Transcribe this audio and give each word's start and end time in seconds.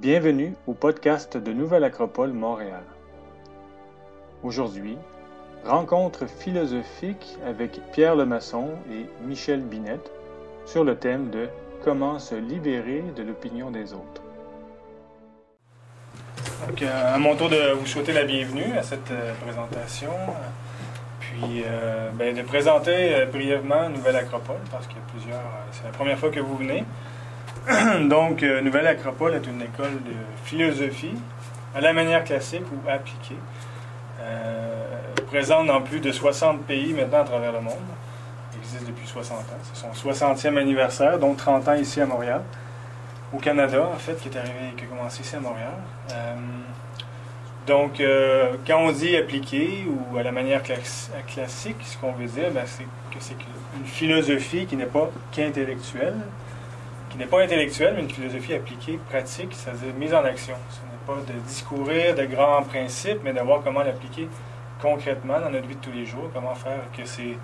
Bienvenue 0.00 0.54
au 0.66 0.72
podcast 0.72 1.36
de 1.36 1.52
Nouvelle 1.52 1.84
Acropole 1.84 2.32
Montréal. 2.32 2.82
Aujourd'hui, 4.42 4.96
rencontre 5.66 6.26
philosophique 6.26 7.36
avec 7.46 7.78
Pierre 7.92 8.16
Lemasson 8.16 8.70
et 8.90 9.04
Michel 9.26 9.60
Binette 9.60 10.10
sur 10.64 10.82
le 10.82 10.96
thème 10.96 11.28
de 11.28 11.46
Comment 11.84 12.18
se 12.18 12.34
libérer 12.34 13.04
de 13.14 13.22
l'opinion 13.22 13.70
des 13.70 13.92
autres. 13.92 14.22
Donc, 16.66 16.80
euh, 16.80 17.14
à 17.14 17.18
mon 17.18 17.36
tour 17.36 17.50
de 17.50 17.72
vous 17.72 17.86
souhaiter 17.86 18.14
la 18.14 18.24
bienvenue 18.24 18.76
à 18.78 18.82
cette 18.82 19.10
euh, 19.10 19.34
présentation, 19.44 20.10
puis 21.20 21.64
euh, 21.66 22.08
ben, 22.14 22.34
de 22.34 22.42
présenter 22.42 23.26
brièvement 23.30 23.90
Nouvelle 23.90 24.16
Acropole, 24.16 24.56
parce 24.70 24.86
a 24.86 25.12
plusieurs. 25.12 25.42
c'est 25.70 25.84
la 25.84 25.90
première 25.90 26.18
fois 26.18 26.30
que 26.30 26.40
vous 26.40 26.56
venez. 26.56 26.82
Donc, 28.08 28.42
euh, 28.42 28.60
Nouvelle 28.60 28.86
Acropole 28.86 29.34
est 29.34 29.46
une 29.46 29.62
école 29.62 29.92
de 30.04 30.12
philosophie 30.44 31.14
à 31.74 31.80
la 31.80 31.92
manière 31.92 32.24
classique 32.24 32.64
ou 32.72 32.88
appliquée, 32.90 33.36
euh, 34.20 34.84
présente 35.28 35.66
dans 35.68 35.80
plus 35.80 36.00
de 36.00 36.10
60 36.12 36.62
pays 36.64 36.92
maintenant 36.92 37.20
à 37.20 37.24
travers 37.24 37.52
le 37.52 37.60
monde. 37.60 37.74
Elle 38.52 38.58
existe 38.60 38.86
depuis 38.86 39.06
60 39.06 39.38
ans. 39.38 39.42
C'est 39.72 39.80
son 39.80 39.92
60e 39.92 40.56
anniversaire, 40.58 41.18
donc 41.18 41.36
30 41.38 41.68
ans 41.68 41.74
ici 41.74 42.00
à 42.00 42.06
Montréal 42.06 42.42
au 43.32 43.38
Canada, 43.38 43.88
en 43.94 43.96
fait, 43.96 44.14
qui 44.20 44.28
est 44.28 44.36
arrivé, 44.36 44.74
qui 44.76 44.84
a 44.84 44.86
commencé 44.88 45.22
ici 45.22 45.36
à 45.36 45.40
Montréal. 45.40 45.72
Euh, 46.12 46.34
donc, 47.66 48.02
quand 48.66 48.78
on 48.78 48.90
dit 48.90 49.16
appliqué 49.16 49.86
ou 49.88 50.18
à 50.18 50.22
la 50.24 50.32
manière 50.32 50.62
clas- 50.62 51.10
classique, 51.28 51.76
ce 51.84 51.96
qu'on 51.96 52.10
veut 52.12 52.26
dire, 52.26 52.50
ben, 52.50 52.64
c'est 52.66 52.82
que 52.82 53.18
c'est 53.20 53.36
une 53.78 53.86
philosophie 53.86 54.66
qui 54.66 54.76
n'est 54.76 54.84
pas 54.84 55.08
qu'intellectuelle, 55.30 56.16
qui 57.12 57.18
n'est 57.18 57.26
pas 57.26 57.42
intellectuelle, 57.42 57.92
mais 57.94 58.00
une 58.00 58.10
philosophie 58.10 58.54
appliquée, 58.54 58.98
pratique, 59.10 59.52
c'est-à-dire 59.52 59.92
mise 59.98 60.14
en 60.14 60.24
action. 60.24 60.54
Ce 60.70 60.80
n'est 60.80 61.18
pas 61.18 61.22
de 61.30 61.38
discourir 61.40 62.14
de 62.14 62.24
grands 62.24 62.62
principes, 62.62 63.18
mais 63.22 63.34
de 63.34 63.40
voir 63.40 63.60
comment 63.62 63.82
l'appliquer 63.82 64.28
concrètement 64.80 65.38
dans 65.38 65.50
notre 65.50 65.66
vie 65.68 65.76
de 65.76 65.80
tous 65.80 65.92
les 65.92 66.06
jours, 66.06 66.30
comment 66.32 66.54
faire 66.54 66.80
que 66.96 67.04
ces, 67.04 67.36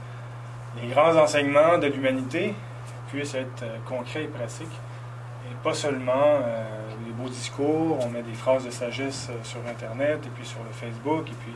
les 0.82 0.88
grands 0.88 1.14
enseignements 1.16 1.76
de 1.76 1.86
l'humanité 1.86 2.54
puissent 3.08 3.34
être 3.34 3.62
euh, 3.62 3.76
concrets 3.86 4.24
et 4.24 4.28
pratiques. 4.28 4.66
Et 5.50 5.54
pas 5.62 5.74
seulement 5.74 6.12
euh, 6.16 6.64
des 7.04 7.12
beaux 7.12 7.28
discours, 7.28 7.98
on 8.00 8.08
met 8.08 8.22
des 8.22 8.32
phrases 8.32 8.64
de 8.64 8.70
sagesse 8.70 9.28
euh, 9.30 9.34
sur 9.42 9.60
Internet 9.68 10.20
et 10.24 10.30
puis 10.30 10.46
sur 10.46 10.60
le 10.64 10.72
Facebook, 10.72 11.28
et 11.28 11.36
puis 11.44 11.52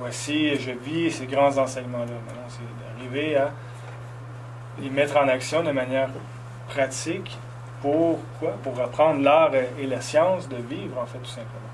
voici, 0.00 0.56
je 0.56 0.72
vis 0.72 1.10
ces 1.10 1.26
grands 1.26 1.56
enseignements-là. 1.58 2.06
Maintenant, 2.26 2.48
c'est 2.48 2.96
d'arriver 2.96 3.36
à 3.36 3.52
les 4.80 4.90
mettre 4.90 5.16
en 5.18 5.28
action 5.28 5.62
de 5.62 5.70
manière 5.70 6.08
pratique 6.74 7.38
pour 7.80 8.18
quoi? 8.38 8.52
Pour 8.62 8.80
apprendre 8.80 9.22
l'art 9.22 9.50
et 9.54 9.86
la 9.86 10.00
science 10.00 10.48
de 10.48 10.56
vivre, 10.56 10.98
en 11.00 11.06
fait, 11.06 11.18
tout 11.18 11.26
simplement. 11.26 11.72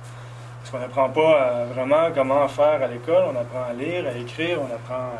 Parce 0.61 0.71
qu'on 0.71 0.79
n'apprend 0.79 1.09
pas 1.11 1.43
euh, 1.43 1.67
vraiment 1.75 2.11
comment 2.15 2.47
faire 2.49 2.83
à 2.83 2.87
l'école, 2.87 3.25
on 3.33 3.39
apprend 3.41 3.65
à 3.71 3.73
lire, 3.73 4.07
à 4.07 4.13
écrire, 4.19 4.59
on 4.61 4.75
apprend 4.75 5.11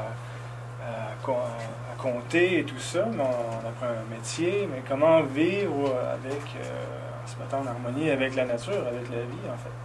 à, 0.83 0.91
à 0.91 1.15
co- 1.23 1.33
à- 1.33 1.93
à 1.93 1.97
compter 2.03 2.61
et 2.61 2.65
tout 2.65 2.79
ça, 2.79 3.05
mais 3.13 3.23
on, 3.23 3.69
apprend 3.69 3.87
un 3.87 4.15
métier, 4.15 4.69
mais 4.71 4.83
comment 4.89 5.23
vivre 5.23 5.95
avec, 6.13 6.43
euh, 6.57 7.25
en 7.25 7.27
se 7.27 7.37
mettant 7.39 7.61
en 7.61 7.67
harmonie 7.67 8.11
avec 8.11 8.35
la 8.37 8.45
nature, 8.45 8.83
avec 8.87 9.09
la 9.11 9.23
vie, 9.33 9.47
en 9.53 9.59
fait. 9.59 9.77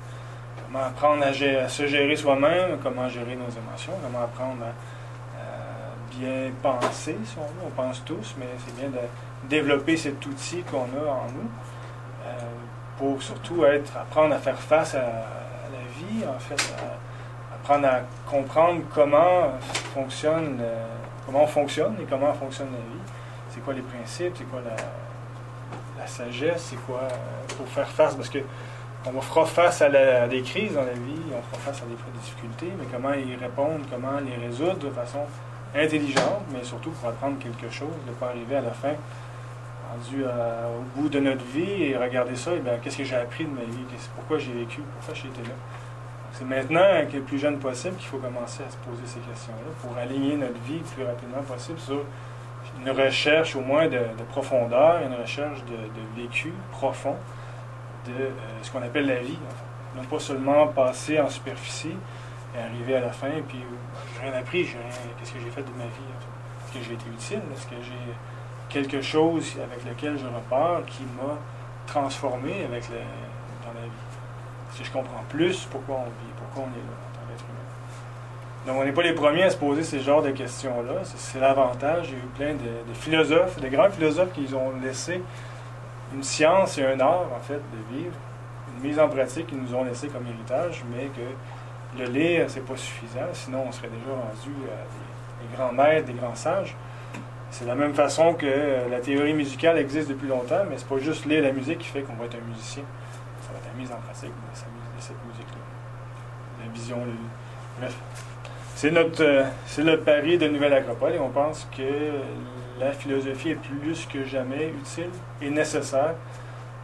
Comment 0.65 0.85
apprendre 0.85 1.23
à, 1.23 1.69
se 1.69 1.87
gérer 1.87 2.15
soi-même, 2.15 2.77
comment 2.81 3.07
gérer 3.09 3.35
nos 3.35 3.49
émotions, 3.49 3.93
comment 4.03 4.23
apprendre 4.23 4.63
à, 4.63 5.39
à 5.39 6.17
bien 6.17 6.51
penser, 6.61 7.17
si 7.25 7.35
on. 7.37 7.67
On 7.67 7.69
pense 7.71 8.03
tous, 8.05 8.35
mais 8.37 8.47
c'est 8.65 8.75
bien 8.75 8.89
de 8.89 8.97
développer 9.49 9.97
cet 9.97 10.25
outil 10.25 10.63
qu'on 10.63 10.83
a 10.83 11.09
en 11.09 11.27
nous 11.33 11.49
euh, 12.25 12.29
pour 12.97 13.21
surtout 13.21 13.65
être, 13.65 13.95
apprendre 13.97 14.35
à 14.35 14.39
faire 14.39 14.59
face 14.59 14.95
à, 14.95 14.99
la 14.99 15.83
vie, 15.97 16.25
en 16.27 16.39
fait, 16.39 16.75
apprendre 17.53 17.87
à 17.87 18.01
comprendre 18.29 18.81
comment 18.93 19.51
fonctionne, 19.93 20.59
euh, 20.61 20.85
comment 21.25 21.43
on 21.43 21.47
fonctionne 21.47 21.95
et 22.01 22.05
comment 22.05 22.33
fonctionne 22.33 22.69
la 22.71 22.77
vie. 22.77 23.01
C'est 23.49 23.63
quoi 23.63 23.73
les 23.73 23.81
principes, 23.81 24.33
c'est 24.35 24.49
quoi 24.49 24.61
la, 24.65 24.75
sagesse, 26.05 26.67
c'est 26.69 26.85
quoi 26.85 26.99
euh, 27.03 27.53
pour 27.57 27.65
faire 27.69 27.87
face, 27.87 28.15
parce 28.15 28.29
que 28.29 28.39
on 29.05 29.21
fera 29.21 29.45
face 29.45 29.81
à 29.81 30.27
des 30.27 30.41
crises 30.41 30.73
dans 30.73 30.83
la 30.83 30.93
vie, 30.93 31.21
on 31.29 31.41
fera 31.49 31.71
face 31.71 31.81
à 31.81 31.85
des, 31.85 31.93
des 31.93 32.19
difficultés, 32.21 32.71
mais 32.77 32.85
comment 32.91 33.13
y 33.13 33.35
répondre, 33.35 33.85
comment 33.89 34.19
les 34.19 34.45
résoudre 34.45 34.79
de 34.79 34.89
façon 34.89 35.19
intelligente, 35.75 36.43
mais 36.51 36.63
surtout 36.63 36.91
pour 36.91 37.09
apprendre 37.09 37.37
quelque 37.39 37.73
chose, 37.73 37.89
de 38.05 38.11
ne 38.11 38.15
pas 38.15 38.27
arriver 38.27 38.57
à 38.57 38.61
la 38.61 38.71
fin 38.71 38.93
à- 40.25 40.67
au 40.69 40.81
bout 40.99 41.09
de 41.09 41.19
notre 41.19 41.43
vie 41.45 41.83
et 41.83 41.97
regarder 41.97 42.35
ça, 42.35 42.53
et 42.53 42.59
bien, 42.59 42.77
qu'est-ce 42.81 42.97
que 42.97 43.03
j'ai 43.03 43.15
appris 43.15 43.45
de 43.45 43.51
ma 43.51 43.61
vie, 43.63 43.85
pourquoi 44.15 44.37
j'ai 44.39 44.53
vécu, 44.53 44.81
pourquoi 44.97 45.13
j'ai 45.13 45.27
été 45.27 45.41
là? 45.43 45.55
C'est 46.33 46.45
maintenant, 46.45 47.05
que 47.11 47.17
le 47.17 47.21
plus 47.21 47.37
jeune 47.37 47.59
possible, 47.59 47.95
qu'il 47.97 48.07
faut 48.07 48.17
commencer 48.17 48.63
à 48.67 48.71
se 48.71 48.77
poser 48.77 49.05
ces 49.05 49.19
questions-là 49.19 49.71
pour 49.81 49.95
aligner 49.97 50.35
notre 50.35 50.59
vie 50.61 50.79
le 50.79 50.83
plus 50.95 51.03
rapidement 51.05 51.41
possible 51.43 51.79
sur 51.79 52.01
une 52.83 52.89
recherche 52.89 53.55
au 53.55 53.61
moins 53.61 53.85
de, 53.85 53.99
de 53.99 54.23
profondeur, 54.29 55.01
une 55.05 55.13
recherche 55.13 55.59
de, 55.65 56.21
vécu 56.21 56.51
profond 56.71 57.15
de 58.07 58.11
euh, 58.11 58.29
ce 58.63 58.71
qu'on 58.71 58.81
appelle 58.81 59.05
la 59.05 59.19
vie. 59.19 59.37
Non 59.95 60.03
pas 60.05 60.19
seulement 60.19 60.67
passer 60.67 61.19
en 61.21 61.29
superficie 61.29 61.95
et 62.55 62.59
arriver 62.59 62.95
à 62.95 63.01
la 63.01 63.11
fin, 63.11 63.29
puis 63.47 63.59
euh, 63.59 63.75
j'ai 64.15 64.27
rien 64.27 64.39
appris, 64.39 64.65
qu'est-ce 65.19 65.33
que 65.33 65.39
j'ai 65.39 65.51
fait 65.51 65.61
de 65.61 65.77
ma 65.77 65.85
vie. 65.85 66.09
Est-ce 66.65 66.79
que 66.79 66.83
j'ai 66.83 66.93
été 66.93 67.05
utile? 67.13 67.41
Est-ce 67.53 67.67
que 67.67 67.75
j'ai 67.79 68.13
quelque 68.73 69.01
chose 69.01 69.55
avec 69.63 69.85
lequel 69.85 70.17
je 70.17 70.25
repars 70.25 70.83
qui 70.87 71.03
m'a 71.03 71.37
transformé 71.85 72.65
avec 72.65 72.89
le, 72.89 72.97
dans 73.63 73.73
la 73.79 73.85
vie? 73.85 74.03
Est-ce 74.71 74.79
que 74.79 74.85
je 74.85 74.91
comprends 74.91 75.23
plus 75.29 75.67
pourquoi 75.71 75.97
on 75.97 76.05
vit, 76.05 76.33
pourquoi 76.35 76.63
on 76.63 76.73
est 76.73 76.81
là 76.81 76.97
en 76.97 77.13
tant 77.13 77.27
qu'être 77.29 77.45
humain? 77.47 77.63
Donc, 78.65 78.81
on 78.81 78.85
n'est 78.85 78.91
pas 78.91 79.03
les 79.03 79.13
premiers 79.13 79.43
à 79.43 79.49
se 79.51 79.57
poser 79.57 79.83
ce 79.83 79.99
genre 79.99 80.23
de 80.23 80.31
questions-là. 80.31 81.01
C'est, 81.03 81.39
l'avantage. 81.39 82.07
A 82.09 82.13
eu 82.13 82.29
plein 82.35 82.53
de, 82.53 82.93
philosophes, 82.93 83.59
de 83.59 83.67
grands 83.67 83.91
philosophes 83.91 84.33
qui 84.33 84.51
ont 84.55 84.71
laissé 84.81 85.21
une 86.13 86.23
science 86.23 86.77
et 86.79 86.85
un 86.85 86.99
art, 86.99 87.27
en 87.35 87.41
fait, 87.41 87.53
de 87.53 87.95
vivre, 87.95 88.15
une 88.75 88.87
mise 88.87 88.99
en 88.99 89.07
pratique 89.07 89.47
qu'ils 89.47 89.61
nous 89.61 89.75
ont 89.75 89.83
laissé 89.83 90.07
comme 90.07 90.25
héritage, 90.25 90.83
mais 90.95 91.05
que 91.07 91.99
le 91.99 92.09
lire, 92.09 92.45
c'est 92.47 92.65
pas 92.65 92.77
suffisant. 92.77 93.27
Sinon, 93.33 93.65
on 93.67 93.71
serait 93.71 93.89
déjà 93.89 94.11
rendu 94.11 94.55
à 94.67 95.41
des 95.41 95.55
grands 95.55 95.73
maîtres, 95.73 96.07
des 96.07 96.13
grands 96.13 96.35
sages. 96.35 96.75
C'est 97.53 97.65
la 97.65 97.75
même 97.75 97.93
façon 97.93 98.33
que 98.33 98.47
euh, 98.47 98.89
la 98.89 98.99
théorie 98.99 99.35
musicale 99.35 99.77
existe 99.77 100.09
depuis 100.09 100.27
longtemps, 100.27 100.63
mais 100.67 100.75
c'est 100.75 100.87
pas 100.87 100.97
juste 100.97 101.27
lire 101.27 101.43
la 101.43 101.51
musique 101.51 101.77
qui 101.77 101.87
fait 101.87 102.01
qu'on 102.01 102.15
va 102.15 102.25
être 102.25 102.33
un 102.33 102.49
musicien. 102.49 102.81
Ça 103.43 103.51
va 103.51 103.59
être 103.59 103.67
la 103.71 103.79
mise 103.79 103.91
en 103.91 103.97
pratique 103.97 104.31
de, 104.31 104.99
cette 104.99 105.23
musique-là. 105.27 106.65
La 106.65 106.71
vision, 106.73 106.97
le- 107.05 107.11
bref. 107.79 107.95
C'est 108.73 108.89
notre, 108.89 109.23
euh, 109.23 109.43
c'est 109.67 109.83
le 109.83 109.99
pari 109.99 110.39
de 110.39 110.47
Nouvelle 110.47 110.73
Acropole 110.73 111.13
et 111.13 111.19
on 111.19 111.29
pense 111.29 111.67
que 111.77 111.83
la 112.79 112.91
philosophie 112.91 113.51
est 113.51 113.61
plus 113.61 114.07
que 114.07 114.25
jamais 114.25 114.69
utile 114.69 115.11
et 115.39 115.51
nécessaire 115.51 116.15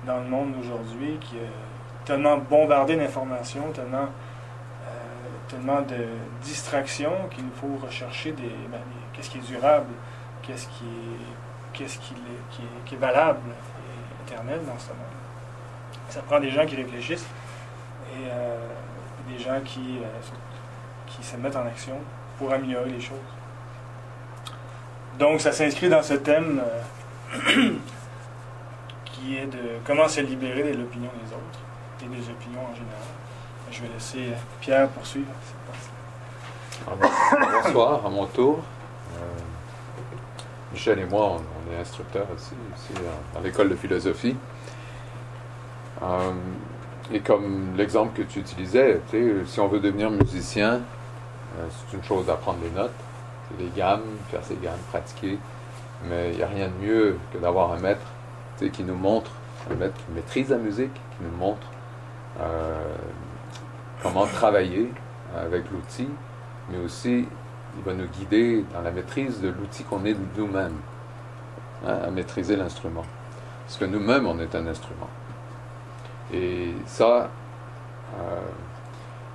dans 0.05 0.17
le 0.17 0.29
monde 0.29 0.51
d'aujourd'hui 0.53 1.17
qui 1.19 1.37
est 1.37 2.05
tellement 2.05 2.37
bombardé 2.37 2.95
d'informations, 2.95 3.71
tellement, 3.73 4.05
euh, 4.85 4.89
tellement 5.47 5.81
de 5.81 6.05
distractions 6.43 7.27
qu'il 7.31 7.49
faut 7.59 7.83
rechercher 7.83 8.33
des, 8.33 8.53
ben, 8.71 8.77
qu'est-ce 9.13 9.31
qui 9.31 9.39
est 9.39 9.51
durable, 9.51 9.87
qu'est-ce 11.73 11.99
qui 11.99 12.13
est, 12.93 12.97
valable 12.97 13.39
et 13.49 14.23
éternel 14.27 14.59
dans 14.65 14.77
ce 14.79 14.89
monde. 14.89 14.97
Ça 16.09 16.21
prend 16.21 16.39
des 16.39 16.49
gens 16.49 16.65
qui 16.65 16.75
réfléchissent 16.75 17.27
et 18.13 18.27
euh, 18.27 18.67
des 19.29 19.39
gens 19.39 19.59
qui, 19.63 19.99
euh, 19.99 20.19
qui 21.07 21.23
se 21.23 21.35
mettent 21.37 21.55
en 21.55 21.65
action 21.67 21.97
pour 22.37 22.51
améliorer 22.51 22.89
les 22.89 23.01
choses. 23.01 23.17
Donc, 25.17 25.41
ça 25.41 25.51
s'inscrit 25.51 25.89
dans 25.89 26.01
ce 26.01 26.15
thème 26.15 26.61
euh, 27.47 27.69
qui 29.05 29.37
est 29.37 29.45
de 29.45 29.79
comment 29.85 30.07
se 30.07 30.21
libérer 30.21 30.71
de 30.71 30.77
l'opinion 30.77 31.11
des 31.23 31.33
autres 31.33 31.59
et 32.01 32.05
des 32.05 32.29
opinions 32.29 32.61
en 32.61 32.73
général. 32.73 33.09
Je 33.71 33.81
vais 33.81 33.89
laisser 33.93 34.33
Pierre 34.61 34.87
poursuivre. 34.89 35.27
Bonsoir, 37.63 38.05
à 38.05 38.09
mon 38.09 38.25
tour. 38.25 38.63
Michel 40.71 40.99
et 40.99 41.05
moi, 41.05 41.37
on, 41.37 41.73
est 41.73 41.79
instructeurs 41.79 42.27
aussi, 42.33 42.53
ici 42.75 42.93
à, 43.35 43.41
l'école 43.41 43.69
de 43.69 43.75
philosophie. 43.75 44.35
Euh, 46.01 46.31
et 47.11 47.21
comme 47.21 47.75
l'exemple 47.75 48.15
que 48.15 48.21
tu 48.21 48.39
utilisais, 48.39 49.01
si 49.45 49.59
on 49.59 49.67
veut 49.67 49.79
devenir 49.79 50.11
musicien, 50.11 50.73
euh, 51.57 51.67
c'est 51.69 51.97
une 51.97 52.03
chose 52.03 52.27
d'apprendre 52.27 52.59
les 52.63 52.69
notes, 52.69 52.91
les 53.57 53.69
gammes, 53.75 54.03
faire 54.29 54.43
ses 54.43 54.55
gammes, 54.57 54.79
pratiquer. 54.89 55.39
Mais 56.07 56.31
il 56.31 56.37
n'y 56.37 56.43
a 56.43 56.47
rien 56.47 56.67
de 56.67 56.85
mieux 56.85 57.17
que 57.33 57.39
d'avoir 57.39 57.73
un 57.73 57.79
maître 57.79 58.05
qui 58.67 58.83
nous 58.83 58.95
montre, 58.95 59.31
un 59.71 59.75
maître 59.75 59.95
qui 59.95 60.11
maîtrise 60.13 60.49
la 60.49 60.57
musique, 60.57 60.93
qui 60.93 61.23
nous 61.23 61.37
montre 61.37 61.67
euh, 62.39 62.95
comment 64.03 64.25
travailler 64.25 64.91
avec 65.35 65.69
l'outil, 65.71 66.09
mais 66.69 66.77
aussi 66.77 67.25
il 67.77 67.83
va 67.83 67.93
nous 67.93 68.07
guider 68.07 68.63
dans 68.73 68.81
la 68.81 68.91
maîtrise 68.91 69.41
de 69.41 69.49
l'outil 69.49 69.83
qu'on 69.83 70.03
est 70.05 70.15
nous-mêmes, 70.37 70.77
hein, 71.85 71.97
à 72.05 72.09
maîtriser 72.09 72.55
l'instrument. 72.55 73.05
Parce 73.65 73.77
que 73.77 73.85
nous-mêmes, 73.85 74.25
on 74.27 74.39
est 74.39 74.55
un 74.55 74.65
instrument. 74.67 75.09
Et 76.33 76.73
ça, 76.85 77.29
euh, 78.17 78.41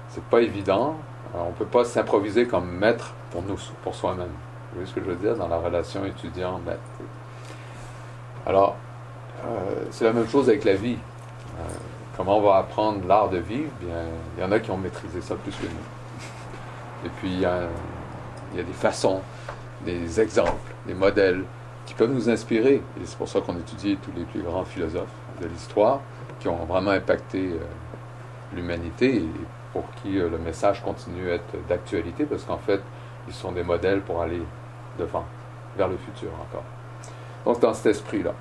c'est 0.08 0.24
pas 0.24 0.40
évident. 0.40 0.96
on 1.34 1.48
ne 1.48 1.54
peut 1.54 1.64
pas 1.64 1.84
s'improviser 1.84 2.46
comme 2.46 2.70
maître 2.70 3.12
pour 3.30 3.42
nous, 3.42 3.58
pour 3.82 3.94
soi-même. 3.94 4.26
Vous 4.26 4.80
voyez 4.80 4.86
ce 4.86 4.94
que 4.94 5.00
je 5.00 5.06
veux 5.06 5.16
dire 5.16 5.36
dans 5.36 5.48
la 5.48 5.58
relation 5.58 6.04
étudiant-maître? 6.04 6.80
Alors, 8.46 8.76
euh, 9.44 9.84
c'est 9.90 10.04
la 10.04 10.12
même 10.12 10.28
chose 10.28 10.48
avec 10.48 10.64
la 10.64 10.74
vie. 10.74 10.98
Euh, 11.58 11.62
comment 12.16 12.38
on 12.38 12.42
va 12.42 12.56
apprendre 12.56 13.06
l'art 13.06 13.28
de 13.28 13.38
vivre? 13.38 13.70
Bien, 13.80 14.02
il 14.36 14.42
y 14.42 14.46
en 14.46 14.52
a 14.52 14.58
qui 14.58 14.70
ont 14.70 14.76
maîtrisé 14.76 15.20
ça 15.20 15.34
plus 15.36 15.52
que 15.52 15.66
nous. 15.66 17.06
Et 17.06 17.10
puis, 17.20 17.28
il 17.28 17.40
y 17.40 17.44
a, 17.44 17.62
il 18.54 18.58
y 18.58 18.60
a 18.60 18.64
des 18.64 18.72
façons, 18.72 19.20
des 19.84 20.20
exemples, 20.20 20.72
des 20.86 20.94
modèles 20.94 21.44
qui 21.86 21.94
peuvent 21.94 22.12
nous 22.12 22.30
inspirer. 22.30 22.74
Et 22.74 23.04
c'est 23.04 23.18
pour 23.18 23.28
ça 23.28 23.40
qu'on 23.40 23.58
étudie 23.58 23.96
tous 23.96 24.12
les 24.16 24.24
plus 24.24 24.40
grands 24.42 24.64
philosophes 24.64 25.08
de 25.40 25.46
l'histoire 25.46 26.00
qui 26.40 26.48
ont 26.48 26.64
vraiment 26.64 26.92
impacté 26.92 27.40
euh, 27.40 27.58
l'humanité 28.54 29.16
et 29.16 29.28
pour 29.72 29.84
qui 30.02 30.12
le 30.12 30.38
message 30.38 30.82
continue 30.82 31.30
à 31.30 31.34
être 31.34 31.66
d'actualité 31.68 32.24
parce 32.24 32.44
qu'en 32.44 32.58
fait, 32.58 32.80
ils 33.26 33.34
sont 33.34 33.52
des 33.52 33.64
modèles 33.64 34.00
pour 34.02 34.22
aller 34.22 34.40
devant, 34.98 35.24
vers 35.76 35.88
le 35.88 35.96
futur 35.96 36.28
encore. 36.40 36.64
Donc, 37.44 37.60
dans 37.60 37.74
cet 37.74 37.86
esprit-là 37.86 38.32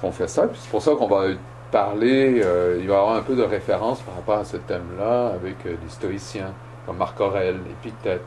qu'on 0.00 0.12
fait 0.12 0.28
ça. 0.28 0.48
C'est 0.54 0.70
pour 0.70 0.82
ça 0.82 0.92
qu'on 0.94 1.06
va 1.06 1.28
parler, 1.70 2.42
euh, 2.44 2.76
il 2.80 2.88
va 2.88 2.94
y 2.94 2.96
avoir 2.96 3.16
un 3.16 3.22
peu 3.22 3.34
de 3.34 3.42
référence 3.42 4.00
par 4.02 4.16
rapport 4.16 4.38
à 4.38 4.44
ce 4.44 4.58
thème-là 4.58 5.28
avec 5.28 5.64
euh, 5.64 5.76
les 5.82 5.88
stoïciens, 5.88 6.52
comme 6.84 6.98
Marc 6.98 7.18
Aurèle, 7.20 7.60
Épictète, 7.80 8.22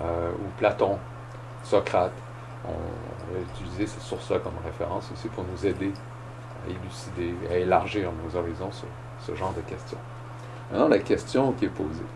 euh, 0.00 0.30
ou 0.32 0.58
Platon, 0.58 0.98
Socrate. 1.62 2.12
On 2.66 2.70
va 2.70 3.40
utiliser 3.40 3.86
ces 3.86 4.00
sources-là 4.00 4.38
comme 4.38 4.54
référence 4.64 5.10
aussi 5.12 5.28
pour 5.28 5.44
nous 5.44 5.66
aider 5.66 5.92
à 6.66 6.70
élucider, 6.70 7.34
à 7.50 7.58
élargir 7.58 8.10
nos 8.12 8.38
horizons 8.38 8.72
sur 8.72 8.88
ce 9.20 9.34
genre 9.34 9.52
de 9.52 9.60
questions. 9.60 9.98
Maintenant, 10.70 10.88
la 10.88 10.98
question 10.98 11.52
qui 11.52 11.66
est 11.66 11.68
posée. 11.68 12.06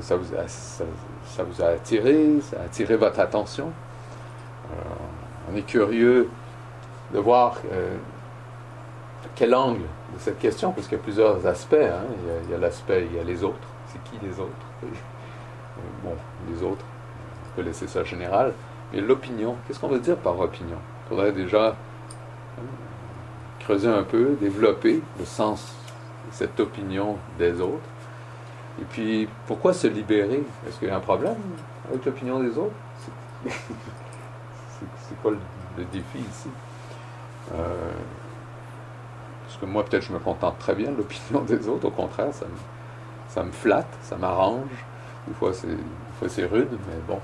ça, 0.00 0.16
vous 0.16 0.34
a, 0.34 0.48
ça, 0.48 1.44
vous 1.44 1.62
a 1.62 1.66
attiré, 1.66 2.40
ça 2.40 2.60
a 2.60 2.64
attiré 2.64 2.96
votre 2.96 3.20
attention? 3.20 3.72
on 5.50 5.54
est 5.56 5.62
curieux 5.66 6.28
de 7.12 7.18
voir 7.18 7.58
euh, 7.72 7.96
quel 9.34 9.54
angle 9.54 9.82
de 10.14 10.18
cette 10.18 10.38
question, 10.38 10.72
parce 10.72 10.88
qu'il 10.88 10.98
y 10.98 11.00
a 11.00 11.04
plusieurs 11.04 11.46
aspects. 11.46 11.74
Hein. 11.74 12.04
Il 12.44 12.50
y 12.50 12.54
a, 12.54 12.58
l'aspect, 12.58 13.06
il 13.10 13.16
y 13.16 13.20
a 13.20 13.24
les 13.24 13.42
autres. 13.44 13.68
C'est 13.86 14.02
qui 14.04 14.24
les 14.24 14.38
autres? 14.40 14.50
Euh, 14.84 14.86
Bon, 16.02 16.16
les 16.48 16.62
autres, 16.62 16.84
peut 17.54 17.62
laisser 17.62 17.86
ça 17.86 18.04
général. 18.04 18.52
Mais 18.92 19.00
l'opinion, 19.00 19.56
qu'est-ce 19.66 19.80
qu'on 19.80 19.88
veut 19.88 19.98
dire 19.98 20.16
par 20.16 20.38
opinion? 20.38 20.78
Il 21.04 21.08
faudrait 21.08 21.32
déjà 21.32 21.68
hein, 21.68 22.62
creuser 23.60 23.88
un 23.88 24.02
peu, 24.02 24.36
développer 24.40 25.02
le 25.18 25.24
sens 25.24 25.74
de 26.28 26.34
cette 26.34 26.60
opinion 26.60 27.16
des 27.38 27.60
autres. 27.60 27.88
Et 28.80 28.84
puis, 28.84 29.28
pourquoi 29.46 29.72
se 29.72 29.86
libérer? 29.86 30.44
Est-ce 30.68 30.78
qu'il 30.78 30.88
y 30.88 30.90
a 30.90 30.96
un 30.96 31.00
problème 31.00 31.36
avec 31.88 32.04
l'opinion 32.04 32.40
des 32.40 32.56
autres? 32.58 32.74
C'est 33.48 35.20
quoi 35.22 35.32
le 35.32 35.84
défi 35.84 36.18
ici? 36.18 36.50
Euh, 37.54 37.92
parce 39.46 39.56
que 39.58 39.66
moi, 39.66 39.84
peut-être, 39.84 40.04
je 40.04 40.12
me 40.12 40.18
contente 40.18 40.58
très 40.58 40.74
bien 40.74 40.90
de 40.90 40.96
l'opinion 40.96 41.40
des 41.42 41.68
autres. 41.68 41.86
Au 41.86 41.90
contraire, 41.90 42.34
ça 42.34 42.44
me, 42.44 42.56
ça 43.28 43.42
me 43.42 43.52
flatte, 43.52 43.96
ça 44.02 44.16
m'arrange. 44.16 44.84
Des 45.26 45.34
fois, 45.34 45.52
c'est 45.54 45.68
rude, 46.20 46.68
mais 46.70 46.98
bon. 47.06 47.20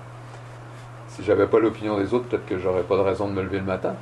Si 1.09 1.23
j'avais 1.23 1.47
pas 1.47 1.59
l'opinion 1.59 1.99
des 1.99 2.15
autres, 2.15 2.27
peut-être 2.27 2.47
que 2.47 2.59
j'aurais 2.59 2.83
pas 2.83 2.97
de 2.97 3.03
raison 3.03 3.29
de 3.29 3.33
me 3.33 3.43
lever 3.43 3.59
le 3.59 3.65
matin. 3.65 3.94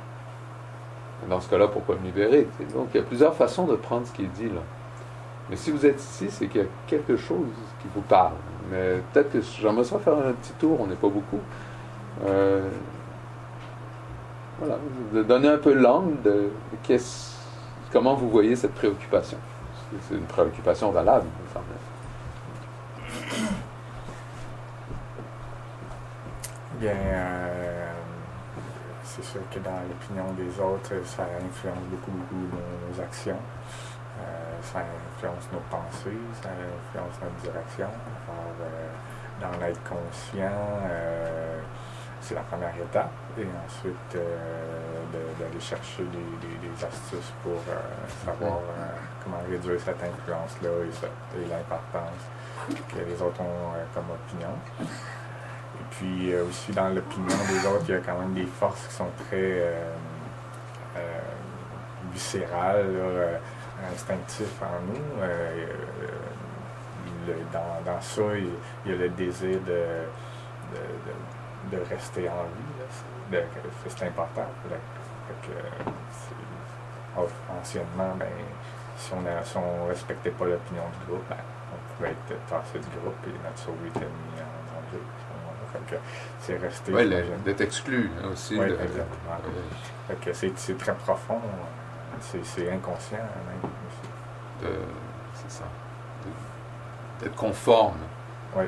Dans 1.29 1.39
ce 1.39 1.49
cas-là, 1.49 1.67
pourquoi 1.67 1.95
me 1.95 2.05
libérer? 2.05 2.47
Donc, 2.73 2.89
il 2.93 2.97
y 2.97 2.99
a 2.99 3.03
plusieurs 3.03 3.35
façons 3.35 3.65
de 3.65 3.75
prendre 3.75 4.07
ce 4.07 4.11
qui 4.11 4.23
est 4.23 4.27
dit 4.27 4.47
là. 4.47 4.61
Mais 5.49 5.55
si 5.55 5.71
vous 5.71 5.85
êtes 5.85 5.99
ici, 5.99 6.27
c'est 6.29 6.47
qu'il 6.47 6.61
y 6.61 6.63
a 6.63 6.67
quelque 6.87 7.17
chose 7.17 7.49
qui 7.81 7.87
vous 7.93 8.01
parle. 8.01 8.33
Mais 8.71 9.01
peut-être 9.11 9.31
que 9.33 9.41
j'aimerais 9.41 9.83
ça 9.83 9.99
faire 9.99 10.13
un 10.13 10.31
petit 10.31 10.53
tour, 10.53 10.79
on 10.79 10.87
n'est 10.87 10.95
pas 10.95 11.09
beaucoup. 11.09 11.39
Euh, 12.25 12.69
voilà, 14.59 14.77
de 15.13 15.23
donner 15.23 15.49
un 15.49 15.57
peu 15.57 15.73
l'angle 15.73 16.21
de, 16.21 16.49
comment 17.91 18.13
vous 18.13 18.29
voyez 18.29 18.55
cette 18.55 18.73
préoccupation. 18.73 19.37
C'est 20.07 20.15
une 20.15 20.25
préoccupation 20.25 20.91
valable, 20.91 21.25
semble. 21.53 21.65
Bien, 26.81 26.97
euh, 26.97 27.85
c'est 29.03 29.23
sûr 29.23 29.41
que 29.53 29.59
dans 29.59 29.81
l'opinion 29.87 30.33
des 30.33 30.59
autres, 30.59 31.05
ça 31.05 31.27
influence 31.37 31.85
beaucoup, 31.91 32.09
beaucoup 32.09 32.41
nos 32.41 33.03
actions. 33.03 33.37
Euh, 33.37 34.57
ça 34.63 34.79
influence 34.79 35.47
nos 35.53 35.59
pensées, 35.69 36.17
ça 36.41 36.49
influence 36.49 37.21
notre 37.21 37.53
direction. 37.53 37.85
Alors, 37.85 38.57
euh, 38.65 38.89
d'en 39.41 39.63
être 39.63 39.79
conscient, 39.83 40.57
c'est 42.19 42.33
la 42.33 42.41
première 42.41 42.75
étape. 42.75 43.11
Et 43.37 43.45
ensuite, 43.63 44.17
d'aller 45.13 45.59
chercher 45.59 46.01
des, 46.01 46.83
astuces 46.83 47.31
pour 47.43 47.61
savoir 48.25 48.57
comment 49.23 49.37
réduire 49.47 49.79
cette 49.79 50.01
influence-là 50.01 50.69
et, 51.37 51.47
l'importance 51.47 52.25
que 52.89 53.05
les 53.07 53.21
autres 53.21 53.41
ont 53.41 53.69
comme 53.93 54.09
opinion. 54.09 54.57
Puis 56.01 56.33
aussi 56.35 56.71
dans 56.71 56.89
l'opinion 56.89 57.37
des 57.47 57.67
autres, 57.67 57.85
il 57.87 57.91
y 57.91 57.97
a 57.97 57.99
quand 57.99 58.17
même 58.17 58.33
des 58.33 58.45
forces 58.45 58.87
qui 58.87 58.93
sont 58.93 59.11
très 59.27 59.71
viscérales, 62.11 63.39
instinctives 63.93 64.47
en 64.61 64.81
nous. 64.87 65.03
dans, 67.53 68.01
ça, 68.01 68.21
il, 68.35 68.91
y 68.91 68.93
a 68.95 68.97
le 68.97 69.09
désir 69.09 69.59
de 69.67 69.83
de 71.69 71.77
rester 71.89 72.29
en 72.29 72.43
vie. 72.55 73.39
C'est 73.87 74.07
important. 74.07 74.45
anciennement, 77.59 78.15
ben, 78.17 78.27
si 78.97 79.13
on 79.13 79.21
ne 79.21 79.89
respectait 79.89 80.31
pas 80.31 80.45
l'opinion 80.45 80.83
du 80.99 81.11
groupe, 81.11 81.23
ben, 81.29 81.37
on 81.73 81.95
pouvait 81.95 82.11
être 82.11 82.45
tassé 82.47 82.79
du 82.79 82.99
groupe 82.99 83.15
et 83.27 83.31
notre 83.43 83.57
survie 83.57 83.87
était 83.87 83.99
mis 83.99 84.41
en. 84.41 84.50
C'est 86.39 86.57
resté. 86.57 86.93
Oui, 86.93 87.09
d'être 87.45 87.61
exclu 87.61 88.09
hein, 88.21 88.29
aussi. 88.33 88.57
Oui, 88.57 88.65
exactement. 88.65 90.53
c'est 90.63 90.77
très 90.77 90.95
profond. 90.95 91.39
C'est 92.19 92.71
inconscient 92.71 93.17
même. 93.17 94.71
C'est 95.35 95.51
ça. 95.51 95.63
D'être 97.21 97.35
conforme. 97.35 97.97
Oui 98.55 98.65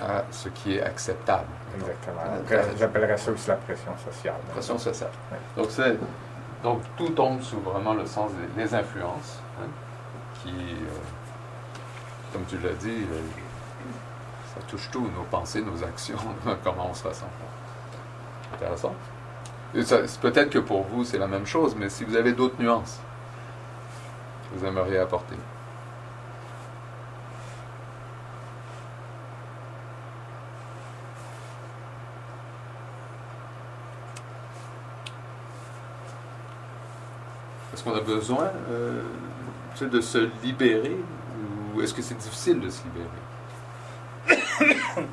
à 0.00 0.24
ce 0.30 0.48
qui 0.50 0.76
est 0.76 0.82
acceptable. 0.82 1.48
Exactement. 1.74 2.74
J'appellerais 2.76 3.16
ça 3.16 3.32
aussi 3.32 3.48
la 3.48 3.56
pression 3.56 3.92
sociale. 3.98 4.34
Pression 4.52 4.78
sociale. 4.78 5.10
Donc, 5.56 5.68
donc, 6.62 6.82
tout 6.96 7.10
tombe 7.10 7.40
sous 7.40 7.60
vraiment 7.60 7.94
le 7.94 8.06
sens 8.06 8.32
des, 8.56 8.74
influences, 8.74 9.40
hein, 9.60 9.66
qui, 10.42 10.50
euh, 10.50 12.32
comme 12.32 12.44
tu 12.46 12.58
l'as 12.58 12.74
dit, 12.74 13.04
euh, 13.12 13.20
ça 14.58 14.66
touche 14.66 14.90
tout, 14.90 15.08
nos 15.16 15.24
pensées, 15.30 15.62
nos 15.62 15.82
actions, 15.84 16.18
comment 16.64 16.88
on 16.90 16.94
se 16.94 17.06
ressent. 17.06 17.28
Intéressant. 18.54 18.94
Peut-être 19.72 20.50
que 20.50 20.58
pour 20.58 20.82
vous, 20.84 21.04
c'est 21.04 21.18
la 21.18 21.26
même 21.26 21.46
chose, 21.46 21.76
mais 21.76 21.88
si 21.88 22.04
vous 22.04 22.16
avez 22.16 22.32
d'autres 22.32 22.60
nuances, 22.60 22.98
vous 24.54 24.66
aimeriez 24.66 24.98
apporter. 24.98 25.36
Est-ce 37.72 37.84
qu'on 37.84 37.94
a 37.94 38.00
besoin 38.00 38.50
euh, 38.70 39.02
de 39.80 40.00
se 40.00 40.30
libérer 40.42 40.96
ou 41.74 41.82
est-ce 41.82 41.94
que 41.94 42.02
c'est 42.02 42.16
difficile 42.16 42.58
de 42.58 42.70
se 42.70 42.82
libérer? 42.84 43.27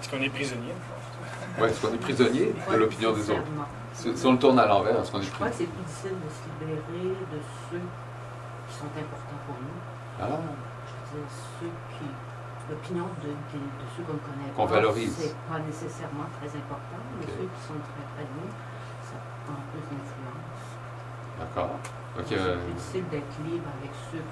Est-ce 0.00 0.08
qu'on 0.10 0.22
est 0.22 0.28
prisonnier 0.28 0.74
Oui, 1.58 1.68
est-ce 1.68 1.80
qu'on 1.80 1.94
est 1.94 1.98
prisonnier? 1.98 2.54
De 2.70 2.76
l'opinion 2.76 3.12
des 3.12 3.30
autres 3.30 3.42
si, 3.94 4.10
on 4.26 4.32
le 4.32 4.38
tourne 4.38 4.58
à 4.58 4.66
l'envers, 4.66 5.00
est-ce 5.00 5.12
qu'on 5.12 5.20
est 5.20 5.22
Je 5.22 5.30
crois 5.30 5.48
que 5.48 5.54
c'est 5.54 5.70
plus 5.70 5.84
difficile 5.86 6.18
de 6.18 6.26
se 6.26 6.42
libérer 6.50 7.14
de 7.14 7.38
ceux 7.70 7.78
qui 7.78 8.74
sont 8.74 8.90
importants 8.90 9.40
pour 9.46 9.54
nous. 9.62 9.78
Ah. 10.18 10.34
Je 10.34 11.14
veux 11.14 11.22
dire, 11.22 11.30
ceux 11.60 11.72
qui. 11.94 12.10
L'opinion 12.64 13.04
de, 13.20 13.28
ceux 13.94 14.02
qu'on 14.08 14.16
connaît 14.24 14.48
qu'on 14.56 14.64
valorise. 14.64 15.12
C'est 15.20 15.36
pas 15.52 15.60
nécessairement 15.60 16.24
très 16.40 16.48
important, 16.48 16.96
mais 17.20 17.28
ceux 17.28 17.44
qui 17.44 17.60
sont 17.60 17.76
très 17.76 18.04
près 18.16 18.24
de 18.24 18.34
nous, 18.40 18.48
plus 19.68 19.84
d'influence. 19.84 20.64
D'accord. 21.38 21.76
C'est 22.24 22.40
difficile 22.72 23.04
d'être 23.12 23.36
libre 23.44 23.68
avec 23.68 23.92
ceux 24.10 24.24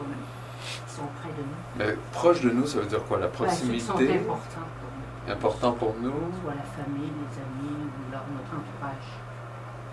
qui 0.87 0.93
sont 0.95 1.09
près 1.21 1.31
de 1.31 1.43
nous. 1.43 1.63
Mais 1.77 1.97
proche 2.13 2.41
de 2.41 2.51
nous, 2.51 2.67
ça 2.67 2.79
veut 2.81 2.87
dire 2.87 3.05
quoi 3.05 3.19
La 3.19 3.29
proximité 3.29 3.81
sont 3.81 3.95
importants 3.95 4.69
pour 4.79 4.91
nous. 4.97 5.33
Important 5.33 5.73
pour 5.73 5.95
nous 6.01 6.21
Soit 6.43 6.55
la 6.55 6.69
famille, 6.83 7.11
les 7.11 7.35
amis 7.39 7.77
ou 7.87 8.11
notre 8.11 8.53
entourage 8.55 9.11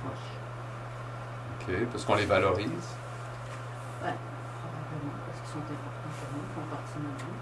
proche. 0.03 0.27
OK, 1.59 1.85
parce 1.91 2.05
qu'on 2.05 2.15
les 2.15 2.25
valorise. 2.25 2.87
Ouais, 4.01 4.15
probablement, 4.17 5.15
parce 5.27 5.37
qu'ils 5.41 5.51
sont 5.53 5.63
importants 5.65 6.13
pour 6.17 6.29
nous, 6.33 6.43
ils 6.45 6.53
font 6.55 6.67
partie 6.73 6.97
de 6.97 7.11
vie. 7.19 7.37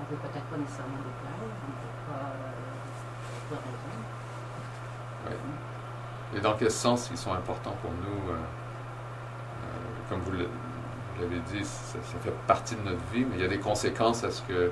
On 0.00 0.02
ne 0.02 0.08
veut 0.10 0.20
peut-être 0.22 0.46
pas 0.46 0.56
nécessairement 0.56 0.96
les 1.04 1.16
plaire, 1.20 1.38
on 1.38 1.46
ne 1.46 1.76
veut 1.76 1.98
pas 2.08 2.24
euh, 2.24 3.50
de 3.50 3.54
raison. 3.54 4.00
Oui. 5.28 6.36
Et 6.36 6.40
dans 6.40 6.54
quel 6.54 6.70
sens 6.70 7.08
ils 7.10 7.18
sont 7.18 7.32
importants 7.34 7.76
pour 7.82 7.90
nous 7.90 8.30
euh, 8.30 8.34
euh, 8.34 8.38
Comme 10.08 10.20
vous 10.20 10.30
le- 10.32 10.48
vous 11.16 11.22
l'avez 11.22 11.40
dit, 11.40 11.64
ça, 11.64 11.98
ça 12.02 12.18
fait 12.22 12.32
partie 12.46 12.76
de 12.76 12.82
notre 12.82 13.04
vie, 13.12 13.24
mais 13.24 13.36
il 13.36 13.42
y 13.42 13.44
a 13.44 13.48
des 13.48 13.58
conséquences 13.60 14.24
à 14.24 14.30
ce 14.30 14.42
que 14.42 14.52
euh, 14.52 14.70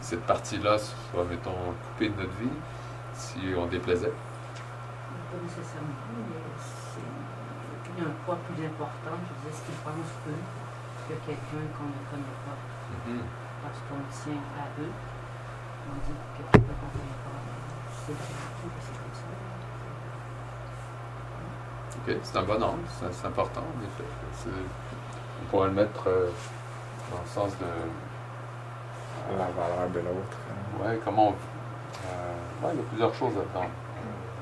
cette 0.00 0.22
partie-là 0.26 0.78
soit, 0.78 1.24
mettons, 1.24 1.56
coupée 1.88 2.08
de 2.10 2.16
notre 2.20 2.36
vie 2.38 2.52
si 3.14 3.38
on 3.56 3.66
déplaisait. 3.66 4.12
Pas 4.12 5.38
nécessairement, 5.42 5.88
mais 6.18 6.24
il 7.96 8.02
y 8.02 8.06
a 8.06 8.08
un 8.08 8.14
poids 8.26 8.38
plus 8.48 8.64
important, 8.66 9.14
je 9.22 9.32
dire, 9.46 9.54
ce 9.54 9.62
qu'ils 9.66 9.80
pensent 9.86 10.18
eux, 10.28 10.42
que 11.08 11.14
quelqu'un 11.26 11.64
qu'on 11.78 11.86
ne 11.90 12.02
connaît 12.10 12.38
pas, 12.44 12.58
Mhm. 13.06 13.20
parce 13.62 13.78
qu'on 13.86 14.02
tient 14.10 14.42
à 14.58 14.66
eux. 14.80 14.90
On 15.86 15.94
dit 16.04 16.16
que 16.16 16.42
quelqu'un 16.42 16.74
qu'on 16.74 16.90
ne 16.90 16.96
connaît 16.96 17.20
pas, 17.22 17.38
c'est 18.06 18.16
comme 18.18 19.14
ça. 19.14 19.53
OK, 21.96 22.16
c'est 22.22 22.36
un 22.36 22.42
bon 22.42 22.62
angle, 22.62 22.82
c'est 23.10 23.26
important, 23.26 23.60
en 23.60 23.82
effet. 23.84 24.04
On 25.42 25.44
pourrait 25.50 25.68
le 25.68 25.74
mettre 25.74 26.06
euh, 26.08 26.28
dans 27.10 27.20
le 27.22 27.28
sens 27.28 27.52
de 27.58 27.66
La 29.38 29.44
valeur 29.44 29.88
de 29.90 29.98
l'autre. 30.00 30.36
hein. 30.50 30.84
Ouais, 30.84 30.98
comment 31.04 31.28
on... 31.28 31.32
euh, 31.32 32.66
ouais, 32.66 32.72
il 32.74 32.78
y 32.78 32.82
a 32.82 32.86
plusieurs 32.88 33.14
choses 33.14 33.34
là-dedans. 33.36 33.68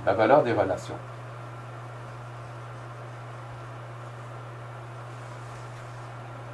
La 0.07 0.15
valeur 0.15 0.43
des 0.43 0.53
relations. 0.53 0.97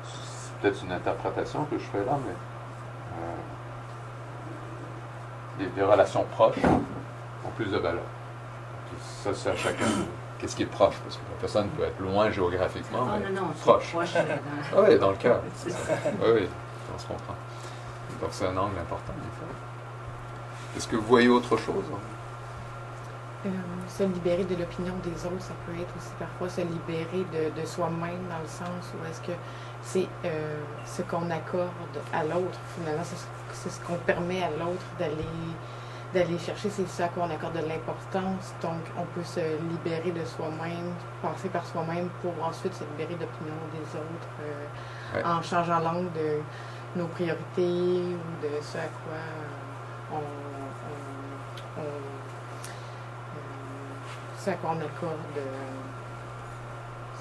C'est 0.04 0.52
peut-être 0.60 0.82
une 0.84 0.92
interprétation 0.92 1.64
que 1.66 1.78
je 1.78 1.84
fais 1.84 2.04
là, 2.04 2.18
mais 2.26 2.34
euh, 5.64 5.70
les 5.76 5.82
relations 5.82 6.24
proches 6.32 6.56
ont 6.64 7.50
plus 7.56 7.66
de 7.70 7.78
valeur. 7.78 8.02
Puis 8.90 8.98
ça, 9.00 9.32
c'est 9.34 9.50
à 9.50 9.56
chacun. 9.56 9.86
Qu'est-ce 10.38 10.54
qui 10.56 10.62
est 10.62 10.66
proche? 10.66 10.94
Parce 11.04 11.16
que 11.16 11.22
la 11.30 11.40
personne 11.40 11.68
peut 11.70 11.82
être 11.84 11.98
loin 12.00 12.30
géographiquement, 12.30 13.06
Ah 13.12 13.18
mais 13.18 13.30
non, 13.30 13.42
non, 13.42 13.48
c'est 13.54 13.60
proche. 13.62 13.90
proche. 13.92 14.16
euh, 14.16 14.22
dans- 14.22 14.78
Ah 14.78 14.84
oui, 14.88 14.98
dans 14.98 15.10
le 15.10 15.16
cœur. 15.16 15.40
C'est 15.56 15.70
ça. 15.70 15.78
Oui, 16.22 16.28
oui, 16.34 16.48
on 16.94 16.98
se 16.98 17.06
comprend. 17.06 17.34
Donc 18.20 18.30
c'est 18.32 18.46
un 18.46 18.56
angle 18.56 18.78
important. 18.78 19.12
Est-ce 20.76 20.86
que 20.88 20.96
vous 20.96 21.06
voyez 21.06 21.28
autre 21.28 21.56
chose? 21.56 21.84
hein? 21.92 21.98
Euh, 23.46 23.50
se 23.88 24.02
libérer 24.02 24.42
de 24.44 24.56
l'opinion 24.56 24.94
des 25.04 25.24
autres, 25.26 25.40
ça 25.42 25.54
peut 25.64 25.72
être 25.80 25.94
aussi 25.96 26.10
parfois 26.18 26.48
se 26.48 26.60
libérer 26.60 27.24
de, 27.32 27.60
de 27.60 27.66
soi-même 27.66 28.26
dans 28.28 28.40
le 28.42 28.48
sens 28.48 28.92
où 28.94 29.06
est-ce 29.08 29.20
que 29.20 29.32
c'est 29.82 30.08
euh, 30.24 30.56
ce 30.84 31.02
qu'on 31.02 31.30
accorde 31.30 31.70
à 32.12 32.24
l'autre. 32.24 32.58
Finalement, 32.76 33.04
c'est 33.04 33.16
ce- 33.16 33.26
c'est 33.52 33.70
ce 33.70 33.80
qu'on 33.86 33.94
permet 33.94 34.42
à 34.42 34.50
l'autre 34.50 34.82
d'aller 34.98 35.14
d'aller 36.14 36.38
chercher, 36.38 36.70
c'est 36.70 36.88
ça 36.88 37.08
qu'on 37.08 37.30
accorde 37.30 37.54
de 37.60 37.66
l'importance. 37.68 38.54
Donc, 38.62 38.80
on 38.96 39.04
peut 39.14 39.24
se 39.24 39.40
libérer 39.70 40.10
de 40.10 40.24
soi-même, 40.24 40.94
passer 41.22 41.48
par 41.50 41.66
soi-même 41.66 42.08
pour 42.22 42.32
ensuite 42.42 42.74
se 42.74 42.84
libérer 42.84 43.14
de 43.14 43.20
l'opinion 43.20 43.54
des 43.72 43.98
autres 43.98 44.28
euh, 44.42 44.66
Ouais. 45.16 45.24
en 45.24 45.40
changeant 45.42 45.78
l'angle 45.78 46.12
de 46.12 46.40
nos 46.96 47.06
priorités 47.06 48.02
ou 48.02 48.42
de 48.42 48.60
ce 48.62 48.76
à 48.76 48.82
quoi 48.82 49.14
euh, 49.14 50.12
on, 50.12 50.16
on- 50.16 51.80
on- 51.80 51.82
euh, 51.82 52.00
ce 54.38 54.50
à 54.50 54.52
quoi 54.54 54.70
on 54.74 54.80
accorde 54.80 55.36
euh, 55.38 55.40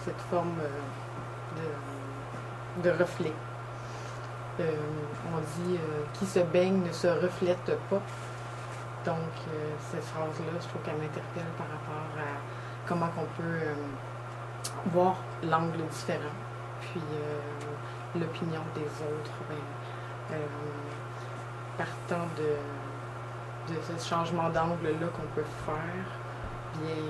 cette 0.03 0.20
forme 0.29 0.56
de, 2.84 2.89
de 2.89 2.98
reflet. 2.98 3.32
On 4.60 5.39
dit 5.62 5.77
qui 6.13 6.25
se 6.25 6.39
baigne 6.39 6.82
ne 6.86 6.91
se 6.91 7.08
reflète 7.08 7.72
pas. 7.89 8.01
Donc, 9.07 9.15
euh, 9.47 9.71
cette 9.89 10.03
phrase-là, 10.03 10.59
je 10.59 10.67
trouve 10.67 10.81
qu'elle 10.81 10.97
m'interpelle 10.97 11.47
par 11.57 11.67
rapport 11.67 12.11
à 12.19 12.35
comment 12.85 13.07
on 13.17 13.41
peut 13.41 13.57
euh, 13.63 13.73
voir 14.87 15.15
l'angle 15.41 15.81
différent, 15.87 16.35
puis 16.81 16.99
euh, 17.13 18.19
l'opinion 18.19 18.59
des 18.75 18.81
autres. 18.81 19.31
ben, 20.29 20.37
partant 21.77 22.27
de, 22.35 23.73
de 23.73 23.79
ce 23.81 24.09
changement 24.09 24.49
d'angle-là 24.49 25.07
qu'on 25.15 25.27
peut 25.33 25.47
faire, 25.65 26.07
bien, 26.81 27.03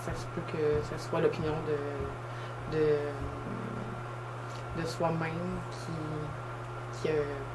ça 0.00 0.14
se 0.14 0.24
peut 0.28 0.40
que 0.50 0.80
ce 0.90 1.06
soit 1.06 1.20
l'opinion 1.20 1.52
de, 1.68 2.78
de, 2.78 2.98
de 4.80 4.86
soi-même 4.86 5.60
qui, 5.70 7.02
qui, 7.02 7.08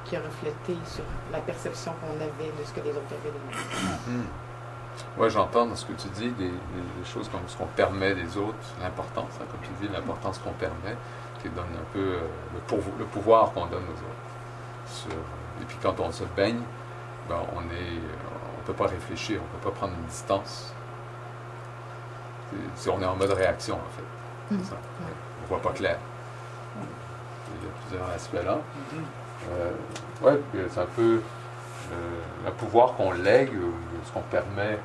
qui 0.05 0.15
a 0.15 0.19
reflété 0.19 0.75
sur 0.85 1.03
la 1.31 1.39
perception 1.39 1.93
qu'on 2.01 2.15
avait 2.15 2.51
de 2.59 2.63
ce 2.65 2.71
que 2.73 2.81
les 2.81 2.91
autres 2.91 3.11
avaient 3.11 3.31
de 3.31 4.11
nous. 4.11 4.23
Oui, 5.17 5.29
j'entends 5.29 5.65
dans 5.65 5.75
ce 5.75 5.85
que 5.85 5.93
tu 5.93 6.07
dis 6.09 6.29
des, 6.31 6.49
des- 6.49 6.51
des 6.51 7.05
choses 7.05 7.29
comme 7.29 7.41
ce 7.47 7.55
qu'on 7.57 7.65
permet 7.67 8.13
des 8.13 8.37
autres, 8.37 8.57
l'importance, 8.81 9.31
hein, 9.41 9.45
comme 9.49 9.61
tu 9.61 9.85
dis, 9.87 9.91
l'importance 9.93 10.37
qu'on 10.39 10.51
permet, 10.51 10.95
qui 11.41 11.49
donne 11.49 11.63
un 11.79 11.93
peu 11.93 11.99
euh, 11.99 12.19
le, 12.53 12.59
pouvo- 12.67 12.97
le 12.99 13.05
pouvoir 13.05 13.51
qu'on 13.53 13.65
donne 13.67 13.83
aux 13.83 13.91
autres. 13.91 14.87
Sur- 14.87 15.11
et 15.61 15.65
puis 15.67 15.77
quand 15.81 15.99
on 15.99 16.11
se 16.11 16.23
baigne, 16.35 16.59
ben, 17.29 17.37
on 17.55 17.61
est, 17.73 17.99
on 18.59 18.65
peut 18.65 18.73
pas 18.73 18.87
réfléchir, 18.87 19.39
on 19.41 19.57
peut 19.57 19.69
pas 19.71 19.75
prendre 19.75 19.93
une 19.97 20.05
distance. 20.05 20.73
On 22.87 23.01
est 23.01 23.05
en 23.05 23.15
mode 23.15 23.31
réaction 23.31 23.75
en 23.75 23.89
fait. 23.95 24.57
C'est 24.57 24.65
ça. 24.71 24.73
Ouais. 24.75 25.13
On 25.43 25.47
voit 25.47 25.61
pas 25.61 25.71
clair. 25.71 25.97
Il 26.77 27.65
y 27.65 27.69
a 27.69 27.71
plusieurs 27.87 28.09
aspects 28.09 28.43
là. 28.45 28.57
Euh, 28.57 28.97
ouais, 30.21 30.37
puis 30.51 30.61
c'est 30.69 30.79
un 30.81 30.85
peu 30.95 31.21
euh, 31.91 31.95
le 32.45 32.51
pouvoir 32.51 32.93
qu'on 32.93 33.11
lègue, 33.11 33.51
ce 34.05 34.11
qu'on 34.11 34.21
permet. 34.21 34.77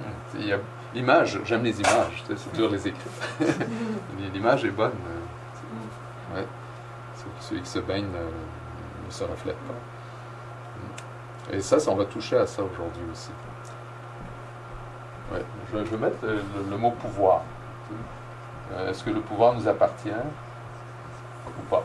Euh, 0.00 0.04
il 0.34 0.46
y 0.46 0.52
a 0.52 0.58
l'image, 0.94 1.38
j'aime 1.44 1.64
les 1.64 1.80
images, 1.80 2.24
c'est 2.26 2.52
dur 2.54 2.68
de 2.68 2.74
les 2.76 2.88
écrire. 2.88 3.12
L'image 4.32 4.64
est 4.64 4.70
bonne. 4.70 4.92
euh, 4.92 5.20
c'est- 6.34 6.40
ouais. 6.40 6.46
Celui- 7.40 7.62
qui 7.62 7.68
se 7.70 7.78
baigne 7.80 8.06
euh, 8.14 8.30
ne 9.06 9.10
se 9.10 9.24
reflète 9.24 9.56
pas. 9.56 9.74
Et 11.54 11.60
ça, 11.62 11.78
ça, 11.80 11.90
on 11.90 11.96
va 11.96 12.04
toucher 12.04 12.36
à 12.36 12.46
ça 12.46 12.62
aujourd'hui 12.62 13.02
aussi. 13.10 13.30
Ouais, 15.32 15.42
je, 15.72 15.78
je 15.78 15.96
vais 15.96 15.96
mettre 15.96 16.18
euh, 16.24 16.40
le, 16.56 16.70
le 16.70 16.76
mot 16.76 16.90
pouvoir. 16.90 17.42
Euh, 18.74 18.90
Est-ce 18.90 19.02
que 19.02 19.10
le 19.10 19.20
pouvoir 19.20 19.54
nous 19.54 19.66
appartient 19.66 20.10
ou 21.46 21.62
pas? 21.70 21.82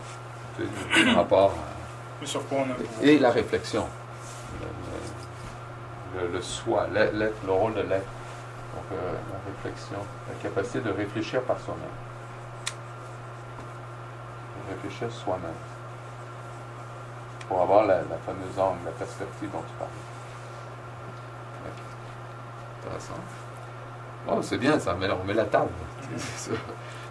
Tu 0.57 0.63
sais, 0.63 1.05
par 1.05 1.15
rapport 1.15 1.51
à- 1.51 2.17
Plus 2.19 2.27
sur 2.27 2.47
quoi 2.47 2.59
on 2.59 2.71
a 2.71 2.75
pouvoir. 2.75 3.01
et 3.03 3.17
la 3.19 3.31
réflexion. 3.31 3.87
Le, 6.15 6.21
le- 6.21 6.27
le 6.33 6.41
soi, 6.41 6.87
l'être, 6.93 7.13
le 7.45 7.51
rôle 7.51 7.73
de 7.73 7.81
l'être. 7.81 8.05
Donc, 8.75 8.85
euh, 8.91 9.13
la 9.31 9.51
réflexion, 9.51 9.97
la 10.27 10.35
capacité 10.41 10.79
de 10.81 10.91
réfléchir 10.91 11.41
par 11.43 11.59
soi-même. 11.59 11.89
De 14.67 14.73
réfléchir 14.75 15.11
soi-même. 15.11 15.51
Pour 17.47 17.61
avoir 17.61 17.85
la, 17.85 17.97
la 17.97 18.17
fameuse 18.25 18.57
angle, 18.57 18.79
la 18.85 18.91
perspective 18.91 19.49
dont 19.51 19.61
tu 19.67 19.73
parles. 19.77 19.89
Ouais. 21.65 22.87
Intéressant. 22.87 23.13
Oh, 24.27 24.41
c'est 24.41 24.57
bien, 24.57 24.79
ça, 24.79 24.95
mais 24.99 25.09
on 25.11 25.23
met 25.25 25.33
la 25.33 25.45
table. 25.45 25.69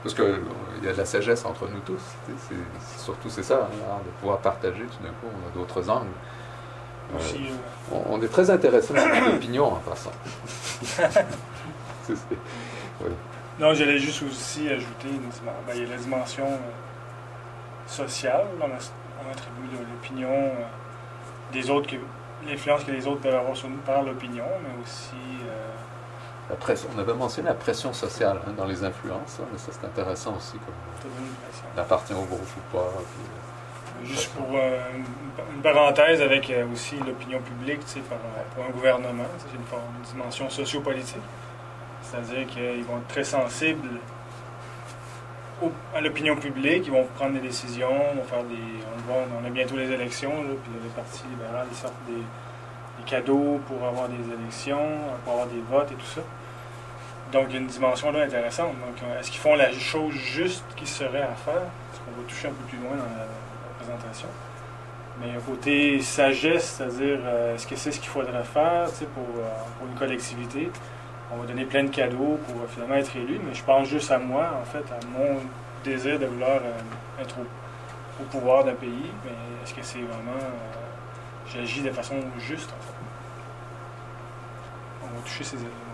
Parce 0.03 0.15
qu'il 0.15 0.41
y 0.83 0.89
a 0.89 0.93
de 0.93 0.97
la 0.99 1.05
sagesse 1.05 1.45
entre 1.45 1.69
nous 1.69 1.79
tous. 1.81 2.03
surtout 2.99 3.31
c'est 3.31 3.43
ça, 3.43 3.69
hein, 3.73 3.99
de 4.05 4.11
pouvoir 4.21 4.39
partager. 4.39 4.83
Tout 4.83 5.03
d'un 5.03 5.11
coup, 5.11 5.27
on 5.33 5.49
a 5.49 5.53
d'autres 5.55 5.89
angles. 5.89 6.09
Euh, 7.13 7.19
Aussi, 7.19 7.37
euh, 7.51 7.95
on, 8.09 8.15
on 8.19 8.23
est 8.23 8.29
très 8.29 8.51
intéressé 8.51 8.95
par 8.95 9.07
l'opinion 9.31 9.73
en 9.75 9.77
passant. 9.77 10.13
Oui. 12.09 13.11
Non, 13.61 13.75
j'allais 13.75 13.99
juste 13.99 14.23
aussi 14.23 14.69
ajouter 14.69 15.09
une 15.09 15.21
ben, 15.21 15.53
il 15.75 15.83
y 15.83 15.87
a 15.87 15.89
la 15.91 15.97
dimension 15.97 16.47
euh, 16.47 16.57
sociale. 17.87 18.47
On, 18.61 18.65
a- 18.65 19.31
attribue 19.31 19.69
l'opinion 19.93 20.29
euh, 20.33 20.65
des 21.53 21.71
autres, 21.71 21.89
que, 21.91 21.97
l'influence 22.47 22.83
que 22.85 22.91
les 22.91 23.07
autres 23.07 23.21
peuvent 23.21 23.35
avoir 23.35 23.57
sur 23.57 23.69
nous 23.69 23.77
par 23.79 24.03
l'opinion, 24.03 24.45
mais 24.63 24.83
aussi 24.83 25.15
euh, 25.47 25.62
La 26.53 26.59
pression, 26.59 26.89
on 26.95 26.99
avait 26.99 27.15
mentionné 27.15 27.49
la 27.49 27.55
pression 27.55 27.95
sociale 27.95 28.39
hein, 28.47 28.53
dans 28.55 28.67
les 28.67 28.85
influences, 28.85 29.39
hein, 29.41 29.47
mais 29.51 29.57
ça 29.59 29.73
c'est 29.73 29.87
intéressant 29.87 30.37
aussi, 30.37 30.53
comme 30.59 31.83
appartient 31.83 32.13
au 32.13 32.25
groupe 32.25 32.43
ou 32.43 32.77
pas. 32.77 32.93
puis, 34.03 34.13
Juste 34.15 34.33
pour 34.35 34.49
euh, 34.55 34.79
une, 34.95 35.55
une 35.57 35.63
parenthèse 35.63 36.21
avec 36.21 36.51
euh, 36.51 36.67
aussi 36.71 36.97
l'opinion 36.97 37.41
publique, 37.41 37.81
tu 37.87 37.93
sais, 37.93 38.01
par, 38.01 38.19
euh, 38.19 38.43
pour 38.55 38.65
un 38.67 38.71
gouvernement, 38.71 39.25
c'est 39.39 39.57
une, 39.57 39.65
dimension 40.13 40.51
sociopolitique. 40.51 41.23
C'est-à-dire 42.03 42.47
qu'ils 42.49 42.85
vont 42.85 42.99
être 42.99 43.09
très 43.09 43.25
sensibles 43.25 43.89
au- 45.63 45.73
à 45.97 46.03
l'opinion 46.03 46.37
publique, 46.37 46.83
ils 46.87 46.93
vont 46.93 47.07
prendre 47.17 47.33
des 47.33 47.41
décisions, 47.41 47.89
vont 48.15 48.25
faire 48.25 48.45
des. 48.45 48.57
On, 48.57 48.97
le 48.99 49.03
voit, 49.07 49.25
on 49.43 49.47
a 49.47 49.51
bientôt 49.51 49.77
les 49.79 49.91
élections, 49.91 50.35
là, 50.43 50.51
puis 50.63 50.73
les 50.83 50.91
partis 50.91 51.23
libéraux 51.31 51.65
ils 51.71 51.77
sortent 51.77 51.95
des, 52.07 52.15
des 52.17 53.05
cadeaux 53.11 53.59
pour 53.67 53.87
avoir 53.89 54.09
des 54.11 54.23
élections, 54.39 54.87
pour 55.25 55.33
avoir 55.33 55.47
des 55.47 55.63
votes 55.71 55.91
et 55.93 55.95
tout 55.95 56.07
ça. 56.15 56.21
Donc, 57.33 57.47
il 57.49 57.55
y 57.55 57.57
a 57.57 57.61
une 57.61 57.67
dimension 57.67 58.13
là 58.13 58.25
intéressante. 58.25 58.75
Donc, 58.87 59.03
euh, 59.03 59.19
est-ce 59.19 59.31
qu'ils 59.31 59.41
font 59.41 59.55
la 59.55 59.73
chose 59.73 60.13
juste 60.13 60.65
qui 60.77 60.87
serait 60.87 61.23
à 61.23 61.35
faire? 61.35 61.55
Parce 61.91 62.03
qu'on 62.05 62.21
va 62.21 62.29
toucher 62.29 62.49
un 62.49 62.53
peu 62.53 62.65
plus 62.69 62.79
loin 62.79 62.97
dans 62.97 63.05
la, 63.19 63.27
présentation. 63.79 64.29
Mais 65.21 65.31
un 65.37 65.41
côté 65.41 66.01
sagesse, 66.01 66.77
c'est-à-dire, 66.77 67.19
euh, 67.25 67.55
est-ce 67.55 67.67
que 67.67 67.75
c'est 67.75 67.91
ce 67.91 67.99
qu'il 67.99 68.11
faudrait 68.11 68.45
faire 68.45 68.87
pour, 69.15 69.25
euh, 69.39 69.89
une 69.91 69.99
collectivité? 69.99 70.71
On 71.35 71.39
va 71.39 71.47
donner 71.47 71.65
plein 71.65 71.85
de 71.85 71.89
cadeaux 71.91 72.39
pour 72.47 72.63
euh, 72.63 72.67
finalement 72.69 72.97
être 72.97 73.17
élu, 73.17 73.41
mais 73.43 73.55
je 73.55 73.65
pense 73.65 73.89
juste 73.89 74.11
à 74.11 74.19
moi, 74.19 74.51
en 74.61 74.65
fait, 74.67 74.85
à 74.93 74.99
mon 75.07 75.41
désir 75.83 76.19
de 76.19 76.27
vouloir 76.27 76.57
euh, 76.57 77.23
être 77.23 77.37
au, 77.39 78.23
au 78.23 78.27
pouvoir 78.27 78.65
d'un 78.65 78.75
pays. 78.75 79.11
Mais 79.25 79.33
est-ce 79.65 79.73
que 79.73 79.83
c'est 79.83 79.99
vraiment. 80.01 80.39
euh, 80.39 81.49
J'agis 81.51 81.83
de 81.83 81.91
façon 81.91 82.17
juste, 82.39 82.71
en 82.71 82.83
fait? 82.83 82.93
On 85.03 85.07
va 85.17 85.23
toucher 85.25 85.45
ces 85.45 85.57
éléments. 85.57 85.92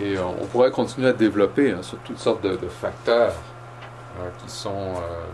Et 0.00 0.18
on, 0.18 0.42
on 0.42 0.46
pourrait 0.46 0.70
continuer 0.70 1.08
à 1.08 1.12
développer 1.12 1.72
hein, 1.72 1.82
sur 1.82 1.98
toutes 1.98 2.18
sortes 2.18 2.42
de, 2.42 2.56
facteurs 2.68 3.34
euh, 4.20 4.28
qui 4.38 4.50
sont 4.50 4.94
euh, 4.96 5.24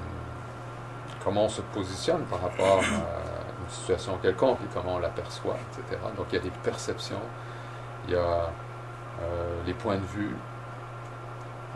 comment 1.25 1.45
on 1.45 1.49
se 1.49 1.61
positionne 1.61 2.23
par 2.23 2.41
rapport 2.41 2.79
à 2.79 3.63
une 3.63 3.71
situation 3.71 4.17
quelconque 4.23 4.59
et 4.65 4.69
comment 4.73 4.95
on 4.95 4.99
l'aperçoit, 4.99 5.57
etc. 5.73 6.01
Donc 6.17 6.27
il 6.33 6.37
y 6.37 6.39
a 6.39 6.43
des 6.43 6.53
perceptions, 6.63 7.21
il 8.07 8.15
y 8.15 8.17
a 8.17 8.21
euh, 8.21 9.61
les 9.67 9.75
points 9.75 9.97
de 9.97 10.07
vue, 10.07 10.35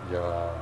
il 0.07 0.15
y 0.15 0.17
a 0.17 0.21
euh, 0.21 0.53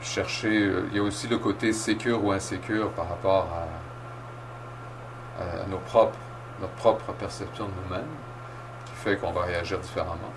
chercher, 0.00 0.62
euh, 0.62 0.88
il 0.90 0.96
y 0.96 1.00
a 1.00 1.02
aussi 1.02 1.28
le 1.28 1.38
côté 1.38 1.72
sécure 1.72 2.24
ou 2.24 2.32
insécure 2.32 2.90
par 2.92 3.08
rapport 3.08 3.48
à 3.52 3.66
nos 5.68 5.78
propres 5.78 6.18
notre 6.60 6.72
propre 6.74 7.12
perception 7.12 7.66
de 7.66 7.72
nous-mêmes 7.84 8.14
qui 8.86 8.92
fait 8.94 9.16
qu'on 9.16 9.32
va 9.32 9.42
réagir 9.42 9.78
différemment. 9.78 10.32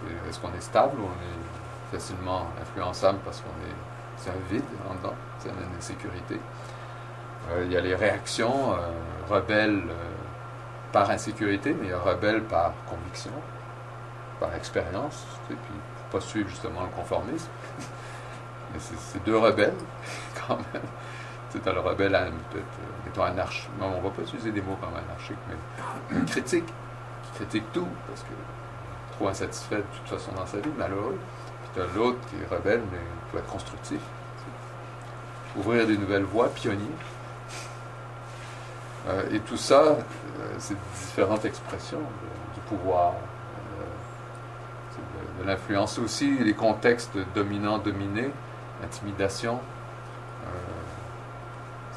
C'est- 0.00 0.28
Est-ce 0.28 0.38
qu'on 0.40 0.52
est 0.54 0.60
stable 0.60 0.98
ou 1.00 1.04
on 1.04 1.06
est 1.06 1.96
facilement 1.98 2.46
influençable 2.60 3.18
parce 3.24 3.40
qu'on 3.40 3.48
est 3.66 3.74
c'est 4.18 4.30
un 4.30 4.50
vide 4.50 4.64
en 4.90 4.94
dedans, 4.94 5.14
c'est 5.38 5.48
une 5.48 5.76
insécurité. 5.78 6.40
Euh, 7.50 7.62
il 7.64 7.72
y 7.72 7.76
a 7.76 7.80
les 7.80 7.94
réactions 7.94 8.72
euh, 8.72 8.90
rebelles 9.32 9.84
euh, 9.88 9.94
par 10.92 11.08
insécurité, 11.10 11.74
mais 11.80 11.88
il 11.88 11.94
rebelles 11.94 12.42
par 12.42 12.72
conviction, 12.88 13.30
par 14.40 14.54
expérience, 14.54 15.24
sais, 15.48 15.54
puis 15.54 15.74
faut 16.10 16.18
pas 16.18 16.20
suivre 16.20 16.48
justement 16.48 16.82
le 16.82 16.88
conformisme. 16.88 17.48
Mais 18.72 18.80
c'est 18.80 18.98
c'est 18.98 19.24
deux 19.24 19.38
rebelles 19.38 19.72
quand 20.46 20.56
même. 20.74 20.82
Sais, 21.50 21.66
as 21.66 21.72
le 21.72 21.80
rebelle, 21.80 22.12
peut-être, 22.50 22.66
mettons 23.08 23.22
anarchique. 23.22 23.70
On 23.80 24.00
va 24.00 24.10
pas 24.10 24.22
utiliser 24.22 24.52
des 24.52 24.62
mots 24.62 24.76
comme 24.80 24.94
anarchique, 24.94 25.38
mais 25.48 26.24
critique, 26.26 26.66
qui 26.66 27.30
critique 27.34 27.64
tout, 27.72 27.88
parce 28.06 28.22
que 28.22 29.16
trop 29.16 29.28
insatisfait 29.28 29.76
de 29.76 29.82
toute 29.82 30.08
façon 30.08 30.32
dans 30.32 30.46
sa 30.46 30.58
vie, 30.58 30.70
malheureux. 30.76 31.18
Puis 31.62 31.70
tu 31.74 31.80
as 31.80 31.96
l'autre 31.96 32.18
qui 32.28 32.36
est 32.36 32.54
rebelle, 32.54 32.82
mais 32.92 32.98
qui 32.98 33.32
peut 33.32 33.38
être 33.38 33.50
constructif. 33.50 34.00
Ouvrir 35.56 35.86
des 35.86 35.96
nouvelles 35.96 36.24
voies, 36.24 36.48
pionnier. 36.48 36.90
Euh, 39.08 39.22
et 39.32 39.40
tout 39.40 39.56
ça, 39.56 39.82
euh, 39.82 39.96
c'est 40.58 40.76
différentes 41.06 41.44
expressions 41.44 42.02
du 42.54 42.60
pouvoir, 42.68 43.14
euh, 43.78 45.42
de, 45.42 45.48
l'influence. 45.48 45.98
Aussi 45.98 46.38
les 46.38 46.54
contextes 46.54 47.16
dominant-dominé, 47.34 48.30
intimidation. 48.84 49.60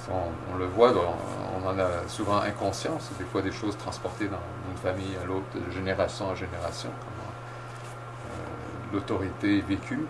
On, 0.09 0.57
le 0.57 0.65
voit, 0.65 0.91
on 0.93 1.67
en 1.67 1.77
a 1.77 2.07
souvent 2.07 2.39
inconscience, 2.39 3.09
des 3.19 3.25
fois 3.25 3.41
des 3.41 3.51
choses 3.51 3.77
transportées 3.77 4.27
d'une 4.27 4.77
famille 4.81 5.15
à 5.21 5.25
l'autre, 5.25 5.45
de 5.55 5.71
génération 5.71 6.27
en 6.29 6.35
génération, 6.35 6.89
euh, 6.89 8.93
l'autorité 8.93 9.59
est 9.59 9.67
vécue. 9.67 10.05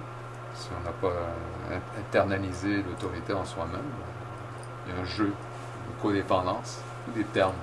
Si 0.56 0.70
on 0.80 0.84
n'a 0.86 0.92
pas 0.92 1.16
in- 1.72 2.00
internalisé 2.00 2.84
l'autorité 2.84 3.34
en 3.34 3.46
soi-même, 3.46 3.82
il 4.88 4.94
y 4.94 4.98
a 4.98 5.02
un 5.02 5.06
jeu 5.06 5.28
de 5.28 6.02
codépendance, 6.02 6.80
des 7.16 7.24
termes 7.26 7.54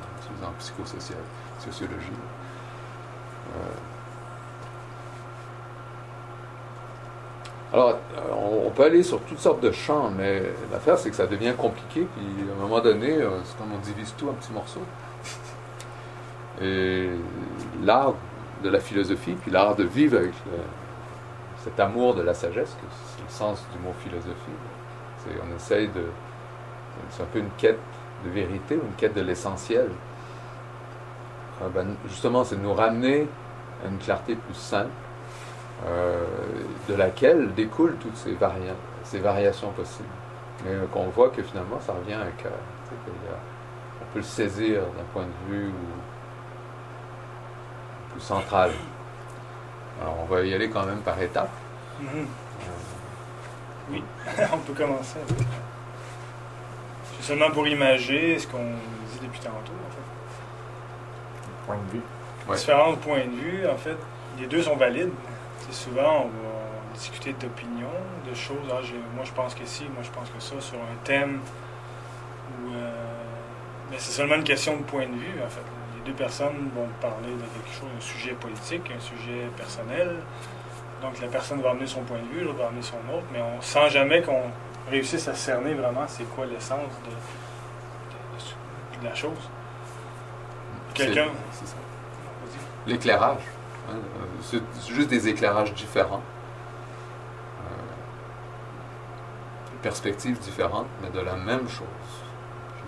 en 0.44 0.50
psychosocial, 0.58 1.18
sociologie. 1.58 2.06
Euh, 3.56 3.60
Alors, 7.72 7.90
euh, 8.16 8.64
on, 8.66 8.70
peut 8.70 8.84
aller 8.84 9.02
sur 9.02 9.20
toutes 9.20 9.38
sortes 9.38 9.60
de 9.60 9.70
champs, 9.72 10.10
mais 10.10 10.42
l'affaire, 10.72 10.98
c'est 10.98 11.10
que 11.10 11.16
ça 11.16 11.26
devient 11.26 11.52
compliqué, 11.56 12.06
puis 12.16 12.48
à 12.48 12.52
un 12.58 12.62
moment 12.62 12.80
donné, 12.80 13.12
euh, 13.12 13.28
c'est 13.44 13.58
comme 13.58 13.72
on 13.74 13.78
divise 13.78 14.14
tout 14.16 14.28
en 14.28 14.32
petits 14.32 14.52
morceaux. 14.52 14.82
Et 16.62 17.10
l'art 17.82 18.14
de 18.64 18.70
la 18.70 18.80
philosophie, 18.80 19.34
puis 19.34 19.50
l'art 19.50 19.76
de 19.76 19.84
vivre 19.84 20.16
avec 20.16 20.32
le- 20.46 20.62
cet 21.62 21.78
amour 21.78 22.14
de 22.14 22.22
la 22.22 22.32
sagesse, 22.32 22.70
que 22.70 22.86
c'est 23.16 23.22
le 23.22 23.28
sens 23.30 23.64
du 23.72 23.78
mot 23.86 23.92
philosophie, 24.02 24.32
c'est 25.18 25.30
on 25.42 25.54
essaye 25.54 25.88
de... 25.88 26.04
C'est 27.10 27.22
un 27.22 27.26
peu 27.26 27.38
une 27.38 27.50
quête 27.58 27.78
de 28.24 28.30
vérité, 28.30 28.74
une 28.74 28.94
quête 28.96 29.14
de 29.14 29.20
l'essentiel. 29.20 29.88
Euh, 31.62 31.68
ben, 31.68 31.94
justement, 32.08 32.44
c'est 32.44 32.56
de 32.56 32.62
nous 32.62 32.74
ramener 32.74 33.26
à 33.84 33.88
une 33.88 33.98
clarté 33.98 34.34
plus 34.34 34.54
simple, 34.54 34.88
euh, 35.86 36.24
de 36.88 36.94
laquelle 36.94 37.54
découlent 37.54 37.96
toutes 38.00 38.16
ces, 38.16 38.32
varia- 38.34 38.74
ces 39.04 39.18
variations 39.20 39.70
possibles. 39.70 40.08
Mais 40.64 40.72
euh, 40.72 40.86
qu'on 40.92 41.06
voit 41.08 41.30
que 41.30 41.42
finalement, 41.42 41.78
ça 41.80 41.92
revient 41.92 42.14
à 42.14 42.20
un 42.22 42.30
cœur. 42.42 42.52
On 42.90 44.04
peut 44.12 44.18
le 44.18 44.22
saisir 44.22 44.80
d'un 44.82 45.04
point 45.12 45.24
de 45.24 45.52
vue 45.52 45.68
ou- 45.68 45.72
plus 48.12 48.20
central. 48.20 48.70
Alors, 50.00 50.16
on 50.22 50.24
va 50.26 50.42
y 50.42 50.54
aller 50.54 50.70
quand 50.70 50.84
même 50.86 51.00
par 51.00 51.20
étapes. 51.20 51.50
Mhm. 52.00 52.08
Euh, 52.14 52.24
Oui, 53.90 54.02
on 54.52 54.58
peut 54.58 54.72
commencer 54.74 55.18
avec. 55.28 55.46
C'est 57.16 57.22
seulement 57.32 57.50
pour 57.50 57.66
imager 57.66 58.38
ce 58.38 58.46
qu'on 58.46 58.58
dit 58.64 59.18
depuis 59.22 59.40
tantôt, 59.40 59.52
en 59.56 59.90
fait. 59.90 61.66
Point 61.66 61.76
de 61.86 61.92
vue. 61.98 62.02
Ouais. 62.48 62.56
Différents 62.56 62.94
points 62.94 63.24
de 63.26 63.30
vue, 63.36 63.66
en 63.68 63.76
fait, 63.76 63.96
les 64.38 64.46
deux 64.46 64.62
sont 64.62 64.76
valides. 64.76 65.10
Souvent, 65.70 66.22
on 66.24 66.28
va 66.28 66.94
discuter 66.94 67.32
d'opinions, 67.34 67.86
de 68.28 68.34
choses. 68.34 68.56
Ah, 68.70 68.80
moi, 69.14 69.24
je 69.24 69.32
pense 69.32 69.54
que 69.54 69.64
si, 69.64 69.84
moi, 69.84 70.02
je 70.02 70.10
pense 70.10 70.28
que 70.30 70.40
ça, 70.40 70.60
sur 70.60 70.78
un 70.78 70.96
thème. 71.04 71.40
Où, 72.64 72.72
euh, 72.72 72.90
mais 73.90 73.96
c'est 73.98 74.12
seulement 74.12 74.34
une 74.36 74.44
question 74.44 74.76
de 74.76 74.82
point 74.82 75.06
de 75.06 75.12
vue, 75.14 75.34
en 75.44 75.48
fait. 75.50 75.60
Les 75.96 76.10
deux 76.10 76.16
personnes 76.16 76.70
vont 76.74 76.88
parler 77.00 77.28
de 77.32 77.40
quelque 77.42 77.74
chose, 77.78 77.88
un 77.96 78.00
sujet 78.00 78.32
politique, 78.32 78.90
un 78.96 79.00
sujet 79.00 79.48
personnel. 79.56 80.16
Donc, 81.02 81.20
la 81.20 81.28
personne 81.28 81.60
va 81.60 81.70
amener 81.70 81.86
son 81.86 82.00
point 82.02 82.18
de 82.18 82.26
vue, 82.38 82.44
l'autre 82.44 82.58
va 82.58 82.68
amener 82.68 82.82
son 82.82 82.96
autre, 83.14 83.26
mais 83.32 83.40
on 83.40 83.60
sent 83.60 83.90
jamais 83.90 84.22
qu'on 84.22 84.42
réussisse 84.90 85.28
à 85.28 85.34
cerner 85.34 85.74
vraiment 85.74 86.04
c'est 86.08 86.24
quoi 86.34 86.46
l'essence 86.46 86.80
de, 87.04 87.10
de- 87.10 89.00
de 89.02 89.08
la 89.08 89.14
chose. 89.14 89.50
Quelqu'un? 90.94 91.28
c'est- 91.52 91.66
ça. 91.66 91.76
L'éclairage. 92.86 93.42
Euh, 93.88 93.94
c'est 94.42 94.62
juste 94.92 95.08
des 95.08 95.28
éclairages 95.28 95.72
différents. 95.74 96.22
Euh, 97.60 97.70
perspectives 99.82 100.38
différentes, 100.38 100.88
mais 101.02 101.10
de 101.10 101.20
la 101.20 101.36
même 101.36 101.68
chose. 101.68 101.86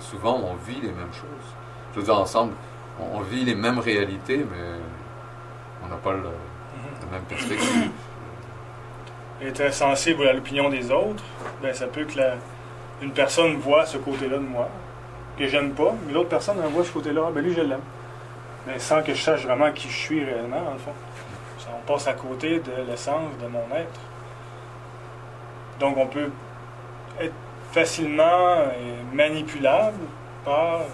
Souvent, 0.01 0.41
on 0.43 0.55
vit 0.55 0.81
les 0.81 0.93
mêmes 0.93 1.13
choses. 1.13 1.55
Je 1.93 2.01
veux 2.01 2.05
dire, 2.05 2.19
ensemble, 2.19 2.53
on, 2.99 3.21
vit 3.21 3.45
les 3.45 3.55
mêmes 3.55 3.79
réalités, 3.79 4.39
mais 4.39 4.79
on 5.85 5.89
n'a 5.89 5.97
pas 5.97 6.13
le, 6.13 6.23
la 6.23 7.13
même 7.13 7.25
perspective. 7.29 7.91
être 9.43 9.73
sensible 9.73 10.27
à 10.29 10.33
l'opinion 10.33 10.69
des 10.69 10.91
autres, 10.91 11.23
ben 11.63 11.73
ça 11.75 11.87
peut 11.87 12.05
que 12.05 12.19
la- 12.19 12.37
une 13.01 13.13
personne 13.13 13.57
voit 13.57 13.87
ce 13.87 13.97
côté-là 13.97 14.37
de 14.37 14.43
moi, 14.43 14.69
que 15.39 15.47
j'aime 15.47 15.73
pas, 15.73 15.95
mais 16.07 16.13
l'autre 16.13 16.29
personne 16.29 16.57
voit 16.73 16.85
ce 16.85 16.93
côté-là, 16.93 17.23
ah, 17.29 17.31
ben 17.35 17.43
lui 17.43 17.55
je 17.55 17.63
l'aime. 17.63 17.81
Mais 18.67 18.79
sans 18.79 19.03
que 19.03 19.15
je 19.15 19.23
sache 19.23 19.45
vraiment 19.45 19.73
qui 19.73 19.89
je 19.89 19.97
suis 19.97 20.25
réellement, 20.25 20.63
dans 20.63 20.73
le 20.73 20.79
fond. 20.79 20.93
On 21.73 21.87
passe 21.87 22.09
à 22.09 22.15
côté 22.15 22.59
de 22.59 22.73
l'essence 22.89 23.37
de 23.41 23.47
mon 23.47 23.65
être. 23.75 24.01
Donc 25.79 25.97
on 25.97 26.07
peut 26.07 26.31
être 27.21 27.35
facilement 27.73 28.25
euh, 28.27 28.69
manipulable 29.13 29.99
par, 30.45 30.81
euh, 30.81 30.85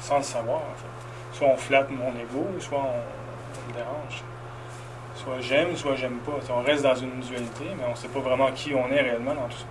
sans 0.00 0.18
le 0.18 0.22
savoir 0.22 0.58
en 0.58 0.74
fait. 0.76 1.38
Soit 1.38 1.48
on 1.48 1.56
flatte 1.56 1.90
mon 1.90 2.10
ego, 2.10 2.46
soit 2.58 2.78
on, 2.78 3.68
me 3.68 3.74
dérange. 3.74 4.22
Soit 5.14 5.40
j'aime, 5.40 5.76
soit 5.76 5.94
j'aime 5.94 6.18
pas. 6.18 6.32
On 6.50 6.62
reste 6.62 6.82
dans 6.82 6.94
une 6.94 7.20
dualité, 7.20 7.64
mais 7.76 7.84
on 7.86 7.92
ne 7.92 7.96
sait 7.96 8.08
pas 8.08 8.20
vraiment 8.20 8.50
qui 8.52 8.74
on 8.74 8.88
est 8.90 9.00
réellement 9.00 9.34
dans 9.34 9.48
tout 9.48 9.58
ça. 9.58 9.66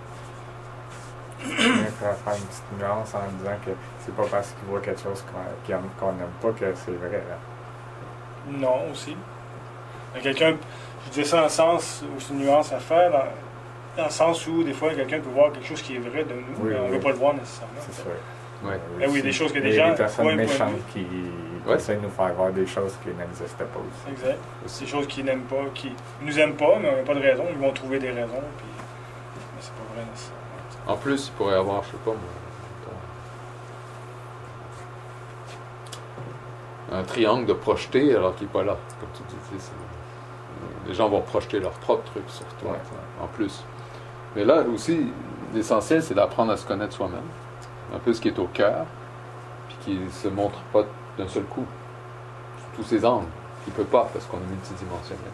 Je 1.44 1.56
faire 1.56 2.16
faire 2.16 2.34
une 2.34 2.44
petite 2.44 2.72
nuance 2.78 3.14
en 3.14 3.38
disant 3.38 3.56
que 3.64 3.70
c'est 4.04 4.14
pas 4.14 4.24
parce 4.30 4.48
qu'il 4.48 4.68
voit 4.68 4.80
quelque 4.80 5.00
chose 5.02 5.24
qu'on 5.32 5.72
qu'on 6.00 6.12
n'aime 6.12 6.26
pas 6.40 6.50
que 6.50 6.72
c'est 6.74 6.92
vrai. 6.92 7.22
là. 7.28 7.36
Non, 8.50 8.90
aussi. 8.90 9.16
Quelqu'un, 10.22 10.54
je 11.06 11.10
disais 11.10 11.24
ça 11.24 11.36
dans 11.38 11.42
le 11.44 11.48
sens 11.48 12.04
où 12.04 12.20
c'est 12.20 12.32
une 12.34 12.40
nuance 12.40 12.72
à 12.72 12.78
faire, 12.78 13.10
dans, 13.10 13.24
dans 13.96 14.04
le 14.04 14.10
sens 14.10 14.46
où 14.46 14.62
des 14.62 14.72
fois 14.72 14.94
quelqu'un 14.94 15.20
peut 15.20 15.30
voir 15.30 15.52
quelque 15.52 15.66
chose 15.66 15.82
qui 15.82 15.96
est 15.96 16.00
vrai 16.00 16.24
de 16.24 16.34
nous, 16.34 16.40
Oui, 16.60 16.70
mais 16.70 16.76
on 16.78 16.82
ne 16.82 16.88
oui. 16.88 16.94
veut 16.96 17.00
pas 17.00 17.08
le 17.10 17.14
voir 17.16 17.34
nécessairement. 17.34 17.72
C'est 17.80 17.94
sûr. 18.02 18.10
Ouais. 18.64 18.78
Ben 18.98 19.06
oui, 19.08 19.14
aussi. 19.14 19.22
des 19.22 19.32
choses 19.32 19.52
que 19.52 19.58
des 19.58 19.70
Il 19.70 19.74
y 19.74 19.80
a 19.80 19.84
gens 19.86 19.90
des 19.92 19.96
personnes 19.96 20.34
méchantes 20.36 20.86
qui 20.92 21.06
Ouais. 21.64 21.76
essaient 21.76 21.94
de 21.94 22.00
nous 22.00 22.10
faire 22.10 22.32
voir 22.34 22.50
des 22.50 22.66
choses 22.66 22.94
qui 23.04 23.10
n'existaient 23.10 23.64
pas 23.64 23.78
aussi. 23.78 24.10
Exact. 24.12 24.38
C'est 24.66 24.84
des 24.84 24.90
choses 24.90 25.06
qu'ils 25.06 25.24
n'aiment 25.24 25.42
pas, 25.44 25.64
qui 25.74 25.92
nous 26.20 26.38
aiment 26.40 26.54
pas, 26.56 26.76
mais 26.80 26.88
on 26.92 26.96
n'a 26.96 27.02
pas 27.02 27.14
de 27.14 27.20
raison. 27.20 27.44
Ils 27.52 27.58
vont 27.58 27.70
trouver 27.72 27.98
des 28.00 28.10
raisons, 28.10 28.42
puis 28.58 28.66
mais 29.54 29.60
c'est 29.60 29.70
pas 29.72 29.94
vrai 29.94 30.04
nécessairement. 30.10 30.38
En 30.86 30.96
plus, 30.96 31.28
il 31.28 31.32
pourrait 31.32 31.52
y 31.54 31.58
avoir, 31.58 31.82
je 31.84 31.90
sais 31.90 31.96
pas, 32.04 32.10
moi, 32.10 32.18
un 36.92 37.02
triangle 37.04 37.46
de 37.46 37.52
projeté 37.54 38.14
alors 38.14 38.34
qu'il 38.34 38.46
n'est 38.46 38.52
pas 38.52 38.62
là. 38.64 38.76
Comme 39.00 39.08
tu 39.14 39.22
dis, 39.28 39.36
les 40.86 40.94
gens 40.94 41.08
vont 41.08 41.20
projeter 41.22 41.58
leur 41.60 41.72
propre 41.72 42.04
truc 42.10 42.24
sur 42.28 42.44
toi, 42.56 42.72
Ouais. 42.72 42.78
en 43.22 43.26
plus. 43.28 43.62
Mais 44.36 44.44
là 44.44 44.62
aussi, 44.62 45.06
l'essentiel, 45.54 46.02
c'est 46.02 46.14
d'apprendre 46.14 46.52
à 46.52 46.56
se 46.56 46.66
connaître 46.66 46.92
soi-même. 46.94 47.22
Un 47.94 47.98
peu 47.98 48.12
ce 48.12 48.20
qui 48.20 48.28
est 48.28 48.38
au 48.38 48.46
cœur, 48.48 48.84
puis 49.68 49.76
qui 49.82 49.94
ne 49.98 50.10
se 50.10 50.28
montre 50.28 50.58
pas 50.72 50.82
d'un 51.16 51.28
seul 51.28 51.44
coup, 51.44 51.64
sous 52.58 52.82
tous 52.82 52.88
ses 52.88 53.04
angles. 53.04 53.26
Il 53.66 53.70
ne 53.70 53.76
peut 53.76 53.84
pas, 53.84 54.08
parce 54.12 54.26
qu'on 54.26 54.38
est 54.38 54.50
multidimensionnel. 54.50 55.30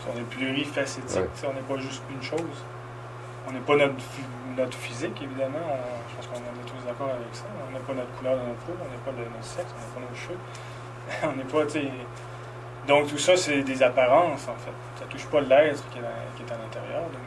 Si 0.00 0.06
on 0.14 0.18
est 0.18 0.22
plurifacétique, 0.22 1.18
Ouais. 1.20 1.28
sais, 1.34 1.46
on 1.48 1.54
n'est 1.54 1.60
pas 1.60 1.76
juste 1.82 2.02
une 2.10 2.22
chose. 2.22 2.38
On 3.48 3.52
n'est 3.52 3.60
pas 3.60 3.76
notre, 3.76 3.98
phy- 3.98 4.22
notre 4.56 4.76
physique, 4.76 5.22
évidemment. 5.22 5.58
Je 6.10 6.16
pense 6.16 6.26
qu'on 6.26 6.34
est 6.44 6.66
tous 6.66 6.84
d'accord 6.86 7.08
avec 7.08 7.32
ça. 7.32 7.44
On 7.68 7.72
n'a 7.72 7.78
pas 7.78 7.94
notre 7.94 8.10
couleur 8.18 8.34
de 8.36 8.42
notre 8.42 8.60
peau, 8.60 8.72
on 8.78 8.90
n'est 8.90 9.04
pas 9.04 9.12
de 9.12 9.24
notre 9.24 9.44
sexe, 9.44 9.72
on 9.74 9.80
n'a 9.80 9.94
pas 9.94 10.10
nos 10.10 10.16
cheveux. 10.16 10.38
on 11.24 11.36
n'est 11.36 11.44
pas, 11.44 11.66
tu. 11.70 11.88
Donc 12.86 13.08
tout 13.08 13.18
ça, 13.18 13.36
c'est 13.36 13.62
des 13.62 13.82
apparences, 13.82 14.48
en 14.48 14.56
fait. 14.56 14.72
Ça 14.98 15.04
touche 15.06 15.26
pas 15.26 15.40
l'être 15.40 15.82
qui, 15.90 15.98
qui 15.98 16.42
est 16.42 16.52
à 16.52 16.58
l'intérieur 16.58 17.04
de, 17.10 17.18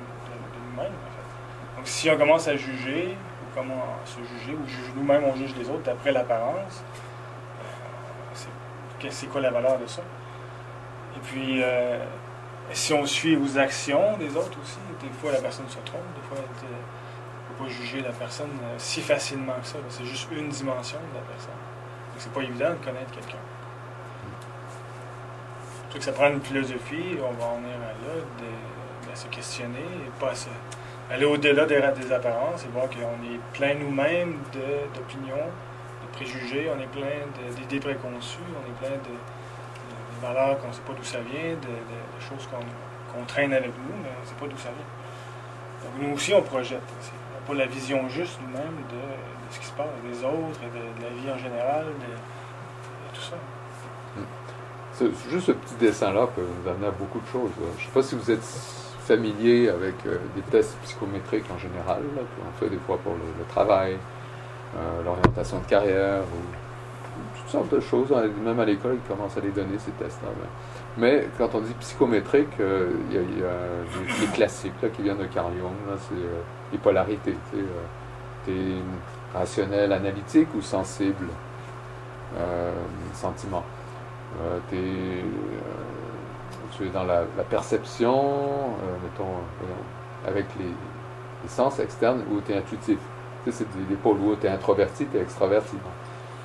nous-mêmes, 0.69 0.93
en 0.93 1.11
fait. 1.11 1.77
Donc 1.77 1.87
si 1.87 2.09
on 2.09 2.17
commence 2.17 2.47
à 2.47 2.55
juger, 2.55 3.15
ou 3.41 3.45
comment 3.55 3.83
se 4.05 4.19
juger, 4.19 4.53
ou 4.53 4.99
nous-mêmes, 4.99 5.23
on 5.23 5.35
juge 5.35 5.55
les 5.57 5.69
autres 5.69 5.83
d'après 5.83 6.11
l'apparence, 6.11 6.83
euh, 9.03 9.07
c'est 9.09 9.27
quoi 9.27 9.41
la 9.41 9.49
valeur 9.51 9.79
de 9.79 9.87
ça? 9.87 10.01
Et 11.15 11.19
puis, 11.19 11.61
euh, 11.63 11.97
si 12.73 12.93
on 12.93 13.05
suit 13.05 13.37
aux 13.37 13.57
actions 13.57 14.17
des 14.17 14.35
autres 14.35 14.57
aussi, 14.61 14.79
des 15.01 15.09
fois 15.19 15.31
la 15.31 15.39
personne 15.41 15.67
se 15.69 15.79
trompe, 15.79 16.01
des 16.15 16.27
fois 16.27 16.37
elle 16.37 16.69
ne 16.69 17.57
peut 17.57 17.63
pas 17.63 17.69
juger 17.69 18.01
la 18.01 18.11
personne 18.11 18.51
euh, 18.63 18.75
si 18.77 19.01
facilement 19.01 19.53
que 19.61 19.67
ça. 19.67 19.77
C'est 19.89 20.05
juste 20.05 20.27
une 20.31 20.49
dimension 20.49 20.97
de 20.99 21.15
la 21.15 21.21
personne. 21.21 21.51
Donc 21.51 22.17
c'est 22.19 22.31
pas 22.33 22.41
évident 22.41 22.69
de 22.71 22.85
connaître 22.85 23.11
quelqu'un. 23.11 23.37
Trouve 25.89 25.99
que 25.99 26.05
ça 26.05 26.13
prend 26.13 26.29
une 26.29 26.41
philosophie, 26.41 27.17
on 27.17 27.33
va 27.33 27.45
en 27.47 27.55
venir 27.57 27.75
à 27.75 27.91
là, 28.07 28.21
de, 28.39 29.15
se 29.15 29.27
questionner 29.27 29.79
et 29.79 30.19
pas 30.21 30.33
se- 30.33 30.47
aller 31.11 31.25
au-delà 31.25 31.65
des, 31.65 31.81
des 31.99 32.11
apparences 32.13 32.63
et 32.63 32.69
voir 32.69 32.89
qu'on 32.89 32.95
est 33.27 33.39
plein 33.51 33.73
nous-mêmes 33.75 34.37
d'opinions, 34.53 35.35
de, 35.35 36.07
préjugés, 36.13 36.71
on 36.73 36.79
est 36.81 36.87
plein 36.87 37.51
d'idées 37.57 37.81
préconçues, 37.81 38.39
on 38.55 38.69
est 38.71 38.87
plein 38.87 38.95
de, 38.97 39.15
de- 40.21 40.27
de 40.27 40.33
valeurs 40.33 40.59
qu'on 40.59 40.67
ne 40.67 40.73
sait 40.73 40.81
pas 40.81 40.93
d'où 40.93 41.03
ça 41.03 41.19
vient, 41.19 41.49
de, 41.51 41.55
de- 41.55 41.57
de 41.57 42.21
choses 42.29 42.47
qu'on 42.47 42.59
qu'on 43.13 43.25
traîne 43.25 43.51
avec 43.51 43.71
nous, 43.77 43.93
mais 44.01 44.09
on 44.17 44.21
ne 44.23 44.25
sait 44.25 44.35
pas 44.39 44.47
d'où 44.47 44.57
ça 44.57 44.69
vient. 44.69 45.83
Donc 45.83 46.01
nous 46.07 46.15
aussi, 46.15 46.33
on 46.33 46.41
projette. 46.41 46.79
On 46.81 47.41
n'a 47.41 47.45
pas 47.59 47.65
la 47.65 47.69
vision 47.69 48.07
juste 48.07 48.39
nous-mêmes 48.41 48.83
de, 48.89 49.01
ce 49.49 49.59
qui 49.59 49.65
se 49.65 49.73
passe 49.73 49.87
les 50.09 50.23
autres 50.23 50.59
et 50.63 50.69
de, 50.69 51.03
la 51.03 51.09
vie 51.09 51.29
en 51.29 51.37
général, 51.37 51.85
de, 51.87 53.13
tout 53.13 53.21
ça. 53.21 53.35
Ce- 54.93 55.29
juste 55.29 55.47
ce 55.47 55.51
petit 55.51 55.75
dessin-là 55.75 56.27
peut 56.35 56.41
nous 56.63 56.69
amener 56.69 56.87
à 56.87 56.91
beaucoup 56.91 57.19
de 57.19 57.27
choses. 57.27 57.51
Je 57.77 57.81
ne 57.81 57.85
sais 57.87 57.93
pas 57.93 58.03
si 58.03 58.15
vous 58.15 58.31
êtes 58.31 58.43
familier 58.43 59.67
avec 59.69 59.95
euh, 60.05 60.17
des 60.35 60.41
tests 60.43 60.77
psychométriques 60.83 61.45
en 61.53 61.57
général, 61.57 62.03
qu'on 62.15 62.63
fait 62.63 62.69
des 62.69 62.77
fois 62.77 62.97
pour 62.99 63.13
le, 63.13 63.45
travail, 63.49 63.97
euh, 64.77 65.03
l'orientation 65.03 65.59
de 65.59 65.65
carrière, 65.65 66.21
ou 66.21 66.39
toutes 67.51 67.69
sortes 67.69 67.73
de 67.73 67.79
choses. 67.79 68.09
Même 68.43 68.59
à 68.59 68.65
l'école, 68.65 68.95
ils 69.03 69.07
commencent 69.07 69.37
à 69.37 69.41
les 69.41 69.51
donner, 69.51 69.77
ces 69.77 69.91
tests-là. 69.91 70.29
Mais, 70.97 71.27
quand 71.37 71.53
on 71.53 71.61
dit 71.61 71.73
psychométrique, 71.79 72.59
euh, 72.59 72.91
il 73.09 73.15
y 73.15 73.17
a, 73.43 74.19
des 74.19 74.27
classiques 74.33 74.73
là, 74.81 74.89
qui 74.89 75.01
viennent 75.01 75.17
de 75.17 75.25
Carl 75.25 75.51
Jung, 75.57 75.97
c'est 76.09 76.13
euh, 76.13 76.41
les 76.71 76.77
polarités. 76.77 77.35
Tu 77.51 77.59
euh, 77.59 77.65
t'es 78.45 79.37
rationnel, 79.37 79.91
analytique 79.91 80.47
ou 80.55 80.61
sensible, 80.61 81.27
sentiment. 83.13 83.63
Euh, 84.41 84.59
tu 86.71 86.85
es 86.85 86.89
dans 86.89 87.03
la, 87.03 87.23
perception, 87.49 88.23
mettons, 89.03 89.35
avec 90.25 90.45
les, 90.57 90.65
les 90.65 91.49
sens 91.49 91.79
externes, 91.79 92.23
ou 92.31 92.41
tu 92.41 92.53
es 92.53 92.57
intuitif. 92.57 92.97
Tu 93.43 93.51
sais, 93.51 93.57
c'est 93.59 93.77
des, 93.77 93.85
des 93.85 93.95
pôles 93.95 94.17
où 94.17 94.35
tu 94.35 94.47
es 94.47 94.49
introverti, 94.49 95.05
tu 95.05 95.17
es 95.17 95.21
extraverti. 95.21 95.75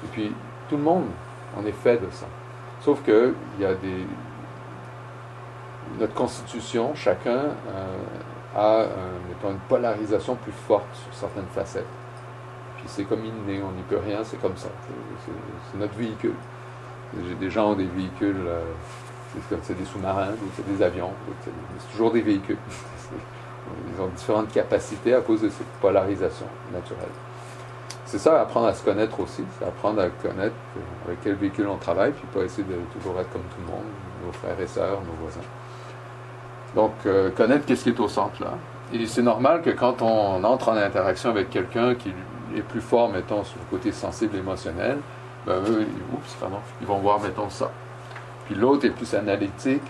Et 0.05 0.09
puis, 0.13 0.33
tout 0.69 0.77
le 0.77 0.83
monde, 0.83 1.07
on 1.57 1.65
est 1.65 1.73
fait 1.73 1.97
de 1.97 2.11
ça. 2.11 2.27
Sauf 2.81 3.03
que 3.03 3.35
il 3.59 3.63
y 3.63 3.67
a. 3.67 3.71
Notre 6.01 6.15
constitution, 6.15 6.95
chacun 6.95 7.31
euh, 7.31 7.97
a, 8.57 8.81
euh, 8.81 8.89
une 9.49 9.59
polarisation 9.69 10.35
plus 10.35 10.53
forte 10.53 10.93
sur 10.95 11.15
certaines 11.15 11.47
facettes. 11.55 11.87
Puis 12.77 12.87
c'est 12.89 13.05
comme 13.05 13.25
inné, 13.25 13.63
on 13.63 13.71
n'y 13.73 13.83
peut 13.83 14.01
rien, 14.05 14.25
c'est 14.25 14.41
comme 14.41 14.57
ça. 14.57 14.69
C'est- 15.25 15.79
notre 15.79 15.95
véhicule. 15.95 16.35
Des 17.41 17.51
gens 17.51 17.71
ont 17.71 17.75
des 17.77 17.87
véhicules, 17.87 18.37
euh, 18.47 18.63
c'est 19.63 19.79
des 19.79 19.85
sous-marins, 19.85 20.31
c'est 20.57 20.67
des 20.67 20.83
avions, 20.83 21.13
c'est 21.79 21.91
toujours 21.93 22.11
des 22.11 22.21
véhicules. 22.23 22.59
Ils 23.95 24.01
ont 24.01 24.09
différentes 24.09 24.53
capacités 24.53 25.15
à 25.15 25.21
cause 25.21 25.43
de 25.43 25.49
cette 25.49 25.67
polarisation 25.81 26.47
naturelle. 26.73 27.09
C'est 28.07 28.19
ça, 28.19 28.41
apprendre 28.41 28.69
à 28.69 28.73
se 28.75 28.85
connaître 28.85 29.19
aussi, 29.21 29.45
c'est 29.59 29.67
apprendre 29.67 30.01
à 30.01 30.09
connaître 30.09 30.55
euh, 30.77 30.81
avec 31.07 31.19
quel 31.23 31.35
véhicule 31.35 31.67
on 31.69 31.77
travaille, 31.77 32.13
puis 32.13 32.27
pas 32.33 32.45
essayer 32.45 32.63
de 32.67 32.77
toujours 32.99 33.21
être 33.21 33.31
comme 33.33 33.43
tout 33.43 33.61
le 33.61 33.67
monde, 33.67 33.85
nos 34.25 34.33
frères 34.33 34.59
et 34.61 34.67
sœurs, 34.67 35.01
nos 35.05 35.13
voisins. 35.21 35.41
Donc, 36.75 36.93
euh, 37.07 37.31
connaître 37.31 37.67
qu'est-ce 37.67 37.83
qui 37.85 37.91
est 37.91 38.01
au 38.01 38.09
centre 38.09 38.41
là. 38.43 38.53
Et 38.93 39.07
c'est 39.07 39.23
normal 39.23 39.63
que 39.63 39.71
quand 39.71 40.03
on 40.03 40.45
entre 40.45 40.69
en 40.69 40.77
interaction 40.77 41.31
avec 41.31 41.51
quelqu'un 41.51 41.97
qui 41.97 42.11
est 42.57 42.61
plus 42.63 42.81
fort, 42.81 43.11
mettons, 43.11 43.43
sur 43.43 43.59
le 43.59 43.77
côté 43.77 43.91
sensible, 43.91 44.37
émotionnel, 44.37 44.99
ben 45.45 45.57
eux, 45.69 45.87
oups, 46.13 46.35
pardon, 46.41 46.59
ils 46.81 46.87
vont 46.87 46.99
voir, 46.99 47.21
mettons, 47.21 47.51
ça. 47.51 47.71
Puis 48.45 48.55
l'autre 48.55 48.87
est 48.87 48.91
plus 48.91 49.13
analytique, 49.15 49.83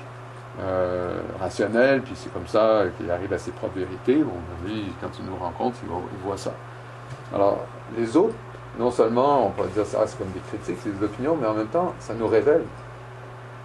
euh, 0.62 1.20
rationnel, 1.38 2.00
puis 2.00 2.14
c'est 2.16 2.32
comme 2.32 2.46
ça 2.46 2.84
qu'il 2.96 3.10
arrive 3.10 3.32
à 3.34 3.38
ses 3.38 3.50
propres 3.50 3.76
vérités. 3.78 4.16
Bon, 4.22 4.32
lui, 4.66 4.84
quand 5.02 5.10
il 5.18 5.26
nous 5.26 5.36
rencontre, 5.36 5.76
il, 5.82 5.88
va- 5.90 5.96
il 6.12 6.18
voit 6.26 6.38
ça. 6.38 6.52
Alors, 7.34 7.58
les 7.96 8.16
autres, 8.16 8.34
non 8.78 8.90
seulement, 8.90 9.46
on 9.46 9.50
peut 9.50 9.68
dire 9.68 9.86
ça, 9.86 10.06
c'est 10.06 10.18
comme 10.18 10.30
des 10.30 10.40
critiques, 10.40 10.78
c'est 10.82 10.98
des 10.98 11.04
opinions, 11.04 11.36
mais 11.40 11.46
en 11.46 11.54
même 11.54 11.68
temps, 11.68 11.94
ça 11.98 12.14
nous 12.14 12.26
révèle. 12.26 12.62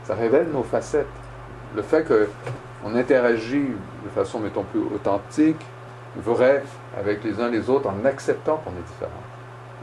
Ça 0.04 0.16
révèle 0.16 0.48
nos 0.52 0.64
facettes. 0.64 1.08
Le 1.76 1.82
fait 1.82 2.06
qu'on 2.06 2.96
interagit 2.96 3.70
de 4.04 4.10
façon, 4.16 4.40
mettons, 4.40 4.64
plus 4.64 4.82
authentique, 4.82 5.64
vraie, 6.16 6.64
avec 6.98 7.24
les 7.24 7.40
uns 7.40 7.50
les 7.50 7.70
autres, 7.70 7.90
en 7.90 8.06
acceptant 8.06 8.58
qu'on 8.58 8.72
est 8.72 8.88
différent. 8.88 9.12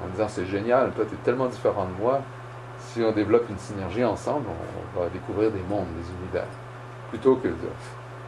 En 0.05 0.09
disant, 0.09 0.29
c'est 0.29 0.47
génial, 0.47 0.93
toi, 0.93 1.05
tu 1.09 1.15
es 1.15 1.19
tellement 1.19 1.47
différent 1.47 1.87
de 1.87 2.03
moi. 2.03 2.21
Si 2.79 3.03
on 3.03 3.13
développe 3.13 3.49
une 3.51 3.59
synergie 3.59 4.05
ensemble, 4.05 4.47
on, 4.97 5.01
va 5.01 5.09
découvrir 5.09 5.51
des 5.51 5.63
mondes, 5.69 5.89
des 6.01 6.11
univers. 6.23 6.47
Plutôt 7.11 7.37
que 7.37 7.49
de 7.49 7.53
dire, 7.53 7.71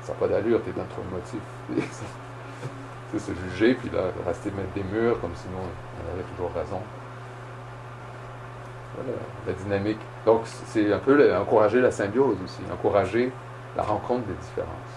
ça 0.02 0.12
n'a 0.12 0.18
pas 0.18 0.28
d'allure, 0.28 0.60
tu 0.64 0.70
es 0.70 0.72
dans 0.72 0.84
trop 0.84 1.02
émotif. 1.10 2.10
Se 3.18 3.32
juger, 3.50 3.74
puis 3.74 3.90
là, 3.90 4.04
rester 4.26 4.50
mettre 4.50 4.72
des 4.74 4.84
murs, 4.84 5.20
comme 5.20 5.34
sinon 5.34 5.58
on 5.60 6.12
avait 6.14 6.26
toujours 6.34 6.52
raison. 6.54 6.80
Voilà, 8.94 9.18
la 9.46 9.52
dynamique. 9.52 10.00
Donc, 10.26 10.42
c'est 10.44 10.92
un 10.92 10.98
peu 10.98 11.36
encourager 11.36 11.80
la 11.80 11.90
symbiose 11.90 12.36
aussi, 12.44 12.60
encourager 12.72 13.32
la 13.76 13.82
rencontre 13.82 14.26
des 14.26 14.34
différences. 14.34 14.94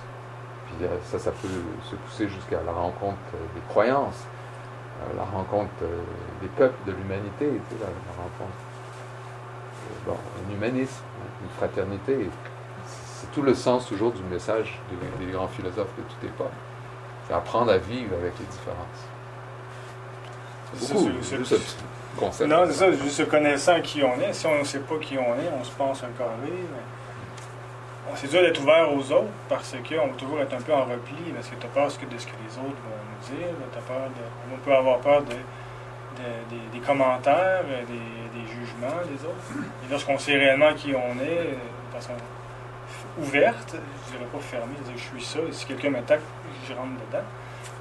Puis 0.65 0.85
euh, 0.85 0.97
ça, 1.03 1.19
ça 1.19 1.31
peut 1.31 1.47
se 1.83 1.95
pousser 1.95 2.27
jusqu'à 2.27 2.61
la 2.65 2.71
rencontre 2.71 3.17
euh, 3.35 3.37
des 3.55 3.61
croyances, 3.69 4.25
euh, 5.01 5.17
la 5.17 5.23
rencontre 5.23 5.71
des 6.41 6.47
peuples, 6.47 6.87
de 6.87 6.91
l'humanité, 6.91 7.61
tu 7.69 7.75
sais, 7.75 7.81
la, 7.81 8.23
rencontre. 8.23 8.57
bon, 10.07 10.15
un 10.15 10.53
humanisme, 10.53 11.03
hein, 11.19 11.29
une 11.43 11.49
fraternité. 11.49 12.29
C'est 12.85 13.31
tout 13.31 13.43
le 13.43 13.53
sens 13.53 13.87
toujours 13.87 14.11
du 14.11 14.23
message 14.23 14.81
des, 14.89 15.25
des 15.25 15.31
grands 15.31 15.47
philosophes 15.47 15.95
de 15.97 16.03
toute 16.03 16.23
époque. 16.23 16.51
C'est 17.27 17.33
apprendre 17.33 17.71
à 17.71 17.77
vivre 17.77 18.15
avec 18.15 18.33
les 18.39 18.45
différences. 18.45 19.01
C'est 20.75 20.93
Beaucoup, 20.93 21.09
ce 21.21 21.55
concept. 22.17 22.49
Non, 22.49 22.63
c'est 22.67 22.73
ça, 22.73 22.91
juste 22.91 23.09
se 23.11 23.23
connaissant 23.23 23.79
qui 23.81 24.03
on 24.03 24.19
est. 24.19 24.33
Si 24.33 24.45
on 24.47 24.59
ne 24.59 24.63
sait 24.63 24.79
pas 24.79 24.95
qui 24.99 25.17
on 25.17 25.33
est, 25.35 25.49
on 25.59 25.63
se 25.63 25.71
pense 25.71 26.03
un 26.03 26.11
carré. 26.17 26.31
Mais... 26.51 28.15
C'est 28.15 28.29
dur 28.29 28.41
d'être 28.41 28.61
ouvert 28.61 28.93
aux 28.93 29.11
autres 29.11 29.31
parce 29.49 29.71
qu'on 29.71 30.07
va 30.07 30.13
toujours 30.17 30.39
être 30.41 30.53
un 30.53 30.61
peu 30.61 30.73
en 30.73 30.83
repli, 30.83 31.31
parce 31.33 31.47
que 31.47 31.55
tu 31.55 31.65
as 31.65 31.69
peur 31.69 31.85
de 31.85 31.91
ce 31.91 31.97
que 31.99 32.05
de 32.05 32.17
ce 32.17 32.25
que 32.27 32.31
les 32.47 32.57
autres 32.59 32.77
vont 32.83 32.99
nous 33.09 33.37
dire. 33.37 33.47
peur 33.87 34.09
de... 34.09 34.53
On 34.53 34.57
peut 34.57 34.75
avoir 34.75 34.99
peur 34.99 35.21
de, 35.21 35.29
de- 35.31 35.35
des, 36.49 36.79
des 36.79 36.85
commentaires, 36.85 37.63
euh, 37.65 37.81
des, 37.85 38.39
des 38.39 38.45
jugements 38.47 39.01
des 39.09 39.25
autres. 39.25 39.65
Et 39.87 39.89
lorsqu'on 39.89 40.19
sait 40.19 40.37
réellement 40.37 40.73
qui 40.75 40.93
on 40.93 41.19
est, 41.23 41.39
euh, 41.39 41.53
de 41.53 41.95
façon 41.95 42.13
ouverte, 43.19 43.75
je 44.07 44.11
dirais 44.11 44.29
pas 44.31 44.39
fermée, 44.39 44.73
je, 44.79 44.91
dire, 44.91 44.97
je 44.97 45.03
suis 45.19 45.23
ça, 45.23 45.39
et 45.47 45.51
si 45.51 45.65
quelqu'un 45.65 45.89
m'attaque, 45.91 46.21
je 46.67 46.73
rentre 46.73 46.93
dedans. 47.09 47.23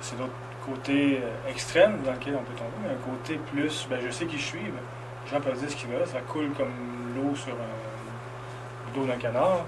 C'est 0.01 0.17
d'autres 0.19 0.33
côté 0.65 1.21
euh, 1.23 1.51
extrême 1.51 1.99
dans 2.05 2.13
lequel 2.13 2.37
on 2.37 2.43
peut 2.45 2.55
tomber, 2.55 2.71
mais 2.85 2.91
un 2.91 3.13
côté 3.13 3.37
plus, 3.51 3.87
ben, 3.91 3.99
je 4.05 4.11
sais 4.11 4.27
qui 4.27 4.39
je 4.39 4.45
suis, 4.45 4.61
ben, 4.61 4.79
les 5.25 5.31
gens 5.31 5.41
peuvent 5.41 5.59
dire 5.59 5.69
ce 5.71 5.75
qu'ils 5.77 5.91
veulent, 5.91 6.07
ça 6.07 6.21
coule 6.21 6.51
comme 6.57 6.71
l'eau 7.17 7.35
sur 7.35 7.53
un- 7.53 8.95
le 8.95 9.01
dos 9.01 9.05
d'un 9.07 9.19
canard. 9.19 9.65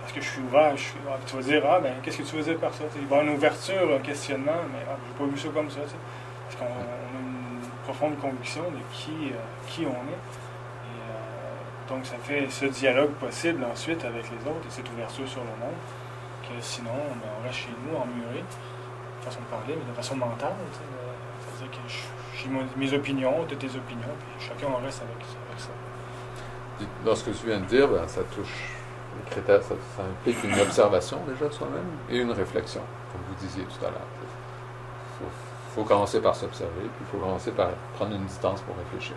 Parce 0.00 0.12
que 0.12 0.20
je 0.20 0.26
suis 0.28 0.40
ouvert, 0.42 0.76
je 0.76 0.82
suis, 0.82 0.94
ah, 1.10 1.16
tu 1.26 1.34
vas 1.34 1.42
dire, 1.42 1.62
ah 1.68 1.80
ben, 1.80 1.94
qu'est-ce 2.02 2.18
que 2.18 2.22
tu 2.22 2.36
veux 2.36 2.42
dire 2.42 2.58
par 2.58 2.72
ça? 2.74 2.84
Il 2.94 3.06
va 3.08 3.16
y 3.16 3.18
avoir 3.18 3.22
une 3.22 3.30
ouverture, 3.36 3.92
un 3.92 3.98
questionnement, 3.98 4.62
mais 4.72 4.78
ah, 4.88 4.96
j'ai 5.04 5.24
pas 5.24 5.28
vu 5.30 5.36
ça 5.38 5.48
comme 5.52 5.68
ça. 5.70 5.80
Parce 5.80 6.56
qu'on 6.60 6.64
on 6.66 6.68
a 6.68 7.20
une 7.20 7.60
profonde 7.82 8.16
conviction 8.20 8.62
de 8.70 8.78
qui, 8.92 9.32
euh, 9.32 9.36
qui 9.66 9.84
on 9.84 9.90
est. 9.90 10.20
Euh, 11.86 11.94
donc, 11.94 12.04
ça 12.06 12.16
fait 12.22 12.48
ce 12.50 12.66
dialogue 12.66 13.10
possible 13.12 13.64
ensuite 13.64 14.04
avec 14.04 14.24
les 14.30 14.38
autres 14.50 14.66
et 14.66 14.70
cette 14.70 14.90
ouverture 14.90 15.28
sur 15.28 15.40
le 15.40 15.54
monde, 15.60 15.76
que 16.42 16.60
sinon, 16.60 16.90
ben, 16.94 17.28
on 17.40 17.42
reste 17.46 17.58
chez 17.58 17.74
nous, 17.86 17.96
emmuré, 17.96 18.42
de 18.42 19.24
façon 19.24 19.40
de 19.40 19.46
parler, 19.46 19.76
mais 19.78 19.90
de 19.90 19.96
façon 19.96 20.16
mentale. 20.16 20.52
de- 20.52 21.56
C'est-à-dire 21.58 21.70
que 21.72 21.88
j'ai 21.88 22.48
mes 22.76 22.92
opinions, 22.94 23.42
as 23.42 23.54
tes 23.54 23.66
opinions, 23.66 24.14
puis 24.20 24.46
chacun 24.46 24.66
en 24.72 24.76
reste 24.84 25.02
avec, 25.02 25.24
ça. 25.58 25.68
Dans 27.04 27.14
ce 27.14 27.24
que 27.24 27.30
tu 27.30 27.46
viens 27.46 27.58
de 27.60 27.64
dire, 27.64 27.88
ben, 27.88 28.06
ça 28.06 28.20
touche 28.34 28.68
les 29.16 29.30
critères, 29.30 29.62
ça, 29.62 29.74
ça 29.96 30.02
implique 30.02 30.42
une 30.44 30.60
observation 30.60 31.18
déjà 31.26 31.46
de 31.48 31.52
soi-même 31.54 31.86
et 32.10 32.18
une 32.18 32.32
réflexion, 32.32 32.82
comme 33.10 33.22
vous 33.28 33.34
disiez 33.46 33.64
tout 33.64 33.84
à 33.86 33.88
l'heure. 33.88 34.00
Il 34.20 35.24
faut, 35.24 35.80
faut 35.80 35.84
commencer 35.84 36.20
par 36.20 36.36
s'observer, 36.36 36.82
puis 36.82 37.00
il 37.00 37.06
faut 37.06 37.16
commencer 37.16 37.50
par 37.52 37.70
prendre 37.94 38.14
une 38.14 38.26
distance 38.26 38.60
pour 38.60 38.76
réfléchir. 38.76 39.16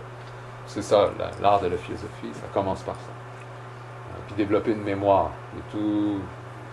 C'est 0.66 0.82
ça, 0.82 1.10
la- 1.18 1.30
l'art 1.40 1.60
de 1.60 1.68
la 1.68 1.76
philosophie, 1.76 2.30
ça 2.34 2.46
commence 2.52 2.80
par 2.82 2.94
ça. 2.94 3.00
Euh, 3.10 4.18
Puis 4.26 4.34
développer 4.36 4.72
une 4.72 4.82
mémoire 4.84 5.30
de 5.54 5.60
tout 5.72 6.20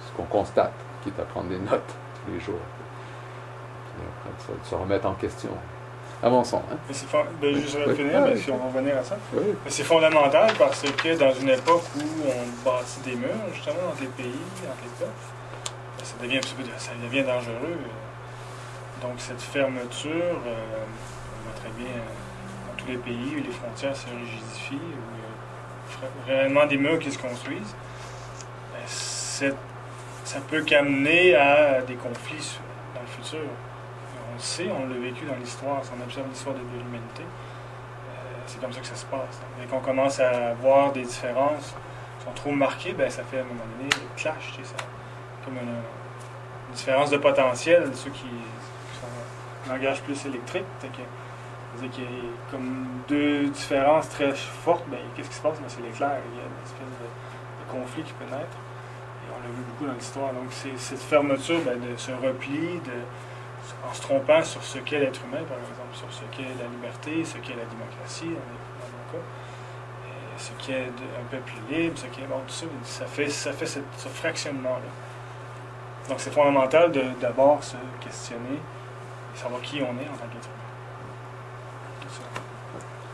ce 0.06 0.12
qu'on 0.16 0.24
constate, 0.26 0.74
quitte 1.04 1.20
à 1.20 1.24
prendre 1.24 1.50
des 1.50 1.58
notes 1.60 1.94
tous 2.26 2.32
les 2.32 2.40
jours. 2.40 2.56
Puis 3.96 4.06
après, 4.08 4.46
ça, 4.46 4.54
de 4.62 4.66
se 4.68 4.76
remettre 4.76 5.08
en 5.08 5.14
question. 5.14 5.50
Avançons, 6.22 6.62
hein? 6.72 6.78
Mais 6.88 6.94
c'est 6.94 7.06
ben, 7.40 7.54
juste 7.56 7.78
Oui. 7.88 7.96
finir, 7.96 8.22
mais 8.22 8.34
oui. 8.34 8.40
si 8.42 8.50
on 8.50 8.58
va 8.58 8.66
revenir 8.66 8.98
à 8.98 9.04
ça. 9.04 9.18
Oui. 9.34 9.54
C'est 9.68 9.84
fondamental 9.84 10.52
parce 10.58 10.82
que 10.82 11.16
dans 11.16 11.32
une 11.34 11.50
époque 11.50 11.84
où 11.96 12.02
on 12.26 12.66
bâtit 12.70 13.00
des 13.06 13.16
murs, 13.16 13.30
justement, 13.54 13.90
entre 13.92 14.02
les 14.02 14.08
pays, 14.08 14.34
entre 14.68 14.84
les 14.84 15.06
peuples, 15.06 15.12
ben, 15.98 16.04
ça 16.06 16.16
devient, 16.22 16.38
un 16.38 16.40
petit 16.42 16.56
peu 16.56 16.64
de- 16.64 16.70
ça 16.78 16.92
devient 17.04 17.24
dangereux. 17.24 17.78
Donc 19.04 19.14
cette 19.18 19.42
fermeture, 19.42 20.12
euh, 20.12 20.56
on 20.84 21.44
voit 21.44 21.60
très 21.62 21.70
bien 21.78 21.94
dans 21.94 22.27
les 22.88 22.98
pays 22.98 23.34
où 23.36 23.44
les 23.44 23.52
frontières 23.52 23.96
se 23.96 24.08
rigidifient, 24.08 24.76
où 24.76 26.00
il 26.28 26.32
y 26.32 26.36
a 26.36 26.38
réellement 26.38 26.66
des 26.66 26.78
murs 26.78 27.00
qui 27.00 27.12
se 27.12 27.18
construisent, 27.18 27.76
c'est- 28.86 29.56
ça 30.24 30.40
peut 30.42 30.62
qu'amener 30.62 31.36
à 31.36 31.82
des 31.82 31.96
conflits 31.96 32.60
dans 32.94 33.02
le 33.02 33.08
futur. 33.08 33.40
On 34.30 34.34
le 34.34 34.40
sait, 34.40 34.68
on 34.70 34.88
l'a 34.88 35.00
vécu 35.00 35.26
dans 35.26 35.36
l'histoire, 35.36 35.82
on 35.98 36.04
observe 36.04 36.28
l'histoire 36.30 36.56
de 36.56 36.62
l'humanité. 36.62 37.24
Euh, 37.24 38.14
c'est 38.46 38.60
comme 38.60 38.74
ça 38.74 38.82
que 38.82 38.88
ça 38.88 38.96
se 38.96 39.06
passe. 39.06 39.42
Dès 39.60 39.68
qu'on 39.68 39.80
commence 39.80 40.20
à 40.20 40.54
voir 40.56 40.92
des 40.92 41.04
différences 41.04 41.74
qui 42.20 42.26
sont 42.26 42.34
trop 42.34 42.52
marquées, 42.52 42.94
ben, 42.94 43.10
ça 43.10 43.24
fait 43.24 43.38
à 43.40 43.42
un 43.42 43.46
moment 43.46 43.64
donné 43.78 43.90
le 43.90 44.22
clash. 44.22 44.60
comme 45.46 45.56
une, 45.58 45.82
différence 46.74 47.10
de 47.10 47.18
potentiel, 47.18 47.90
ceux 47.96 48.10
qui, 48.10 48.24
qui 48.24 49.00
sont 49.00 49.70
en 49.70 49.74
langage 49.74 50.02
plus 50.04 50.26
électrique. 50.26 50.66
C'est-à-dire 51.78 51.96
qu'il 51.96 52.04
y 52.04 52.08
a 52.08 52.52
comme 52.52 52.88
deux 53.08 53.48
différences 53.50 54.10
très 54.10 54.34
fortes. 54.34 54.84
Ben, 54.90 55.00
Qu'est-ce 55.16 55.30
qui 55.30 55.36
se 55.36 55.42
passe? 55.42 55.60
Ben, 55.60 55.68
c'est 55.68 55.82
l'éclair. 55.82 56.18
Il 56.34 56.38
y 56.38 56.42
a 56.42 56.46
une 56.46 56.64
espèce 56.64 56.82
de, 56.82 57.08
conflit 57.72 58.04
qui 58.04 58.14
peut 58.14 58.26
naître. 58.26 58.58
Et 58.58 59.30
on 59.36 59.44
l'a 59.44 59.50
vu 59.54 59.62
beaucoup 59.70 59.86
dans 59.86 59.94
l'histoire. 59.94 60.34
Donc, 60.34 60.48
c'est 60.52 60.78
cette 60.78 61.02
fermeture 61.02 61.60
ben, 61.66 61.80
de 61.80 61.96
ce 61.98 62.12
repli, 62.12 62.80
de, 62.80 63.04
en 63.88 63.94
se 63.94 64.02
trompant 64.02 64.44
sur 64.44 64.64
ce 64.64 64.80
qu'est 64.80 65.00
l'être 65.00 65.20
humain, 65.26 65.44
par 65.44 65.58
exemple, 65.58 65.94
sur 65.94 66.12
ce 66.12 66.24
qu'est 66.36 66.50
la 66.58 66.68
liberté, 66.70 67.26
ce 67.26 67.38
qu'est 67.38 67.56
la 67.56 67.66
démocratie, 67.66 68.26
dans 68.26 68.90
mon 68.96 69.06
cas, 69.12 69.26
et 70.08 70.40
ce 70.40 70.52
qu'est 70.66 70.88
un 70.88 71.26
peuple 71.30 71.54
libre, 71.70 71.98
ce 71.98 72.08
qu'est 72.08 72.26
bon, 72.26 72.40
tout 72.48 72.54
ça, 72.54 72.66
ça 72.84 73.06
fait, 73.06 73.30
ça 73.30 73.52
fait 73.52 73.66
ce 73.66 74.08
fractionnement-là. 74.08 74.92
Donc 76.08 76.22
c'est 76.22 76.32
fondamental 76.32 76.92
de 76.92 77.04
d'abord 77.20 77.62
se 77.62 77.76
questionner 78.00 78.56
et 78.56 79.38
savoir 79.38 79.62
qui 79.62 79.82
on 79.82 79.92
est 80.00 80.08
en 80.08 80.18
tant 80.18 80.28
qu'être 80.32 80.48
humain. 80.48 80.57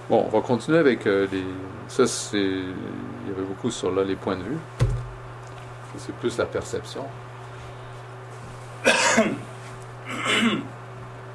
Bon, 0.10 0.26
on 0.26 0.30
va 0.30 0.42
continuer 0.42 0.80
avec 0.80 1.08
euh, 1.08 1.28
les. 1.32 1.46
Ça, 1.88 2.06
c'est. 2.06 2.38
Il 2.38 3.30
y 3.30 3.32
avait 3.32 3.44
beaucoup 3.44 3.72
sur 3.72 3.90
là 3.92 4.04
les 4.04 4.18
points 4.18 4.36
de 4.36 4.44
vue. 4.44 4.58
C'est 5.98 6.14
plus 6.16 6.38
la 6.38 6.46
perception. 6.46 7.06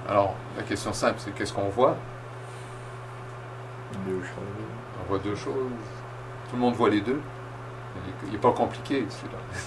Alors, 0.08 0.34
la 0.56 0.62
question 0.64 0.92
simple, 0.92 1.14
c'est 1.18 1.34
qu'est-ce 1.34 1.52
qu'on 1.52 1.70
voit? 1.70 1.96
Deux 4.06 4.20
choses. 4.20 4.66
On 5.00 5.08
voit 5.08 5.18
deux 5.18 5.36
choses. 5.36 5.70
Tout 6.50 6.56
le 6.56 6.58
monde 6.58 6.74
voit 6.74 6.90
les 6.90 7.00
deux. 7.00 7.20
Il 8.26 8.32
n'est 8.32 8.38
pas 8.38 8.52
compliqué, 8.52 9.06
celui-là. 9.08 9.38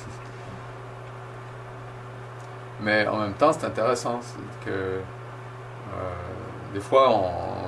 Mais 2.81 3.07
en 3.07 3.17
même 3.17 3.33
temps, 3.33 3.51
c'est 3.53 3.65
intéressant. 3.65 4.19
C'est 4.21 4.65
que 4.65 4.71
euh, 4.71 5.01
des 6.73 6.79
fois, 6.79 7.21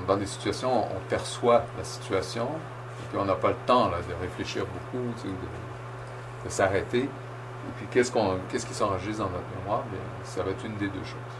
dans 0.07 0.17
des 0.17 0.25
situations, 0.25 0.85
on 0.85 0.99
perçoit 1.09 1.63
la 1.77 1.83
situation, 1.83 2.45
et 2.45 3.03
puis 3.09 3.17
on 3.19 3.25
n'a 3.25 3.35
pas 3.35 3.49
le 3.49 3.55
temps 3.65 3.87
de 3.87 4.13
réfléchir 4.21 4.65
beaucoup, 4.65 5.03
de, 5.23 6.49
s'arrêter. 6.49 7.03
Et 7.03 7.71
puis, 7.77 7.87
qu'est-ce, 7.91 8.11
qu'on, 8.11 8.37
qu'est-ce 8.49 8.65
qui 8.65 8.73
s'enregistre 8.73 9.23
dans 9.23 9.29
notre 9.29 9.45
mémoire? 9.59 9.83
Bien, 9.89 9.99
Ça 10.23 10.43
va 10.43 10.51
être 10.51 10.65
une 10.65 10.75
des 10.75 10.87
deux 10.87 11.03
choses. 11.03 11.35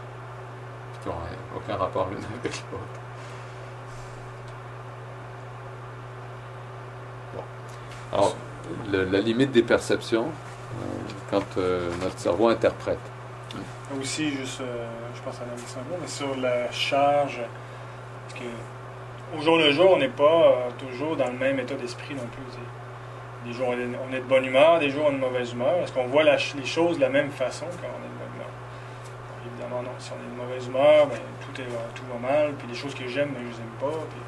Puis 0.92 1.02
qui 1.02 1.08
n'ont 1.08 1.14
aucun 1.56 1.76
rapport 1.76 2.08
l'une 2.08 2.18
avec 2.40 2.62
l'autre. 2.72 3.00
Alors, 8.12 8.36
le- 8.90 9.04
la 9.04 9.20
limite 9.20 9.50
des 9.52 9.62
perceptions, 9.62 10.26
euh, 10.28 10.84
quand 11.30 11.58
euh, 11.58 11.90
notre 12.02 12.18
cerveau 12.18 12.48
interprète. 12.48 12.98
Aussi, 14.00 14.30
juste, 14.30 14.62
euh, 14.62 14.86
je 15.14 15.20
pense 15.20 15.36
à 15.36 15.44
la 15.44 15.82
mot, 15.82 15.96
mais 16.00 16.08
sur 16.08 16.36
la 16.36 16.70
charge, 16.72 17.38
parce 18.26 18.40
que 18.40 18.46
au 19.36 19.42
jour 19.42 19.58
le 19.58 19.72
jour, 19.72 19.90
on 19.92 19.98
n'est 19.98 20.08
pas 20.08 20.24
euh, 20.24 20.70
toujours 20.78 21.16
dans 21.16 21.26
le 21.26 21.38
même 21.38 21.58
état 21.60 21.74
d'esprit 21.74 22.14
non 22.14 22.26
plus. 22.26 22.42
Des 23.44 23.52
jours, 23.52 23.68
on 23.68 24.12
est, 24.12 24.20
de 24.20 24.24
bonne 24.24 24.46
humeur, 24.46 24.78
des 24.78 24.88
jours, 24.88 25.04
on 25.08 25.10
est 25.10 25.16
de 25.16 25.20
mauvaise 25.20 25.52
humeur. 25.52 25.76
Est-ce 25.82 25.92
qu'on 25.92 26.06
voit 26.06 26.22
les 26.24 26.64
choses 26.64 26.96
de 26.96 27.02
la 27.02 27.10
même 27.10 27.30
façon 27.30 27.66
quand 27.66 27.88
on 27.88 28.00
est 28.00 28.08
de 28.08 28.18
bonne 28.18 28.34
humeur? 28.36 28.50
Évidemment, 29.46 29.82
non. 29.82 29.90
Si 29.98 30.10
on 30.12 30.16
est 30.16 30.34
de 30.34 30.42
mauvaise 30.42 30.66
humeur, 30.66 31.06
ben, 31.06 31.18
tout, 31.42 31.60
est, 31.60 31.66
tout 31.94 32.04
va 32.10 32.26
mal. 32.26 32.54
Puis 32.54 32.66
les 32.68 32.74
choses 32.74 32.94
que 32.94 33.06
j'aime, 33.06 33.30
ben, 33.34 33.42
je 33.42 33.50
les 33.52 33.60
aime 33.60 33.76
pas. 33.78 33.98
Puis, 34.08 34.20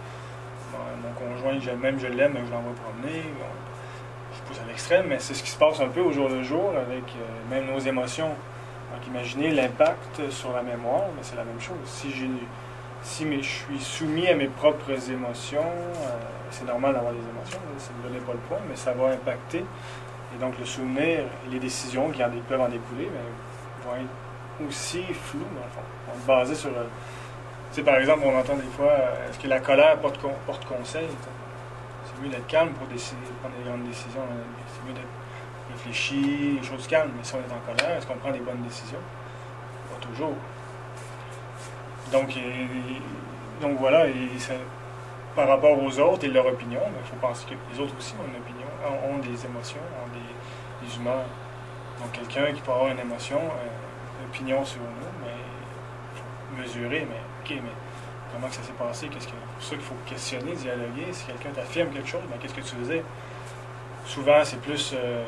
mon 1.02 1.12
conjoint, 1.14 1.58
j'aime 1.60 1.78
même, 1.78 1.98
je 1.98 2.08
l'aime, 2.08 2.32
mais 2.34 2.44
je 2.46 2.52
l'envoie 2.52 2.74
promener. 2.74 3.22
Je 4.34 4.40
pousse 4.42 4.60
à 4.60 4.66
l'extrême, 4.68 5.06
mais 5.08 5.18
c'est 5.18 5.32
ce 5.32 5.42
qui 5.42 5.50
se 5.50 5.58
passe 5.58 5.80
un 5.80 5.88
peu 5.88 6.00
au 6.00 6.12
jour 6.12 6.28
le 6.28 6.42
jour 6.42 6.74
avec 6.76 7.04
euh, 7.16 7.50
même 7.50 7.72
nos 7.72 7.78
émotions. 7.78 8.34
Donc 8.92 9.06
imaginez 9.06 9.50
l'impact 9.50 10.30
sur 10.30 10.52
la 10.52 10.62
mémoire, 10.62 11.02
mais 11.16 11.22
c'est 11.22 11.36
la 11.36 11.44
même 11.44 11.60
chose. 11.60 11.76
Si, 11.84 12.10
je 12.12 13.48
suis 13.48 13.80
soumis 13.80 14.28
à 14.28 14.34
mes 14.34 14.48
propres 14.48 15.10
émotions, 15.10 15.60
euh, 15.60 16.08
c'est 16.50 16.64
normal 16.66 16.94
d'avoir 16.94 17.12
des 17.12 17.18
émotions, 17.18 17.58
là, 17.58 17.78
ça 17.78 17.90
ne 17.96 18.08
donnait 18.08 18.24
pas 18.24 18.32
le 18.32 18.38
point, 18.38 18.58
mais 18.68 18.76
ça 18.76 18.92
va 18.92 19.08
impacter. 19.08 19.64
Et 20.34 20.38
donc 20.40 20.58
le 20.58 20.64
souvenir 20.64 21.20
et 21.20 21.50
les 21.50 21.58
décisions 21.58 22.10
qui 22.10 22.22
en 22.24 22.30
peuvent 22.48 22.60
en 22.60 22.68
découler 22.68 23.08
vont 23.84 23.94
être 23.94 24.68
aussi 24.68 25.02
floues, 25.12 25.40
dans 25.40 25.64
le 25.64 25.70
fond. 25.70 26.26
Basées 26.26 26.54
sur... 26.54 26.70
euh, 26.70 26.84
tu 27.70 27.76
sais, 27.76 27.82
par 27.82 27.96
exemple, 27.96 28.22
on 28.24 28.38
entend 28.38 28.54
des 28.56 28.62
fois, 28.76 28.90
euh, 28.92 29.28
est-ce 29.28 29.38
que 29.38 29.48
la 29.48 29.60
colère 29.60 29.98
porte, 29.98 30.18
con- 30.20 30.32
porte 30.46 30.64
conseil? 30.64 31.06
C'est 32.06 32.22
mieux 32.22 32.30
d'être 32.30 32.46
calme 32.46 32.70
pour 32.70 32.86
décider, 32.86 33.20
prendre 33.40 33.54
des 33.56 33.68
grandes 33.68 33.84
décisions. 33.86 34.22
hein. 34.22 34.42
C'est 35.92 36.14
mieux 36.14 36.22
d'être 36.22 36.26
réfléchi, 36.26 36.58
les 36.60 36.66
choses 36.66 36.86
calmes. 36.86 37.12
Mais 37.16 37.24
si 37.24 37.34
on 37.34 37.38
est 37.38 37.52
en 37.52 37.74
colère, 37.74 37.96
est-ce 37.96 38.06
qu'on 38.06 38.16
prend 38.16 38.30
des 38.30 38.40
bonnes 38.40 38.62
décisions? 38.62 38.98
Pas 39.90 40.06
toujours. 40.06 40.34
Donc, 42.12 42.28
donc 43.60 43.78
voilà, 43.78 44.06
par 45.34 45.48
rapport 45.48 45.82
aux 45.82 45.98
autres 45.98 46.24
et 46.24 46.28
leur 46.28 46.46
opinion, 46.46 46.80
ben, 46.80 47.00
il 47.04 47.08
faut 47.08 47.16
penser 47.16 47.46
que 47.46 47.54
les 47.72 47.80
autres 47.80 47.94
aussi 47.98 48.14
ont 48.14 48.26
une 48.26 48.36
opinion, 48.36 48.66
ont, 49.10 49.18
des 49.18 49.44
émotions, 49.44 49.80
ont 50.02 50.08
des, 50.14 50.86
des 50.86 50.96
humeurs. 50.96 51.26
Donc 52.00 52.12
quelqu'un 52.12 52.52
qui 52.52 52.60
peut 52.60 52.72
avoir 52.72 52.90
une 52.90 52.98
émotion, 52.98 53.38
euh, 53.38 54.20
une 54.20 54.28
opinion 54.28 54.64
sur 54.64 54.80
nous, 54.80 55.24
mais 55.24 55.34
faut 56.14 56.62
mesurer, 56.62 57.06
mais 57.10 57.20
ok, 57.44 57.60
mais 57.62 57.70
comment 58.32 58.48
que 58.48 58.54
ça 58.54 58.62
s'est 58.62 58.72
passé, 58.72 59.08
qu'est-ce 59.08 59.26
que 59.26 59.32
c'est 59.32 59.54
pour 59.54 59.62
ça 59.62 59.76
qu'il 59.76 59.84
faut 59.84 59.96
questionner, 60.06 60.52
dialoguer. 60.52 61.12
Si 61.12 61.26
quelqu'un 61.26 61.50
t'affirme 61.50 61.90
quelque 61.90 62.08
chose, 62.08 62.22
ben, 62.30 62.38
qu'est-ce 62.40 62.54
que 62.54 62.60
tu 62.60 62.76
faisais? 62.76 63.02
Souvent, 64.06 64.44
c'est 64.44 64.60
plus 64.60 64.94
euh, 64.94 65.24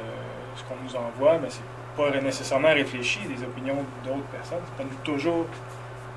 ce 0.58 0.64
qu'on 0.64 0.76
nous 0.82 0.96
envoie, 0.96 1.38
mais 1.38 1.48
c'est 1.50 1.62
pas 1.96 2.10
nécessairement 2.20 2.72
réfléchi, 2.74 3.20
des 3.20 3.42
opinions 3.44 3.76
d'autres 4.04 4.28
personnes. 4.32 4.58
C'est 4.66 4.84
pas 4.84 4.94
toujours, 5.04 5.46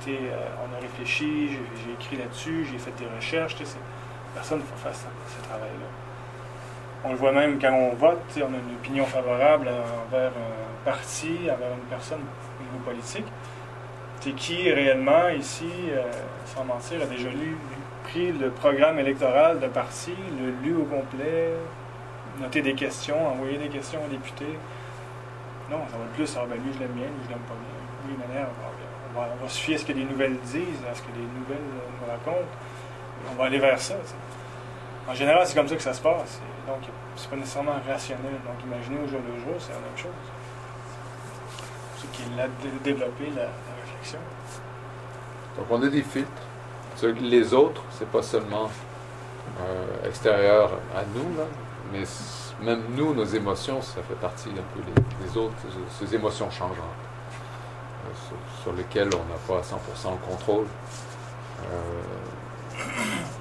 euh, 0.08 0.48
on 0.64 0.76
a 0.76 0.80
réfléchi, 0.80 1.50
j'ai 1.50 1.94
écrit 1.94 2.18
là-dessus, 2.18 2.68
j'ai 2.72 2.78
fait 2.78 2.94
des 2.98 3.08
recherches, 3.16 3.56
personne 4.34 4.60
ne 4.60 4.64
fait 4.64 4.90
faire 4.90 4.96
ce, 4.96 5.48
travail-là. 5.48 5.88
On 7.04 7.12
le 7.12 7.16
voit 7.16 7.32
même 7.32 7.60
quand 7.60 7.74
on 7.74 7.96
vote, 7.96 8.22
on 8.38 8.42
a 8.42 8.58
une 8.58 8.76
opinion 8.80 9.06
favorable 9.06 9.70
envers 10.08 10.30
un 10.30 10.86
parti, 10.86 11.38
envers 11.44 11.74
une 11.74 11.90
personne 11.90 12.20
au 12.20 12.64
niveau 12.64 12.84
politique. 12.86 13.26
qui 14.20 14.72
réellement 14.72 15.30
ici, 15.30 15.70
euh, 15.92 16.04
sans 16.46 16.64
mentir, 16.64 17.02
a 17.02 17.06
déjà 17.06 17.30
lu, 17.30 17.58
pris 18.04 18.32
le 18.32 18.50
programme 18.50 19.00
électoral 19.00 19.60
de 19.60 19.68
parti, 19.68 20.14
le 20.40 20.52
lu 20.64 20.76
au 20.76 20.84
complet, 20.84 21.54
noté 22.42 22.62
des 22.62 22.74
questions, 22.74 23.28
envoyé 23.28 23.58
des 23.58 23.70
questions 23.70 24.00
aux 24.04 24.10
députés. 24.10 24.58
Non, 25.70 25.80
ça 25.90 25.98
va 25.98 26.04
être 26.06 26.14
plus, 26.14 26.36
ah 26.38 26.46
ben 26.50 26.56
lui 26.62 26.74
je 26.74 26.80
l'aime 26.80 26.92
bien, 26.92 27.06
lui 27.06 27.24
je 27.26 27.30
l'aime 27.30 27.40
pas 27.48 27.56
bien. 27.56 27.78
Lui, 28.08 28.16
il 28.16 28.28
m'énerve. 28.28 28.50
On 29.14 29.20
va, 29.20 29.28
on 29.34 29.40
va 29.42 29.46
à 29.46 29.50
ce 29.50 29.86
que 29.86 29.94
les 29.94 30.04
nouvelles 30.06 30.38
disent, 30.40 30.84
à 30.90 30.96
ce 30.96 31.02
que 31.02 31.12
les 31.16 31.22
nouvelles 31.40 31.58
euh, 31.60 32.00
nous 32.02 32.12
racontent. 32.12 32.48
On 33.32 33.36
va 33.36 33.46
aller 33.46 33.60
vers 33.60 33.80
ça. 33.80 33.96
En 35.08 35.14
général, 35.14 35.46
c'est 35.46 35.56
comme 35.56 35.68
ça 35.68 35.76
que 35.76 35.82
ça 35.82 35.94
se 35.94 36.02
passe. 36.02 36.40
Et 36.42 36.70
Donc, 36.70 36.80
c'est 37.16 37.30
pas 37.30 37.36
nécessairement 37.36 37.76
rationnel. 37.88 38.34
Donc, 38.46 38.56
imaginez 38.66 38.98
au 39.04 39.08
jour 39.08 39.20
le 39.28 39.40
jour, 39.44 39.56
c'est 39.60 39.74
la 39.74 39.80
même 39.80 39.98
chose. 39.98 40.12
C'est 41.98 42.12
qu'il 42.12 42.40
a 42.40 42.48
dé- 42.48 42.80
développé 42.84 43.26
la, 43.36 43.44
la 43.44 43.74
réflexion. 43.86 44.20
Donc 45.58 45.66
on 45.70 45.82
a 45.84 45.88
des 45.88 46.02
filtres. 46.02 46.30
Les 47.20 47.54
autres, 47.54 47.82
c'est 47.92 48.10
pas 48.10 48.22
seulement 48.22 48.70
euh, 49.60 50.08
extérieur 50.08 50.72
à 50.96 51.02
nous, 51.14 51.38
là, 51.38 51.44
mais 51.92 52.04
même 52.66 52.82
nous, 52.96 53.14
nos 53.14 53.26
émotions, 53.26 53.82
ça 53.82 54.02
fait 54.04 54.16
partie 54.16 54.50
un 54.50 54.54
peu 54.76 54.82
des, 55.26 55.38
autres, 55.38 55.54
ces- 56.00 56.16
émotions 56.16 56.50
changeantes, 56.50 56.78
euh, 58.06 58.36
sur, 58.64 58.74
lesquelles 58.74 59.10
on 59.14 59.26
n'a 59.32 59.40
pas 59.48 59.60
à 59.60 59.62
100% 59.64 60.12
le 60.12 60.26
contrôle. 60.28 60.66
Euh, 61.64 62.02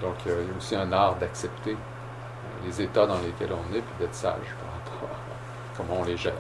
donc 0.03 0.15
il 0.27 0.33
y 0.33 0.35
a 0.35 0.39
aussi 0.57 0.77
un 0.77 0.93
art 0.93 1.17
d'accepter 1.17 1.73
euh, 1.73 2.67
les 2.67 2.83
états 2.83 3.07
dans 3.07 3.19
lesquels 3.19 3.53
on 3.53 3.75
est, 3.75 3.81
puis 3.81 3.95
d'être 3.99 4.15
sage 4.15 4.55
par 4.63 4.73
rapport 4.75 5.09
à 5.17 5.77
comment 5.77 6.01
on 6.01 6.05
les 6.05 6.17
gère. 6.17 6.33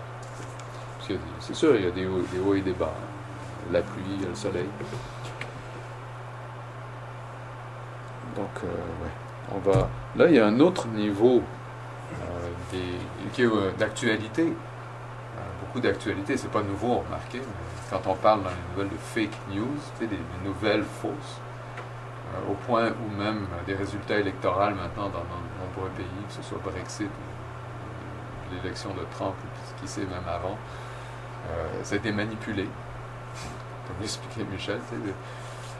C'est 1.40 1.54
sûr, 1.54 1.74
il 1.74 1.84
y 1.84 1.88
a 1.88 1.90
des 1.90 2.06
hauts, 2.06 2.54
et 2.54 2.60
des 2.60 2.72
bas. 2.72 2.92
hein. 2.94 3.06
La 3.72 3.82
pluie, 3.82 4.18
le 4.28 4.34
soleil. 4.34 4.68
Donc, 8.36 8.48
euh, 8.64 8.66
ouais. 8.66 9.10
On 9.54 9.58
va... 9.58 9.88
Là, 10.16 10.26
il 10.28 10.34
y 10.34 10.38
a 10.38 10.46
un 10.46 10.60
autre 10.60 10.86
niveau. 10.88 11.42
Qui 13.32 13.42
est 13.42 13.46
euh, 13.46 13.72
d'actualité. 13.78 14.42
Euh, 14.42 15.40
beaucoup 15.60 15.80
d'actualité, 15.80 16.36
c'est 16.36 16.50
pas 16.50 16.62
nouveau, 16.62 16.98
remarquez, 16.98 17.38
mais 17.38 17.44
quand 17.90 18.06
on 18.06 18.14
parle 18.14 18.42
dans 18.42 18.50
les 18.50 18.70
nouvelles 18.72 18.96
de 18.96 19.02
fake 19.02 19.38
news, 19.52 20.06
des, 20.06 20.08
nouvelles 20.44 20.84
fausses, 20.84 21.40
euh, 22.34 22.52
au 22.52 22.54
point 22.66 22.90
où 22.90 23.16
même 23.16 23.46
des 23.66 23.74
résultats 23.74 24.18
électoraux 24.18 24.70
maintenant 24.70 25.08
dans 25.08 25.24
de 25.24 25.66
nombreux 25.66 25.90
pays, 25.96 26.06
que 26.28 26.34
ce 26.34 26.42
soit 26.42 26.58
Brexit, 26.64 27.10
l'élection 28.52 28.90
de 28.90 29.04
Trump, 29.12 29.34
ou 29.44 29.80
qui 29.80 29.88
sait 29.88 30.00
même 30.02 30.26
avant, 30.26 30.58
ça 31.84 31.94
a 31.94 31.98
été 31.98 32.12
manipulé. 32.12 32.64
Comme 33.86 33.96
l'expliquait 34.00 34.44
Michel, 34.50 34.80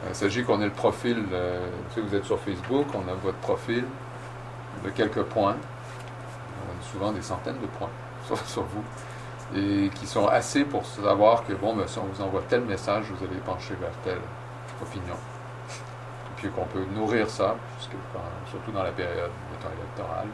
Il 0.08 0.14
s'agit 0.14 0.44
qu'on 0.44 0.60
ait 0.60 0.66
le 0.66 0.70
profil, 0.70 1.24
vous 1.96 2.14
êtes 2.14 2.24
sur 2.24 2.38
Facebook, 2.38 2.86
on 2.94 3.08
a 3.08 3.14
votre 3.14 3.38
profil 3.38 3.84
de 4.84 4.90
quelques 4.90 5.22
points, 5.24 5.56
souvent 6.82 7.12
des 7.12 7.22
centaines 7.22 7.60
de 7.60 7.66
points 7.66 7.90
sur, 8.46 8.62
vous, 8.64 8.84
et 9.54 9.90
qui 9.90 10.06
sont 10.06 10.26
assez 10.26 10.64
pour 10.64 10.84
savoir 10.84 11.44
que, 11.44 11.52
bon, 11.54 11.74
ben, 11.74 11.86
si 11.86 11.98
on 11.98 12.04
vous 12.04 12.22
envoie 12.22 12.42
tel 12.48 12.62
message, 12.62 13.06
vous 13.10 13.24
allez 13.24 13.40
pencher 13.40 13.74
vers 13.74 13.92
telle 14.04 14.20
opinion. 14.80 15.14
Et 15.14 16.32
puis 16.36 16.50
qu'on 16.50 16.66
peut 16.66 16.84
nourrir 16.94 17.28
ça, 17.28 17.56
surtout 18.48 18.72
dans 18.72 18.82
la 18.82 18.92
période 18.92 19.30
électorale, 19.60 20.28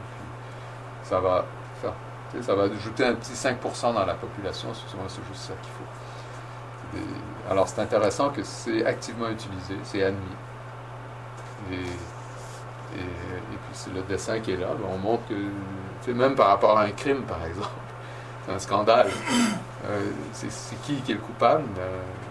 ça 1.03 1.21
va 1.21 1.45
faire, 1.81 1.93
ça 2.43 2.55
va 2.55 2.65
ajouter 2.65 3.05
un 3.05 3.15
petit 3.15 3.33
5% 3.33 3.95
dans 3.95 4.05
la 4.05 4.15
population, 4.15 4.69
c'est 4.75 5.25
juste 5.29 5.43
ça 5.43 5.55
qu'il 5.63 5.73
faut. 5.73 5.87
Alors 7.51 7.69
c'est 7.69 7.81
intéressant 7.81 8.31
que 8.31 8.43
c'est 8.43 8.85
activement 8.85 9.29
utilisé, 9.29 9.77
c'est 9.85 10.03
admis. 10.03 10.21
Et, 11.71 11.75
et, 11.75 13.01
et 13.01 13.57
puis 13.57 13.73
c'est 13.73 13.93
le 13.93 14.03
dessin 14.03 14.41
qui 14.41 14.53
est 14.53 14.57
là, 14.57 14.69
ben, 14.79 14.87
on 14.93 14.99
montre 14.99 15.27
que, 15.29 15.35
sais, 16.07 16.13
même 16.13 16.35
par 16.35 16.49
rapport 16.49 16.79
à 16.79 16.83
un 16.83 16.91
crime 16.91 17.23
par 17.23 17.45
exemple, 17.45 17.69
c'est 18.47 18.53
un 18.53 18.59
scandale. 18.59 19.09
Euh, 19.89 20.01
c'est 20.33 20.51
c'est 20.51 20.81
qui 20.83 20.97
qui 21.03 21.13
est 21.13 21.15
le 21.15 21.21
coupable? 21.21 21.65
Ben, 21.77 21.83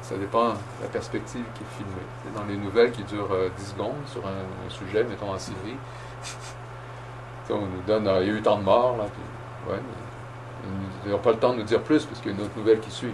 Ça 0.01 0.15
dépend 0.17 0.49
de 0.49 0.55
la 0.81 0.87
perspective 0.89 1.43
qui 1.53 1.63
est 1.63 1.77
filmée. 1.77 2.35
Dans 2.35 2.43
les 2.45 2.57
nouvelles 2.57 2.91
qui 2.91 3.03
durent 3.03 3.33
euh, 3.33 3.49
10 3.57 3.65
secondes 3.65 3.95
sur 4.07 4.21
un, 4.25 4.69
sujet, 4.69 5.03
mettons 5.03 5.31
en 5.31 5.39
Syrie, 5.39 5.77
on 7.49 7.61
nous 7.61 7.81
donne, 7.87 8.09
il 8.21 8.27
y 8.27 8.31
a 8.31 8.33
eu 8.33 8.41
tant 8.41 8.57
de 8.57 8.63
morts, 8.63 8.97
là, 8.97 9.05
puis, 9.05 9.71
ouais, 9.71 9.79
ils 11.05 11.11
n'ont 11.11 11.19
pas 11.19 11.31
le 11.31 11.37
temps 11.37 11.53
de 11.53 11.59
nous 11.59 11.63
dire 11.63 11.81
plus 11.81 12.05
parce 12.05 12.19
qu'il 12.19 12.31
y 12.31 12.33
a 12.33 12.37
une 12.37 12.43
autre 12.43 12.57
nouvelle 12.57 12.79
qui 12.79 12.91
suit. 12.91 13.13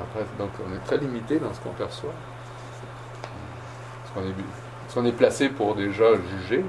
Après, 0.00 0.24
donc 0.38 0.50
on 0.66 0.74
est 0.74 0.84
très 0.84 0.96
limité 0.96 1.38
dans 1.38 1.52
ce 1.52 1.60
qu'on 1.60 1.70
perçoit. 1.70 2.14
Est-ce 4.04 4.94
qu'on 4.94 5.04
est, 5.04 5.08
est 5.08 5.12
placé 5.12 5.48
pour 5.50 5.74
déjà 5.74 6.06
juger? 6.14 6.64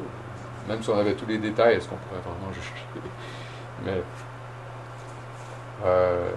Même 0.67 0.81
si 0.81 0.89
on 0.89 0.97
avait 0.97 1.13
tous 1.13 1.25
les 1.25 1.37
détails, 1.37 1.75
est-ce 1.75 1.87
qu'on 1.87 1.95
pourrait 1.95 2.21
vraiment 2.21 2.51
juger? 2.53 2.82
Mais 3.83 4.01
euh, 5.85 6.31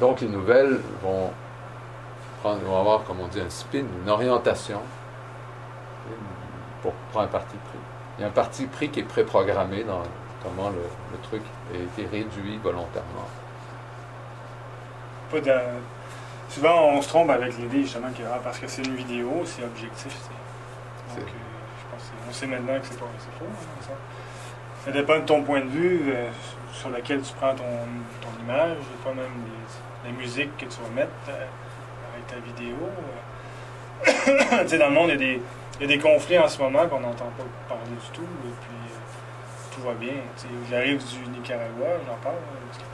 donc 0.00 0.20
les 0.20 0.28
nouvelles 0.28 0.80
vont 1.02 1.30
prendre, 2.42 2.60
vont 2.60 2.78
avoir, 2.78 3.04
comme 3.04 3.20
on 3.20 3.26
dit, 3.26 3.40
un 3.40 3.50
spin, 3.50 3.84
une 4.02 4.08
orientation 4.08 4.80
pour 6.82 6.92
prendre 7.12 7.26
un 7.26 7.28
parti 7.28 7.56
pris. 7.56 7.78
Il 8.18 8.22
y 8.22 8.24
a 8.24 8.28
un 8.28 8.32
parti 8.32 8.66
pris 8.66 8.88
qui 8.88 9.00
est 9.00 9.04
préprogrammé 9.04 9.82
dans 9.84 10.02
comment 10.42 10.70
le, 10.70 10.82
le 11.12 11.18
truc 11.22 11.42
a 11.74 11.76
été 11.76 12.06
réduit 12.08 12.58
volontairement. 12.58 13.26
Pas 15.30 15.40
de- 15.40 15.52
Souvent, 16.48 16.86
on 16.94 17.02
se 17.02 17.08
trompe 17.08 17.28
avec 17.30 17.58
l'idée 17.58 17.82
justement 17.82 18.08
que 18.08 18.22
ah, 18.24 18.38
parce 18.42 18.58
que 18.58 18.66
c'est 18.68 18.82
une 18.82 18.94
vidéo, 18.94 19.42
c'est 19.44 19.62
objectif. 19.64 20.16
Donc, 21.10 21.18
euh, 21.18 21.30
je 21.30 21.90
pense 21.94 22.10
qu'on 22.26 22.32
sait 22.32 22.46
maintenant 22.46 22.78
que 22.80 22.86
c'est 22.86 22.98
pas 22.98 23.04
c'est 23.18 23.38
faux. 23.38 23.50
Ça. 24.84 24.90
dépend 24.92 25.16
de 25.18 25.24
ton 25.24 25.42
point 25.42 25.60
de 25.60 25.68
vue 25.68 26.02
euh, 26.12 26.28
sur 26.72 26.90
lequel 26.90 27.20
tu 27.22 27.32
prends 27.34 27.54
ton, 27.54 27.64
ton 28.20 28.42
image, 28.44 28.76
des 28.78 29.02
fois 29.02 29.14
même 29.14 29.32
les, 30.04 30.10
les 30.10 30.16
musiques 30.16 30.56
que 30.56 30.64
tu 30.66 30.80
vas 30.82 30.88
mettre 30.94 31.10
euh, 31.28 31.46
avec 32.14 32.26
ta 32.26 32.36
vidéo. 32.36 32.76
euh. 34.06 34.62
tu 34.62 34.68
sais, 34.68 34.78
dans 34.78 34.88
le 34.88 34.94
monde, 34.94 35.08
il 35.08 35.12
y, 35.12 35.14
a 35.14 35.16
des, 35.16 35.42
y 35.80 35.84
a 35.84 35.86
des 35.86 35.98
conflits 35.98 36.38
en 36.38 36.48
ce 36.48 36.60
moment 36.62 36.86
qu'on 36.88 37.00
n'entend 37.00 37.30
pas 37.36 37.44
parler 37.68 37.90
du 37.90 38.10
tout, 38.12 38.22
et 38.22 38.52
puis 38.60 38.94
tout 39.74 39.82
va 39.82 39.94
bien. 39.94 40.12
J'arrive 40.70 40.98
du 41.04 41.30
Nicaragua, 41.30 41.86
j'en 42.06 42.14
parle. 42.22 42.36
hein, 42.36 42.84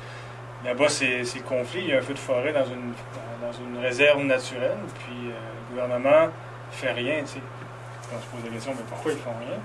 Là-bas, 0.64 0.88
c'est 0.88 1.25
c'est 1.25 1.40
conflit. 1.40 1.81
Il 1.83 1.88
y 1.88 1.92
a 1.92 1.99
un 1.99 2.03
feu 2.03 2.14
de 2.14 2.18
forêt 2.18 2.53
dans 2.53 2.64
une, 2.64 2.94
dans 3.42 3.53
une 3.53 3.79
réserve 3.83 4.23
naturelle, 4.25 4.79
puis 4.99 5.29
le 5.29 5.70
gouvernement 5.70 6.29
fait 6.70 6.92
rien. 6.92 7.20
tu 7.20 7.27
sais. 7.33 7.40
On 8.14 8.18
se 8.20 8.27
pose 8.27 8.44
la 8.44 8.51
question, 8.51 8.73
mais 8.75 8.85
pourquoi 8.88 9.12
ils 9.12 9.18
font 9.18 9.35
rien? 9.40 9.59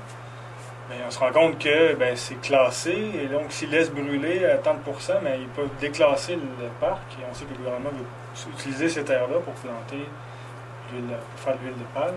On 1.05 1.11
se 1.11 1.19
rend 1.19 1.31
compte 1.31 1.59
que 1.59 1.93
ben, 1.95 2.15
c'est 2.15 2.41
classé, 2.41 2.95
et 3.21 3.27
donc 3.27 3.51
s'ils 3.51 3.69
laissent 3.69 3.91
brûler 3.91 4.45
à 4.45 4.57
tant 4.57 4.73
de 4.73 4.79
pourcents, 4.79 5.19
ben, 5.23 5.39
ils 5.39 5.47
peuvent 5.47 5.69
déclasser 5.79 6.35
le 6.35 6.67
parc, 6.79 7.01
on 7.29 7.33
sait 7.33 7.45
que 7.45 7.51
le 7.51 7.57
gouvernement 7.57 7.89
veut 7.91 8.51
utiliser 8.53 8.89
ces 8.89 9.03
terres-là 9.03 9.39
pour 9.39 9.53
planter, 9.53 10.03
l'huile- 10.91 11.17
faire 11.37 11.53
de 11.53 11.59
l'huile 11.63 11.77
de 11.77 11.83
palme. 11.93 12.15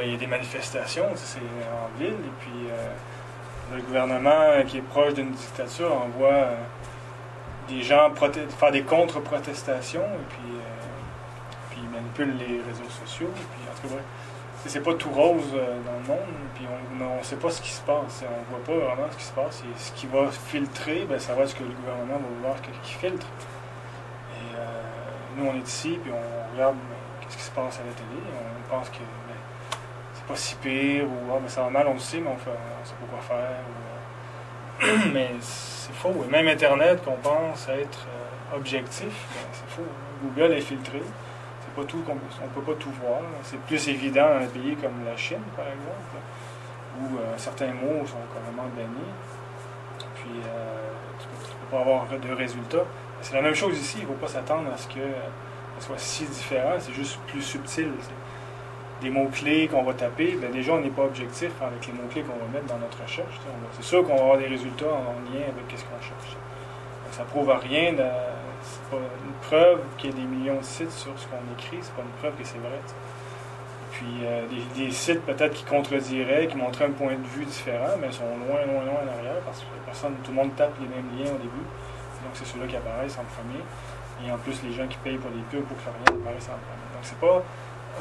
Et 0.00 0.06
il 0.06 0.12
y 0.12 0.14
a 0.14 0.18
des 0.18 0.26
manifestations, 0.26 1.06
c'est 1.14 1.38
en 1.38 1.98
ville, 1.98 2.08
et 2.12 2.34
puis 2.40 2.68
euh, 2.70 3.76
le 3.76 3.82
gouvernement 3.82 4.62
qui 4.66 4.78
est 4.78 4.82
proche 4.82 5.14
d'une 5.14 5.32
dictature 5.32 5.92
envoie 5.92 6.28
euh, 6.32 6.56
des 7.68 7.82
gens 7.82 8.10
faire 8.58 8.70
des 8.72 8.82
contre-protestations, 8.82 10.00
et 10.00 10.26
puis, 10.30 10.54
euh, 10.54 11.76
ils 11.82 11.88
manipulent 11.90 12.36
les 12.38 12.60
réseaux 12.66 12.90
sociaux, 13.04 13.28
et 13.28 13.46
puis 13.52 13.60
en 13.70 13.74
tout 13.76 13.88
cas, 13.88 13.94
bref. 13.94 14.04
C'est 14.66 14.82
pas 14.82 14.94
tout 14.94 15.10
rose 15.10 15.52
euh, 15.54 15.78
dans 15.82 15.92
le 15.92 16.06
monde, 16.18 16.34
puis 16.54 16.66
on 17.00 17.18
ne 17.18 17.22
sait 17.22 17.36
pas 17.36 17.50
ce 17.50 17.62
qui 17.62 17.70
se 17.70 17.80
passe. 17.82 18.24
On 18.24 18.50
voit 18.50 18.64
pas 18.64 18.86
vraiment 18.86 19.08
ce 19.10 19.16
qui 19.16 19.24
se 19.24 19.32
passe. 19.32 19.62
Ce 19.76 19.92
qui 19.92 20.06
va 20.06 20.30
filtrer, 20.30 21.06
ben, 21.08 21.18
ça 21.18 21.34
va 21.34 21.42
être 21.42 21.50
ce 21.50 21.54
que 21.54 21.62
le 21.62 21.70
gouvernement 21.70 22.14
va 22.14 22.34
vouloir 22.36 22.60
qu'il 22.60 22.74
filtre. 22.82 23.26
Et 24.34 24.56
euh, 24.56 24.66
nous, 25.36 25.46
on 25.46 25.54
est 25.54 25.66
ici, 25.66 25.98
puis 26.02 26.12
on 26.12 26.54
regarde 26.54 26.74
ben, 26.74 26.96
qu'est-ce 27.20 27.36
qui 27.36 27.42
se 27.44 27.50
passe 27.52 27.78
à 27.78 27.84
la 27.86 27.92
télé. 27.92 28.20
On 28.66 28.76
pense 28.76 28.88
que 28.90 28.98
ben, 28.98 29.38
c'est 30.14 30.24
pas 30.24 30.36
si 30.36 30.54
pire, 30.56 31.04
ou 31.04 31.32
ah, 31.32 31.38
ben, 31.40 31.48
ça 31.48 31.62
va 31.62 31.70
mal, 31.70 31.86
on 31.86 31.94
le 31.94 32.00
sait, 32.00 32.18
mais 32.18 32.30
on, 32.30 32.36
fait, 32.36 32.50
on 32.50 32.84
sait 32.84 32.94
pas 32.94 33.06
quoi 33.10 33.20
faire. 33.36 33.60
euh, 34.82 35.10
mais 35.14 35.30
c'est 35.40 35.94
faux. 35.94 36.26
Même 36.30 36.48
Internet, 36.48 37.02
qu'on 37.04 37.16
pense 37.16 37.68
être 37.68 38.06
objectif, 38.54 39.12
c'est 39.52 39.70
faux. 39.76 39.88
Google 40.22 40.52
est 40.54 40.60
filtré. 40.60 41.00
Tout 41.84 42.02
on 42.08 42.48
peut 42.48 42.72
pas 42.72 42.78
tout 42.78 42.90
voir. 43.02 43.20
C'est 43.44 43.60
plus 43.60 43.88
évident 43.88 44.28
dans 44.28 44.44
un 44.44 44.48
pays 44.48 44.76
comme 44.76 45.04
la 45.04 45.16
Chine, 45.16 45.42
par 45.56 45.66
exemple, 45.66 46.18
où 47.00 47.16
euh, 47.16 47.34
certains 47.36 47.72
mots 47.72 48.04
sont 48.04 48.16
carrément 48.34 48.68
bannis. 48.76 49.12
Puis 50.16 50.40
euh, 50.44 50.90
tu, 51.18 51.26
tu 51.48 51.56
peux 51.56 51.76
pas 51.76 51.80
avoir 51.80 52.06
de 52.08 52.32
résultats. 52.32 52.84
C'est 53.20 53.34
la 53.34 53.42
même 53.42 53.54
chose 53.54 53.78
ici. 53.78 53.98
Il 54.00 54.02
ne 54.02 54.08
faut 54.08 54.14
pas 54.14 54.28
s'attendre 54.28 54.72
à 54.72 54.76
ce 54.76 54.88
que 54.88 55.00
ça 55.78 55.86
soit 55.86 55.98
si 55.98 56.24
différent. 56.24 56.74
C'est 56.78 56.92
juste 56.92 57.18
plus 57.26 57.42
subtil. 57.42 57.90
Des 59.00 59.10
mots-clés 59.10 59.68
qu'on 59.68 59.84
va 59.84 59.94
taper, 59.94 60.36
ben 60.40 60.50
déjà 60.50 60.72
on 60.72 60.80
n'est 60.80 60.90
pas 60.90 61.04
objectif 61.04 61.52
avec 61.62 61.86
les 61.86 61.92
mots-clés 61.92 62.22
qu'on 62.22 62.36
va 62.44 62.50
mettre 62.52 62.66
dans 62.66 62.78
notre 62.78 63.00
recherche. 63.00 63.40
C'est 63.72 63.84
sûr 63.84 64.04
qu'on 64.04 64.16
va 64.16 64.22
avoir 64.22 64.38
des 64.38 64.48
résultats 64.48 64.86
en 64.86 65.14
lien 65.32 65.42
avec 65.42 65.70
ce 65.70 65.84
qu'on 65.84 66.00
cherche. 66.00 66.32
Donc, 67.04 67.12
ça 67.12 67.22
prouve 67.22 67.50
à 67.50 67.58
rien 67.58 67.92
c'est 68.62 68.90
pas 68.90 68.96
une 68.96 69.32
preuve 69.42 69.80
qu'il 69.96 70.10
y 70.10 70.12
ait 70.12 70.16
des 70.16 70.26
millions 70.26 70.58
de 70.58 70.64
sites 70.64 70.92
sur 70.92 71.12
ce 71.18 71.26
qu'on 71.26 71.42
écrit, 71.58 71.78
c'est 71.80 71.94
pas 71.94 72.02
une 72.02 72.18
preuve 72.20 72.34
que 72.36 72.44
c'est 72.44 72.58
vrai. 72.58 72.80
Puis 73.92 74.06
euh, 74.22 74.46
des, 74.76 74.90
sites 74.90 75.22
peut-être 75.22 75.54
qui 75.54 75.64
contrediraient, 75.64 76.46
qui 76.46 76.56
montraient 76.56 76.84
un 76.84 76.92
point 76.92 77.14
de 77.14 77.26
vue 77.26 77.44
différent, 77.44 77.96
mais 78.00 78.12
sont 78.12 78.24
loin, 78.46 78.60
loin, 78.66 78.84
loin 78.84 79.00
en 79.04 79.18
arrière 79.18 79.40
parce 79.44 79.60
que 79.60 79.64
personne, 79.84 80.14
tout 80.22 80.30
le 80.30 80.36
monde 80.36 80.54
tape 80.56 80.74
les 80.80 80.86
mêmes 80.86 81.08
liens 81.18 81.32
au 81.32 81.38
début. 81.38 81.66
Donc 82.22 82.32
c'est 82.34 82.46
ceux-là 82.46 82.66
qui 82.66 82.76
apparaissent 82.76 83.18
en 83.18 83.24
premier. 83.24 83.62
Et 84.24 84.30
en 84.30 84.38
plus, 84.38 84.62
les 84.62 84.72
gens 84.72 84.86
qui 84.86 84.98
payent 84.98 85.18
pour 85.18 85.30
des 85.30 85.42
pubs 85.50 85.64
pour 85.64 85.76
que 85.76 85.82
rien 85.82 86.20
apparaisse 86.20 86.44
en 86.44 86.58
premier. 86.62 86.88
Donc 86.94 87.02
c'est 87.02 87.18
pas 87.18 87.42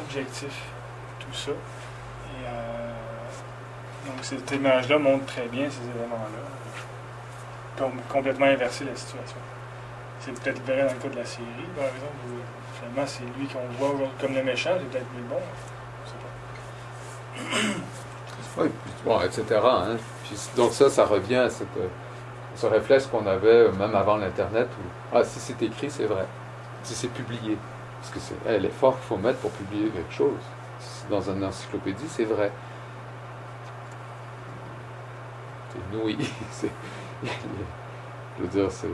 objectif 0.03 0.65
tout 1.19 1.33
ça. 1.33 1.51
Et, 1.51 2.45
euh, 2.45 2.91
donc 4.07 4.17
cette 4.21 4.51
image-là 4.51 4.99
montre 4.99 5.25
très 5.25 5.47
bien 5.47 5.69
ces 5.69 5.83
éléments-là. 5.83 6.43
Comme 7.77 8.01
complètement 8.09 8.45
inverser 8.45 8.85
la 8.85 8.95
situation. 8.95 9.37
C'est 10.27 10.43
peut-être 10.43 10.61
vrai 10.65 10.85
dans 10.85 10.93
le 10.93 10.99
cas 10.99 11.07
de 11.07 11.15
la 11.15 11.25
série, 11.25 11.45
par 11.73 11.85
exemple, 11.85 12.17
où 12.27 12.35
finalement 12.77 13.07
c'est 13.07 13.23
lui 13.39 13.47
qu'on 13.47 13.65
voit 13.79 14.09
comme 14.19 14.35
le 14.35 14.43
méchant, 14.43 14.71
c'est 14.77 14.89
peut-être 14.89 15.05
lui 15.13 15.21
le 15.21 15.29
bon. 15.29 15.41
Pas. 17.37 17.43
Oui, 18.59 18.69
puis 18.83 18.93
bon, 19.05 19.21
etc. 19.21 19.43
hein. 19.63 19.97
Puis, 20.25 20.35
donc 20.55 20.71
ça, 20.73 20.89
ça 20.89 21.05
revient 21.05 21.35
à 21.35 21.43
euh, 21.43 21.87
ce 22.55 22.65
réflexe 22.65 23.05
qu'on 23.05 23.25
avait 23.27 23.47
euh, 23.47 23.71
même 23.71 23.93
avant 23.95 24.17
l'Internet 24.17 24.67
où, 24.79 25.15
ah, 25.15 25.23
si 25.23 25.39
c'est 25.39 25.61
écrit, 25.61 25.91
c'est 25.91 26.05
vrai. 26.05 26.25
Si 26.81 26.95
c'est 26.95 27.09
publié. 27.09 27.55
Parce 28.01 28.11
que 28.11 28.19
c'est 28.19 28.59
l'effort 28.59 28.95
qu'il 28.95 29.07
faut 29.07 29.17
mettre 29.17 29.37
pour 29.39 29.51
publier 29.51 29.89
quelque 29.91 30.11
chose. 30.11 30.41
Dans 31.09 31.21
une 31.21 31.43
encyclopédie, 31.45 32.07
c'est 32.09 32.25
vrai. 32.25 32.51
C'est 35.71 35.95
nouilles. 35.97 36.17
C'est- 36.51 36.71
Je 38.37 38.43
veux 38.43 38.47
dire, 38.49 38.71
c'est... 38.71 38.87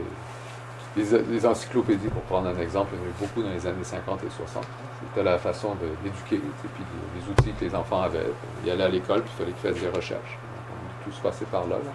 Les, 0.96 1.04
les 1.30 1.46
encyclopédies, 1.46 2.08
pour 2.08 2.22
prendre 2.22 2.48
un 2.48 2.58
exemple, 2.60 2.92
il 2.94 2.98
y 2.98 3.02
en 3.02 3.04
a 3.04 3.08
eu 3.08 3.14
beaucoup 3.20 3.42
dans 3.42 3.50
les 3.50 3.66
années 3.66 3.82
50 3.82 4.22
et 4.24 4.30
60. 4.30 4.64
C'était 5.08 5.24
la 5.24 5.38
façon 5.38 5.74
d'éduquer, 6.02 6.36
puis 6.38 6.84
les, 7.16 7.30
outils 7.32 7.52
que 7.58 7.64
les 7.64 7.74
enfants 7.74 8.02
avaient. 8.02 8.26
Ils 8.64 8.70
allaient 8.70 8.84
à 8.84 8.88
l'école, 8.88 9.22
puis 9.22 9.30
il 9.34 9.38
fallait 9.42 9.52
qu'ils 9.52 9.70
fassent 9.72 9.82
des 9.92 9.96
recherches. 9.96 10.38
On 10.70 10.74
a 10.74 11.04
tous 11.04 11.18
passé 11.20 11.44
par 11.46 11.62
là, 11.66 11.76
là. 11.76 11.92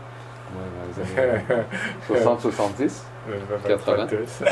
Dans 0.51 1.03
les 1.05 1.21
années 1.21 1.43
60-70. 2.09 3.03
Peut-être 3.27 3.85
80. 3.85 3.95
pas 3.95 4.07
tous. 4.07 4.43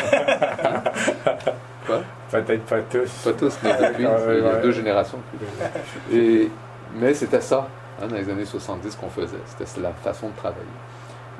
Quoi? 1.87 1.99
Peut-être 2.31 2.65
pas 2.65 2.81
tous. 2.81 3.11
Pas 3.23 3.33
tous, 3.33 3.57
mais 3.63 3.73
depuis, 3.89 4.05
Ouais, 4.05 4.37
il 4.37 4.43
y 4.43 4.47
a 4.47 4.53
ouais. 4.53 4.61
deux 4.61 4.71
générations. 4.71 5.19
plus. 5.29 6.15
Et, 6.17 6.51
mais 6.95 7.13
c'était 7.13 7.41
ça, 7.41 7.67
hein, 8.01 8.07
dans 8.07 8.15
les 8.15 8.29
années 8.29 8.45
70 8.45 8.95
qu'on 8.95 9.09
faisait. 9.09 9.37
C'était 9.57 9.81
la 9.81 9.91
façon 9.91 10.29
de 10.29 10.35
travailler. 10.35 10.61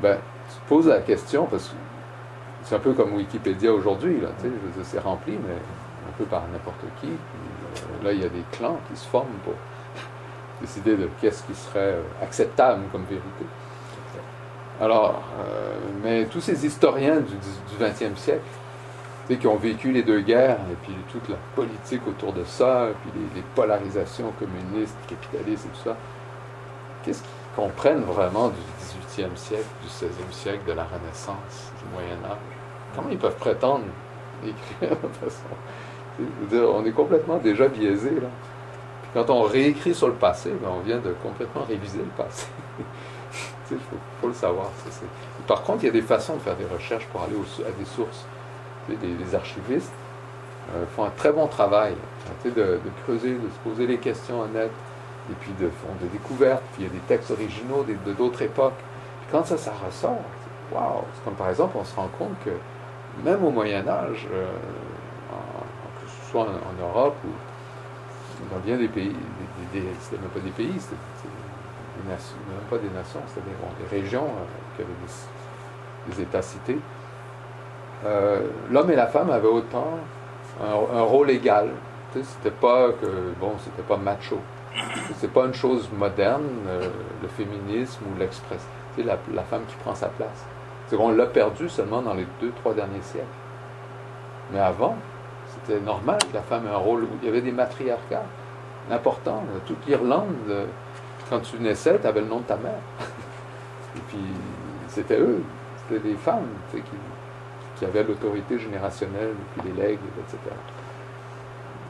Ben, 0.02 0.18
tu 0.50 0.56
te 0.56 0.68
poses 0.68 0.88
la 0.88 1.00
question, 1.02 1.46
parce 1.46 1.70
que 1.70 1.76
c'est 2.68 2.76
un 2.76 2.80
peu 2.80 2.92
comme 2.92 3.14
Wikipédia 3.14 3.72
aujourd'hui, 3.72 4.20
là, 4.20 4.28
tu 4.42 4.50
sais, 4.50 4.84
c'est 4.84 5.00
rempli, 5.00 5.32
mais 5.32 5.54
un 5.54 6.18
peu 6.18 6.26
par 6.26 6.44
n'importe 6.52 6.84
qui. 7.00 7.08
Euh, 7.08 8.04
là, 8.04 8.12
il 8.12 8.22
y 8.22 8.26
a 8.26 8.30
des 8.30 8.44
clans 8.52 8.78
qui 8.90 9.00
se 9.00 9.08
forment 9.08 9.38
pour 9.46 9.54
décider 10.62 10.98
de 10.98 11.10
qu'est-ce 11.22 11.44
qui 11.44 11.56
serait 11.56 11.94
euh, 11.94 12.02
acceptable 12.22 12.84
comme 12.92 13.06
vérité. 13.06 13.46
Alors, 14.82 15.22
euh, 15.40 15.78
mais 16.04 16.26
tous 16.26 16.42
ces 16.42 16.66
historiens 16.66 17.22
du, 17.22 17.36
20e 17.86 18.18
siècle, 18.18 18.42
qui 19.40 19.48
ont 19.48 19.56
vécu 19.56 19.92
les 19.92 20.04
deux 20.04 20.22
guerres, 20.22 20.60
et 20.72 20.76
puis 20.84 20.96
toute 21.12 21.30
la 21.30 21.38
politique 21.56 22.02
autour 22.06 22.34
de 22.34 22.44
ça, 22.44 22.90
et 22.90 22.94
puis 23.02 23.12
les, 23.16 23.40
les 23.40 23.46
polarisations 23.56 24.34
communistes, 24.40 24.98
capitalistes 25.08 25.66
et 25.66 25.70
tout 25.70 25.84
ça, 25.86 25.96
qu'est-ce 27.04 27.22
qu'ils 27.22 27.32
comprennent 27.56 28.04
vraiment 28.04 28.50
du 28.50 28.56
18e 29.18 29.36
siècle, 29.36 29.66
du 29.82 29.88
16e 29.88 30.32
siècle, 30.32 30.62
de 30.68 30.74
la 30.74 30.84
Renaissance, 30.84 31.72
du 31.82 31.94
Moyen 31.94 32.18
Âge 32.26 32.38
Comment 32.96 33.10
ils 33.10 33.18
peuvent 33.18 33.36
prétendre 33.36 33.86
écrire 34.44 34.96
de 34.98 35.08
façon 35.30 35.44
On 36.52 36.86
est 36.86 36.92
complètement 36.92 37.38
déjà 37.38 37.68
biaisé, 37.68 38.12
là. 38.12 38.30
Quand 39.14 39.30
on 39.30 39.44
réécrit 39.44 39.96
sur 39.96 40.08
le 40.08 40.14
passé, 40.14 40.52
ben, 40.62 40.70
on 40.70 40.82
vient 40.82 41.00
de 41.00 41.14
complètement 41.24 41.64
réviser 41.64 42.00
le 42.00 42.24
passé. 42.24 42.48
Il 43.72 43.78
faut, 44.22 44.28
le 44.28 44.34
savoir. 44.34 44.68
Par 45.46 45.62
contre, 45.64 45.84
il 45.84 45.88
y 45.88 45.90
a 45.90 45.92
des 45.92 46.02
façons 46.02 46.36
de 46.36 46.40
faire 46.40 46.56
des 46.56 46.66
recherches 46.66 47.06
pour 47.08 47.22
aller 47.24 47.36
à 47.36 47.72
des 47.78 47.84
sources. 47.84 48.26
Les, 48.88 49.36
archivistes 49.36 49.92
euh, 50.74 50.86
font 50.96 51.04
un 51.04 51.10
très 51.10 51.34
bon 51.34 51.48
travail 51.48 51.94
de, 52.46 52.80
creuser, 53.04 53.32
de 53.32 53.50
se 53.50 53.70
poser 53.70 53.86
les 53.86 53.98
questions 53.98 54.40
honnêtes, 54.40 54.72
et 55.30 55.34
puis 55.42 55.52
de 55.60 55.70
font 55.70 55.94
des 56.00 56.08
découvertes, 56.08 56.64
puis 56.74 56.84
il 56.84 56.86
y 56.86 56.90
a 56.90 56.94
des 56.94 57.06
textes 57.08 57.32
originaux 57.32 57.86
d'autres 58.18 58.42
époques. 58.42 58.80
Quand 59.32 59.46
ça, 59.46 59.58
ça 59.58 59.74
ressort, 59.86 60.22
waouh! 60.72 61.04
Comme 61.26 61.36
par 61.36 61.50
exemple, 61.50 61.78
on 61.80 61.84
se 61.84 61.96
rend 61.96 62.10
compte 62.18 62.36
que 62.46 62.52
même 63.24 63.44
au 63.44 63.52
Moyen 63.52 63.88
Âge, 63.88 64.28
euh, 64.32 64.48
que 66.02 66.10
ce 66.10 66.32
soit 66.32 66.44
en, 66.44 66.82
Europe 66.82 67.16
ou 67.26 68.54
dans 68.54 68.60
bien 68.60 68.78
des 68.78 68.88
pays, 68.88 69.16
c'était 70.00 70.22
même 70.22 70.30
pas 70.30 70.40
des 70.40 70.52
pays, 70.52 70.80
c'était 70.80 70.96
des 70.96 72.10
même 72.10 72.18
pas 72.70 72.78
des 72.78 72.90
nations, 72.90 73.22
c'était 73.28 73.48
des, 73.50 74.02
régions 74.02 74.26
euh, 74.26 74.76
qui 74.76 74.84
avaient 74.84 76.16
des, 76.16 76.22
États-cités. 76.22 76.80
Euh, 78.06 78.48
L'homme 78.70 78.92
et 78.92 78.96
la 78.96 79.08
femme 79.08 79.32
avaient 79.32 79.48
autant 79.48 79.98
un, 80.62 81.02
rôle 81.02 81.32
égal. 81.32 81.70
C'était 82.14 82.56
pas 82.56 82.90
que 82.94 83.34
bon, 83.40 83.54
c'était 83.64 83.82
pas 83.82 83.98
macho. 83.98 84.40
C'est 85.18 85.32
pas 85.32 85.46
une 85.46 85.54
chose 85.54 85.90
moderne, 85.92 86.46
le 87.22 87.28
féminisme 87.28 88.06
ou 88.06 88.20
l'expression. 88.20 88.77
Sais, 88.98 89.04
la, 89.04 89.44
femme 89.44 89.62
qui 89.68 89.76
prend 89.76 89.94
sa 89.94 90.08
place. 90.08 90.46
C'est 90.88 90.96
qu'on 90.96 91.12
l'a 91.12 91.28
perdu 91.28 91.70
seulement 91.70 92.02
dans 92.02 92.14
les 92.14 92.26
deux, 92.42 92.52
trois 92.62 92.74
derniers 92.74 93.02
siècles. 93.02 93.26
Mais 94.52 94.60
avant, 94.60 94.96
c'était 95.48 95.80
normal 95.80 96.18
que 96.20 96.34
la 96.34 96.42
femme 96.42 96.66
ait 96.66 96.72
un 96.74 96.78
rôle 96.78 97.04
où 97.04 97.10
il 97.22 97.26
y 97.26 97.30
avait 97.30 97.42
des 97.42 97.52
matriarcats 97.52 98.26
importants. 98.90 99.44
Toute 99.66 99.86
l'Irlande, 99.86 100.34
euh, 100.50 100.66
quand 101.30 101.40
tu 101.42 101.58
naissais, 101.60 102.00
tu 102.00 102.08
avais 102.08 102.22
le 102.22 102.28
nom 102.28 102.40
de 102.40 102.46
ta 102.46 102.56
mère. 102.56 102.80
Et 103.96 104.00
puis, 104.08 104.20
c'était 104.88 105.20
eux, 105.20 105.44
c'était 105.88 106.02
des 106.08 106.16
femmes 106.16 106.48
qui, 106.72 107.86
avaient 107.86 108.04
l'autorité 108.04 108.58
générationnelle, 108.58 109.34
puis 109.54 109.70
les 109.70 109.82
legs, 109.82 110.00
etc. 110.20 110.38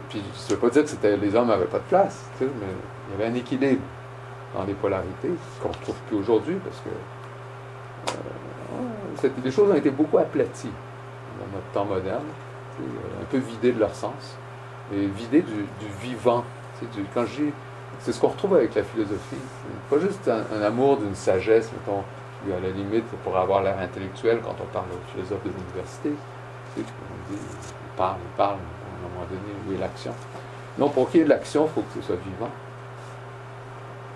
Puis, 0.09 0.21
ça 0.33 0.49
ne 0.49 0.55
veut 0.55 0.67
pas 0.67 0.69
dire 0.69 0.83
que 0.83 1.07
les 1.07 1.35
hommes 1.35 1.47
n'avaient 1.47 1.65
pas 1.65 1.79
de 1.79 1.83
place, 1.83 2.29
mais 2.41 2.47
il 2.47 3.19
y 3.19 3.21
avait 3.21 3.31
un 3.31 3.35
équilibre 3.35 3.81
dans 4.55 4.63
les 4.63 4.73
polarités 4.73 5.31
qu'on 5.61 5.69
ne 5.69 5.73
retrouve 5.73 5.95
plus 6.07 6.17
aujourd'hui 6.17 6.55
parce 6.63 6.77
que 6.77 6.89
euh, 9.23 9.29
les 9.43 9.51
choses 9.51 9.71
ont 9.71 9.75
été 9.75 9.89
beaucoup 9.89 10.17
aplaties 10.17 10.71
dans 11.39 11.55
notre 11.55 11.71
temps 11.73 11.85
moderne, 11.85 12.25
euh, 12.79 13.21
un 13.21 13.25
peu 13.25 13.37
vidées 13.37 13.71
de 13.71 13.79
leur 13.79 13.93
sens, 13.93 14.37
et 14.93 15.05
vidées 15.05 15.41
du, 15.41 15.65
vivant. 16.01 16.43
quand 17.13 17.25
c'est 17.99 18.11
ce 18.11 18.19
qu'on 18.19 18.27
retrouve 18.27 18.55
avec 18.55 18.75
la 18.75 18.83
philosophie. 18.83 19.37
Pas 19.89 19.99
juste 19.99 20.29
un, 20.29 20.61
amour 20.61 20.97
d'une 20.97 21.15
sagesse, 21.15 21.71
mettons, 21.71 22.03
qui 22.43 22.53
à 22.53 22.59
la 22.59 22.69
limite 22.69 23.05
pour 23.23 23.35
avoir 23.37 23.63
l'air 23.63 23.77
intellectuel 23.79 24.39
quand 24.43 24.55
on 24.61 24.65
parle 24.71 24.85
aux 24.93 25.11
philosophes 25.11 25.43
des 25.43 25.49
universités. 25.49 26.13
Tu 26.75 26.81
sais, 26.81 26.87
on 26.87 27.33
dit, 27.33 27.39
ils 27.39 27.97
parlent, 27.97 28.17
ils 28.23 28.37
parlent, 28.37 28.57
à 28.57 29.05
un 29.05 29.09
moment 29.09 29.25
donné, 29.27 29.53
où 29.67 29.73
est 29.73 29.79
l'action 29.79 30.13
Non, 30.77 30.89
pour 30.89 31.09
qu'il 31.09 31.19
y 31.19 31.21
ait 31.21 31.25
de 31.25 31.29
l'action, 31.29 31.65
il 31.65 31.73
faut 31.73 31.81
que 31.81 31.99
ce 31.99 32.07
soit 32.07 32.15
vivant. 32.17 32.51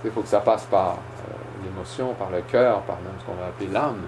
Il 0.04 0.12
faut 0.12 0.22
que 0.22 0.28
ça 0.28 0.40
passe 0.40 0.66
par 0.66 0.92
euh, 0.94 1.34
l'émotion, 1.64 2.14
par 2.16 2.30
le 2.30 2.42
cœur, 2.42 2.82
par 2.82 2.98
même 2.98 3.14
ce 3.20 3.26
qu'on 3.26 3.34
va 3.40 3.48
appeler 3.48 3.68
l'âme. 3.70 4.02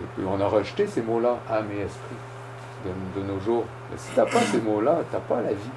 Et 0.00 0.04
puis 0.14 0.24
on 0.28 0.40
a 0.40 0.46
rejeté 0.46 0.86
ces 0.86 1.02
mots-là, 1.02 1.38
âme 1.50 1.66
et 1.76 1.80
esprit, 1.82 2.16
de, 3.16 3.22
nos 3.22 3.40
jours. 3.40 3.64
Mais 3.90 3.96
si 3.98 4.12
tu 4.12 4.18
n'as 4.18 4.26
pas 4.26 4.40
ces 4.40 4.60
mots-là, 4.60 4.98
tu 5.10 5.16
n'as 5.16 5.22
pas 5.22 5.42
la 5.42 5.52
vie. 5.52 5.70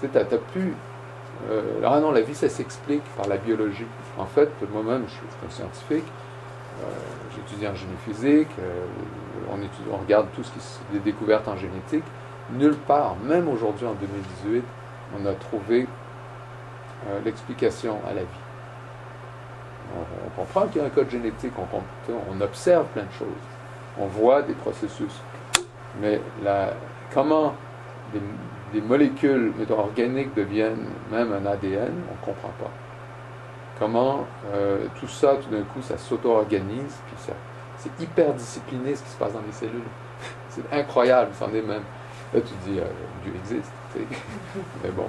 Tu 0.00 0.08
sais, 0.12 0.38
plus. 0.52 0.74
Euh, 1.50 1.80
ah 1.84 2.00
non, 2.00 2.12
la 2.12 2.20
vie, 2.20 2.34
ça 2.34 2.48
s'explique 2.48 3.04
par 3.16 3.26
la 3.28 3.36
biologie. 3.36 3.86
En 4.18 4.26
fait, 4.26 4.50
moi-même, 4.72 5.04
je 5.06 5.12
suis 5.12 5.26
un 5.46 5.50
scientifique, 5.50 6.04
euh, 6.82 6.86
j'étudie 7.34 7.66
en 7.66 7.74
génie 7.74 7.96
physique, 8.04 8.48
on, 9.50 9.56
étudie- 9.58 9.90
on 9.92 9.96
regarde 9.98 10.26
tout 10.34 10.42
ce 10.42 10.50
qui 10.52 10.58
s- 10.58 10.80
des 10.92 10.98
découvertes 11.00 11.48
en 11.48 11.56
génétique. 11.56 12.04
Nulle 12.52 12.76
part, 12.76 13.16
même 13.24 13.48
aujourd'hui 13.48 13.86
en 13.86 13.94
2018, 13.94 14.64
on 15.18 15.26
a 15.26 15.32
trouvé 15.34 15.86
euh, 17.08 17.20
l'explication 17.24 17.98
à 18.08 18.12
la 18.12 18.22
vie. 18.22 18.28
On, 19.96 20.40
comprend 20.40 20.66
qu'il 20.66 20.80
y 20.80 20.84
a 20.84 20.86
un 20.86 20.90
code 20.90 21.10
génétique, 21.10 21.52
on, 21.58 22.40
observe 22.40 22.86
plein 22.88 23.02
de 23.02 23.12
choses, 23.12 23.26
on 23.98 24.06
voit 24.06 24.42
des 24.42 24.52
processus. 24.54 25.20
Mais 26.00 26.20
la, 26.44 26.74
comment 27.12 27.54
des, 28.72 28.80
molécules 28.80 29.52
mettons, 29.58 29.80
organiques 29.80 30.34
deviennent 30.34 30.86
même 31.10 31.32
un 31.32 31.44
ADN, 31.44 31.92
on 32.08 32.20
ne 32.20 32.24
comprend 32.24 32.52
pas. 32.60 32.70
Comment 33.78 34.26
euh, 34.54 34.86
tout 35.00 35.08
ça, 35.08 35.36
tout 35.42 35.50
d'un 35.50 35.62
coup, 35.62 35.82
ça 35.82 35.98
s'auto-organise, 35.98 37.00
puis 37.06 37.16
ça, 37.16 37.32
c'est 37.78 38.02
hyper 38.02 38.34
discipliné 38.34 38.94
ce 38.94 39.02
qui 39.02 39.10
se 39.10 39.16
passe 39.16 39.32
dans 39.32 39.42
les 39.44 39.52
cellules. 39.52 39.82
c'est 40.50 40.72
incroyable, 40.72 41.30
c'en 41.38 41.48
est 41.48 41.62
même. 41.62 41.82
Là, 42.32 42.40
tu 42.40 42.70
dis, 42.70 42.78
euh, 42.78 42.84
Dieu 43.24 43.32
existe, 43.42 43.72
mais 43.96 44.90
bon. 44.90 45.08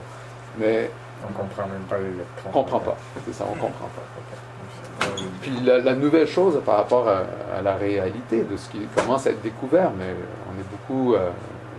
Mais 0.57 0.89
On 1.27 1.33
comprend 1.33 1.67
même 1.67 1.83
pas 1.89 1.97
l'électron. 1.97 2.49
on 2.49 2.51
comprend 2.51 2.79
pas. 2.79 2.97
C'est 3.25 3.33
ça, 3.33 3.45
on 3.49 3.53
comprend 3.55 3.87
pas. 3.87 5.05
puis 5.41 5.51
la, 5.63 5.79
la 5.79 5.95
nouvelle 5.95 6.27
chose 6.27 6.61
par 6.65 6.77
rapport 6.77 7.07
à, 7.07 7.23
à 7.57 7.61
la 7.61 7.75
réalité 7.75 8.43
de 8.43 8.57
ce 8.57 8.69
qui 8.69 8.79
commence 8.95 9.27
à 9.27 9.31
être 9.31 9.41
découvert, 9.41 9.91
mais 9.97 10.13
on 10.49 10.59
est 10.59 10.69
beaucoup, 10.69 11.15
euh, 11.15 11.29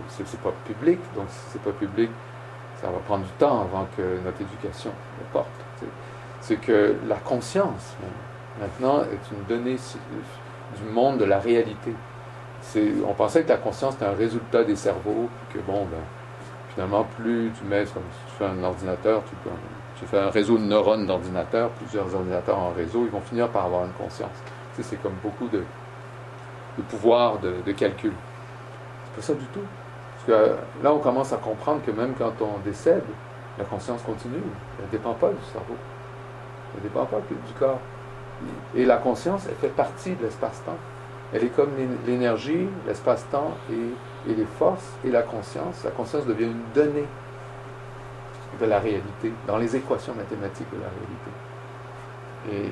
c'est 0.09 0.39
pas 0.41 0.51
public, 0.65 0.99
donc 1.15 1.25
si 1.29 1.39
c'est 1.53 1.61
pas 1.61 1.71
public, 1.71 2.09
ça 2.81 2.87
va 2.87 2.97
prendre 2.99 3.23
du 3.23 3.31
temps 3.31 3.61
avant 3.61 3.87
que 3.95 4.01
notre 4.25 4.41
éducation 4.41 4.91
le 5.19 5.25
porte. 5.31 5.47
C'est 6.41 6.57
que 6.57 6.95
la 7.07 7.15
conscience, 7.15 7.95
maintenant, 8.59 9.01
est 9.03 9.31
une 9.31 9.43
donnée 9.47 9.77
du 10.77 10.91
monde 10.91 11.17
de 11.17 11.25
la 11.25 11.39
réalité. 11.39 11.93
On 13.07 13.13
pensait 13.13 13.43
que 13.43 13.49
la 13.49 13.57
conscience 13.57 13.95
était 13.95 14.05
un 14.05 14.13
résultat 14.13 14.63
des 14.63 14.75
cerveaux, 14.75 15.29
que 15.53 15.59
bon, 15.59 15.85
ben, 15.85 15.99
finalement, 16.73 17.03
plus 17.17 17.51
tu 17.57 17.65
mets, 17.65 17.85
comme 17.85 18.03
si 18.11 18.25
tu 18.31 18.37
fais 18.37 18.45
un 18.45 18.63
ordinateur, 18.63 19.21
tu, 19.99 20.05
fais 20.05 20.19
un 20.19 20.29
réseau 20.29 20.57
de 20.57 20.63
neurones 20.63 21.05
d'ordinateurs, 21.05 21.69
plusieurs 21.71 22.13
ordinateurs 22.13 22.57
en 22.57 22.71
réseau, 22.73 23.05
ils 23.05 23.11
vont 23.11 23.21
finir 23.21 23.47
par 23.49 23.65
avoir 23.65 23.85
une 23.85 23.93
conscience. 23.93 24.31
Tu 24.75 24.81
sais, 24.83 24.89
c'est 24.89 25.01
comme 25.01 25.15
beaucoup 25.23 25.47
de, 25.47 25.59
de 26.77 26.83
pouvoir 26.83 27.39
de, 27.39 27.55
de 27.65 27.71
calcul. 27.71 28.11
C'est 29.05 29.15
pas 29.15 29.21
ça 29.21 29.33
du 29.33 29.45
tout. 29.45 29.61
Parce 30.15 30.25
que 30.25 30.31
euh, 30.31 30.55
là, 30.81 30.93
on 30.93 30.99
commence 30.99 31.31
à 31.31 31.37
comprendre 31.37 31.81
que 31.85 31.91
même 31.91 32.13
quand 32.17 32.33
on 32.41 32.59
décède, 32.65 33.03
la 33.57 33.65
conscience 33.65 34.01
continue. 34.01 34.41
Elle 34.79 34.85
ne 34.85 34.91
dépend 34.91 35.13
pas 35.13 35.29
du 35.29 35.43
cerveau. 35.51 35.75
Elle 36.73 36.83
ne 36.83 36.89
dépend 36.89 37.05
pas 37.05 37.17
du 37.29 37.53
corps. 37.59 37.79
Et 38.75 38.85
la 38.85 38.97
conscience, 38.97 39.45
elle 39.47 39.55
fait 39.55 39.73
partie 39.75 40.15
de 40.15 40.23
l'espace-temps. 40.23 40.77
Elle 41.31 41.43
est 41.45 41.55
comme 41.55 41.69
l'é- 41.77 41.87
l'énergie, 42.11 42.67
l'espace-temps 42.87 43.55
et, 43.71 43.93
et 44.29 44.33
les 44.33 44.45
forces 44.45 44.89
et 45.05 45.09
la 45.09 45.21
conscience. 45.21 45.83
La 45.83 45.91
conscience 45.91 46.25
devient 46.25 46.45
une 46.45 46.63
donnée 46.73 47.05
de 48.59 48.65
la 48.65 48.79
réalité, 48.79 49.33
dans 49.47 49.57
les 49.57 49.75
équations 49.75 50.13
mathématiques 50.13 50.69
de 50.71 50.79
la 50.79 50.89
réalité. 50.89 52.71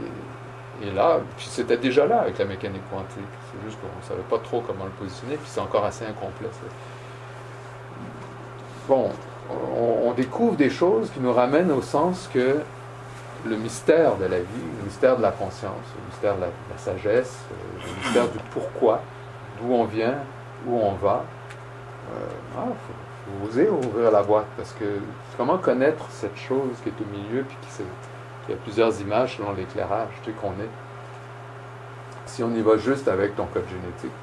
Et, 0.82 0.88
et 0.88 0.92
là, 0.92 1.20
c'était 1.38 1.78
déjà 1.78 2.06
là 2.06 2.22
avec 2.22 2.38
la 2.38 2.46
mécanique 2.46 2.84
quantique. 2.92 3.24
C'est 3.52 3.66
juste 3.66 3.80
qu'on 3.82 3.88
ne 3.88 4.08
savait 4.08 4.28
pas 4.30 4.40
trop 4.40 4.62
comment 4.62 4.86
le 4.86 4.92
positionner, 4.92 5.36
puis 5.36 5.48
c'est 5.48 5.60
encore 5.60 5.86
assez 5.86 6.06
incomplet. 6.06 6.50
Bon, 8.88 9.10
on, 9.76 10.12
découvre 10.14 10.56
des 10.56 10.70
choses 10.70 11.10
qui 11.12 11.20
nous 11.20 11.34
ramènent 11.34 11.72
au 11.72 11.82
sens 11.82 12.30
que 12.34 12.60
le 13.46 13.56
mystère 13.56 14.18
de 14.18 14.26
la 14.26 14.40
vie, 14.40 14.66
le 14.80 14.86
mystère 14.86 15.18
de 15.18 15.22
la 15.22 15.32
conscience, 15.32 15.86
le 15.96 16.06
mystère 16.10 16.36
de 16.36 16.42
la, 16.42 16.48
de 16.48 16.52
la 16.72 16.78
sagesse, 16.78 17.38
euh, 17.52 17.80
le 17.88 18.04
mystère 18.04 18.28
du 18.28 18.38
pourquoi, 18.52 19.02
d'où 19.60 19.74
on 19.74 19.86
vient, 19.86 20.16
où 20.68 20.78
on 20.78 20.94
va. 20.94 21.24
Euh, 22.14 22.18
ah, 22.58 22.66
faut, 22.66 23.48
oser 23.48 23.70
ouvrir 23.70 24.12
la 24.12 24.24
boîte 24.24 24.48
parce 24.58 24.74
que 24.74 24.84
comment 25.38 25.58
connaître 25.58 26.06
cette 26.10 26.38
chose 26.38 26.76
qui 26.84 26.90
est 26.90 27.02
au 27.02 27.06
milieu 27.06 27.44
puis 27.44 27.56
qui, 27.62 27.82
a 28.52 28.56
plusieurs 28.58 29.00
images 29.00 29.38
selon 29.38 29.54
l'éclairage 29.54 30.10
tu 30.24 30.32
sais, 30.32 30.38
qu'on 30.38 30.52
est? 30.52 30.70
Si 32.26 32.44
on 32.44 32.54
y 32.54 32.62
va 32.62 32.78
juste 32.78 33.08
avec 33.08 33.36
ton 33.36 33.46
code 33.46 33.68
génétique. 33.70 34.12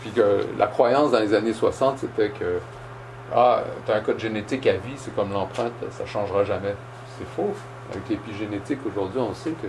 Puis 0.00 0.10
que 0.10 0.46
la 0.58 0.66
croyance 0.66 1.12
dans 1.12 1.20
les 1.20 1.34
années 1.34 1.52
60, 1.52 1.98
c'était 1.98 2.30
que 2.30 2.58
ah, 3.34 3.62
tu 3.86 3.92
as 3.92 3.96
un 3.96 4.00
code 4.00 4.18
génétique 4.18 4.66
à 4.66 4.74
vie, 4.74 4.94
c'est 4.96 5.14
comme 5.14 5.32
l'empreinte, 5.32 5.72
ça 5.90 6.02
ne 6.02 6.08
changera 6.08 6.44
jamais. 6.44 6.74
C'est 7.18 7.28
faux. 7.28 7.54
Avec 7.90 8.08
l'épigénétique, 8.08 8.80
aujourd'hui, 8.86 9.20
on 9.20 9.34
sait 9.34 9.52
que 9.52 9.68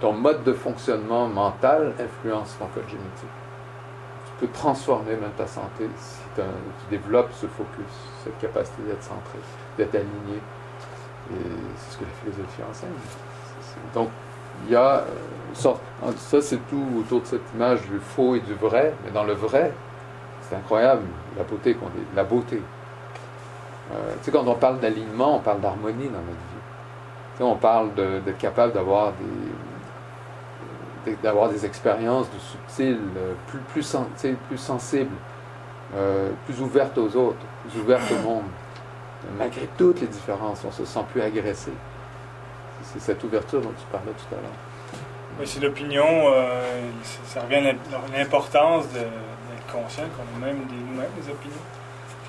ton 0.00 0.12
mode 0.12 0.44
de 0.44 0.52
fonctionnement 0.52 1.28
mental 1.28 1.94
influence 1.98 2.56
ton 2.58 2.66
code 2.66 2.88
génétique. 2.88 3.41
Transformer 4.48 5.14
même 5.16 5.30
ta 5.36 5.46
santé 5.46 5.88
si 5.96 6.18
tu 6.34 6.42
développes 6.90 7.32
ce 7.32 7.46
focus, 7.46 7.92
cette 8.24 8.38
capacité 8.38 8.82
d'être 8.82 9.02
centré, 9.02 9.38
d'être 9.78 9.94
aligné. 9.94 10.38
Et 11.30 11.34
c'est 11.76 11.94
ce 11.94 11.98
que 11.98 12.04
la 12.04 12.10
philosophie 12.10 12.62
enseigne. 12.68 12.90
Donc, 13.94 14.08
il 14.66 14.72
y 14.72 14.76
a 14.76 14.98
euh. 14.98 15.04
Ça, 15.54 16.40
c'est 16.40 16.58
tout 16.68 16.86
autour 16.98 17.20
de 17.20 17.26
cette 17.26 17.54
image 17.54 17.82
du 17.82 17.98
faux 17.98 18.34
et 18.34 18.40
du 18.40 18.54
vrai. 18.54 18.94
Mais 19.04 19.10
dans 19.10 19.24
le 19.24 19.34
vrai, 19.34 19.72
c'est 20.40 20.56
incroyable 20.56 21.02
la 21.36 21.44
beauté 21.44 21.74
qu'on 21.74 21.86
dit, 21.86 22.04
la 22.16 22.24
beauté. 22.24 22.60
Euh, 23.92 24.14
tu 24.18 24.24
sais, 24.24 24.30
quand 24.30 24.46
on 24.46 24.54
parle 24.54 24.80
d'alignement, 24.80 25.36
on 25.36 25.40
parle 25.40 25.60
d'harmonie 25.60 26.06
dans 26.06 26.20
notre 26.20 26.26
vie. 26.26 27.36
Tu 27.36 27.42
on 27.42 27.56
parle 27.56 27.94
d'être 27.94 28.38
capable 28.38 28.72
d'avoir 28.72 29.12
des 29.12 29.52
d'avoir 31.22 31.48
des 31.48 31.64
expériences 31.66 32.26
de 32.30 32.38
subtiles, 32.38 33.00
euh, 33.16 33.34
plus, 33.48 33.58
plus, 33.72 33.82
sen- 33.82 34.06
sensibles, 34.56 35.14
euh, 35.94 36.30
plus 36.46 36.60
ouvertes 36.60 36.96
aux 36.98 37.14
autres, 37.16 37.44
plus 37.68 37.80
ouvertes 37.80 38.10
au 38.12 38.22
monde. 38.26 38.44
Malgré 39.38 39.68
toutes 39.78 40.00
les 40.00 40.06
différences, 40.08 40.62
on 40.66 40.72
se 40.72 40.84
sent 40.84 41.04
plus 41.12 41.22
agressé. 41.22 41.72
C'est 42.82 43.00
cette 43.00 43.22
ouverture 43.22 43.60
dont 43.60 43.72
tu 43.78 43.84
parlais 43.92 44.10
tout 44.12 44.34
à 44.34 44.38
l'heure. 44.40 44.50
Oui, 45.38 45.46
c'est 45.46 45.60
l'opinion, 45.60 46.04
euh, 46.34 46.60
ça 47.24 47.40
revient 47.42 47.54
à 47.56 47.60
l'im- 47.60 47.78
l'importance 48.16 48.88
d'être 48.88 49.72
conscient 49.72 50.04
qu'on 50.16 50.42
a 50.42 50.46
même 50.46 50.64
des- 50.64 50.74
nous-mêmes 50.74 51.10
des 51.20 51.30
opinions. 51.30 51.56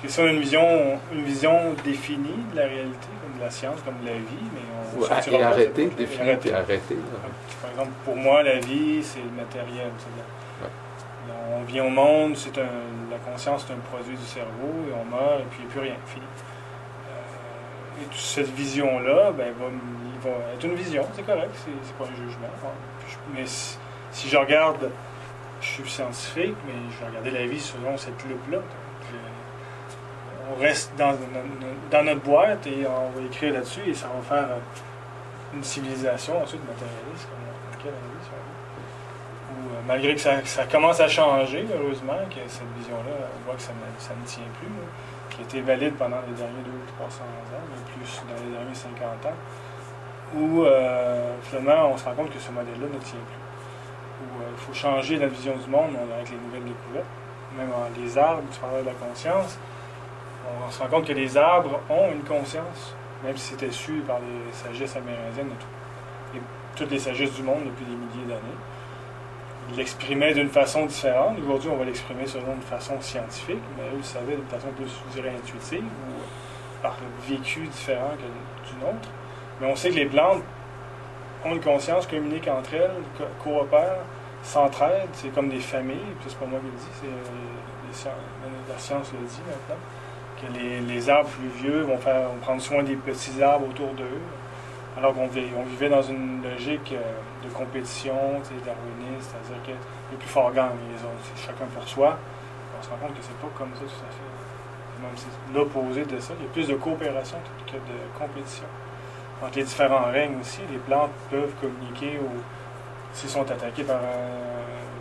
Parce 0.00 0.02
que 0.02 0.08
si 0.08 0.20
on 0.20 0.24
a 0.24 0.30
une 0.30 0.40
vision, 0.40 1.00
une 1.12 1.24
vision 1.24 1.74
définie 1.84 2.44
de 2.52 2.56
la 2.56 2.66
réalité, 2.66 3.08
comme 3.22 3.38
de 3.38 3.44
la 3.44 3.50
science, 3.50 3.80
comme 3.84 3.98
de 4.02 4.06
la 4.06 4.14
vie, 4.16 4.44
mais 4.54 4.60
et 5.38 5.42
arrêter, 5.42 5.86
définir 5.96 6.38
et 6.50 6.54
arrêter. 6.54 6.96
Par 7.62 7.70
exemple, 7.70 7.90
pour 8.04 8.16
moi, 8.16 8.42
la 8.42 8.58
vie, 8.60 9.02
c'est 9.02 9.20
le 9.20 9.30
matériel. 9.36 9.90
On 11.56 11.62
vient 11.64 11.84
au 11.84 11.90
monde, 11.90 12.36
c'est 12.36 12.56
un, 12.58 12.68
la 13.10 13.16
conscience, 13.18 13.64
c'est 13.66 13.72
un 13.72 13.78
produit 13.78 14.16
du 14.16 14.24
cerveau, 14.24 14.72
et 14.88 14.92
on 14.92 15.04
meurt, 15.04 15.40
et 15.40 15.44
puis 15.50 15.60
il 15.60 15.64
n'y 15.64 15.70
a 15.70 15.72
plus 15.72 15.80
rien, 15.80 15.94
fini. 16.06 16.24
Euh, 17.08 18.02
et 18.02 18.04
toute 18.06 18.14
cette 18.20 18.50
vision-là, 18.50 19.30
ben, 19.32 19.52
va, 19.58 20.30
va 20.30 20.36
être 20.54 20.64
une 20.64 20.74
vision, 20.74 21.06
c'est 21.14 21.24
correct, 21.24 21.50
c'est, 21.54 21.94
pas 21.96 22.04
un 22.04 22.16
jugement. 22.16 22.48
Je- 23.08 23.16
mais 23.34 23.46
si, 23.46 23.78
si 24.10 24.28
je 24.28 24.36
regarde, 24.36 24.90
je 25.60 25.66
suis 25.66 25.88
scientifique, 25.90 26.56
mais 26.66 26.74
je 26.90 27.00
vais 27.00 27.08
regarder 27.08 27.30
la 27.30 27.46
vie 27.46 27.60
selon 27.60 27.96
cette 27.96 28.22
loupe-là. 28.28 28.58
On 30.50 30.60
reste 30.60 30.92
dans, 30.98 31.14
notre 32.04 32.20
boîte 32.20 32.66
et 32.66 32.86
on 32.86 33.18
va 33.18 33.26
écrire 33.26 33.54
là-dessus, 33.54 33.82
et 33.86 33.94
ça 33.94 34.08
va 34.08 34.20
faire 34.22 34.48
euh, 34.50 34.58
une 35.54 35.64
civilisation 35.64 36.42
ensuite 36.42 36.60
matérialiste 36.66 37.28
comme 37.28 37.72
laquelle 37.72 37.92
on 37.94 38.08
veut. 38.08 38.24
Ou, 39.54 39.74
euh, 39.74 39.80
malgré 39.86 40.14
que 40.14 40.20
ça, 40.20 40.66
commence 40.66 41.00
à 41.00 41.08
changer, 41.08 41.66
heureusement, 41.72 42.18
que 42.28 42.40
cette 42.48 42.68
vision-là, 42.78 43.26
on 43.38 43.46
voit 43.46 43.54
que 43.54 43.62
ça 43.62 43.72
ne, 43.72 44.26
tient 44.26 44.42
plus, 44.58 44.68
là, 44.68 44.84
qui 45.30 45.40
a 45.40 45.44
été 45.44 45.60
valide 45.60 45.94
pendant 45.94 46.20
les 46.28 46.34
derniers 46.34 46.62
200 46.64 46.76
ou 46.76 46.92
300 46.98 47.24
ans, 47.24 47.64
mais 47.70 47.92
plus 47.94 48.22
dans 48.28 48.44
les 48.44 48.52
derniers 48.52 48.74
50 48.74 49.26
ans, 49.26 49.36
où 50.36 50.64
euh, 50.64 51.34
finalement 51.42 51.90
on 51.92 51.96
se 51.96 52.04
rend 52.04 52.14
compte 52.14 52.30
que 52.30 52.38
ce 52.38 52.50
modèle-là 52.50 52.86
ne 52.92 52.98
tient 52.98 53.18
plus. 53.18 53.44
Il 54.52 54.58
faut 54.58 54.72
changer 54.72 55.16
la 55.18 55.26
vision 55.26 55.54
du 55.56 55.68
monde 55.70 55.96
avec 55.96 56.30
les 56.30 56.36
nouvelles 56.36 56.64
découvertes. 56.64 57.06
Même 57.56 57.70
en- 57.70 58.00
les 58.00 58.18
arbres, 58.18 58.42
tu 58.50 58.58
parlais 58.58 58.80
de 58.82 58.86
la 58.86 58.94
conscience, 58.94 59.58
on 60.66 60.70
se 60.70 60.80
rend 60.82 60.88
compte 60.88 61.06
que 61.06 61.12
les 61.12 61.36
arbres 61.36 61.80
ont 61.90 62.10
une 62.12 62.22
conscience, 62.24 62.94
même 63.22 63.36
si 63.36 63.50
c'était 63.52 63.70
su 63.70 64.02
par 64.06 64.18
les 64.20 64.52
sagesses 64.52 64.96
amérindiennes 64.96 65.48
et, 65.52 65.60
tout- 65.60 66.36
et 66.38 66.40
toutes 66.76 66.90
les 66.90 66.98
sagesses 66.98 67.34
du 67.34 67.42
monde 67.42 67.64
depuis 67.64 67.84
des 67.84 67.94
milliers 67.96 68.28
d'années. 68.28 68.56
Ils 69.70 69.76
l'exprimaient 69.76 70.34
d'une 70.34 70.50
façon 70.50 70.84
différente. 70.86 71.38
Aujourd'hui, 71.42 71.70
on 71.72 71.76
va 71.76 71.84
l'exprimer 71.86 72.26
selon 72.26 72.54
une 72.54 72.62
façon 72.62 73.00
scientifique, 73.00 73.62
mais 73.78 73.84
eux 73.94 73.96
le 73.96 74.02
savaient 74.02 74.36
d'une 74.36 74.46
façon 74.46 74.68
plus, 74.76 74.86
je 75.08 75.20
dirais, 75.20 75.34
intuitive 75.34 75.84
ou 75.84 76.82
par 76.82 76.96
vécu 77.26 77.60
différent 77.60 78.10
que 78.10 78.68
d'une 78.70 78.82
autre. 78.86 79.08
Mais 79.60 79.66
on 79.66 79.74
sait 79.76 79.88
que 79.90 79.94
les 79.94 80.04
plantes 80.06 80.42
ont 81.46 81.52
une 81.54 81.60
conscience, 81.62 82.06
communiquent 82.06 82.48
entre 82.48 82.74
elles, 82.74 82.90
co- 83.16 83.24
coopèrent, 83.42 84.04
s'entraident. 84.42 85.08
C'est 85.14 85.28
comme 85.34 85.48
des 85.48 85.60
familles. 85.60 86.12
C'est 86.26 86.36
pas 86.38 86.44
moi 86.44 86.58
qui 86.60 86.66
le 86.66 86.72
dis, 86.72 86.88
c'est 87.00 87.06
euh, 87.06 88.48
la 88.70 88.78
science 88.78 89.12
le 89.12 89.26
dit 89.26 89.40
maintenant. 89.46 89.80
Les, 90.52 91.08
arbres 91.10 91.28
plus 91.30 91.48
vieux 91.48 91.82
vont, 91.82 91.98
faire, 91.98 92.28
vont 92.28 92.38
prendre 92.40 92.60
soin 92.62 92.82
des 92.82 92.96
petits 92.96 93.42
arbres 93.42 93.68
autour 93.68 93.92
d'eux. 93.94 94.20
Alors 94.96 95.12
qu'on 95.14 95.26
vi- 95.26 95.50
on 95.58 95.64
vivait 95.64 95.88
dans 95.88 96.02
une 96.02 96.40
logique 96.42 96.92
euh, 96.92 97.46
de 97.46 97.52
compétition, 97.52 98.14
darwiniste, 98.14 99.34
c'est-à-dire 99.34 99.62
que 99.66 99.70
les 100.12 100.16
plus 100.16 100.28
forts 100.28 100.52
gagnent, 100.52 100.78
les 100.94 101.02
autres, 101.02 101.32
chacun 101.36 101.64
pour 101.74 101.86
soi. 101.88 102.16
On 102.78 102.82
se 102.82 102.90
rend 102.90 102.96
compte 102.96 103.14
que 103.14 103.22
c'est 103.22 103.36
pas 103.38 103.48
comme 103.58 103.70
ça 103.74 103.80
tout 103.80 104.04
à 104.06 104.10
fait. 104.12 105.02
Même 105.02 105.10
c'est 105.16 105.54
l'opposé 105.58 106.04
de 106.04 106.18
ça. 106.20 106.34
Il 106.38 106.44
y 106.44 106.48
a 106.48 106.52
plus 106.52 106.68
de 106.68 106.74
coopération 106.74 107.38
que 107.66 107.72
de 107.72 108.18
compétition. 108.18 108.66
Entre 109.42 109.56
les 109.58 109.64
différents 109.64 110.04
règnes 110.12 110.38
aussi, 110.40 110.60
les 110.70 110.78
plantes 110.78 111.10
peuvent 111.28 111.52
communiquer 111.60 112.20
ou 112.20 112.28
s'ils 113.12 113.28
sont 113.30 113.42
attaqués 113.50 113.82
par, 113.82 113.96
un- 113.96 114.00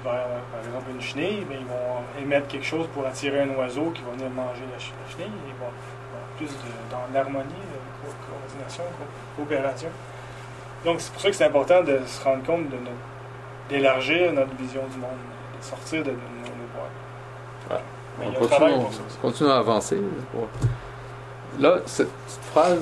vers, 0.03 0.27
par 0.51 0.59
exemple 0.65 0.89
une 0.93 1.01
chenille, 1.01 1.45
ben, 1.49 1.57
ils 1.59 1.65
vont 1.67 2.03
émettre 2.21 2.47
quelque 2.47 2.65
chose 2.65 2.87
pour 2.93 3.05
attirer 3.05 3.41
un 3.41 3.49
oiseau 3.55 3.91
qui 3.95 4.01
va 4.03 4.11
venir 4.11 4.29
manger 4.29 4.63
la, 4.71 4.79
ch- 4.79 4.93
la 5.05 5.11
chenille. 5.11 5.31
Ils 5.47 5.53
vont 5.59 5.67
avoir 5.71 6.27
plus 6.37 6.47
de- 6.47 6.91
dans 6.91 7.05
l'harmonie, 7.13 7.45
de 7.73 7.79
co- 8.07 8.15
coordination, 8.27 8.83
co- 8.97 9.41
coopération. 9.43 9.89
Donc 10.85 10.99
c'est 10.99 11.11
pour 11.13 11.21
ça 11.21 11.29
que 11.29 11.35
c'est 11.35 11.45
important 11.45 11.81
de 11.83 11.99
se 12.05 12.23
rendre 12.23 12.43
compte 12.43 12.69
de 12.69 12.75
notre- 12.77 13.69
d'élargir 13.69 14.33
notre 14.33 14.53
vision 14.55 14.81
du 14.91 14.97
monde, 14.99 15.11
de 15.59 15.63
sortir 15.65 16.03
de, 16.03 16.11
nos, 16.11 16.17
boîtes. 16.75 17.71
A 17.71 17.81
On 18.21 18.31
continue, 18.31 18.39
pour 18.39 18.49
ça 18.93 18.99
aussi. 19.07 19.17
on 19.17 19.21
continue 19.21 19.49
à 19.49 19.57
avancer. 19.57 20.01
Là, 21.59 21.77
cette 21.85 22.11
petite 22.11 22.41
phrase, 22.51 22.79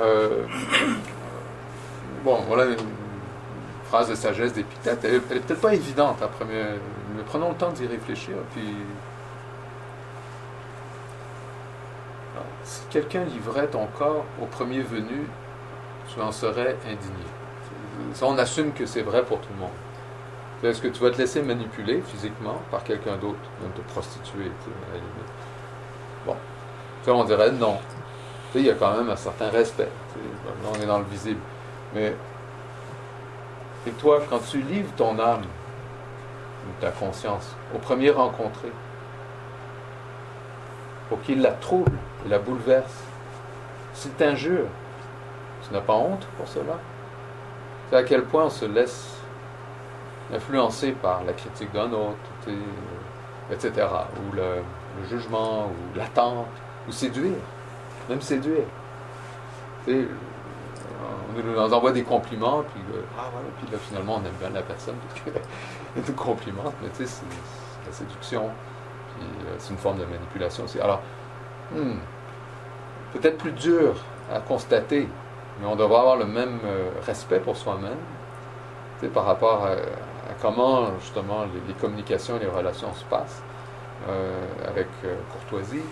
euh, 0.00 0.44
bon, 2.24 2.36
voilà 2.46 2.64
une, 2.66 2.76
phrase 3.92 4.08
de 4.08 4.14
sagesse 4.14 4.54
d'Épictète. 4.54 5.04
Elle, 5.04 5.12
n'est 5.12 5.20
peut-être 5.20 5.60
pas 5.60 5.74
évidente 5.74 6.16
après, 6.22 6.46
mais, 6.46 6.64
prenons 7.26 7.50
le 7.50 7.54
temps 7.54 7.72
d'y 7.72 7.86
réfléchir. 7.86 8.36
Puis, 8.54 8.74
si 12.64 12.80
quelqu'un 12.88 13.24
livrait 13.24 13.66
ton 13.66 13.86
corps 13.98 14.24
au 14.40 14.46
premier 14.46 14.80
venu, 14.80 15.26
tu 16.08 16.22
en 16.22 16.32
serais 16.32 16.76
indigné. 16.86 17.26
Ça, 18.14 18.24
on 18.26 18.38
assume 18.38 18.72
que 18.72 18.86
c'est 18.86 19.02
vrai 19.02 19.22
pour 19.24 19.40
tout 19.40 19.50
le 19.54 19.60
monde. 19.60 19.76
Est-ce 20.62 20.80
que 20.80 20.88
tu 20.88 21.02
vas 21.02 21.10
te 21.10 21.18
laisser 21.18 21.42
manipuler 21.42 22.00
physiquement 22.00 22.62
par 22.70 22.84
quelqu'un 22.84 23.16
d'autre, 23.16 23.44
même 23.60 23.72
te 23.72 23.82
prostituer, 23.92 24.44
à 24.44 24.94
la 24.94 25.00
limite? 25.00 25.32
Bon. 26.24 26.36
on 27.08 27.24
dirait 27.24 27.52
non. 27.52 27.76
il 28.54 28.62
y 28.62 28.70
a 28.70 28.74
quand 28.74 28.96
même 28.96 29.10
un 29.10 29.16
certain 29.16 29.50
respect. 29.50 29.88
On 30.72 30.80
est 30.80 30.86
dans 30.86 31.00
le 31.00 31.04
visible. 31.04 31.40
Mais, 31.94 32.14
et 33.86 33.90
toi, 33.92 34.20
quand 34.28 34.38
tu 34.38 34.60
livres 34.60 34.92
ton 34.96 35.18
âme, 35.18 35.42
ou 36.64 36.80
ta 36.80 36.90
conscience, 36.90 37.56
au 37.74 37.78
premier 37.78 38.10
rencontré, 38.10 38.68
pour 41.08 41.20
qu'il 41.22 41.42
la 41.42 41.52
trouble, 41.52 41.92
la 42.28 42.38
bouleverse, 42.38 43.04
s'il 43.94 44.12
t'injure, 44.12 44.66
tu 45.66 45.74
n'as 45.74 45.80
pas 45.80 45.94
honte 45.94 46.26
pour 46.36 46.48
cela? 46.48 46.78
C'est 47.90 47.96
à 47.96 48.02
quel 48.04 48.24
point 48.24 48.44
on 48.44 48.50
se 48.50 48.64
laisse 48.64 49.16
influencé 50.32 50.92
par 50.92 51.24
la 51.24 51.32
critique 51.32 51.72
d'un 51.72 51.92
autre, 51.92 52.16
etc., 53.50 53.86
ou 54.16 54.34
le, 54.34 54.62
jugement, 55.08 55.66
ou 55.66 55.98
l'attente, 55.98 56.46
ou 56.88 56.92
séduire, 56.92 57.36
même 58.08 58.20
séduire. 58.20 58.64
On 61.36 61.42
nous 61.42 61.72
envoie 61.74 61.92
des 61.92 62.02
compliments, 62.02 62.62
puis, 62.62 62.82
ah, 63.18 63.24
puis 63.58 63.70
là, 63.70 63.78
finalement, 63.78 64.16
on 64.16 64.26
aime 64.26 64.34
bien 64.40 64.50
la 64.50 64.62
personne, 64.62 64.94
parce 65.08 65.20
qu'elle 65.20 65.42
nous 66.08 66.14
complimente, 66.14 66.74
mais 66.82 66.88
tu 66.90 67.04
sais, 67.04 67.06
c'est 67.06 67.86
la 67.86 67.92
séduction, 67.92 68.50
puis 69.14 69.26
euh, 69.46 69.54
c'est 69.58 69.72
une 69.72 69.78
forme 69.78 69.98
de 69.98 70.04
manipulation 70.04 70.64
aussi. 70.64 70.80
Alors, 70.80 71.00
hmm, 71.72 71.94
peut-être 73.12 73.38
plus 73.38 73.52
dur 73.52 73.94
à 74.32 74.40
constater, 74.40 75.08
mais 75.60 75.66
on 75.66 75.76
devrait 75.76 75.98
avoir 75.98 76.16
le 76.16 76.26
même 76.26 76.58
euh, 76.64 76.90
respect 77.06 77.40
pour 77.40 77.56
soi-même, 77.56 77.98
par 79.12 79.24
rapport 79.24 79.66
à, 79.66 79.74
comment 80.40 80.96
justement 81.00 81.44
les, 81.66 81.74
communications 81.74 82.36
et 82.36 82.38
les 82.38 82.46
relations 82.46 82.94
se 82.94 83.04
passent 83.06 83.42
euh, 84.08 84.30
avec 84.68 84.86
courtoisie, 85.32 85.82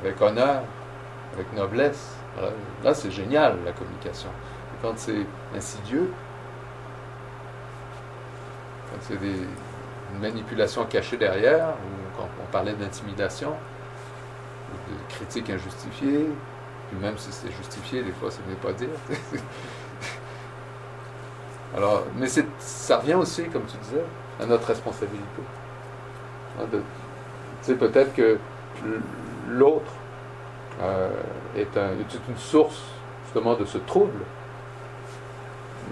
avec 0.00 0.18
honneur, 0.22 0.62
avec 1.34 1.52
noblesse. 1.52 2.16
Là, 2.82 2.94
c'est 2.94 3.10
génial 3.10 3.58
la 3.64 3.72
communication. 3.72 4.28
Quand 4.82 4.92
c'est 4.96 5.26
insidieux, 5.56 6.10
quand 8.90 8.98
c'est 9.00 9.18
des, 9.18 9.36
une 10.12 10.20
manipulation 10.20 10.84
cachée 10.84 11.16
derrière, 11.16 11.68
ou 11.68 12.16
quand 12.16 12.28
on 12.42 12.52
parlait 12.52 12.74
d'intimidation, 12.74 13.50
de 13.50 15.14
critique 15.14 15.48
injustifiée, 15.50 16.28
puis 16.88 16.98
même 17.00 17.16
si 17.16 17.32
c'est 17.32 17.52
justifié, 17.52 18.02
des 18.02 18.12
fois, 18.12 18.30
ça 18.30 18.40
ne 18.46 18.50
veut 18.50 18.60
pas 18.60 18.72
dire. 18.72 18.88
Alors, 21.76 22.04
mais 22.16 22.28
ça 22.58 22.98
revient 22.98 23.14
aussi, 23.14 23.44
comme 23.48 23.64
tu 23.64 23.76
disais, 23.78 24.04
à 24.40 24.46
notre 24.46 24.66
responsabilité. 24.68 25.42
Hein, 26.58 26.66
tu 26.70 26.78
sais, 27.62 27.74
peut-être 27.74 28.14
que 28.14 28.38
l'autre 29.48 29.90
euh, 30.82 31.10
est, 31.56 31.76
une 31.76 32.36
source 32.36 32.82
justement 33.24 33.54
de 33.54 33.64
ce 33.64 33.78
trouble. 33.78 34.20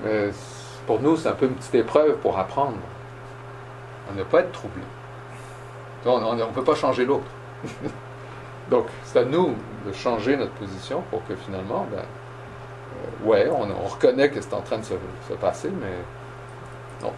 Mais 0.04 0.30
pour 0.86 1.00
nous, 1.00 1.16
c'est 1.16 1.28
un 1.28 1.34
peu 1.34 1.46
une 1.46 1.54
petite 1.54 1.74
épreuve 1.74 2.16
pour 2.16 2.38
apprendre 2.38 2.78
à 4.10 4.14
ne 4.14 4.22
pas 4.24 4.40
être 4.40 4.52
troublé. 4.52 4.82
On 6.04 6.34
ne 6.34 6.44
peut 6.46 6.64
pas 6.64 6.74
changer 6.74 7.04
l'autre. 7.04 7.30
Donc, 8.70 8.86
c'est 9.04 9.20
à 9.20 9.24
nous 9.24 9.54
de 9.86 9.92
changer 9.92 10.36
notre 10.36 10.52
position 10.52 11.02
pour 11.10 11.24
que 11.26 11.36
finalement, 11.36 11.86
ben, 11.90 11.98
euh, 11.98 13.28
ouais, 13.28 13.48
on, 13.50 13.88
reconnaît 13.88 14.30
que 14.30 14.40
c'est 14.40 14.54
en 14.54 14.62
train 14.62 14.78
de 14.78 14.84
se, 14.84 14.94
passer, 15.34 15.70
mais 15.70 15.98
non, 17.02 17.12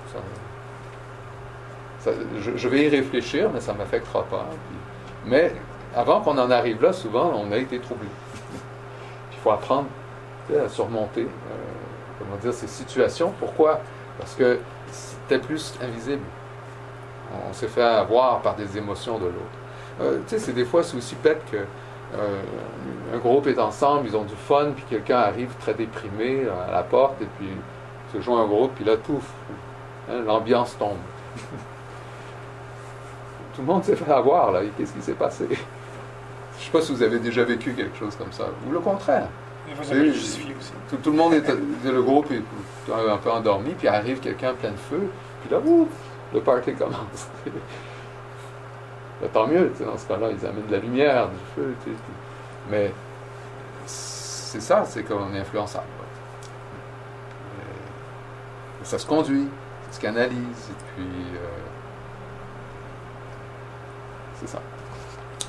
je, 2.56 2.68
vais 2.68 2.84
y 2.84 2.88
réfléchir, 2.88 3.50
mais 3.52 3.60
ça 3.60 3.72
ne 3.72 3.78
m'affectera 3.78 4.24
pas. 4.24 4.46
mais 5.26 5.52
avant 5.94 6.20
qu'on 6.20 6.36
en 6.38 6.50
arrive 6.50 6.82
là, 6.82 6.92
souvent, 6.92 7.32
on 7.34 7.52
a 7.52 7.56
été 7.56 7.78
troublé. 7.78 8.08
Il 9.32 9.38
faut 9.38 9.50
apprendre 9.50 9.86
à 10.52 10.68
surmonter 10.68 11.22
euh, 11.22 11.26
comment 12.18 12.36
dire, 12.36 12.52
ces 12.52 12.66
situations. 12.66 13.32
Pourquoi? 13.38 13.80
Parce 14.18 14.34
que 14.34 14.58
c'était 14.90 15.38
plus 15.38 15.74
invisible. 15.82 16.22
On 17.48 17.52
s'est 17.52 17.68
fait 17.68 17.82
avoir 17.82 18.40
par 18.42 18.54
des 18.54 18.76
émotions 18.76 19.18
de 19.18 19.26
l'autre. 19.26 19.38
Euh, 20.00 20.18
tu 20.26 20.36
sais, 20.36 20.38
c'est 20.38 20.52
des 20.52 20.64
fois, 20.64 20.82
c'est 20.82 20.96
aussi 20.96 21.16
bête 21.16 21.42
que 21.50 21.56
euh, 21.56 22.42
un 23.12 23.18
groupe 23.18 23.46
est 23.46 23.58
ensemble, 23.58 24.06
ils 24.06 24.16
ont 24.16 24.24
du 24.24 24.34
fun, 24.34 24.72
puis 24.74 24.84
quelqu'un 24.88 25.18
arrive 25.18 25.52
très 25.60 25.74
déprimé 25.74 26.46
à 26.68 26.70
la 26.70 26.82
porte, 26.82 27.20
et 27.22 27.28
puis 27.38 27.48
se 28.12 28.20
joint 28.20 28.42
un 28.42 28.46
groupe, 28.46 28.72
puis 28.76 28.84
là, 28.84 28.96
tout, 28.96 29.20
hein, 30.10 30.20
l'ambiance 30.24 30.76
tombe. 30.78 30.98
Tout 33.54 33.60
le 33.60 33.66
monde 33.66 33.84
s'est 33.84 33.96
fait 33.96 34.12
avoir, 34.12 34.52
là, 34.52 34.60
qu'est-ce 34.76 34.92
qui 34.92 35.02
s'est 35.02 35.14
passé? 35.14 35.48
Sais 36.74 36.80
pas 36.80 36.86
si 36.86 36.92
vous 36.92 37.02
avez 37.04 37.20
déjà 37.20 37.44
vécu 37.44 37.72
quelque 37.72 37.96
chose 37.96 38.16
comme 38.16 38.32
ça, 38.32 38.46
ou 38.66 38.72
le 38.72 38.80
contraire. 38.80 39.28
vous 39.80 39.92
avez 39.92 40.12
justifié 40.12 40.56
aussi. 40.58 40.72
Tout, 40.90 41.12
le 41.12 41.16
monde 41.16 41.34
est, 41.34 41.48
le 41.84 42.02
groupe 42.02 42.28
est 42.32 42.42
un 42.92 43.16
peu 43.16 43.30
endormi, 43.30 43.74
puis 43.78 43.86
arrive 43.86 44.18
quelqu'un 44.18 44.54
plein 44.54 44.72
de 44.72 44.76
feu, 44.76 45.08
puis 45.40 45.50
là, 45.52 45.60
ouf, 45.64 45.86
le 46.32 46.40
party 46.40 46.74
commence. 46.78 47.28
Ben, 49.20 49.28
tant 49.32 49.46
mieux, 49.46 49.72
dans 49.78 49.96
ce 49.96 50.08
cas-là, 50.08 50.30
ils 50.32 50.44
amènent 50.44 50.66
de 50.66 50.72
la 50.72 50.78
lumière, 50.78 51.28
du 51.28 51.36
feu, 51.54 51.74
mais 52.68 52.92
c'est 53.86 54.60
ça, 54.60 54.84
c'est 54.84 55.04
qu'on 55.04 55.32
est 55.32 55.38
influençable. 55.38 55.86
ça 58.82 58.98
se 58.98 59.06
conduit, 59.06 59.46
ça 59.90 59.96
se 59.96 60.00
canalise, 60.00 60.34
et 60.34 60.96
puis 60.96 61.06
euh, 61.36 61.48
c'est 64.40 64.48
ça. 64.48 64.60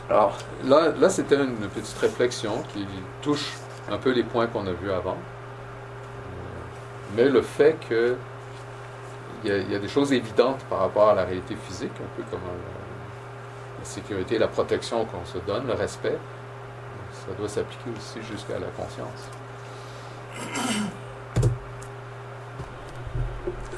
Alors 0.09 0.37
là, 0.65 0.89
là 0.99 1.09
c'était 1.09 1.35
une 1.35 1.67
petite 1.69 1.97
réflexion 1.97 2.61
qui 2.73 2.85
touche 3.21 3.53
un 3.89 3.97
peu 3.97 4.11
les 4.11 4.23
points 4.23 4.47
qu'on 4.47 4.65
a 4.67 4.71
vus 4.71 4.91
avant. 4.91 5.17
Mais 7.15 7.29
le 7.29 7.41
fait 7.41 7.77
que 7.89 8.15
il 9.43 9.71
y, 9.71 9.75
a 9.75 9.79
des 9.79 9.87
choses 9.87 10.11
évidentes 10.11 10.63
par 10.69 10.79
rapport 10.79 11.09
à 11.09 11.13
la 11.13 11.23
réalité 11.23 11.55
physique, 11.55 11.91
un 11.99 12.17
peu 12.17 12.23
comme 12.31 12.39
la 13.77 13.85
sécurité, 13.85 14.39
la 14.39 14.47
protection 14.47 15.05
qu'on 15.05 15.23
se 15.23 15.37
donne, 15.45 15.67
le 15.67 15.73
respect, 15.73 16.17
ça 17.11 17.31
doit 17.37 17.47
s'appliquer 17.47 17.91
aussi 17.95 18.25
jusqu'à 18.27 18.57
la 18.57 18.67
conscience. 18.67 19.29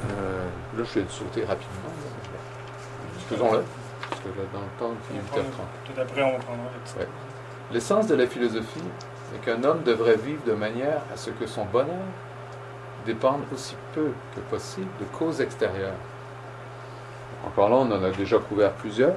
Euh, 0.09 0.47
là, 0.77 0.83
je 0.83 0.99
vais 0.99 1.05
sauter 1.09 1.43
rapidement. 1.43 1.91
Faisons-le, 3.29 3.63
parce 4.17 4.35
que 4.35 4.39
là, 4.39 4.45
dans 4.53 4.61
le 4.61 4.67
temps, 4.79 4.97
il 5.11 5.17
est 5.17 5.41
8h30. 5.41 5.93
Tout 5.93 6.01
après, 6.01 6.23
on 6.23 6.39
prendra 6.39 6.63
ouais. 6.99 7.07
L'essence 7.71 8.07
de 8.07 8.15
la 8.15 8.27
philosophie 8.27 8.83
est 9.35 9.45
qu'un 9.45 9.63
homme 9.63 9.83
devrait 9.83 10.15
vivre 10.15 10.43
de 10.45 10.53
manière 10.53 11.01
à 11.13 11.17
ce 11.17 11.29
que 11.31 11.45
son 11.45 11.65
bonheur 11.65 12.05
dépende 13.05 13.41
aussi 13.53 13.75
peu 13.93 14.11
que 14.35 14.39
possible 14.49 14.89
de 14.99 15.05
causes 15.17 15.41
extérieures. 15.41 15.95
Encore 17.45 17.69
là, 17.69 17.75
on 17.75 17.91
en 17.91 18.03
a 18.03 18.09
déjà 18.11 18.37
couvert 18.39 18.71
plusieurs 18.73 19.15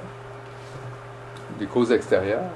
des 1.58 1.66
causes 1.66 1.92
extérieures. 1.92 2.50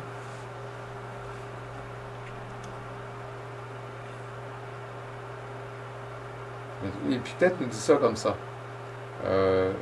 Et 7.11 7.19
puis 7.19 7.35
peut-être 7.39 7.61
nous 7.61 7.67
dit 7.67 7.77
ça 7.77 7.97
comme 7.97 8.17
ça. 8.17 8.37
Euh, 9.25 9.73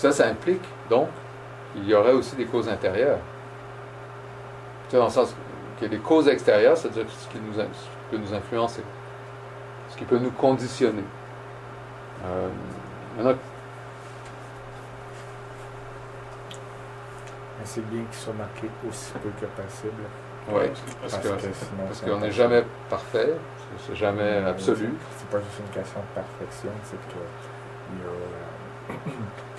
ça, 0.00 0.12
ça 0.12 0.28
implique 0.28 0.62
donc 0.88 1.08
qu'il 1.74 1.86
y 1.86 1.92
aurait 1.92 2.12
aussi 2.12 2.34
des 2.34 2.46
causes 2.46 2.70
intérieures. 2.70 3.18
Dans 4.90 5.04
le 5.04 5.10
sens 5.10 5.34
que 5.78 5.84
les 5.84 5.98
causes 5.98 6.26
extérieures, 6.26 6.74
c'est-à-dire 6.76 7.04
ce 7.06 7.28
qui, 7.28 7.38
nous, 7.38 7.52
peut 8.10 8.16
nous 8.16 8.32
influencer, 8.32 8.82
ce 9.90 9.96
qui 9.98 10.04
peut 10.06 10.18
nous 10.18 10.30
conditionner. 10.30 11.04
Euh, 12.24 12.48
maintenant, 13.16 13.34
c'est 17.64 17.86
bien 17.90 18.02
qu'il 18.02 18.20
soit 18.20 18.32
marqué 18.32 18.70
aussi 18.88 19.12
peu 19.12 19.28
que 19.38 19.46
possible. 19.62 20.02
Oui, 20.50 20.62
parce, 21.02 22.00
qu'on 22.00 22.18
n'est 22.20 22.32
jamais 22.32 22.64
parfait, 22.88 23.34
c'est 23.86 23.94
jamais 23.94 24.38
absolu. 24.46 24.94
C'est 25.18 25.28
pas 25.28 25.40
juste 25.40 25.60
une 25.60 25.74
question 25.74 26.00
de 26.00 26.14
perfection, 26.14 26.70
c'est 26.84 26.96
qu'il 27.06 27.20
y 27.98 28.08
a 28.96 29.49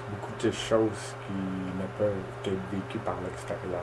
de 0.44 0.52
choses 0.52 1.16
qui 1.28 1.34
ne 1.34 1.88
peuvent 1.98 2.14
être 2.46 2.62
vécues 2.72 3.00
par 3.00 3.16
l'extérieur. 3.24 3.82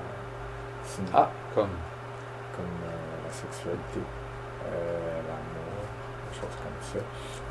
Ah, 1.14 1.30
comme? 1.54 1.68
Comme 2.56 2.64
euh, 2.84 3.26
la 3.26 3.32
sexualité. 3.32 4.00
euh, 4.66 5.20
l'amour, 5.28 5.84
des 6.30 6.38
choses 6.38 6.56
comme 6.62 6.80
ça. 6.80 6.98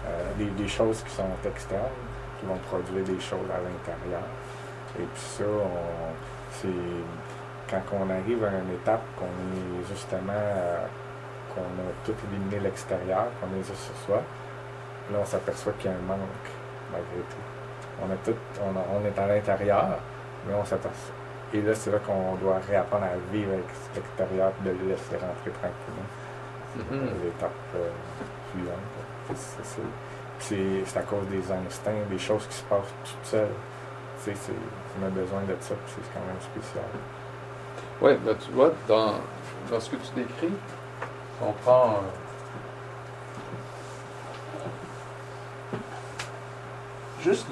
Euh, 0.07 0.33
des, 0.37 0.45
des 0.51 0.67
choses 0.67 1.03
qui 1.03 1.11
sont 1.11 1.29
externes, 1.45 1.81
qui 2.39 2.45
vont 2.45 2.57
produire 2.57 3.03
des 3.05 3.19
choses 3.19 3.49
à 3.51 3.59
l'intérieur. 3.61 4.23
Et 4.99 5.03
puis 5.03 5.21
ça, 5.21 5.43
c'est 6.51 6.67
quand 7.69 7.81
on 7.93 8.09
arrive 8.09 8.43
à 8.43 8.49
une 8.51 8.73
étape 8.75 9.03
qu'on 9.17 9.25
est 9.25 9.85
justement, 9.89 10.33
qu'on 11.53 11.61
a 11.61 11.91
tout 12.05 12.15
éliminé 12.31 12.59
l'extérieur, 12.59 13.25
qu'on 13.39 13.47
est 13.59 13.63
juste 13.63 13.83
sur 13.83 13.95
soi, 14.05 14.23
là 15.11 15.17
on 15.21 15.25
s'aperçoit 15.25 15.73
qu'il 15.73 15.91
y 15.91 15.93
a 15.93 15.97
un 15.97 16.01
manque 16.01 16.49
malgré 16.91 17.19
tout. 17.29 17.46
On, 18.01 18.11
a 18.11 18.15
tout, 18.23 18.35
on, 18.61 18.75
a- 18.77 18.85
on 18.99 19.05
est 19.05 19.17
à 19.19 19.27
l'intérieur, 19.27 19.87
mais 20.47 20.53
on 20.53 20.63
s'aperçoit. 20.65 21.15
Et 21.53 21.61
là, 21.61 21.73
c'est 21.73 21.91
là 21.91 21.99
qu'on 21.99 22.35
doit 22.35 22.59
réapprendre 22.67 23.05
à 23.05 23.17
vivre 23.31 23.53
avec 23.53 23.65
l'extérieur, 23.95 24.51
de 24.63 24.69
le 24.71 24.89
laisser 24.89 25.15
rentrer 25.15 25.51
tranquillement. 25.51 26.07
Mhm. 26.75 27.09
L'étape 27.23 27.51
euh, 27.75 27.89
suivante. 28.51 29.35
C'est- 29.35 29.63
c'est- 29.63 29.81
C'est 30.39 30.83
c'est 30.85 30.99
à 30.99 31.01
cause 31.01 31.25
des 31.29 31.51
instincts, 31.51 32.05
des 32.11 32.19
choses 32.19 32.45
qui 32.45 32.57
se 32.57 32.63
passent 32.65 32.93
toutes 33.03 33.25
seules. 33.25 33.47
Tu 34.23 34.29
sais, 34.31 34.35
c'est- 34.35 34.51
on 35.01 35.05
a 35.07 35.09
besoin 35.09 35.41
de 35.41 35.55
ça, 35.59 35.73
puis 35.73 35.95
c'est 35.95 36.13
quand 36.13 36.23
même 36.27 36.39
spécial. 36.39 36.85
Oui, 37.99 38.11
ben, 38.23 38.35
tu 38.37 38.51
vois, 38.51 38.71
dans, 38.87 39.13
dans 39.71 39.79
ce 39.79 39.89
que 39.89 39.95
tu 39.95 40.13
décris, 40.15 40.53
on 41.41 41.51
prend. 41.53 41.93
euh, 41.93 42.26
juste 47.21 47.47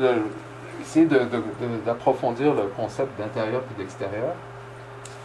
essayer 0.81 1.05
d'approfondir 1.85 2.53
le 2.53 2.63
concept 2.75 3.17
d'intérieur 3.19 3.61
et 3.71 3.79
d'extérieur, 3.81 4.33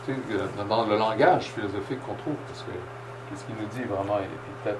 euh, 0.08 0.64
dans 0.68 0.86
le 0.86 0.96
langage 0.96 1.44
philosophique 1.50 2.00
qu'on 2.06 2.14
trouve, 2.14 2.34
parce 2.48 2.62
que 2.62 2.72
qu'est-ce 3.28 3.44
qu'il 3.44 3.54
nous 3.54 3.68
dit 3.68 3.84
vraiment 3.84 4.18
Épictète 4.18 4.78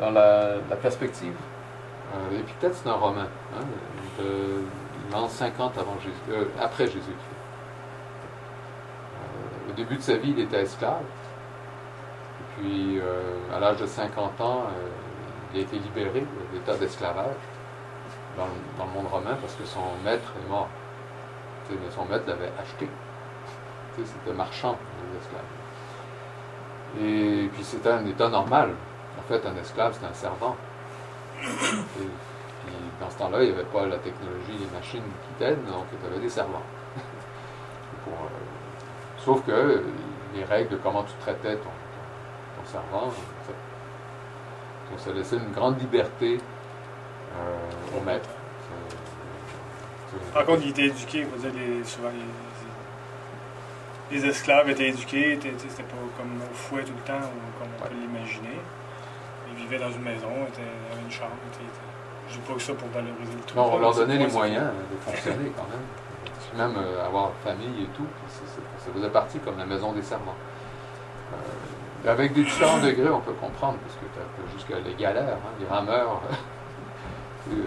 Dans 0.00 0.10
la, 0.10 0.76
perspective, 0.80 1.34
euh, 2.14 2.40
c'est 2.60 2.88
un 2.88 2.94
romain, 2.94 3.28
hein, 3.56 3.64
de 4.18 4.62
l'an 5.12 5.28
50 5.28 5.78
avant 5.78 5.96
Jésus, 6.00 6.14
euh, 6.30 6.44
après 6.60 6.86
Jésus-Christ. 6.86 7.14
Euh, 9.14 9.70
au 9.70 9.72
début 9.74 9.96
de 9.96 10.02
sa 10.02 10.16
vie, 10.16 10.34
il 10.36 10.40
était 10.40 10.62
esclave. 10.62 11.02
Et 12.40 12.62
puis, 12.62 13.00
à 13.54 13.58
l'âge 13.58 13.78
de 13.78 13.86
50 13.86 14.40
ans, 14.40 14.66
il 15.52 15.58
a 15.58 15.62
été 15.62 15.76
libéré 15.76 16.20
de 16.20 16.26
l'état 16.54 16.76
d'esclavage 16.76 17.34
dans, 18.36 18.46
le- 18.46 18.90
monde 18.92 19.06
romain 19.10 19.36
parce 19.40 19.54
que 19.54 19.64
son 19.64 19.80
maître 20.04 20.32
est 20.44 20.48
mort. 20.48 20.68
Son 21.90 22.04
maître 22.04 22.24
l'avait 22.26 22.52
acheté. 22.60 22.88
C'était 23.96 24.36
marchand, 24.36 24.76
les 25.12 25.18
esclaves. 25.18 25.42
Et 27.00 27.48
puis, 27.48 27.64
c'était 27.64 27.90
un 27.90 28.04
état 28.06 28.28
normal. 28.28 28.70
En 29.18 29.22
fait, 29.22 29.44
un 29.46 29.56
esclave, 29.56 29.94
c'était 29.94 30.06
un 30.06 30.12
servant. 30.12 30.56
Et 31.42 31.46
dans 33.00 33.10
ce 33.10 33.18
temps-là, 33.18 33.42
il 33.42 33.48
n'y 33.50 33.54
avait 33.54 33.64
pas 33.64 33.86
la 33.86 33.98
technologie, 33.98 34.58
les 34.58 34.76
machines 34.76 35.02
qui 35.02 35.34
t'aident, 35.38 35.64
donc 35.66 35.86
tu 35.90 36.06
avais 36.06 36.20
des 36.20 36.28
servants. 36.28 36.62
Euh, 38.06 38.10
sauf 39.16 39.42
que 39.46 39.50
euh, 39.50 39.82
les 40.34 40.44
règles 40.44 40.68
de 40.72 40.76
comment 40.76 41.02
tu 41.04 41.14
traitais 41.20 41.56
ton, 41.56 41.70
servant, 42.66 43.10
ça, 43.46 43.52
ça 44.98 45.12
laissait 45.12 45.36
une 45.36 45.52
grande 45.52 45.80
liberté 45.80 46.38
au 47.96 48.00
maître. 48.04 48.28
Par 50.32 50.44
contre, 50.44 50.62
il 50.64 50.70
était 50.70 50.86
éduqué, 50.86 51.24
faut 51.24 51.36
dire, 51.38 51.50
les, 51.54 51.84
souvent 51.84 52.08
les, 54.10 54.16
les 54.16 54.26
esclaves 54.26 54.68
étaient 54.70 54.88
éduqués, 54.88 55.38
c'était 55.40 55.82
pas 55.82 55.96
comme 56.16 56.40
au 56.40 56.54
fouet 56.54 56.82
tout 56.84 56.92
le 56.96 57.02
temps, 57.06 57.18
ou 57.18 57.58
comme 57.58 57.68
on 57.78 57.82
peut 57.88 57.94
l'imaginer. 57.94 58.58
Ils 59.50 59.56
vivaient 59.62 59.78
dans 59.78 59.90
une 59.90 60.02
maison, 60.02 60.28
étaient, 60.48 60.62
avaient 60.92 61.02
une 61.04 61.10
chambre. 61.10 61.32
étaient- 61.52 61.64
Je 62.28 62.34
dis 62.34 62.40
pas 62.40 62.54
que 62.54 62.60
ça 62.60 62.74
pour 62.74 62.88
valoriser 62.88 63.32
le 63.34 63.40
truc. 63.42 63.56
Non, 63.56 63.72
on 63.74 63.78
leur 63.78 63.94
donnait 63.94 64.18
les 64.18 64.26
moyens 64.28 64.66
de 64.90 64.96
fonctionner 65.10 65.52
quand 65.56 65.66
même. 65.70 65.84
Puis 66.24 66.58
même 66.58 66.74
euh, 66.76 67.06
avoir 67.06 67.30
famille 67.44 67.84
et 67.84 67.88
tout, 67.96 68.06
ça 68.78 68.90
faisait 68.94 69.10
partie 69.10 69.38
comme 69.40 69.58
la 69.58 69.66
maison 69.66 69.92
des 69.92 70.02
servants. 70.02 70.34
Euh, 72.04 72.10
avec 72.10 72.32
des 72.32 72.44
différents 72.44 72.78
degrés, 72.82 73.10
on 73.10 73.20
peut 73.20 73.32
comprendre, 73.34 73.78
parce 73.78 73.94
que 73.94 74.06
tu 74.14 74.18
as 74.20 74.52
jusqu'à 74.56 74.78
les 74.88 74.94
galères, 74.94 75.36
hein, 75.36 75.52
les 75.60 75.66
rameurs, 75.66 76.20
euh, 77.52 77.64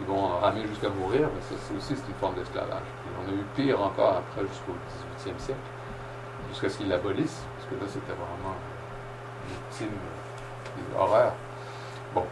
ils 0.00 0.06
vont 0.06 0.28
ramer 0.40 0.66
jusqu'à 0.66 0.88
mourir, 0.88 1.28
mais 1.34 1.40
ça 1.42 1.54
c'est 1.60 1.76
aussi 1.76 1.96
c'est 1.96 2.08
une 2.08 2.18
forme 2.18 2.34
d'esclavage. 2.34 2.88
On 3.22 3.30
a 3.30 3.34
eu 3.34 3.44
pire 3.54 3.80
encore 3.80 4.16
après 4.18 4.46
jusqu'au 4.46 4.72
18e 5.28 5.38
siècle, 5.38 5.60
jusqu'à 6.50 6.68
ce 6.68 6.78
qu'ils 6.78 6.88
l'abolissent, 6.88 7.42
parce 7.56 7.68
que 7.68 7.74
là 7.74 7.86
c'était 7.86 8.12
vraiment 8.12 8.56
une 9.80 9.86
euh, 9.86 10.98
horreur. 10.98 11.32
Bon. 12.14 12.24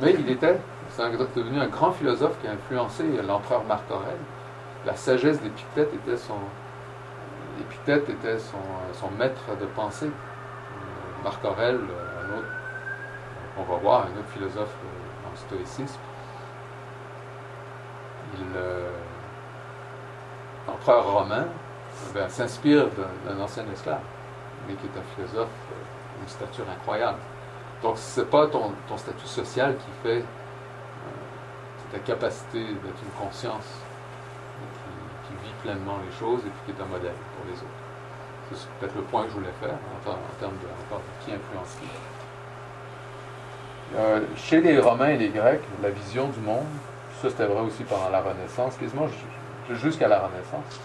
Mais 0.00 0.14
il 0.18 0.30
était, 0.30 0.58
c'est 0.88 1.02
devenu 1.36 1.60
un 1.60 1.68
grand 1.68 1.92
philosophe 1.92 2.40
qui 2.40 2.48
a 2.48 2.52
influencé 2.52 3.04
l'empereur 3.26 3.64
Marc 3.64 3.90
Aurèle. 3.90 4.16
La 4.86 4.96
sagesse 4.96 5.40
d'Épictète 5.40 5.92
était 5.94 6.16
son, 6.16 6.38
Épictète 7.60 8.08
était 8.08 8.38
son, 8.38 8.58
son 8.94 9.10
maître 9.12 9.56
de 9.60 9.66
pensée. 9.66 10.06
Euh, 10.06 11.24
Marc 11.24 11.44
Aurèle, 11.44 11.76
euh, 11.76 12.24
un 12.24 12.38
autre, 12.38 12.48
on 13.58 13.62
va 13.64 13.76
voir, 13.76 14.00
un 14.06 14.18
autre 14.18 14.28
philosophe 14.32 14.74
stoïcisme, 15.46 15.98
euh, 18.56 18.90
l'empereur 20.66 21.12
romain 21.12 21.46
ben, 22.14 22.28
s'inspire 22.28 22.86
d'un, 23.26 23.40
ancien 23.40 23.64
esclave, 23.72 24.00
mais 24.66 24.74
qui 24.74 24.86
est 24.86 24.98
un 24.98 25.14
philosophe 25.14 25.48
euh, 25.48 26.18
d'une 26.18 26.28
stature 26.28 26.64
incroyable. 26.70 27.18
Donc, 27.82 27.94
c'est 27.96 28.28
pas 28.28 28.46
ton, 28.46 28.72
statut 28.96 29.26
social 29.26 29.76
qui 29.76 29.90
fait 30.02 30.20
euh, 30.20 31.92
ta 31.92 31.98
capacité 31.98 32.64
d'être 32.64 33.02
une 33.02 33.26
conscience 33.26 33.68
qui, 35.26 35.34
vit 35.44 35.54
pleinement 35.62 35.98
les 36.04 36.12
choses 36.18 36.40
et 36.40 36.50
puis 36.50 36.60
qui 36.66 36.78
est 36.78 36.84
un 36.84 36.86
modèle 36.86 37.14
pour 37.36 37.46
les 37.46 37.54
autres. 37.54 37.82
C'est 38.52 38.68
peut-être 38.78 38.96
le 38.96 39.02
point 39.02 39.22
que 39.24 39.30
je 39.30 39.34
voulais 39.34 39.54
faire 39.60 39.72
en, 39.72 40.04
ter- 40.04 40.12
en 40.12 40.38
termes 40.38 40.58
de 40.58 40.66
de 40.66 41.24
qui 41.24 41.32
influence 41.32 41.76
qui. 41.80 41.88
Euh, 43.96 44.20
chez 44.36 44.60
les 44.60 44.78
Romains 44.78 45.08
et 45.08 45.18
les 45.18 45.28
Grecs, 45.28 45.60
la 45.82 45.90
vision 45.90 46.28
du 46.28 46.40
monde, 46.40 46.64
ça 47.20 47.28
c'était 47.28 47.44
vrai 47.44 47.60
aussi 47.60 47.84
pendant 47.84 48.08
la 48.08 48.20
Renaissance, 48.20 48.76
quasiment 48.76 49.06
ju- 49.06 49.76
jusqu'à 49.76 50.08
la 50.08 50.18
Renaissance. 50.18 50.80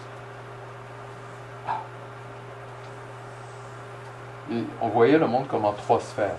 Et 4.52 4.62
on 4.80 4.88
voyait 4.88 5.18
le 5.18 5.26
monde 5.26 5.46
comme 5.48 5.64
en 5.64 5.72
trois 5.72 6.00
sphères. 6.00 6.36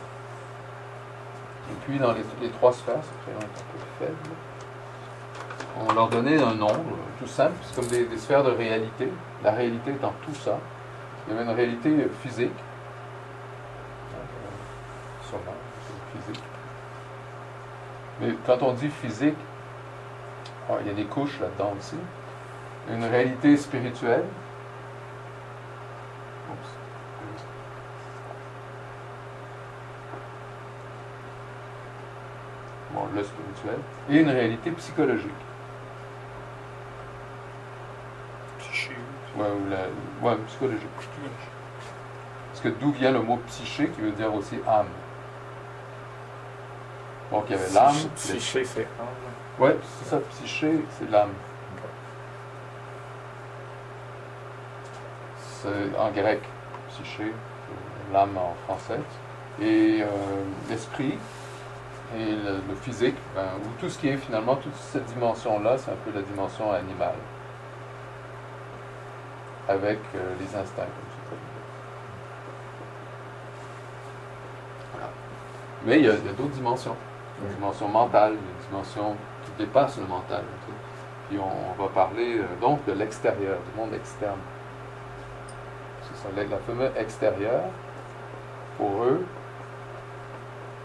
Et 1.71 1.75
puis 1.85 1.99
dans 1.99 2.13
les, 2.13 2.49
trois 2.49 2.73
sphères, 2.73 2.95
un 2.95 3.39
peu 3.39 4.05
faible, 4.05 4.15
on 5.87 5.93
leur 5.93 6.07
donnait 6.09 6.41
un 6.41 6.55
nom 6.55 6.67
euh, 6.71 7.19
tout 7.19 7.27
simple, 7.27 7.53
c'est 7.63 7.75
comme 7.75 7.87
des, 7.87 8.17
sphères 8.17 8.43
de 8.43 8.51
réalité. 8.51 9.11
La 9.43 9.51
réalité 9.51 9.91
étant 9.91 10.13
tout 10.23 10.33
ça. 10.35 10.57
Il 11.27 11.33
y 11.33 11.37
avait 11.37 11.45
une 11.49 11.55
réalité 11.55 12.07
physique, 12.21 12.51
Euh. 15.31 15.58
Mais 18.19 18.33
quand 18.45 18.61
on 18.61 18.73
dit 18.73 18.89
physique, 18.89 19.37
ah, 20.69 20.73
il 20.81 20.87
y 20.87 20.89
a 20.89 20.93
des 20.93 21.05
couches 21.05 21.39
là-dedans 21.39 21.73
aussi. 21.77 21.95
Une 22.91 23.03
réalité 23.05 23.55
spirituelle. 23.57 24.25
Oups. 26.51 26.69
Bon, 32.93 33.07
le 33.15 33.23
spirituel. 33.23 33.79
Et 34.09 34.17
une 34.19 34.29
réalité 34.29 34.71
psychologique. 34.71 35.31
Psyché. 38.59 38.95
Ouais, 39.37 39.45
ou 39.47 39.69
la- 39.69 40.27
ouais, 40.27 40.37
psychologique. 40.47 40.89
Parce 42.49 42.61
que 42.61 42.69
d'où 42.69 42.91
vient 42.91 43.11
le 43.11 43.21
mot 43.21 43.37
psyché 43.47 43.87
qui 43.89 44.01
veut 44.01 44.11
dire 44.11 44.33
aussi 44.33 44.59
âme. 44.67 44.87
Donc 47.31 47.45
il 47.47 47.51
y 47.51 47.59
avait 47.59 47.73
l'âme. 47.73 47.95
Psyché, 48.15 48.65
c'est 48.65 48.87
âme. 48.99 49.07
Ouais, 49.59 49.77
c'est 49.81 50.09
ça, 50.09 50.19
psyché, 50.31 50.83
c'est 50.97 51.09
l'âme. 51.11 51.33
C'est 55.61 55.97
en 55.97 56.09
grec, 56.11 56.41
psyché, 56.89 57.33
l'âme 58.13 58.37
en 58.37 58.55
français. 58.65 58.99
Et 59.61 60.01
euh, 60.01 60.07
l'esprit 60.69 61.17
et 62.17 62.31
le, 62.31 62.61
le 62.67 62.75
physique, 62.81 63.17
ben, 63.35 63.49
ou 63.63 63.79
tout 63.79 63.89
ce 63.89 63.99
qui 63.99 64.07
est 64.07 64.17
finalement, 64.17 64.55
toute 64.55 64.73
cette 64.75 65.05
dimension-là, 65.05 65.77
c'est 65.77 65.91
un 65.91 65.97
peu 66.05 66.11
la 66.15 66.21
dimension 66.21 66.71
animale. 66.71 67.15
Avec 69.67 69.99
euh, 70.15 70.33
les 70.39 70.45
instincts, 70.45 70.87
comme. 71.29 71.37
Voilà. 74.93 75.09
Mais 75.85 75.99
il 75.99 76.05
y 76.05 76.09
a, 76.09 76.15
il 76.15 76.25
y 76.25 76.29
a 76.29 76.33
d'autres 76.33 76.55
dimensions. 76.55 76.95
Une 77.41 77.55
dimension 77.55 77.87
mentale, 77.87 78.33
une 78.33 78.67
dimension 78.69 79.15
qui 79.43 79.51
dépasse 79.63 79.97
le 79.97 80.05
mental. 80.05 80.43
Puis 81.29 81.39
on, 81.39 81.81
va 81.81 81.89
parler 81.89 82.39
euh, 82.39 82.43
donc 82.59 82.83
de 82.85 82.93
l'extérieur, 82.93 83.57
du 83.59 83.79
monde 83.79 83.93
externe. 83.93 84.39
C'est 86.03 86.23
ça, 86.23 86.29
la, 86.35 86.57
fameuse 86.57 86.91
extérieur, 86.97 87.61
pour 88.77 89.03
eux, 89.03 89.23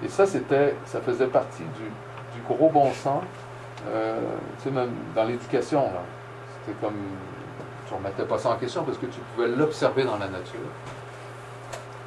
Et 0.05 0.09
ça, 0.09 0.27
c'était, 0.27 0.75
ça 0.85 1.01
faisait 1.01 1.29
partie 1.29 1.63
du, 1.63 1.85
du 2.35 2.47
gros 2.47 2.69
bon 2.69 2.93
sens, 2.93 3.23
euh, 3.89 4.19
tu 4.59 4.65
sais, 4.65 4.71
même 4.71 4.91
dans 5.15 5.25
l'éducation, 5.25 5.83
là. 5.83 6.03
C'était 6.67 6.79
comme, 6.81 6.97
tu 7.87 7.93
ne 7.93 7.99
remettais 7.99 8.25
pas 8.25 8.39
ça 8.39 8.51
en 8.51 8.57
question 8.57 8.83
parce 8.85 8.99
que 8.99 9.07
tu 9.07 9.21
pouvais 9.35 9.49
l'observer 9.49 10.05
dans 10.05 10.19
la 10.19 10.29
nature. 10.29 10.61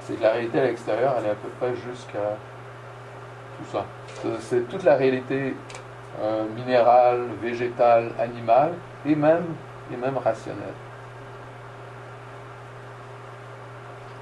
C'est 0.01 0.15
que 0.15 0.23
la 0.23 0.31
réalité 0.31 0.59
à 0.59 0.63
l'extérieur, 0.63 1.15
elle 1.17 1.25
est 1.25 1.31
à 1.31 1.35
peu 1.35 1.49
près 1.59 1.75
jusqu'à 1.75 2.37
tout 3.57 3.65
ça. 3.71 3.85
C'est 4.39 4.67
toute 4.67 4.83
la 4.83 4.95
réalité 4.95 5.55
euh, 6.19 6.45
minérale, 6.55 7.27
végétale, 7.41 8.11
animale 8.19 8.73
et 9.05 9.15
même, 9.15 9.45
et 9.91 9.95
même 9.95 10.17
rationnelle. 10.17 10.73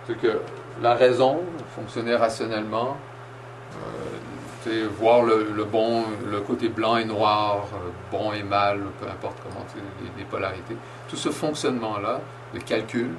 C'est 0.08 0.18
que 0.20 0.42
la 0.82 0.94
raison, 0.94 1.42
fonctionnait 1.76 2.16
rationnellement, 2.16 2.98
euh, 3.74 4.88
voir 5.00 5.24
le, 5.24 5.64
bon, 5.64 6.04
le 6.30 6.42
côté 6.42 6.70
blanc 6.70 6.98
et 6.98 7.06
noir, 7.06 7.68
euh, 7.74 7.90
bon 8.12 8.34
et 8.34 8.44
mal, 8.44 8.80
peu 9.00 9.08
importe 9.08 9.38
comment, 9.44 9.66
les, 9.76 10.20
les 10.20 10.26
polarités. 10.26 10.76
Tout 11.08 11.16
ce 11.16 11.30
fonctionnement-là, 11.30 12.20
le 12.54 12.60
calcul, 12.60 13.12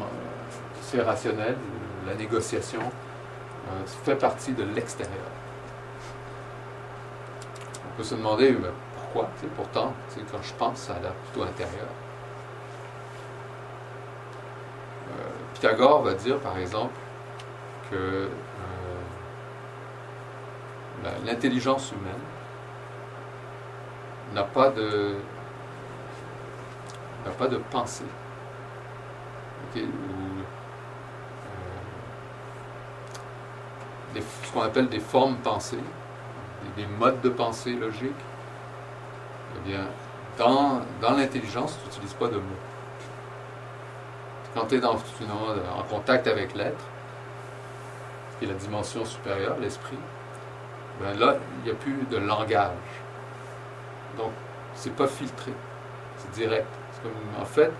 euh, 0.00 0.04
c'est 0.82 1.02
rationnel, 1.02 1.56
la 2.06 2.14
négociation, 2.14 2.80
fait 3.86 4.16
partie 4.16 4.52
de 4.52 4.64
l'extérieur. 4.64 5.14
On 7.86 7.96
peut 7.96 8.04
se 8.04 8.14
demander 8.14 8.52
mais 8.52 8.68
pourquoi, 8.94 9.30
pourtant, 9.56 9.92
quand 10.30 10.42
je 10.42 10.54
pense, 10.54 10.78
ça 10.78 10.94
a 10.94 11.00
l'air 11.00 11.12
plutôt 11.12 11.46
intérieur. 11.46 11.88
Pythagore 15.54 16.02
va 16.02 16.14
dire, 16.14 16.38
par 16.38 16.56
exemple, 16.56 16.94
que 17.90 17.96
euh, 17.96 18.28
l'intelligence 21.24 21.90
humaine 21.90 22.20
n'a 24.34 24.44
pas 24.44 24.70
de 24.70 25.16
n'a 27.24 27.32
pas 27.32 27.48
de 27.48 27.56
pensée. 27.56 28.04
Euh, 34.16 34.20
ce 34.44 34.52
qu'on 34.52 34.62
appelle 34.62 34.88
des 34.88 35.00
formes 35.00 35.36
pensées, 35.36 35.78
des, 36.76 36.86
modes 36.86 37.20
de 37.20 37.28
pensée 37.28 37.72
logiques. 37.72 38.12
Eh 39.56 39.68
bien, 39.68 39.86
dans, 40.36 40.80
dans 41.00 41.12
l'intelligence, 41.12 41.78
tu 41.78 41.88
n'utilises 41.88 42.14
pas 42.14 42.28
de 42.28 42.36
mots 42.36 42.62
quand 44.54 44.66
tu 44.66 44.76
es 44.76 44.80
dans, 44.80 44.94
en 44.94 45.82
contact 45.88 46.26
avec 46.26 46.54
l'être, 46.54 46.84
qui 48.38 48.44
est 48.44 48.48
la 48.48 48.54
dimension 48.54 49.04
supérieure, 49.04 49.56
l'esprit, 49.60 49.98
ben 51.00 51.18
là, 51.18 51.36
il 51.58 51.64
n'y 51.64 51.70
a 51.70 51.74
plus 51.74 52.04
de 52.10 52.16
langage. 52.16 52.72
Donc, 54.16 54.32
c'est 54.74 54.94
pas 54.94 55.06
filtré, 55.06 55.52
c'est 56.16 56.32
direct. 56.32 56.66
En 57.40 57.44
fait, 57.44 57.72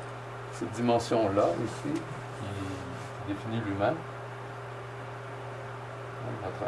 cette 0.52 0.70
dimension-là, 0.72 1.46
ici, 1.64 2.00
qui 2.38 3.32
définit 3.32 3.60
l'humain, 3.66 3.94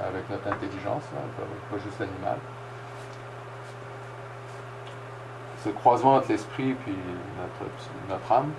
avec 0.07 0.29
notre 0.31 0.47
intelligence, 0.49 1.03
hein, 1.15 1.45
pas, 1.71 1.79
juste 1.79 1.99
l'animal, 1.99 2.39
ce 5.65 5.69
croisement 5.71 6.17
entre 6.17 6.29
l'esprit 6.29 6.71
et 6.71 6.75
notre, 7.39 7.71
notre 8.09 8.33
âme, 8.33 8.53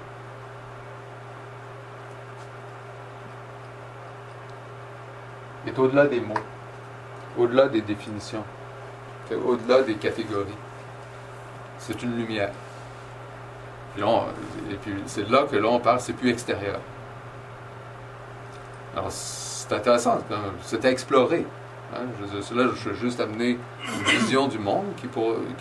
est 5.67 5.77
au-delà 5.77 6.07
des 6.07 6.19
mots, 6.19 6.33
au-delà 7.37 7.67
des 7.67 7.81
définitions, 7.81 8.43
au-delà 9.45 9.83
des 9.83 9.95
catégories. 9.95 10.57
C'est 11.77 12.01
une 12.03 12.15
lumière. 12.15 12.51
et 13.97 14.75
puis 14.81 14.93
c'est 15.05 15.29
là 15.29 15.45
que 15.49 15.55
là 15.55 15.67
on 15.69 15.79
parle, 15.79 15.99
c'est 15.99 16.13
plus 16.13 16.29
extérieur. 16.29 16.79
Alors 18.95 19.11
c'est 19.11 19.73
intéressant, 19.73 20.19
c'est 20.61 20.83
à 20.85 20.91
explorer. 20.91 21.45
Hein. 21.93 22.05
Je, 22.19 22.55
là, 22.55 22.69
je 22.75 22.89
veux 22.89 22.95
juste 22.95 23.19
amener 23.19 23.57
une 23.85 24.03
vision 24.19 24.47
du 24.47 24.59
monde 24.59 24.85
qui, 24.97 25.07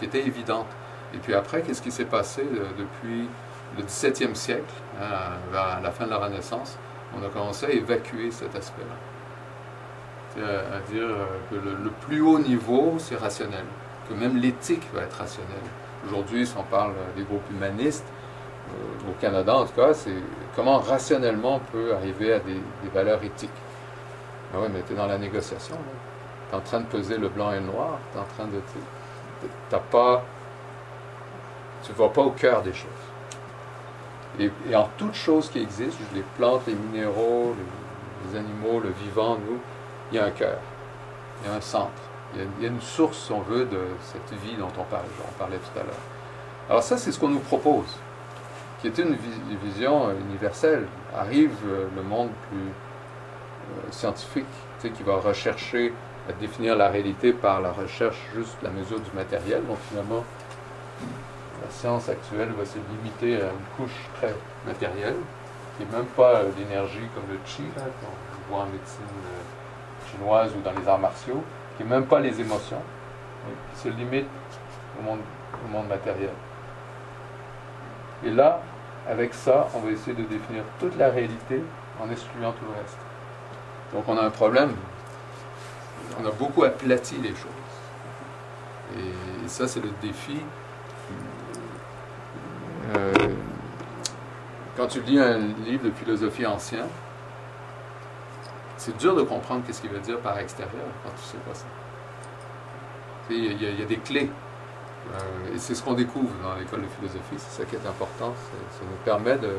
était 0.05 0.27
évidente. 0.27 0.67
Et 1.15 1.19
puis 1.19 1.35
après, 1.35 1.63
qu'est-ce 1.63 1.83
qui 1.83 1.91
s'est 1.91 2.05
passé 2.05 2.43
euh, 2.43 2.67
depuis 2.79 3.29
le 3.77 3.83
XVIIe 3.85 4.35
siècle, 4.35 4.73
hein, 5.01 5.39
vers 5.53 5.81
la 5.81 5.91
fin 5.91 6.07
de 6.07 6.11
la 6.11 6.19
Renaissance? 6.19 6.79
On 7.17 7.25
a 7.25 7.29
commencé 7.29 7.67
à 7.67 7.71
évacuer 7.71 8.31
cet 8.31 8.55
aspect-là 8.55 8.95
à, 10.39 10.91
dire 10.91 11.03
euh, 11.03 11.27
que 11.51 11.55
le, 11.57 11.91
plus 12.07 12.21
haut 12.21 12.39
niveau, 12.39 12.95
c'est 12.99 13.17
rationnel, 13.17 13.65
que 14.09 14.15
même 14.15 14.37
l'éthique 14.37 14.87
va 14.95 15.03
être 15.03 15.17
rationnelle. 15.17 15.57
Aujourd'hui, 16.07 16.47
si 16.47 16.55
on 16.57 16.63
parle 16.63 16.93
des 17.17 17.23
groupes 17.23 17.49
humanistes, 17.51 18.07
euh, 18.07 18.20
au 19.09 19.13
Canada 19.21 19.55
en 19.55 19.65
tout 19.65 19.75
cas, 19.75 19.95
c'est 19.95 20.15
comment 20.55 20.79
rationnellement 20.79 21.57
on 21.57 21.73
peut 21.73 21.95
arriver 21.95 22.35
à 22.35 22.39
des, 22.41 22.61
valeurs 22.93 23.23
éthiques. 23.23 23.51
Ben 24.53 24.61
oui, 24.63 24.69
mais 24.73 24.83
tu 24.87 24.93
es 24.93 24.97
dans 24.97 25.07
la 25.07 25.19
négociation. 25.19 25.77
Tu 26.49 26.55
es 26.55 26.59
en 26.59 26.61
train 26.61 26.81
de 26.81 26.87
peser 26.87 27.17
le 27.17 27.29
blanc 27.29 27.53
et 27.53 27.61
le 27.61 27.67
noir. 27.67 27.99
Tu 28.13 28.19
en 28.19 28.25
train 28.25 28.47
de. 28.47 28.61
T'as 29.69 29.79
pas. 29.79 30.23
Tu 31.83 31.93
ne 31.93 31.97
vas 31.97 32.09
pas 32.09 32.23
au 32.23 32.33
cœur 32.33 32.63
des 32.63 32.73
choses. 32.73 32.91
Et, 34.39 34.77
en 34.77 34.89
toute 34.97 35.15
chose 35.15 35.51
qui 35.51 35.61
existe, 35.61 35.99
les 36.15 36.25
plantes, 36.37 36.63
les 36.67 36.75
minéraux, 36.75 37.55
les 38.25 38.39
animaux, 38.39 38.81
le 38.81 38.91
vivant, 38.91 39.37
nous, 39.37 39.59
il 40.11 40.17
y 40.17 40.19
a 40.19 40.25
un 40.25 40.31
cœur, 40.31 40.59
il 41.43 41.51
y 41.51 41.53
a 41.53 41.57
un 41.57 41.61
centre, 41.61 41.91
il 42.35 42.63
y 42.63 42.67
a, 42.67 42.69
une 42.69 42.81
source, 42.81 43.19
si 43.27 43.33
on 43.33 43.41
veut, 43.41 43.65
de 43.65 43.81
cette 44.03 44.39
vie 44.41 44.57
dont 44.57 44.71
on 44.79 44.85
parle, 44.85 45.05
on 45.29 45.39
parlait 45.39 45.59
tout 45.59 45.79
à 45.79 45.83
l'heure. 45.83 45.95
Alors 46.69 46.83
ça, 46.83 46.97
c'est 46.97 47.13
ce 47.13 47.19
qu'on 47.19 47.29
nous 47.29 47.41
propose, 47.41 47.97
qui 48.81 48.89
est 48.89 48.99
une 48.99 49.17
vision 49.63 50.11
universelle. 50.11 50.87
Arrive 51.17 51.55
euh, 51.67 51.87
le 51.95 52.03
monde 52.03 52.31
plus 52.49 52.59
euh, 52.59 53.91
scientifique, 53.91 54.47
tu 54.81 54.89
sais, 54.89 54.91
qui 54.93 55.03
va 55.03 55.17
rechercher 55.17 55.93
à 56.29 56.33
définir 56.33 56.77
la 56.77 56.89
réalité 56.89 57.33
par 57.33 57.61
la 57.61 57.73
recherche 57.73 58.19
juste 58.35 58.57
la 58.63 58.71
mesure 58.71 59.01
du 59.01 59.11
matériel. 59.15 59.67
Donc 59.67 59.79
finalement, 59.89 60.25
la 61.63 61.71
science 61.71 62.09
actuelle 62.09 62.51
va 62.57 62.65
se 62.65 62.79
limiter 62.79 63.43
à 63.43 63.47
une 63.47 63.67
couche 63.77 63.97
très 64.17 64.35
matérielle, 64.67 65.17
qui 65.77 65.85
n'est 65.85 65.97
même 65.97 66.07
pas 66.17 66.43
l'énergie 66.59 67.07
comme 67.15 67.25
le 67.31 67.39
chi, 67.45 67.63
qu'on 67.75 68.55
voit 68.55 68.65
en 68.65 68.67
médecine 68.67 69.05
chinoise 70.11 70.53
ou 70.57 70.63
dans 70.63 70.73
les 70.79 70.89
arts 70.89 70.99
martiaux, 70.99 71.43
qui 71.77 71.85
n'est 71.85 71.91
même 71.91 72.07
pas 72.07 72.21
les 72.21 72.41
émotions, 72.41 72.83
qui 73.73 73.81
se 73.81 73.89
limite 73.89 74.27
au 74.99 75.03
monde, 75.03 75.21
au 75.65 75.69
monde 75.69 75.89
matériel. 75.89 76.31
Et 78.25 78.31
là, 78.31 78.61
avec 79.09 79.35
ça, 79.35 79.69
on 79.75 79.81
va 79.81 79.91
essayer 79.91 80.15
de 80.15 80.23
définir 80.23 80.63
toute 80.79 80.97
la 80.97 81.11
réalité 81.11 81.63
en 82.03 82.11
excluant 82.11 82.53
tout 82.53 82.65
le 82.65 82.81
reste. 82.81 82.99
Donc 83.93 84.05
on 84.09 84.17
a 84.17 84.23
un 84.23 84.31
problème. 84.31 84.73
On 86.21 86.27
a 86.27 86.31
beaucoup 86.31 86.65
aplati 86.65 87.17
les 87.17 87.31
choses. 87.31 87.51
Et 88.97 89.49
ça, 89.49 89.69
c'est 89.69 89.81
le 89.81 89.91
défi. 90.03 90.41
Euh, 92.97 93.13
quand 94.77 94.87
tu 94.87 95.01
lis 95.03 95.19
un 95.19 95.39
livre 95.39 95.85
de 95.85 95.91
philosophie 95.91 96.47
ancien, 96.47 96.87
c'est 98.77 98.97
dur 98.97 99.15
de 99.15 99.23
comprendre 99.23 99.63
qu'est-ce 99.67 99.81
qu'il 99.81 99.91
veut 99.91 100.01
dire 100.01 100.19
par 100.21 100.39
extérieur 100.39 100.87
quand 101.05 101.11
tu 101.11 101.37
ne 101.37 101.43
sais 101.43 101.49
pas 101.49 101.55
ça. 101.55 101.67
Il 103.29 103.63
y, 103.63 103.83
a 103.83 103.85
des 103.85 103.99
clés. 103.99 104.31
Euh, 105.09 105.55
et 105.55 105.59
c'est 105.59 105.75
ce 105.75 105.83
qu'on 105.83 105.95
découvre 105.95 106.31
dans 106.43 106.55
l'école 106.57 106.83
de 106.83 106.89
philosophie, 106.89 107.37
c'est 107.39 107.63
ça 107.63 107.65
qui 107.65 107.77
est 107.77 107.89
important. 107.89 108.35
Ça 108.49 108.83
nous 108.83 108.97
permet 109.05 109.39
de, 109.39 109.57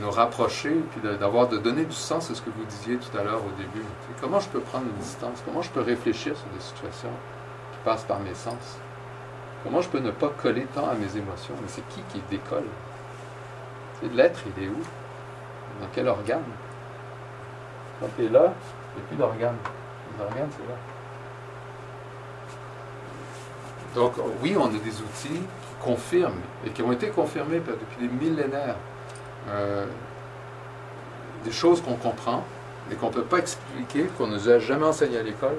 nous 0.00 0.10
rapprocher, 0.10 0.82
puis 0.90 1.00
d'avoir 1.18 1.48
de, 1.48 1.58
donner 1.58 1.84
du 1.84 1.94
sens 1.94 2.30
à 2.30 2.34
ce 2.34 2.42
que 2.42 2.50
vous 2.50 2.64
disiez 2.64 2.96
tout 2.96 3.16
à 3.16 3.22
l'heure 3.22 3.40
au 3.44 3.50
début. 3.56 3.84
comment 4.20 4.40
je 4.40 4.48
peux 4.48 4.60
prendre 4.60 4.86
une 4.86 4.98
distance? 4.98 5.42
Comment 5.44 5.62
je 5.62 5.70
peux 5.70 5.80
réfléchir 5.80 6.36
sur 6.36 6.48
des 6.48 6.60
situations 6.60 7.12
qui 7.72 7.78
passent 7.84 8.04
par 8.04 8.18
mes 8.20 8.34
sens? 8.34 8.78
Comment 9.62 9.80
je 9.80 9.88
peux 9.88 10.00
ne 10.00 10.10
pas 10.10 10.28
coller 10.42 10.66
tant 10.74 10.88
à 10.88 10.94
mes 10.94 11.16
émotions? 11.16 11.54
Mais 11.60 11.68
c'est 11.68 11.86
qui 11.88 12.00
qui 12.10 12.20
décolle? 12.30 12.66
L'être, 14.12 14.40
il 14.56 14.64
est 14.64 14.68
où? 14.68 14.82
Dans 15.80 15.88
quel 15.94 16.08
organe? 16.08 16.44
Quand 18.00 18.08
tu 18.16 18.26
es 18.26 18.28
là, 18.28 18.52
il 18.94 19.00
n'y 19.00 19.04
a 19.04 19.08
plus 19.08 19.16
d'organes. 19.16 19.56
Les 20.18 20.24
organes, 20.24 20.48
c'est 20.50 20.68
là. 20.68 20.95
Donc, 23.96 24.12
oui, 24.42 24.54
on 24.58 24.66
a 24.66 24.68
des 24.68 25.00
outils 25.00 25.40
qui 25.40 25.74
confirment 25.82 26.42
et 26.66 26.70
qui 26.70 26.82
ont 26.82 26.92
été 26.92 27.08
confirmés 27.08 27.60
depuis 27.60 28.06
des 28.06 28.08
millénaires. 28.08 28.76
Euh, 29.48 29.86
des 31.44 31.52
choses 31.52 31.80
qu'on 31.80 31.94
comprend 31.94 32.44
et 32.90 32.94
qu'on 32.94 33.08
ne 33.08 33.14
peut 33.14 33.22
pas 33.22 33.38
expliquer, 33.38 34.04
qu'on 34.18 34.26
ne 34.26 34.34
nous 34.34 34.48
a 34.50 34.58
jamais 34.58 34.84
enseigné 34.84 35.18
à 35.18 35.22
l'école, 35.22 35.56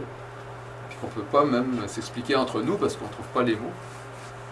puis 0.87 0.97
qu'on 1.01 1.07
ne 1.07 1.11
peut 1.13 1.31
pas 1.31 1.45
même 1.45 1.87
s'expliquer 1.87 2.35
entre 2.35 2.61
nous 2.61 2.77
parce 2.77 2.95
qu'on 2.95 3.05
ne 3.05 3.11
trouve 3.11 3.25
pas 3.27 3.41
les 3.41 3.55
mots. 3.55 3.73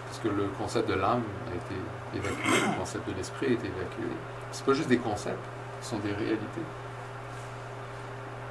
Parce 0.08 0.18
que 0.18 0.28
le 0.28 0.48
concept 0.58 0.88
de 0.88 0.94
l'âme 0.94 1.22
a 1.52 1.54
été 1.54 2.26
évacué, 2.26 2.66
le 2.72 2.78
concept 2.78 3.08
de 3.08 3.14
l'esprit 3.14 3.46
a 3.46 3.50
été 3.50 3.66
évacué. 3.66 4.16
Ce 4.50 4.62
pas 4.64 4.72
juste 4.72 4.88
des 4.88 4.98
concepts, 4.98 5.44
ce 5.80 5.90
sont 5.90 5.98
des 5.98 6.12
réalités. 6.12 6.66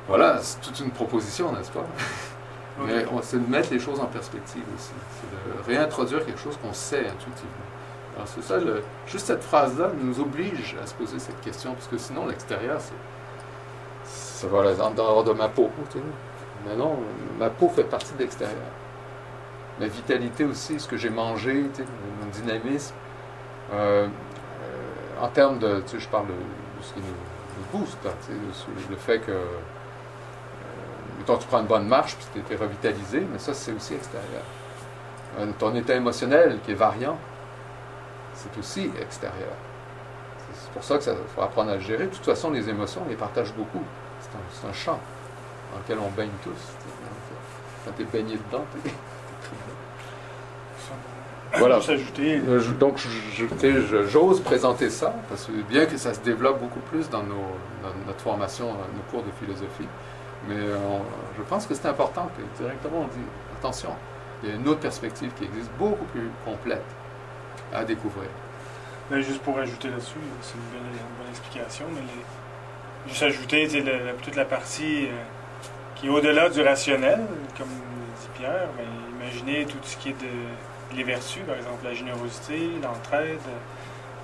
Voilà, 0.07 0.39
c'est 0.41 0.61
toute 0.61 0.79
une 0.79 0.91
proposition, 0.91 1.51
n'est-ce 1.51 1.71
pas? 1.71 1.85
Mais 2.79 3.05
on- 3.11 3.21
c'est 3.21 3.37
de 3.39 3.49
mettre 3.49 3.71
les 3.71 3.79
choses 3.79 3.99
en 3.99 4.05
perspective 4.05 4.63
aussi. 4.75 4.91
C'est 5.21 5.29
de 5.71 5.77
réintroduire 5.77 6.25
quelque 6.25 6.39
chose 6.39 6.57
qu'on 6.61 6.73
sait 6.73 7.07
intuitivement. 7.07 7.51
Alors 8.15 8.27
c'est 8.27 8.41
ça, 8.43 8.59
juste 9.07 9.27
cette 9.27 9.43
phrase-là 9.43 9.91
nous 10.01 10.19
oblige 10.19 10.75
à 10.81 10.85
se 10.87 10.93
poser 10.93 11.19
cette 11.19 11.39
question, 11.41 11.73
parce 11.73 11.87
que 11.87 11.97
sinon 11.97 12.27
l'extérieur, 12.27 12.79
c'est. 12.79 12.93
Ça 14.05 14.47
va 14.47 14.59
en 14.85 14.91
dehors 14.91 15.23
de 15.23 15.33
ma 15.33 15.47
peau. 15.47 15.69
tu. 15.91 15.97
Mais 16.67 16.75
non, 16.75 16.97
ma 17.39 17.49
peau 17.49 17.69
fait 17.69 17.83
partie 17.83 18.13
de 18.13 18.19
l'extérieur. 18.19 18.57
Ma 19.79 19.87
vitalité 19.87 20.45
aussi, 20.45 20.79
ce 20.79 20.87
que 20.87 20.97
j'ai 20.97 21.09
mangé, 21.09 21.53
mon 21.63 22.27
dynamisme. 22.31 22.93
Euh, 23.73 24.07
euh, 24.07 24.07
en 25.21 25.27
termes 25.29 25.59
de. 25.59 25.81
Tu 25.81 25.91
sais, 25.91 25.99
je 25.99 26.09
parle 26.09 26.27
de, 26.27 26.33
ce 26.81 26.93
qui 26.93 26.99
nous, 26.99 27.79
booste, 27.79 27.97
le- 28.03 28.89
le 28.91 28.95
fait 28.97 29.19
que. 29.19 29.31
Mettons, 31.27 31.37
tu 31.39 31.47
prends 31.47 31.61
une 31.61 31.65
bonne 31.67 31.87
marche, 31.87 32.15
puis 32.33 32.41
tu 32.47 32.53
es 32.53 32.55
revitalisé, 32.55 33.25
mais 33.31 33.39
ça, 33.39 33.53
c'est 33.53 33.71
aussi 33.71 33.95
extérieur. 33.95 34.43
Ton 35.59 35.73
état 35.75 35.95
émotionnel 35.95 36.59
qui 36.63 36.71
est 36.71 36.75
variant, 36.75 37.17
c'est 38.35 38.57
aussi 38.59 38.91
extérieur. 39.01 39.53
C'est- 40.53 40.71
pour 40.71 40.83
ça 40.83 40.97
qu'il 40.97 41.13
faut 41.35 41.41
apprendre 41.41 41.71
à 41.71 41.75
le 41.75 41.81
gérer. 41.81 42.05
De 42.05 42.09
toute 42.11 42.23
façon, 42.25 42.51
les 42.51 42.69
émotions, 42.69 43.01
on 43.05 43.09
les 43.09 43.15
partage 43.15 43.51
beaucoup. 43.53 43.83
C'est 44.51 44.67
un, 44.67 44.73
champ 44.73 44.99
dans 45.73 45.79
lequel 45.79 45.97
on 46.05 46.09
baigne 46.11 46.29
tous. 46.43 46.49
tu. 46.51 46.89
Quand 47.85 47.91
tu 47.97 48.01
es 48.03 48.05
baigné 48.05 48.37
dedans, 48.51 48.63
t'es- 48.83 48.91
Voilà. 51.57 51.79
Je- 51.79 52.71
Donc, 52.73 52.95
tu 52.97 54.07
j'ose 54.07 54.41
présenter 54.41 54.89
ça, 54.89 55.13
parce 55.29 55.45
que 55.45 55.51
bien 55.69 55.85
que 55.85 55.97
ça 55.97 56.13
se 56.13 56.19
développe 56.19 56.59
beaucoup 56.59 56.79
plus 56.91 57.09
dans, 57.09 57.23
nos, 57.23 57.35
dans 57.35 57.93
notre 58.07 58.19
formation, 58.21 58.65
nos 58.73 59.11
cours 59.11 59.23
de 59.23 59.31
philosophie, 59.39 59.87
mais 60.47 60.55
euh, 60.57 60.77
je 61.37 61.43
pense 61.43 61.65
que 61.65 61.73
c'est 61.73 61.87
important 61.87 62.29
que 62.37 62.63
directement 62.63 63.01
on 63.01 63.07
dit 63.07 63.25
attention, 63.57 63.89
il 64.43 64.49
y 64.49 64.51
a 64.51 64.55
une 64.55 64.67
autre 64.67 64.81
perspective 64.81 65.31
qui 65.37 65.45
existe 65.45 65.71
beaucoup 65.77 66.05
plus 66.05 66.29
complète 66.43 66.85
à 67.73 67.83
découvrir. 67.83 68.29
Ben, 69.09 69.21
juste 69.21 69.41
pour 69.41 69.57
ajouter 69.59 69.89
là-dessus, 69.89 70.15
c'est 70.41 70.53
une 70.55 70.59
bonne, 70.59 71.29
explication, 71.29 71.85
mais 71.93 72.01
juste 73.07 73.23
ajouter 73.23 73.67
toute 74.23 74.35
la 74.35 74.45
partie 74.45 75.05
euh, 75.05 75.11
qui 75.95 76.07
est 76.07 76.09
au-delà 76.09 76.49
du 76.49 76.61
rationnel, 76.61 77.21
comme 77.57 77.67
dit 77.67 78.27
Pierre, 78.37 78.67
mais 78.77 78.85
imaginez 79.19 79.65
tout 79.65 79.77
ce 79.83 79.97
qui 79.97 80.09
est 80.09 80.21
de, 80.21 80.95
les 80.95 81.03
vertus, 81.03 81.43
par 81.45 81.55
exemple 81.55 81.83
la 81.83 81.93
générosité, 81.93 82.71
l'entraide, 82.81 83.39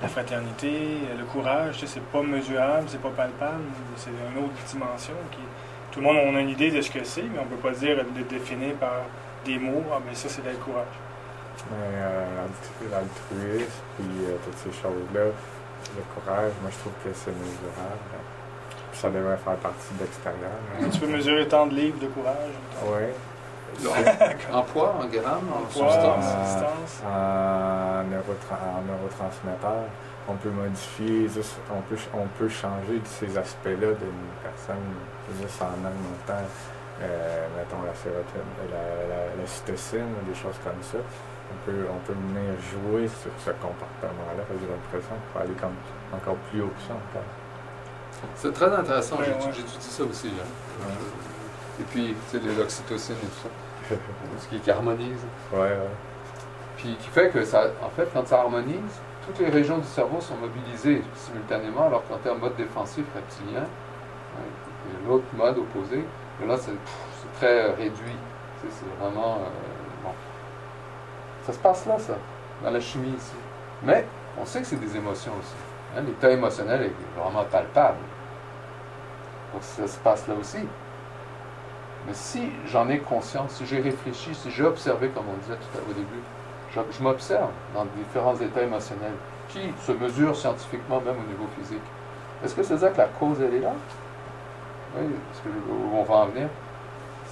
la 0.01 0.07
fraternité, 0.07 0.99
le 1.17 1.26
courage, 1.26 1.84
c'est 1.86 2.03
pas 2.05 2.24
mesurable, 2.24 2.88
c'est 2.88 3.01
pas 3.01 3.11
palpable, 3.11 3.63
c'est 3.95 4.09
une 4.09 4.43
autre 4.43 4.53
dimension 4.67 5.13
qui 5.32 5.41
tout 5.91 5.99
le 5.99 6.05
monde 6.05 6.17
on 6.25 6.35
a 6.35 6.39
une 6.41 6.49
idée 6.49 6.71
de 6.71 6.81
ce 6.81 6.89
que 6.91 7.03
c'est, 7.03 7.23
mais 7.23 7.39
on 7.39 7.45
peut 7.45 7.55
pas 7.69 7.71
dire 7.77 7.97
de 7.97 8.21
définir 8.23 8.75
par 8.75 9.01
des 9.45 9.57
mots, 9.59 9.83
ah 9.93 9.97
mais 10.07 10.15
ça 10.15 10.29
c'est 10.29 10.43
le 10.45 10.53
courage. 10.57 10.85
Mais 11.69 11.77
euh, 11.95 12.25
l'altru- 12.37 12.89
l'altruisme, 12.91 13.71
puis 13.97 14.25
euh, 14.25 14.35
toutes 14.43 14.57
ces 14.57 14.81
choses-là, 14.81 15.25
le 15.95 16.03
courage, 16.15 16.51
moi 16.61 16.71
je 16.71 16.77
trouve 16.79 16.93
que 17.03 17.09
c'est 17.13 17.31
mesurable. 17.31 18.09
Puis 18.91 18.99
ça 18.99 19.09
devrait 19.09 19.37
faire 19.37 19.55
partie 19.57 19.93
de 19.95 20.03
l'extérieur. 20.03 20.51
mais- 20.79 20.89
Tu 20.89 20.99
peux 20.99 21.07
mesurer 21.07 21.47
tant 21.47 21.67
de 21.67 21.75
livres 21.75 21.99
de 21.99 22.07
courage, 22.07 22.53
Ouais. 22.85 23.13
En 24.51 24.63
poids, 24.63 24.95
en 25.01 25.05
grammes, 25.05 25.47
en, 25.53 25.59
en 25.59 25.61
poids, 25.61 25.91
substance? 25.91 26.25
en 26.25 26.45
substance. 26.45 27.03
En, 27.05 28.03
neurotra- 28.03 28.59
en 28.77 28.81
neurotransmetteur, 28.85 29.85
on 30.28 30.36
peut 30.36 30.49
modifier, 30.49 31.28
juste- 31.28 31.59
on, 31.72 31.82
peut, 31.82 31.97
on 32.13 32.28
peut 32.38 32.49
changer 32.49 33.01
ces 33.05 33.38
aspects-là 33.38 33.93
d'une 33.93 34.28
personne 34.43 34.86
juste 35.41 35.61
en 35.61 35.74
augmentant, 35.80 36.45
euh, 37.01 37.47
mettons, 37.57 37.82
la 37.86 37.95
sérotonine, 37.95 38.69
la, 38.69 39.07
la, 39.15 39.36
la 39.41 39.47
cytocine, 39.47 40.13
des 40.28 40.36
choses 40.36 40.57
comme 40.63 40.82
ça. 40.82 40.97
On 41.53 41.65
peut, 41.65 41.86
on 41.91 41.97
peut 42.07 42.13
venir 42.13 42.53
jouer 42.72 43.07
sur 43.09 43.32
ce 43.39 43.51
comportement-là. 43.51 44.43
J'ai 44.59 44.67
l'impression 44.67 45.15
qu'il 45.15 45.32
faut 45.34 45.39
aller 45.39 45.59
comme 45.59 45.76
encore 46.17 46.36
plus 46.49 46.61
haut 46.61 46.67
que 46.69 46.82
ça 46.88 46.93
encore. 46.93 47.28
C'est 48.36 48.53
très 48.53 48.72
intéressant, 48.74 49.17
Ouais, 49.17 49.26
j'ai 49.26 49.34
ouais. 49.47 49.51
j'étudie 49.53 49.82
ça 49.89 50.03
aussi. 50.03 50.28
hein. 50.30 50.88
Et 51.80 51.84
puis, 51.84 52.15
tu 52.30 52.39
sais, 52.39 52.45
l'oxytocine 52.57 53.15
et 53.15 53.26
tout 53.26 53.49
ça, 53.89 53.95
ce 54.39 54.47
qui, 54.47 54.59
qui 54.59 54.72
harmonise. 54.72 55.26
ouais, 55.51 55.59
ouais. 55.59 55.78
Puis 56.78 56.95
qui 57.01 57.09
fait 57.09 57.30
que 57.30 57.43
ça, 57.43 57.63
en 57.84 57.89
fait, 57.89 58.07
quand 58.13 58.26
ça 58.28 58.39
harmonise, 58.41 58.99
toutes 59.32 59.45
les 59.45 59.49
régions 59.51 59.77
du 59.77 59.88
cerveau 59.88 60.19
sont 60.19 60.36
mobilisées 60.36 61.01
simultanément, 61.15 61.86
alors 61.88 62.05
qu'en 62.07 62.17
termes 62.17 62.39
mode 62.39 62.55
défensif 62.55 63.05
reptilien, 63.15 63.63
hein, 63.63 64.41
l'autre 65.07 65.25
mode 65.34 65.57
opposé, 65.57 66.03
et 66.41 66.45
là 66.45 66.57
c'est 66.57 66.71
très 67.38 67.69
euh, 67.69 67.73
réduit. 67.73 68.15
Tu 68.61 68.67
C'est 68.69 69.03
vraiment 69.03 69.36
euh, 69.36 70.03
bon. 70.03 70.11
Ça 71.43 71.53
se 71.53 71.59
passe 71.59 71.86
là, 71.86 71.97
ça, 71.97 72.15
dans 72.63 72.71
la 72.71 72.79
chimie 72.79 73.13
ici. 73.17 73.36
Mais 73.84 74.05
on 74.39 74.45
sait 74.45 74.61
que 74.61 74.67
c'est 74.67 74.79
des 74.79 74.95
émotions 74.97 75.32
aussi. 75.39 75.55
hein. 75.97 76.01
L'état 76.05 76.29
émotionnel 76.32 76.84
est 76.84 77.19
vraiment 77.19 77.43
palpable. 77.45 77.97
Donc 79.53 79.63
ça 79.63 79.88
se 79.88 79.97
passe 79.99 80.27
là 80.27 80.36
aussi. 80.39 80.59
Mais 82.07 82.13
si 82.13 82.51
j'en 82.65 82.89
ai 82.89 82.99
conscience, 82.99 83.53
si 83.53 83.65
j'ai 83.65 83.79
réfléchi, 83.79 84.34
si 84.36 84.51
j'ai 84.51 84.63
observé, 84.63 85.09
comme 85.09 85.25
on 85.29 85.38
disait 85.38 85.55
tout 85.57 85.77
à 85.77 85.82
au 85.89 85.93
début, 85.93 86.21
je, 86.74 87.03
m'observe 87.03 87.49
dans 87.74 87.86
différents 87.86 88.36
états 88.36 88.61
émotionnels 88.61 89.13
qui 89.49 89.61
se 89.86 89.91
mesurent 89.91 90.36
scientifiquement 90.36 91.01
même 91.01 91.15
au 91.15 91.28
niveau 91.30 91.47
physique? 91.59 91.82
Est-ce 92.43 92.55
que 92.55 92.63
c'est 92.63 92.78
ça 92.78 92.89
que 92.89 92.97
la 92.97 93.07
cause, 93.07 93.38
elle 93.41 93.55
est 93.55 93.59
là? 93.59 93.74
Oui, 94.97 95.05
est-ce 95.05 95.41
que 95.41 95.49
où 95.49 95.95
on 95.95 96.03
va 96.03 96.15
en 96.15 96.26
venir? 96.28 96.47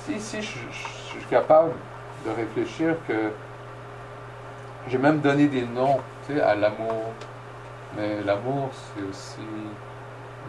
Si, 0.05 0.19
si 0.19 0.41
je 0.41 0.57
suis 0.71 1.23
capable 1.29 1.71
de 2.25 2.31
réfléchir 2.31 2.95
que 3.07 3.31
j'ai 4.87 4.97
même 4.97 5.19
donné 5.19 5.47
des 5.47 5.65
noms 5.65 5.99
tu 6.25 6.33
sais, 6.33 6.41
à 6.41 6.55
l'amour, 6.55 7.13
mais 7.95 8.21
l'amour, 8.23 8.69
c'est 8.73 9.03
aussi 9.03 9.47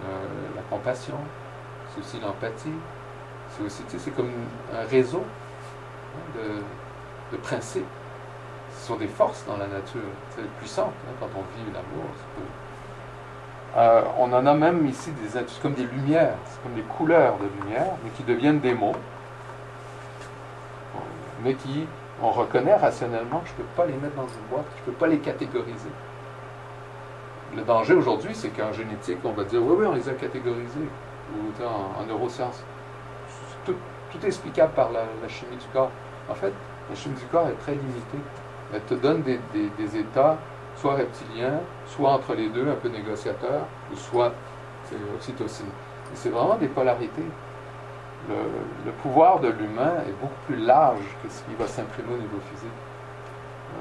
euh, 0.04 0.26
la 0.54 0.62
compassion, 0.62 1.16
c'est 1.88 2.00
aussi 2.00 2.20
l'empathie, 2.20 2.70
c'est 3.50 3.64
aussi, 3.64 3.82
tu 3.84 3.92
sais, 3.92 4.04
c'est 4.04 4.10
comme 4.10 4.30
un 4.74 4.86
réseau 4.88 5.24
hein, 5.24 6.38
de, 6.38 7.36
de 7.36 7.42
principes. 7.42 7.84
Sont 8.90 8.96
des 8.96 9.06
forces 9.06 9.44
dans 9.46 9.56
la 9.56 9.68
nature, 9.68 10.00
c'est 10.30 10.44
puissantes 10.58 10.92
hein, 11.06 11.12
quand 11.20 11.28
on 11.36 11.42
vit 11.56 11.64
l'amour. 11.72 12.10
Euh, 13.76 14.02
on 14.18 14.32
en 14.32 14.44
a 14.44 14.52
même 14.52 14.84
ici 14.88 15.12
des 15.12 15.40
comme 15.62 15.74
des 15.74 15.84
lumières, 15.84 16.34
c'est 16.44 16.60
comme 16.60 16.74
des 16.74 16.82
couleurs 16.82 17.36
de 17.38 17.46
lumière, 17.62 17.92
mais 18.02 18.10
qui 18.10 18.24
deviennent 18.24 18.58
des 18.58 18.74
mots, 18.74 18.96
mais 21.44 21.54
qui 21.54 21.86
on 22.20 22.32
reconnaît 22.32 22.74
rationnellement 22.74 23.42
je 23.44 23.52
ne 23.52 23.56
peux 23.58 23.74
pas 23.76 23.86
les 23.86 23.92
mettre 23.92 24.16
dans 24.16 24.26
une 24.26 24.46
boîte, 24.50 24.66
je 24.74 24.80
ne 24.80 24.86
peux 24.86 24.98
pas 24.98 25.06
les 25.06 25.20
catégoriser. 25.20 25.92
Le 27.54 27.62
danger 27.62 27.94
aujourd'hui, 27.94 28.34
c'est 28.34 28.48
qu'en 28.48 28.72
génétique, 28.72 29.18
on 29.22 29.30
va 29.30 29.44
dire 29.44 29.62
oui, 29.62 29.76
oui, 29.78 29.86
on 29.86 29.94
les 29.94 30.08
a 30.08 30.14
catégorisés, 30.14 30.88
ou 31.32 31.62
en, 31.62 32.02
en 32.02 32.06
neurosciences. 32.06 32.64
Tout, 33.64 33.76
tout 34.10 34.18
est 34.24 34.26
explicable 34.26 34.72
par 34.72 34.90
la, 34.90 35.02
la 35.22 35.28
chimie 35.28 35.58
du 35.58 35.66
corps. 35.72 35.92
En 36.28 36.34
fait, 36.34 36.52
la 36.88 36.96
chimie 36.96 37.14
du 37.14 37.26
corps 37.26 37.46
est 37.46 37.60
très 37.62 37.74
limitée. 37.74 38.18
Elle 38.72 38.82
te 38.82 38.94
donne 38.94 39.22
des, 39.22 39.38
des- 39.52 39.70
des 39.78 39.96
états, 39.98 40.36
soit 40.76 40.94
reptiliens, 40.94 41.60
soit 41.86 42.10
entre 42.12 42.34
les 42.34 42.48
deux, 42.48 42.68
un 42.70 42.74
peu 42.74 42.88
négociateurs, 42.88 43.66
ou 43.92 43.96
soit 43.96 44.32
oxytocine. 45.16 45.66
C'est 46.14 46.30
vraiment 46.30 46.56
des 46.56 46.68
polarités. 46.68 47.24
Le, 48.28 48.92
pouvoir 49.02 49.40
de 49.40 49.48
l'humain 49.48 49.94
est 50.06 50.12
beaucoup 50.20 50.40
plus 50.46 50.56
large 50.56 51.02
que 51.22 51.28
ce 51.30 51.42
qui 51.44 51.54
va 51.58 51.66
s'imprimer 51.66 52.12
au 52.14 52.18
niveau 52.18 52.38
physique. 52.50 52.68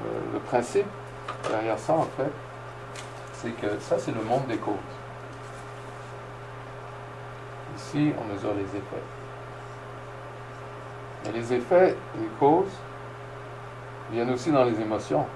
Euh, 0.06 0.20
le 0.34 0.38
principe 0.40 0.86
derrière 1.48 1.78
ça, 1.78 1.92
en 1.94 2.06
fait, 2.16 2.30
c'est 3.34 3.50
que 3.50 3.78
ça, 3.80 3.98
c'est 3.98 4.12
le 4.14 4.22
monde 4.22 4.46
des 4.48 4.56
causes. 4.56 4.74
Ici, 7.76 8.12
on 8.20 8.32
mesure 8.32 8.54
les 8.54 8.62
effets. 8.64 9.04
Et 11.26 11.32
les 11.32 11.52
effets, 11.54 11.96
les 12.18 12.28
causes, 12.38 12.72
viennent 14.10 14.30
aussi 14.30 14.50
dans 14.50 14.64
les 14.64 14.80
émotions. 14.80 15.26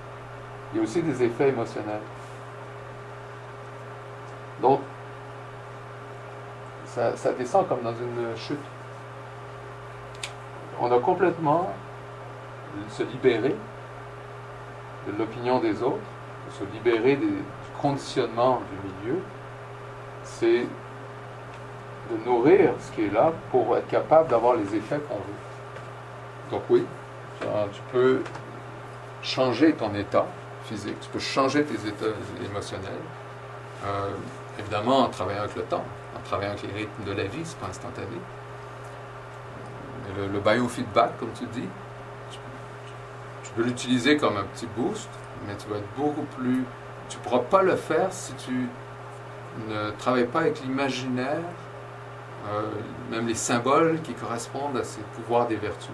Il 0.72 0.78
y 0.78 0.80
a 0.80 0.82
aussi 0.82 1.02
des 1.02 1.22
effets 1.22 1.48
émotionnels. 1.50 2.00
Donc, 4.60 4.80
ça, 6.86 7.32
descend 7.32 7.66
comme 7.68 7.82
dans 7.82 7.92
une 7.92 8.36
chute. 8.36 8.58
On 10.80 10.90
a 10.92 10.98
complètement 11.00 11.72
se 12.88 13.02
libérer 13.02 13.54
de 15.06 15.18
l'opinion 15.18 15.58
des 15.60 15.82
autres, 15.82 15.98
se 16.50 16.64
libérer 16.72 17.16
des- 17.16 17.26
du 17.26 17.42
conditionnement 17.80 18.60
du 18.70 18.88
milieu, 19.08 19.20
c'est 20.22 20.66
de 22.10 22.24
nourrir 22.24 22.72
ce 22.78 22.92
qui 22.92 23.06
est 23.06 23.12
là 23.12 23.32
pour 23.50 23.76
être 23.76 23.88
capable 23.88 24.28
d'avoir 24.28 24.56
les 24.56 24.74
effets 24.74 25.00
qu'on 25.08 25.16
veut. 25.16 26.50
Donc 26.50 26.62
oui, 26.70 26.86
tu 27.40 27.80
peux 27.92 28.22
changer 29.24 29.72
ton 29.72 29.94
état 29.94 30.26
physique, 30.64 31.00
tu 31.00 31.08
peux 31.08 31.18
changer 31.18 31.64
tes 31.64 31.88
états 31.88 32.14
émotionnels, 32.44 32.92
euh, 33.84 34.10
évidemment 34.58 35.00
en 35.00 35.08
travaillant 35.08 35.40
avec 35.40 35.56
le 35.56 35.62
temps, 35.62 35.84
en 36.16 36.20
travaillant 36.20 36.52
avec 36.52 36.62
les 36.62 36.82
rythmes 36.82 37.04
de 37.04 37.12
la 37.12 37.24
vie, 37.24 37.40
c'est 37.44 37.58
pas 37.58 37.68
instantané. 37.68 38.06
Et 40.08 40.28
le, 40.28 40.38
biofeedback, 40.38 41.18
comme 41.18 41.32
tu 41.32 41.46
dis, 41.46 41.68
tu, 42.30 42.38
tu 43.42 43.50
peux 43.52 43.62
l'utiliser 43.62 44.16
comme 44.18 44.36
un 44.36 44.44
petit 44.44 44.68
boost, 44.76 45.08
mais 45.46 45.56
tu 45.56 45.68
vas 45.68 45.78
être 45.78 45.88
beaucoup 45.96 46.26
plus. 46.36 46.64
Tu 47.08 47.18
ne 47.18 47.22
pourras 47.22 47.40
pas 47.40 47.62
le 47.62 47.76
faire 47.76 48.12
si 48.12 48.34
tu 48.34 48.68
ne 49.68 49.90
travailles 49.92 50.26
pas 50.26 50.40
avec 50.40 50.60
l'imaginaire, 50.62 51.40
euh, 52.48 52.62
même 53.10 53.26
les 53.26 53.34
symboles 53.34 54.00
qui 54.02 54.12
correspondent 54.12 54.76
à 54.76 54.84
ces 54.84 55.00
pouvoirs 55.14 55.46
des 55.46 55.56
vertus. 55.56 55.90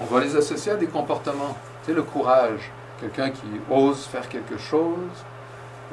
On 0.00 0.04
va 0.06 0.20
les 0.20 0.36
associer 0.36 0.72
à 0.72 0.76
des 0.76 0.86
comportements. 0.86 1.56
Tu 1.84 1.90
sais, 1.90 1.94
le 1.94 2.02
courage, 2.02 2.70
quelqu'un 3.00 3.30
qui 3.30 3.46
ose 3.70 4.04
faire 4.06 4.28
quelque 4.28 4.56
chose, 4.58 4.96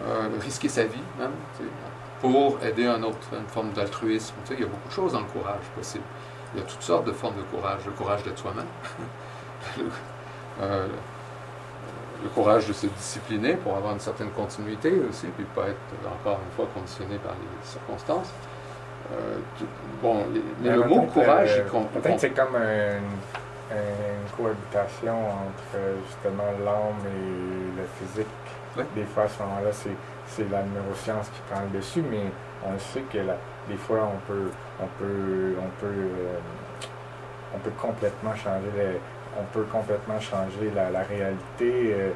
euh, 0.06 0.30
risquer 0.42 0.70
sa 0.70 0.84
vie 0.84 1.02
même, 1.20 1.32
tu 1.58 1.64
sais, 1.64 1.70
pour 2.22 2.60
aider 2.64 2.86
un 2.86 3.02
autre, 3.04 3.18
une 3.34 3.48
forme 3.48 3.72
d'altruisme. 3.72 4.34
Tu 4.44 4.50
sais, 4.50 4.54
il 4.56 4.62
y 4.62 4.64
a 4.64 4.68
beaucoup 4.68 4.88
de 4.90 4.94
choses 4.94 5.14
dans 5.14 5.20
le 5.22 5.26
courage 5.26 5.64
possible. 5.76 6.04
Il 6.54 6.60
y 6.60 6.64
a 6.64 6.66
toutes 6.66 6.82
sortes 6.82 7.06
de 7.06 7.12
formes 7.12 7.36
de 7.38 7.44
courage. 7.56 7.82
Le 7.86 7.92
courage 7.92 8.24
d'être 8.24 8.38
soi-même. 8.40 8.66
le, 9.78 9.86
euh, 10.62 10.88
le 12.24 12.30
courage 12.30 12.68
de 12.68 12.74
se 12.74 12.88
discipliner 12.88 13.54
pour 13.54 13.78
avoir 13.78 13.94
une 13.94 14.00
certaine 14.00 14.30
continuité 14.32 14.92
aussi, 15.10 15.28
puis 15.28 15.46
pas 15.56 15.68
être 15.68 15.78
encore 16.06 16.40
une 16.46 16.52
fois 16.56 16.68
conditionné 16.74 17.18
par 17.20 17.32
les 17.34 17.68
circonstances. 17.68 18.30
Euh, 19.14 19.38
tout- 19.58 19.66
bon, 20.02 20.26
mais 20.62 20.72
le 20.72 20.84
mot 20.84 21.02
courage, 21.04 21.62
il 21.66 21.72
com- 21.72 21.86
Peut-être 21.94 22.20
c'est 22.20 22.30
comme 22.32 22.56
un- 22.56 23.00
une 23.72 24.30
cohabitation 24.38 25.14
entre 25.30 25.78
justement 26.08 26.50
l'âme 26.64 27.02
et 27.06 27.80
le 27.82 27.86
physique. 28.00 28.28
Des 28.96 29.04
fois, 29.06 29.24
à 29.24 29.28
ce 29.28 29.42
moment-là, 29.44 29.72
c'est, 29.72 29.96
c'est 30.28 30.50
la 30.50 30.64
neuroscience 30.64 31.30
qui 31.30 31.42
prend 31.52 31.62
le 31.62 31.78
dessus, 31.78 32.02
mais 32.10 32.24
on 32.66 32.78
sait 32.80 33.02
que 33.02 33.18
la- 33.20 33.38
des 33.68 33.78
fois, 33.78 34.10
on 34.14 34.18
peut, 34.32 34.50
on 34.82 34.88
peut, 34.98 35.56
on 35.60 35.70
peut, 35.80 35.86
euh, 35.88 36.40
on 37.56 37.60
peut 37.60 37.72
complètement 37.82 38.36
changer, 38.36 38.70
les- 38.78 39.00
on 39.40 39.44
peut 39.54 39.64
complètement 39.72 40.20
changer 40.20 40.72
la, 40.76 40.90
la 40.90 41.02
réalité. 41.04 41.94
euh, 41.94 42.12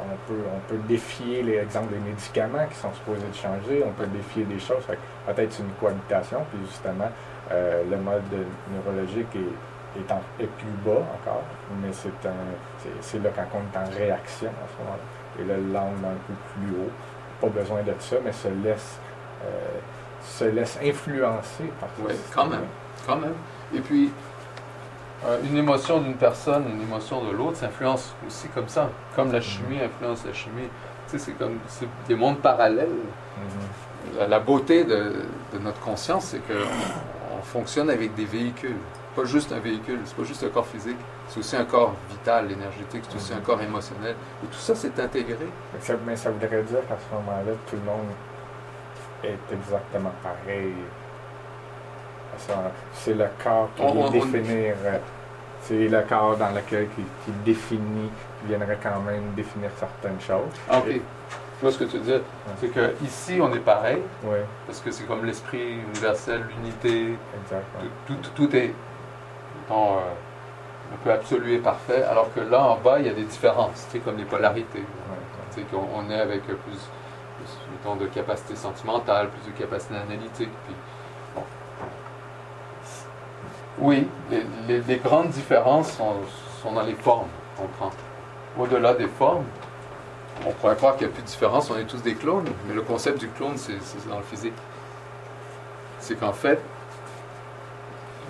on 0.00 0.16
peut, 0.26 0.40
on 0.56 0.58
peut 0.68 0.80
défier 0.88 1.42
les 1.42 1.56
exemples 1.58 1.92
des 1.92 2.00
médicaments 2.00 2.66
qui 2.66 2.74
sont 2.76 2.92
supposés 2.94 3.26
de 3.28 3.34
changer, 3.36 3.84
on 3.86 3.92
peut 3.92 4.06
défier 4.06 4.42
des 4.44 4.58
choses. 4.58 4.82
Peut-être 5.26 5.52
c'est 5.52 5.62
une 5.62 5.70
cohabitation, 5.78 6.44
puis 6.50 6.58
justement, 6.66 7.10
euh, 7.52 7.82
le 7.88 7.96
mode 7.98 8.22
neurologique 8.72 9.28
est, 9.36 9.38
est, 9.98 10.10
en- 10.12 10.22
est 10.40 10.46
plus 10.46 10.70
bas 10.84 11.00
encore, 11.20 11.42
mais 11.82 11.92
c'est 11.92 12.28
un 12.28 12.32
c'est, 12.78 12.88
c'est 13.00 13.22
là 13.22 13.30
quand 13.34 13.46
on 13.54 13.60
est 13.60 13.84
en 13.84 13.90
réaction 13.96 14.48
à 14.48 14.66
ce 14.72 14.82
moment-là. 14.82 15.02
Et 15.40 15.44
là, 15.44 15.56
le 15.56 15.72
langue 15.72 16.04
un 16.04 16.16
peu 16.26 16.34
plus 16.54 16.70
haut. 16.76 16.90
Pas 17.40 17.48
besoin 17.48 17.82
de 17.82 17.92
ça, 17.98 18.16
mais 18.24 18.32
se 18.32 18.48
laisse, 18.48 18.98
euh, 19.44 19.48
se 20.24 20.44
laisse 20.44 20.78
influencer 20.82 21.64
par 21.80 21.88
Oui, 21.98 22.12
quand 22.34 22.46
même, 22.46 22.66
quand 23.06 23.16
même. 23.16 23.34
Et 23.74 23.80
puis, 23.80 24.12
euh, 25.26 25.38
une 25.44 25.56
émotion 25.56 26.00
d'une 26.00 26.14
personne, 26.16 26.64
une 26.68 26.82
émotion 26.82 27.24
de 27.24 27.30
l'autre 27.32 27.56
s'influence 27.56 28.14
aussi 28.26 28.48
comme 28.48 28.68
ça. 28.68 28.88
Comme 29.16 29.32
la 29.32 29.40
chimie 29.40 29.80
influence 29.80 30.24
la 30.26 30.32
chimie. 30.32 30.68
Tu 31.10 31.18
sais, 31.18 31.24
c'est 31.26 31.32
comme 31.32 31.58
des 32.08 32.14
mondes 32.14 32.38
parallèles. 32.38 32.88
Mhm. 32.88 34.18
La, 34.18 34.26
la 34.28 34.38
beauté 34.40 34.84
de, 34.84 35.12
de 35.52 35.58
notre 35.60 35.80
conscience, 35.80 36.26
c'est 36.26 36.38
qu'on 36.40 37.38
on 37.38 37.42
fonctionne 37.42 37.88
avec 37.90 38.14
des 38.14 38.24
véhicules. 38.24 38.76
Pas 39.14 39.24
juste 39.24 39.52
un 39.52 39.58
véhicule, 39.58 40.00
c'est 40.06 40.16
pas 40.16 40.24
juste 40.24 40.42
un 40.42 40.48
corps 40.48 40.66
physique, 40.66 40.96
c'est 41.28 41.40
aussi 41.40 41.54
un 41.56 41.64
corps 41.64 41.92
vital, 42.10 42.50
énergétique, 42.50 43.02
c'est 43.08 43.16
aussi 43.16 43.32
un 43.34 43.40
corps 43.40 43.60
émotionnel. 43.60 44.16
Et 44.42 44.46
tout 44.46 44.58
ça, 44.58 44.74
c'est 44.74 44.98
intégré. 44.98 45.36
Mais 45.74 45.80
ça, 45.80 45.94
mais 46.06 46.16
ça 46.16 46.30
voudrait 46.30 46.62
dire 46.62 46.80
qu'à 46.88 46.96
ce 46.96 47.14
moment-là, 47.14 47.52
tout 47.68 47.76
le 47.76 47.82
monde 47.82 48.08
est 49.24 49.52
exactement 49.54 50.12
pareil. 50.22 50.72
C'est 52.94 53.14
le 53.14 53.26
corps 53.42 53.68
qui 53.76 53.82
On- 53.82 54.10
définir. 54.10 54.74
euh, 54.84 54.98
C'est 55.64 55.86
le 55.86 56.00
corps 56.08 56.36
dans 56.36 56.50
lequel 56.50 56.88
qui, 56.88 57.02
qui 57.24 57.30
définit, 57.44 58.10
qui 58.40 58.48
viendrait 58.48 58.78
quand 58.82 58.98
même 59.06 59.32
définir 59.36 59.70
certaines 59.78 60.20
choses. 60.20 60.50
Ok. 60.68 60.86
Je 60.88 61.60
vois 61.60 61.70
ce 61.70 61.78
que 61.78 61.84
tu 61.84 61.98
dire. 62.00 62.20
C'est 62.60 62.66
que 62.68 62.94
ici, 63.04 63.38
on 63.40 63.52
est 63.52 63.60
pareil, 63.60 64.02
Oui, 64.24 64.38
parce 64.66 64.80
que 64.80 64.90
c'est 64.90 65.04
comme 65.04 65.24
l'esprit 65.24 65.74
universel, 65.74 66.44
l'unité, 66.56 67.16
tout, 68.08 68.14
tout, 68.16 68.30
tout 68.34 68.56
est 68.56 68.74
mettons, 69.62 69.96
euh, 69.96 70.00
un 70.94 70.96
peu 71.04 71.12
absolu 71.12 71.54
et 71.54 71.58
parfait, 71.58 72.02
alors 72.04 72.32
que 72.34 72.40
là, 72.40 72.62
en 72.64 72.76
bas, 72.76 72.98
il 73.00 73.06
y 73.06 73.08
a 73.08 73.14
des 73.14 73.24
différences, 73.24 73.86
tu 73.90 73.92
sais, 73.92 73.98
comme 74.00 74.16
les 74.18 74.24
polarités. 74.24 74.80
Ouais. 74.80 74.84
Tu 75.54 75.60
sais, 75.60 75.66
qu'on 75.66 75.86
on 75.94 76.10
est 76.10 76.20
avec 76.20 76.42
plus, 76.44 76.54
plus, 76.56 77.58
mettons, 77.70 77.96
de 77.96 78.06
capacité 78.06 78.56
sentimentale, 78.56 79.28
plus 79.28 79.50
de 79.52 79.56
capacité 79.58 79.94
analytique. 79.96 80.50
Puis, 80.66 80.74
bon. 81.34 81.42
Oui, 83.78 84.06
les, 84.30 84.44
les- 84.68 84.80
les 84.82 84.96
grandes 84.96 85.28
différences 85.30 85.92
sont, 85.92 86.14
sont 86.62 86.72
dans 86.72 86.82
les 86.82 86.94
formes 86.94 87.28
qu'on 87.56 87.66
prend. 87.68 87.90
Au-delà 88.58 88.92
des 88.94 89.08
formes, 89.08 89.44
on 90.46 90.50
pourrait 90.52 90.76
croire 90.76 90.96
qu'il 90.96 91.06
n'y 91.06 91.12
a 91.12 91.14
plus 91.14 91.22
de 91.22 91.28
différence, 91.28 91.70
on 91.70 91.78
est 91.78 91.84
tous 91.84 92.02
des 92.02 92.14
clones, 92.14 92.44
mais 92.66 92.74
le 92.74 92.82
concept 92.82 93.18
du 93.18 93.28
clone, 93.28 93.56
c'est 93.56 93.78
dans 94.08 94.18
le 94.18 94.24
physique. 94.24 94.54
C'est 96.00 96.16
qu'en 96.16 96.32
fait, 96.32 96.60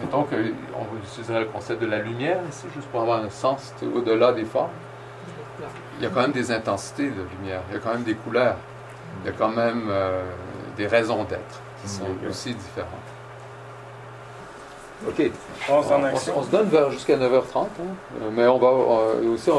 mettons 0.03 0.25
qu'on 0.25 0.97
utiliserait 1.03 1.41
le 1.41 1.47
concept 1.47 1.81
de 1.81 1.87
la 1.87 1.99
lumière 2.01 2.39
ici, 2.51 2.67
juste 2.75 2.89
pour 2.89 3.03
avoir 3.03 3.23
un 3.23 3.31
sens 3.31 3.73
au-delà 3.95 4.33
des 4.33 4.45
formes 4.45 4.71
il 5.99 6.03
y 6.05 6.07
a 6.07 6.11
quand 6.11 6.23
même 6.23 6.33
des 6.33 6.51
intensités 6.51 7.09
de 7.11 7.23
lumière, 7.39 7.61
il 7.71 7.75
y 7.75 7.77
a 7.77 7.81
quand 7.81 7.93
même 7.93 8.03
des 8.03 8.15
couleurs, 8.17 8.57
il 9.23 9.27
y 9.27 9.29
a 9.33 9.37
quand 9.37 9.51
même 9.51 9.87
euh, 9.91 10.23
des 10.77 10.87
raisons 10.89 11.23
d'être 11.25 11.61
qui 11.83 11.89
sont 11.89 12.07
aussi 12.29 12.53
différentes. 12.55 12.89
OK. 15.07 15.31
On 15.69 15.83
se 15.83 15.89
On, 15.89 15.95
en 15.97 16.01
on- 16.01 16.05
action. 16.05 16.33
on 16.37 16.43
se 16.43 16.51
donne 16.51 16.69
vers 16.69 16.91
jusqu'à 16.91 17.17
9h30, 17.17 17.57
hein, 17.59 17.67
euh, 18.23 18.31
mais 18.33 18.47
on 18.49 18.59
va 18.59 18.69
euh, 18.69 19.35
aussi 19.35 19.51
on- 19.51 19.57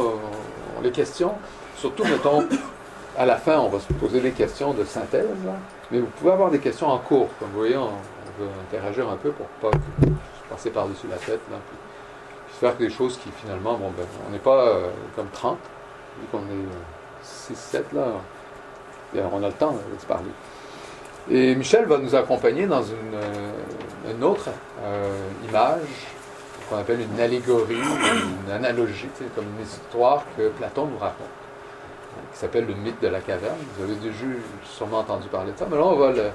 on- 0.77 0.81
les 0.81 0.91
questions, 0.91 1.33
surtout 1.77 2.03
mettons 2.03 2.45
à 3.17 3.25
la 3.25 3.37
fin, 3.37 3.59
on 3.59 3.69
va 3.69 3.79
se 3.79 3.91
poser 3.93 4.19
des 4.19 4.31
questions 4.31 4.73
de 4.73 4.83
synthèse, 4.83 5.27
là, 5.45 5.53
mais 5.91 5.99
vous 5.99 6.07
pouvez 6.07 6.31
avoir 6.31 6.49
des 6.49 6.59
questions 6.59 6.87
en 6.87 6.97
cours, 6.97 7.29
comme 7.39 7.49
vous 7.49 7.59
voyez, 7.59 7.77
on, 7.77 7.83
on 7.83 8.43
veut 8.43 8.49
interagir 8.69 9.09
un 9.09 9.15
peu 9.17 9.31
pour 9.31 9.45
pas 9.61 9.77
que- 9.77 10.07
passer 10.53 10.69
par-dessus 10.69 11.07
la 11.09 11.17
tête, 11.17 11.41
là, 11.51 11.57
puis, 11.67 11.77
faire 12.59 12.75
des 12.75 12.89
choses 12.89 13.17
qui 13.17 13.29
finalement, 13.41 13.73
bon 13.73 13.91
ben, 13.97 14.05
on 14.27 14.31
n'est 14.31 14.39
pas 14.39 14.67
euh, 14.67 14.87
comme 15.15 15.27
30, 15.33 15.57
vu 16.19 16.27
qu'on 16.31 16.39
est 16.39 17.53
6-7 17.53 17.83
là, 17.93 18.05
et 19.15 19.19
on 19.31 19.43
a 19.43 19.47
le 19.47 19.53
temps 19.53 19.71
là, 19.71 19.77
de 19.93 19.99
se 19.99 20.05
parler. 20.05 20.29
Et 21.31 21.55
Michel 21.55 21.85
va 21.85 21.97
nous 21.97 22.15
accompagner 22.15 22.67
dans 22.67 22.83
une, 22.83 23.15
euh, 23.15 24.21
autre 24.25 24.49
euh, 24.83 25.17
image 25.49 25.79
qu'on 26.69 26.77
appelle 26.77 27.01
une 27.01 27.19
allégorie, 27.19 27.75
une 28.45 28.51
analogie, 28.51 29.07
comme 29.35 29.45
une 29.57 29.63
histoire 29.63 30.23
que 30.37 30.49
Platon 30.49 30.85
nous 30.85 30.97
raconte, 30.99 31.27
qui 32.33 32.39
s'appelle 32.39 32.65
le 32.67 32.75
mythe 32.75 33.01
de 33.01 33.07
la 33.07 33.19
caverne. 33.21 33.55
Vous 33.77 33.83
avez 33.83 33.95
déjà 33.95 34.17
sûrement 34.63 34.99
entendu 34.99 35.27
parler 35.29 35.51
de 35.53 35.57
ça, 35.57 35.65
mais 35.69 35.77
là 35.77 35.83
on 35.83 35.95
va 35.97 36.11
le- 36.11 36.31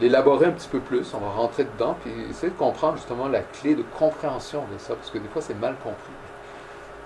l'élaborer 0.00 0.46
un 0.46 0.50
petit 0.52 0.68
peu 0.68 0.80
plus, 0.80 1.12
on 1.14 1.18
va 1.18 1.30
rentrer 1.30 1.64
dedans, 1.64 1.96
puis 2.02 2.12
essayer 2.30 2.50
de 2.52 2.56
comprendre 2.58 2.96
justement 2.96 3.28
la 3.28 3.40
clé 3.40 3.74
de 3.74 3.82
compréhension 3.98 4.64
de 4.72 4.78
ça, 4.78 4.94
parce 4.94 5.10
que 5.10 5.18
des 5.18 5.28
fois 5.28 5.42
c'est 5.42 5.58
mal 5.58 5.74
compris. 5.82 6.12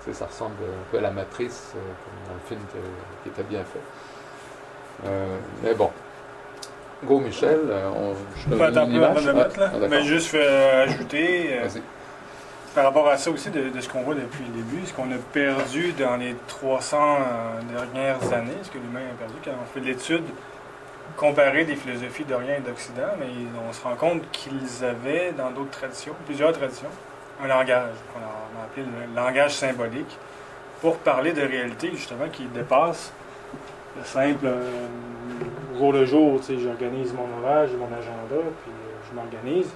Tu 0.03 0.11
sais, 0.11 0.17
ça 0.19 0.25
ressemble 0.27 0.53
un 0.63 0.91
peu 0.91 0.97
à 0.99 1.01
la 1.01 1.11
matrice, 1.11 1.73
euh, 1.75 1.79
comme 1.79 2.27
dans 2.27 2.33
le 2.41 2.47
film 2.47 2.59
que- 2.73 3.23
qui 3.23 3.29
était 3.29 3.47
bien 3.49 3.63
fait. 3.63 5.07
Euh, 5.07 5.37
mais 5.63 5.73
bon. 5.73 5.89
Go 7.03 7.19
Michel, 7.19 7.59
euh, 7.69 7.89
on, 7.95 8.13
je 8.37 8.49
te 8.49 8.55
Pas 8.59 8.71
donne 8.71 8.85
une 8.91 8.93
de 8.93 8.97
image. 8.97 9.27
mettre, 9.27 9.59
là. 9.59 9.71
Ah. 9.73 9.87
Mais 9.89 10.03
juste 10.03 10.33
ajouter, 10.35 11.59
par 12.73 12.85
rapport 12.85 13.07
à 13.07 13.17
ça 13.17 13.29
aussi, 13.31 13.49
de, 13.51 13.69
de 13.69 13.81
ce 13.81 13.87
qu'on 13.89 14.01
voit 14.01 14.15
depuis 14.15 14.43
le 14.43 14.61
début, 14.61 14.85
ce 14.85 14.93
qu'on 14.93 15.11
a 15.11 15.17
perdu 15.33 15.93
dans 15.93 16.17
les 16.17 16.35
300 16.47 16.97
euh, 16.99 17.61
dernières 17.73 18.33
années, 18.33 18.57
ce 18.63 18.69
que 18.69 18.77
l'humain 18.77 19.01
a 19.11 19.17
perdu, 19.17 19.33
quand 19.43 19.51
on 19.51 19.65
fait 19.73 19.85
l'étude 19.85 20.23
comparée 21.17 21.65
des 21.65 21.75
philosophies 21.75 22.25
d'Orient 22.25 22.55
et 22.57 22.61
d'Occident, 22.61 23.13
mais 23.19 23.27
on 23.67 23.73
se 23.73 23.81
rend 23.83 23.95
compte 23.95 24.29
qu'ils 24.31 24.83
avaient, 24.83 25.31
dans 25.31 25.51
d'autres 25.51 25.71
traditions, 25.71 26.13
plusieurs 26.25 26.51
traditions, 26.51 26.89
un 27.43 27.47
langage, 27.47 27.95
qu'on 28.13 28.19
a, 28.19 28.65
appelé 28.65 28.85
le 28.85 29.15
langage 29.15 29.55
symbolique, 29.55 30.17
pour 30.81 30.97
parler 30.97 31.33
de 31.33 31.41
réalités, 31.41 31.91
justement, 31.91 32.27
qui 32.31 32.45
dépassent 32.45 33.13
le 33.97 34.03
simple 34.03 34.45
euh, 34.45 34.71
jour 35.77 35.93
le 35.93 36.05
jour. 36.05 36.41
J'organise 36.47 37.13
mon 37.13 37.27
j'ai 37.65 37.77
mon 37.77 37.87
agenda, 37.87 38.29
puis 38.29 38.71
euh, 38.71 39.09
je 39.09 39.15
m'organise. 39.15 39.73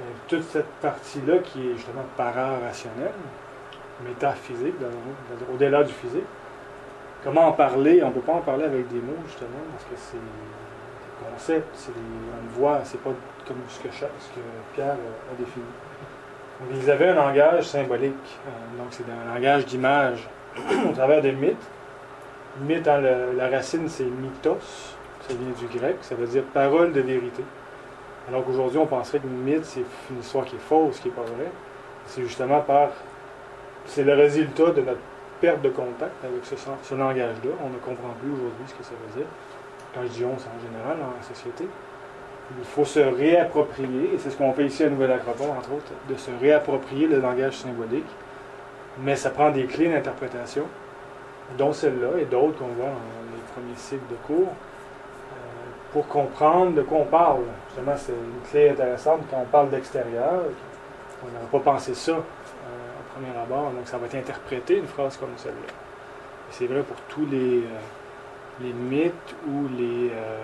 Mais 0.00 0.06
toute 0.28 0.44
cette 0.50 0.70
partie-là 0.80 1.38
qui 1.38 1.70
est 1.70 1.74
justement 1.76 2.04
para-rationnelle, 2.16 3.12
métaphysique, 4.06 4.74
au-delà 5.52 5.84
du 5.84 5.92
physique, 5.92 6.24
comment 7.26 7.48
en 7.48 7.52
parler? 7.52 8.02
On 8.02 8.08
ne 8.08 8.12
peut 8.12 8.20
pas 8.20 8.34
en 8.34 8.40
parler 8.40 8.64
avec 8.64 8.88
des 8.88 9.00
mots, 9.00 9.18
justement, 9.26 9.50
parce 9.72 9.84
que 9.84 9.96
c'est 9.96 10.16
des 10.16 11.30
concepts, 11.30 11.68
c'est 11.74 11.90
le 11.90 12.58
voit, 12.58 12.80
c'est 12.84 13.00
pas 13.00 13.10
comme 13.46 13.56
ce 13.68 13.80
que, 13.80 13.88
Pierre 14.74 14.92
a, 14.92 15.34
défini. 15.36 15.64
Ils 16.72 16.90
avaient 16.90 17.08
un 17.08 17.14
langage 17.14 17.64
symbolique, 17.64 18.14
euh, 18.46 18.78
donc 18.82 18.88
c'est 18.90 19.04
un 19.04 19.34
langage 19.34 19.66
d'image 19.66 20.26
au 20.88 20.92
travers 20.92 21.20
des 21.20 21.32
mythes. 21.32 21.68
Mythe, 22.62 22.88
hein, 22.88 23.02
la 23.36 23.48
racine, 23.48 23.88
c'est 23.88 24.04
mythos, 24.04 24.96
ça 25.28 25.34
vient 25.34 25.68
du 25.68 25.78
grec, 25.78 25.96
ça 26.00 26.14
veut 26.14 26.26
dire 26.26 26.44
parole 26.44 26.92
de 26.92 27.00
vérité. 27.00 27.44
Alors 28.28 28.44
qu'aujourd'hui, 28.44 28.78
on 28.78 28.86
penserait 28.86 29.18
que 29.18 29.26
mythe, 29.26 29.64
c'est 29.64 29.84
une 30.10 30.20
histoire 30.20 30.44
qui 30.44 30.56
est 30.56 30.60
fausse, 30.60 31.00
qui 31.00 31.08
n'est 31.08 31.14
pas 31.14 31.22
vraie. 31.22 31.50
C'est 32.06 32.22
justement 32.22 32.60
par. 32.60 32.90
C'est 33.84 34.04
le 34.04 34.14
résultat 34.14 34.70
de 34.70 34.80
notre 34.80 34.98
perte 35.40 35.62
de 35.62 35.68
contact 35.70 36.24
avec 36.24 36.44
ce, 36.44 36.54
ce 36.56 36.94
langage-là. 36.94 37.50
On 37.64 37.70
ne 37.70 37.78
comprend 37.78 38.14
plus 38.20 38.30
aujourd'hui 38.30 38.66
ce 38.66 38.74
que 38.74 38.82
ça 38.82 38.92
veut 38.92 39.18
dire. 39.18 39.28
Quand 39.94 40.02
je 40.02 40.08
dis 40.08 40.24
on, 40.24 40.36
c'est 40.38 40.48
en 40.48 40.60
général 40.60 40.98
dans 40.98 41.16
la 41.16 41.22
société. 41.22 41.66
Il 42.58 42.64
faut 42.64 42.84
se 42.84 43.00
réapproprier, 43.00 44.14
et 44.14 44.18
c'est 44.18 44.30
ce 44.30 44.36
qu'on 44.36 44.52
fait 44.52 44.66
ici 44.66 44.84
à 44.84 44.88
Nouvelle 44.88 45.10
Acropole, 45.12 45.50
entre 45.50 45.72
autres, 45.72 45.92
de 46.08 46.14
se 46.14 46.30
réapproprier 46.40 47.08
le 47.08 47.20
langage 47.20 47.56
symbolique. 47.56 48.06
Mais 49.00 49.16
ça 49.16 49.30
prend 49.30 49.50
des 49.50 49.64
clés 49.64 49.88
d'interprétation, 49.88 50.64
dont 51.58 51.72
celle-là 51.72 52.18
et 52.20 52.24
d'autres 52.24 52.58
qu'on 52.58 52.68
voit 52.68 52.86
dans 52.86 53.34
les 53.34 53.42
premiers 53.52 53.76
cycles 53.76 54.06
de 54.10 54.16
cours, 54.26 54.48
euh, 54.48 55.34
pour 55.92 56.06
comprendre 56.06 56.74
de 56.74 56.82
quoi 56.82 56.98
on 56.98 57.04
parle. 57.04 57.42
Justement, 57.68 57.96
c'est 57.96 58.12
une 58.12 58.48
clé 58.48 58.70
intéressante 58.70 59.22
quand 59.30 59.38
on 59.42 59.46
parle 59.46 59.70
d'extérieur. 59.70 60.42
On 61.24 61.32
n'aurait 61.32 61.50
pas 61.64 61.72
pensé 61.72 61.94
ça 61.94 62.12
euh, 62.12 62.85
premier 63.16 63.36
abord, 63.42 63.70
donc 63.70 63.86
ça 63.86 63.98
va 63.98 64.06
être 64.06 64.14
interprété, 64.14 64.76
une 64.76 64.86
phrase 64.86 65.16
comme 65.16 65.30
celle-là. 65.36 65.72
C'est 66.50 66.66
vrai 66.66 66.82
pour 66.82 66.96
tous 67.08 67.26
les, 67.26 67.62
euh, 67.64 68.72
mythes 68.74 69.34
ou 69.48 69.68
les. 69.76 70.10
euh, 70.12 70.38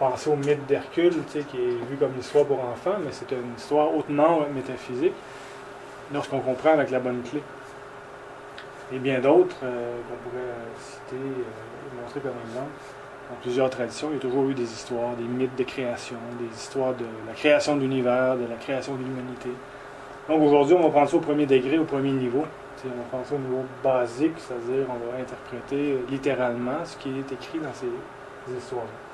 Pensez 0.00 0.28
au 0.30 0.34
mythe 0.36 0.66
d'Hercule, 0.66 1.14
qui 1.30 1.38
est 1.38 1.84
vu 1.88 1.96
comme 1.98 2.12
une 2.14 2.20
histoire 2.20 2.44
pour 2.44 2.60
enfants, 2.60 2.96
mais 3.00 3.10
c'est 3.12 3.30
une 3.30 3.54
histoire 3.56 3.94
hautement 3.94 4.40
métaphysique 4.52 5.12
lorsqu'on 6.12 6.40
comprend 6.40 6.70
avec 6.70 6.90
la 6.90 6.98
bonne 6.98 7.22
clé. 7.22 7.40
Et 8.92 8.98
bien 8.98 9.20
d'autres 9.20 9.56
euh, 9.62 9.96
qu'on 10.08 10.30
pourrait 10.30 10.42
citer 10.80 11.16
et 11.16 12.02
montrer 12.02 12.20
comme 12.20 12.32
exemple. 12.48 12.70
Dans 13.30 13.36
plusieurs 13.40 13.70
traditions, 13.70 14.08
il 14.10 14.14
y 14.14 14.16
a 14.16 14.20
toujours 14.20 14.48
eu 14.48 14.54
des 14.54 14.62
histoires, 14.72 15.14
des 15.16 15.24
mythes 15.24 15.56
de 15.56 15.64
création, 15.64 16.16
des 16.40 16.56
histoires 16.56 16.94
de 16.94 17.04
la 17.26 17.34
création 17.34 17.76
de 17.76 17.82
l'univers, 17.82 18.36
de 18.36 18.46
la 18.46 18.56
création 18.56 18.94
de 18.94 19.04
l'humanité. 19.04 19.50
Donc 20.28 20.42
aujourd'hui, 20.42 20.74
on 20.74 20.82
va 20.82 20.90
prendre 20.90 21.08
ça 21.08 21.16
au 21.16 21.20
premier 21.20 21.46
degré, 21.46 21.78
au 21.78 21.84
premier 21.84 22.10
niveau. 22.10 22.44
On 22.84 22.88
va 22.88 23.04
prendre 23.10 23.26
ça 23.26 23.34
au 23.34 23.38
niveau 23.38 23.64
basique, 23.82 24.34
c'est-à-dire 24.36 24.86
on 24.88 25.10
va 25.10 25.20
interpréter 25.20 25.98
littéralement 26.10 26.84
ce 26.84 26.96
qui 26.98 27.08
est 27.08 27.32
écrit 27.32 27.58
dans 27.58 27.72
ces 27.72 27.88
histoires-là. 28.56 29.08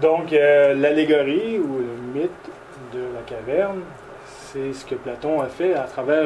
Donc, 0.00 0.32
euh, 0.32 0.74
l'allégorie 0.74 1.58
ou 1.58 1.78
le 1.78 2.20
mythe 2.20 2.50
de 2.92 3.00
la 3.14 3.22
caverne, 3.26 3.80
c'est 4.24 4.72
ce 4.72 4.84
que 4.84 4.94
Platon 4.94 5.40
a 5.40 5.46
fait 5.46 5.74
à 5.74 5.84
travers 5.84 6.24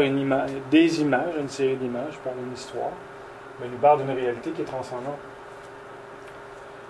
des 0.71 1.01
images, 1.01 1.35
une 1.39 1.49
série 1.49 1.77
d'images, 1.77 2.19
par 2.23 2.33
une 2.33 2.53
histoire. 2.53 2.91
Mais 3.61 3.67
il 3.67 3.73
nous 3.73 3.79
parle 3.79 4.05
d'une 4.05 4.15
réalité 4.15 4.51
qui 4.51 4.63
est 4.63 4.67
transcendante, 4.67 5.19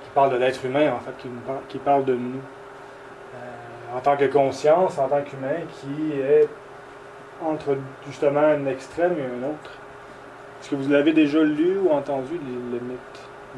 qui 0.02 0.10
parle 0.14 0.32
de 0.32 0.36
l'être 0.36 0.64
humain, 0.64 0.94
en 0.94 1.00
fait, 1.00 1.16
qui, 1.18 1.28
qui 1.68 1.78
parle 1.78 2.04
de 2.04 2.14
nous. 2.14 2.40
Euh, 3.86 3.96
en 3.96 4.00
tant 4.00 4.16
que 4.16 4.24
conscience, 4.26 4.98
en 4.98 5.08
tant 5.08 5.22
qu'humain, 5.22 5.60
qui 5.80 6.12
est 6.18 6.48
entre 7.44 7.76
justement 8.06 8.40
un 8.40 8.66
extrême 8.66 9.14
et 9.18 9.22
un 9.22 9.48
autre. 9.48 9.70
Est-ce 10.60 10.70
que 10.70 10.76
vous 10.76 10.90
l'avez 10.90 11.12
déjà 11.12 11.42
lu 11.42 11.78
ou 11.78 11.90
entendu, 11.90 12.34
le, 12.34 12.78
mythe 12.80 12.98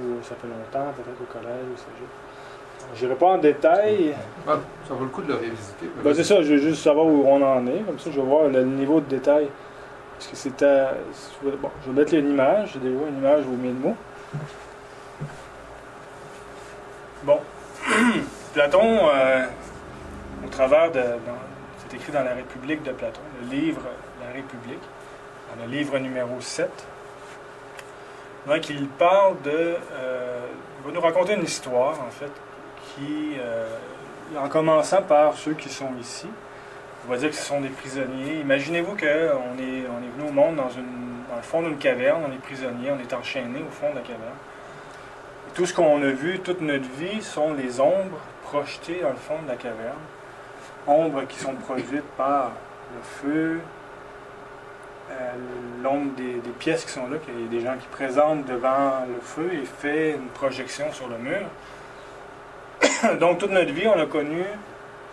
Ou 0.01 0.23
ça 0.23 0.35
fait 0.35 0.49
longtemps, 0.49 0.93
peut-être 0.97 1.21
au 1.23 1.33
collège, 1.33 1.65
au 1.73 1.77
cégep 1.77 2.95
Je 2.95 3.05
n'irai 3.05 3.17
pas 3.17 3.27
en 3.27 3.39
détail. 3.39 4.15
Ah, 4.47 4.59
ça 4.87 4.95
vaut 4.95 5.05
le 5.05 5.11
coup 5.11 5.23
de 5.23 5.29
le 5.29 5.35
révisiter. 5.35 5.87
Ben, 6.03 6.13
c'est 6.15 6.25
ça, 6.25 6.43
je 6.43 6.55
veux 6.55 6.59
juste 6.59 6.83
savoir 6.83 7.07
où 7.07 7.25
on 7.27 7.41
en 7.41 7.67
est. 7.67 7.81
Comme 7.87 7.99
ça, 7.99 8.11
je 8.11 8.21
vais 8.21 8.27
voir 8.27 8.49
le 8.49 8.65
niveau 8.65 9.01
de 9.01 9.07
détail. 9.07 9.49
Parce 10.15 10.27
que 10.27 10.37
c'était. 10.37 10.87
Bon, 11.43 11.71
je 11.85 11.91
vais 11.93 12.01
mettre 12.01 12.15
une 12.15 12.31
image. 12.31 12.73
J'ai 12.73 12.81
déjà 12.81 13.07
une 13.09 13.19
image 13.19 13.45
au 13.47 13.57
milieu 13.57 13.75
de 13.75 13.87
mots. 13.87 13.97
Bon. 17.23 17.39
Platon, 18.55 18.99
euh, 19.15 19.45
au 20.45 20.49
travers 20.49 20.91
de. 20.91 21.03
c'est 21.79 21.97
écrit 21.97 22.13
dans 22.13 22.23
la 22.23 22.35
République 22.35 22.83
de 22.83 22.93
Platon, 22.93 23.21
le 23.43 23.57
livre 23.57 23.83
La 24.25 24.33
République, 24.33 24.83
dans 25.57 25.65
le 25.65 25.71
livre 25.71 25.99
numéro 25.99 26.41
7. 26.41 26.71
Donc, 28.47 28.69
il 28.71 28.87
parle 28.89 29.41
de. 29.43 29.77
euh, 29.93 30.39
il 30.81 30.87
va 30.89 30.95
nous 30.95 31.01
raconter 31.01 31.35
une 31.35 31.45
histoire, 31.45 32.01
en 32.01 32.11
fait, 32.11 32.33
qui. 32.95 33.37
euh, 33.39 33.67
en 34.37 34.49
commençant 34.49 35.03
par 35.03 35.35
ceux 35.35 35.55
qui 35.55 35.69
sont 35.69 35.91
ici, 36.01 36.27
on 37.07 37.11
va 37.11 37.17
dire 37.17 37.31
que 37.31 37.37
ce 37.37 37.43
sont 37.45 37.61
des 37.61 37.69
prisonniers. 37.71 38.41
Imaginez-vous 38.41 38.95
qu'on 38.97 39.07
est, 39.07 39.87
on 39.89 40.03
est 40.03 40.17
venu 40.17 40.29
au 40.29 40.33
monde 40.33 40.57
dans, 40.57 40.69
une, 40.69 41.25
dans 41.31 41.37
le 41.37 41.43
fond 41.43 41.63
d'une 41.63 41.79
caverne, 41.79 42.23
on 42.29 42.33
est 42.33 42.39
prisonnier, 42.39 42.91
on 42.91 42.99
est 43.01 43.13
enchaîné 43.15 43.61
au 43.61 43.71
fond 43.71 43.91
de 43.91 43.97
la 43.97 44.03
caverne. 44.03 44.37
Tout 45.55 45.65
ce 45.67 45.73
qu'on 45.73 46.03
a 46.03 46.11
vu 46.11 46.41
toute 46.41 46.61
notre 46.61 46.89
vie 46.99 47.23
sont 47.23 47.55
les 47.55 47.81
ombres 47.81 48.21
projetées 48.45 49.01
dans 49.01 49.11
le 49.11 49.17
fond 49.17 49.37
de 49.43 49.49
la 49.49 49.57
caverne. 49.57 49.97
Ombres 50.89 51.25
qui 51.29 51.39
sont 51.39 51.55
produites 51.55 52.09
par 52.17 52.53
le 52.95 53.03
feu, 53.03 53.61
euh, 55.11 55.33
l'ombre 55.83 56.13
des, 56.17 56.41
pièces 56.59 56.85
qui 56.85 56.93
sont 56.93 57.09
là, 57.09 57.19
qu'il 57.19 57.41
y 57.41 57.45
a 57.45 57.49
des 57.49 57.61
gens 57.61 57.77
qui 57.79 57.87
présentent 57.89 58.45
devant 58.47 59.05
le 59.07 59.21
feu 59.23 59.51
et 59.53 59.65
fait 59.65 60.13
une 60.13 60.29
projection 60.29 60.93
sur 60.93 61.09
le 61.09 61.19
mur. 61.19 61.47
Donc, 63.21 63.39
toute 63.39 63.51
notre 63.51 63.73
vie, 63.73 63.87
on 63.87 63.99
a 63.99 64.07
connu 64.07 64.45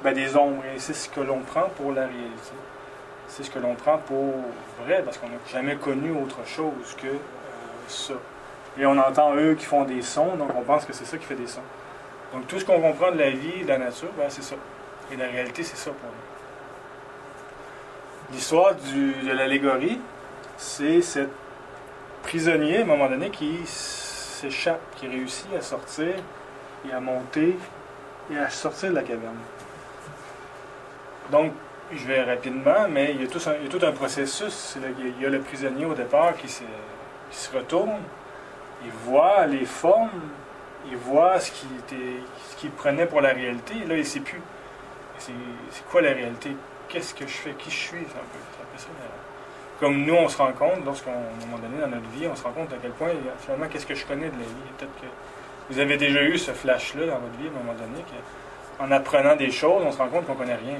ben, 0.03 0.13
des 0.13 0.35
ombres. 0.35 0.63
Et 0.75 0.79
c'est 0.79 0.93
ce 0.93 1.07
que 1.07 1.21
l'on 1.21 1.39
prend 1.39 1.69
pour 1.77 1.91
la 1.91 2.07
réalité. 2.07 2.53
C'est 3.27 3.43
ce 3.43 3.51
que 3.51 3.59
l'on 3.59 3.75
prend 3.75 3.97
pour 3.99 4.33
vrai, 4.85 5.01
parce 5.03 5.17
qu'on 5.17 5.27
n'a 5.27 5.35
jamais 5.51 5.75
connu 5.75 6.11
autre 6.11 6.45
chose 6.45 6.95
que 7.01 7.07
euh, 7.07 7.19
ça. 7.87 8.15
Et 8.77 8.85
on 8.85 8.97
entend 8.97 9.35
eux 9.35 9.55
qui 9.55 9.65
font 9.65 9.83
des 9.83 10.01
sons, 10.01 10.35
donc 10.35 10.49
on 10.55 10.61
pense 10.61 10.85
que 10.85 10.93
c'est 10.93 11.05
ça 11.05 11.17
qui 11.17 11.25
fait 11.25 11.35
des 11.35 11.47
sons. 11.47 11.61
Donc, 12.33 12.47
tout 12.47 12.59
ce 12.59 12.65
qu'on 12.65 12.81
comprend 12.81 13.11
de 13.11 13.17
la 13.17 13.29
vie, 13.29 13.63
de 13.63 13.67
la 13.69 13.77
nature, 13.77 14.09
ben, 14.17 14.25
c'est 14.29 14.43
ça. 14.43 14.55
Et 15.11 15.15
la 15.17 15.27
réalité, 15.27 15.63
c'est 15.63 15.77
ça 15.77 15.91
pour 15.91 16.09
nous. 16.09 16.35
L'histoire 18.35 18.73
de 18.75 19.31
l'allégorie, 19.31 19.99
c'est 20.57 21.01
ce 21.01 21.27
prisonnier, 22.23 22.79
à 22.79 22.81
un 22.81 22.85
moment 22.85 23.07
donné, 23.07 23.29
qui 23.29 23.59
s'échappe, 23.65 24.81
qui 24.95 25.07
réussit 25.07 25.53
à 25.55 25.61
sortir 25.61 26.15
et 26.87 26.91
à 26.91 26.99
monter 26.99 27.55
et 28.31 28.37
à 28.37 28.49
sortir 28.49 28.89
de 28.89 28.95
la 28.95 29.03
caverne. 29.03 29.37
Donc, 31.31 31.53
je 31.93 32.05
vais 32.05 32.23
rapidement, 32.23 32.87
mais 32.89 33.11
il 33.13 33.21
y 33.21 33.25
a 33.25 33.27
tout 33.27 33.85
un, 33.85 33.91
processus. 33.91 34.77
Il 34.77 35.21
y 35.21 35.25
a- 35.25 35.29
le 35.29 35.39
prisonnier 35.39 35.85
au 35.85 35.93
départ 35.93 36.35
qui 36.35 36.49
se, 36.49 36.63
retourne, 37.55 37.99
il 38.83 38.91
voit 39.05 39.45
les 39.45 39.65
formes, 39.65 40.09
il 40.89 40.97
voit 40.97 41.39
ce 41.39 41.51
qu'il 41.51 41.69
était, 41.77 42.21
ce 42.49 42.55
qu'il 42.55 42.71
prenait 42.71 43.05
pour 43.05 43.21
la 43.21 43.33
réalité, 43.33 43.75
et 43.83 43.85
là, 43.87 43.95
il 43.95 43.99
ne 43.99 44.03
sait 44.03 44.19
plus. 44.19 44.41
C'est 45.17 45.85
quoi 45.89 46.01
la 46.01 46.11
réalité? 46.11 46.55
Qu'est-ce 46.89 47.13
que 47.13 47.25
je 47.25 47.33
fais? 47.33 47.51
Qui 47.51 47.69
je 47.71 47.75
suis? 47.75 48.03
Peu, 48.03 48.77
ça. 48.77 48.87
Comme 49.79 50.03
nous, 50.05 50.15
on 50.15 50.29
se 50.29 50.37
rend 50.37 50.51
compte, 50.53 50.85
lorsqu'on, 50.85 51.11
à 51.11 51.15
un 51.15 51.45
moment 51.47 51.57
donné 51.61 51.81
dans 51.81 51.87
notre 51.87 52.07
vie, 52.09 52.27
on 52.31 52.35
se 52.35 52.43
rend 52.43 52.51
compte 52.51 52.71
à 52.71 52.77
quel 52.81 52.91
point, 52.91 53.09
finalement, 53.39 53.67
qu'est-ce 53.67 53.85
que 53.85 53.95
je 53.95 54.05
connais 54.05 54.27
de 54.27 54.31
la 54.33 54.45
vie? 54.45 54.71
Peut-être 54.77 54.95
que 55.01 55.07
vous 55.69 55.79
avez 55.79 55.97
déjà 55.97 56.21
eu 56.21 56.37
ce 56.37 56.51
flash-là 56.51 57.07
dans 57.07 57.19
votre 57.19 57.35
vie, 57.37 57.47
à 57.47 57.49
un 57.49 57.63
moment 57.63 57.73
donné, 57.73 58.03
qu'en 58.77 58.91
apprenant 58.91 59.35
des 59.35 59.51
choses, 59.51 59.83
on 59.85 59.91
se 59.91 59.97
rend 59.97 60.07
compte 60.07 60.25
qu'on 60.27 60.33
ne 60.33 60.37
connaît 60.37 60.55
rien. 60.55 60.77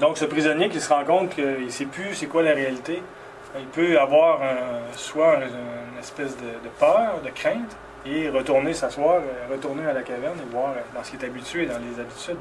Donc, 0.00 0.18
ce 0.18 0.26
prisonnier 0.26 0.68
qui 0.68 0.80
se 0.80 0.92
rend 0.92 1.04
compte 1.04 1.30
qu'il 1.30 1.64
ne 1.64 1.70
sait 1.70 1.86
plus 1.86 2.14
c'est 2.14 2.26
quoi 2.26 2.42
la 2.42 2.52
réalité, 2.52 3.02
il 3.58 3.66
peut 3.66 3.98
avoir 3.98 4.40
soit 4.92 5.38
un- 5.38 5.40
une 5.42 5.98
espèce 5.98 6.36
de 6.36 6.68
peur, 6.78 7.20
de 7.24 7.30
crainte, 7.30 7.74
et 8.08 8.28
retourner 8.28 8.72
s'asseoir, 8.72 9.16
euh, 9.16 9.52
retourner 9.52 9.86
à 9.86 9.92
la 9.92 10.02
caverne 10.02 10.38
et 10.40 10.52
voir 10.52 10.70
euh, 10.70 10.80
dans 10.94 11.02
ce 11.02 11.10
qu'il 11.10 11.22
est 11.22 11.26
habitué, 11.26 11.66
dans 11.66 11.78
les 11.78 12.00
habitudes. 12.00 12.38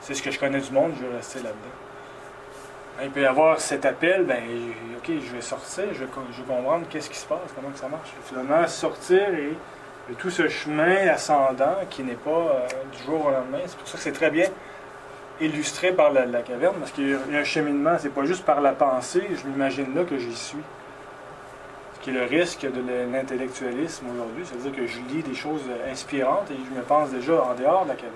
C'est 0.00 0.14
ce 0.14 0.22
que 0.22 0.30
je 0.30 0.38
connais 0.38 0.60
du 0.60 0.72
monde, 0.72 0.92
je 1.00 1.06
vais 1.06 1.16
rester 1.16 1.38
là-dedans. 1.38 3.02
Il 3.02 3.10
peut 3.10 3.22
y 3.22 3.26
avoir 3.26 3.58
cet 3.60 3.86
appel, 3.86 4.24
ben, 4.24 4.42
ok, 4.98 5.10
je 5.24 5.34
vais 5.34 5.40
sortir, 5.40 5.84
je 5.94 6.04
vais, 6.04 6.10
comprendre 6.46 6.86
qu'est-ce 6.90 7.08
qui 7.08 7.16
se 7.16 7.26
passe, 7.26 7.40
comment 7.54 7.70
que 7.70 7.78
ça 7.78 7.88
marche. 7.88 8.10
Finalement, 8.24 8.66
sortir 8.68 9.28
et, 9.34 9.56
tout 10.18 10.30
ce 10.30 10.46
chemin 10.48 11.08
ascendant 11.08 11.76
qui 11.88 12.02
n'est 12.02 12.14
pas 12.14 12.30
euh, 12.30 12.66
du 12.92 13.02
jour 13.04 13.24
au 13.26 13.30
lendemain, 13.30 13.60
c'est 13.66 13.78
pour 13.78 13.88
ça 13.88 13.96
que 13.96 14.02
c'est 14.02 14.12
très 14.12 14.30
bien 14.30 14.46
illustré 15.40 15.92
par 15.92 16.12
la, 16.12 16.26
la 16.26 16.42
caverne, 16.42 16.74
parce 16.78 16.90
qu'il 16.90 17.08
y 17.08 17.36
a 17.36 17.38
un 17.38 17.44
cheminement, 17.44 17.96
c'est 17.98 18.12
pas 18.12 18.24
juste 18.24 18.44
par 18.44 18.60
la 18.60 18.72
pensée, 18.72 19.26
je 19.30 19.48
m'imagine 19.48 19.94
là 19.94 20.04
que 20.04 20.18
j'y 20.18 20.36
suis. 20.36 20.58
Qui 22.02 22.10
est 22.10 22.14
le 22.14 22.24
risque 22.24 22.62
de 22.62 22.82
l'intellectualisme 23.12 24.06
aujourd'hui, 24.12 24.44
c'est-à-dire 24.44 24.74
que 24.74 24.86
je 24.86 24.98
lis 25.08 25.22
des 25.22 25.34
choses 25.34 25.62
euh, 25.68 25.90
inspirantes 25.90 26.50
et 26.50 26.56
je 26.56 26.76
me 26.76 26.82
pense 26.82 27.10
déjà 27.10 27.34
en 27.34 27.54
dehors 27.54 27.84
de 27.84 27.90
la 27.90 27.94
caverne. 27.94 28.14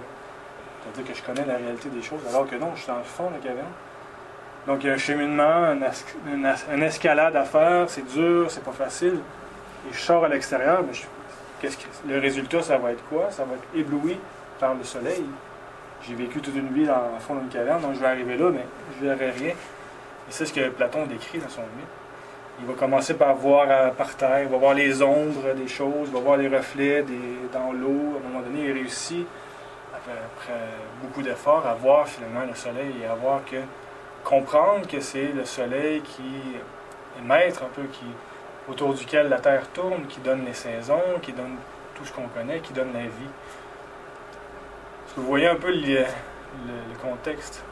C'est-à-dire 0.82 1.12
que 1.12 1.18
je 1.18 1.22
connais 1.24 1.46
la 1.46 1.56
réalité 1.56 1.88
des 1.88 2.02
choses, 2.02 2.20
alors 2.28 2.48
que 2.48 2.56
non, 2.56 2.72
je 2.74 2.80
suis 2.80 2.88
dans 2.88 2.98
le 2.98 3.04
fond 3.04 3.30
de 3.30 3.34
la 3.34 3.40
caverne. 3.40 3.72
Donc 4.66 4.82
il 4.82 4.88
y 4.88 4.90
a 4.90 4.94
un 4.94 4.98
cheminement, 4.98 5.72
une, 6.26 6.82
escalade 6.82 7.36
à 7.36 7.44
faire, 7.44 7.88
c'est 7.88 8.06
dur, 8.12 8.50
c'est 8.50 8.64
pas 8.64 8.72
facile. 8.72 9.20
Et 9.88 9.92
je 9.92 9.98
sors 9.98 10.24
à 10.24 10.28
l'extérieur, 10.28 10.82
mais 10.82 11.72
le 12.08 12.18
résultat, 12.18 12.62
ça 12.62 12.78
va 12.78 12.90
être 12.90 13.04
quoi? 13.08 13.30
Ça 13.30 13.44
va 13.44 13.54
être 13.54 13.68
ébloui 13.74 14.18
par 14.58 14.74
le 14.74 14.82
soleil. 14.82 15.24
J'ai 16.02 16.14
vécu 16.14 16.40
toute 16.40 16.56
une 16.56 16.72
vie 16.72 16.86
dans 16.86 17.12
le 17.14 17.20
fond 17.20 17.36
d'une 17.36 17.48
caverne, 17.48 17.80
donc 17.80 17.94
je 17.94 18.00
vais 18.00 18.06
arriver 18.06 18.36
là, 18.36 18.50
mais 18.50 18.66
je 18.98 19.06
verrai 19.06 19.30
rien. 19.30 19.50
Et 19.50 20.30
c'est 20.30 20.44
ce 20.44 20.52
que 20.52 20.68
Platon 20.70 21.06
décrit 21.06 21.38
dans 21.38 21.48
son 21.48 21.62
mythe. 21.62 22.05
Il 22.60 22.66
va 22.66 22.72
commencer 22.74 23.14
par 23.14 23.34
voir 23.34 23.66
euh, 23.68 23.90
par 23.90 24.14
terre, 24.16 24.42
il 24.42 24.48
va 24.48 24.56
voir 24.56 24.74
les 24.74 25.02
ombres 25.02 25.52
des 25.54 25.68
choses, 25.68 26.08
il 26.08 26.12
va 26.12 26.20
voir 26.20 26.36
les 26.38 26.48
reflets 26.48 27.04
dans 27.52 27.72
l'eau. 27.72 28.14
À 28.16 28.18
un 28.26 28.28
moment 28.28 28.40
donné, 28.42 28.64
il 28.64 28.72
réussit, 28.72 29.26
après, 29.94 30.12
beaucoup 31.02 31.20
d'efforts, 31.22 31.66
à 31.66 31.74
voir 31.74 32.08
finalement 32.08 32.44
le 32.48 32.54
soleil 32.54 32.94
et 33.02 33.06
à 33.06 33.14
voir 33.14 33.40
que, 33.44 33.56
comprendre 34.24 34.86
que 34.88 35.00
c'est 35.00 35.32
le 35.34 35.44
soleil 35.44 36.00
qui 36.00 36.22
est 37.18 37.22
maître 37.22 37.62
un 37.62 37.68
peu, 37.74 37.82
qui, 37.92 38.04
autour 38.68 38.94
duquel 38.94 39.28
la 39.28 39.38
Terre 39.38 39.68
tourne, 39.74 40.06
qui 40.08 40.20
donne 40.20 40.44
les 40.46 40.54
saisons, 40.54 41.18
qui 41.22 41.32
donne 41.32 41.56
tout 41.94 42.04
ce 42.06 42.12
qu'on 42.12 42.28
connaît, 42.28 42.60
qui 42.60 42.72
donne 42.72 42.92
la 42.94 43.00
vie. 43.00 43.30
Est-ce 45.06 45.14
que 45.14 45.20
vous 45.20 45.26
voyez 45.26 45.46
un 45.46 45.56
peu 45.56 45.70
le, 45.70 45.98
le- 45.98 46.98
contexte? 47.02 47.62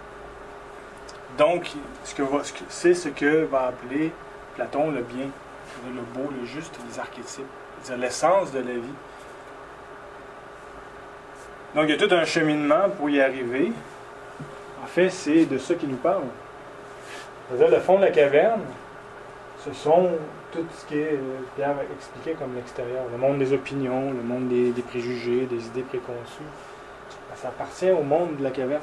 Donc, 1.39 1.73
ce 2.05 2.15
que- 2.15 2.23
c'est 2.69 2.95
ce 2.95 3.09
que 3.09 3.45
va 3.45 3.69
appeler 3.69 4.13
Platon 4.55 4.91
le 4.91 5.03
bien, 5.03 5.27
le 5.87 6.03
beau, 6.15 6.31
le 6.39 6.47
juste, 6.47 6.79
les 6.89 6.99
archétypes, 6.99 7.45
c'est-à-dire 7.83 8.05
l'essence 8.05 8.53
de 8.53 8.59
la 8.59 8.75
vie. 8.75 8.95
Donc, 11.75 11.85
il 11.85 11.91
y 11.91 11.93
a 11.95 11.97
tout 11.97 12.15
un 12.15 12.25
cheminement 12.25 12.89
pour 12.97 13.11
y 13.11 13.21
arriver. 13.21 13.73
En 14.83 14.87
fait, 14.87 15.11
c'est 15.11 15.45
de 15.47 15.59
ça 15.59 15.75
qu'il 15.75 15.89
nous 15.89 15.97
parle. 15.97 16.25
Le 17.51 17.81
fond 17.81 17.97
de 17.97 18.05
la 18.05 18.11
caverne, 18.11 18.63
ce 19.65 19.73
sont 19.73 20.11
tout 20.53 20.65
ce 20.79 20.87
qui 20.87 20.99
est, 20.99 21.15
euh, 21.15 21.41
Pierre 21.57 21.75
expliqué 21.97 22.37
comme 22.39 22.55
l'extérieur, 22.55 23.05
le 23.11 23.19
monde 23.19 23.39
des 23.39 23.53
opinions, 23.53 24.13
le 24.13 24.23
monde 24.23 24.49
des, 24.49 24.83
préjugés, 24.83 25.47
des 25.47 25.67
idées 25.67 25.83
préconçues. 25.83 26.43
Ça 27.35 27.49
appartient 27.49 27.91
au 27.91 28.03
monde 28.03 28.37
de 28.37 28.45
la 28.45 28.51
caverne. 28.51 28.83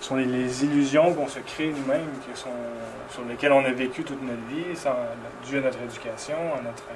Ce 0.00 0.08
sont 0.08 0.16
les, 0.16 0.64
illusions 0.64 1.12
qu'on 1.14 1.28
se 1.28 1.40
crée 1.40 1.68
nous-mêmes, 1.68 2.08
qui 2.24 2.38
sont, 2.38 2.50
sur 3.10 3.24
lesquelles 3.24 3.52
on 3.52 3.64
a 3.64 3.72
vécu 3.72 4.04
toute 4.04 4.22
notre 4.22 4.44
vie, 4.48 4.76
sans, 4.76 4.94
dû 5.46 5.58
à 5.58 5.62
notre 5.62 5.80
éducation, 5.80 6.36
à 6.56 6.60
notre 6.62 6.84
euh, 6.90 6.94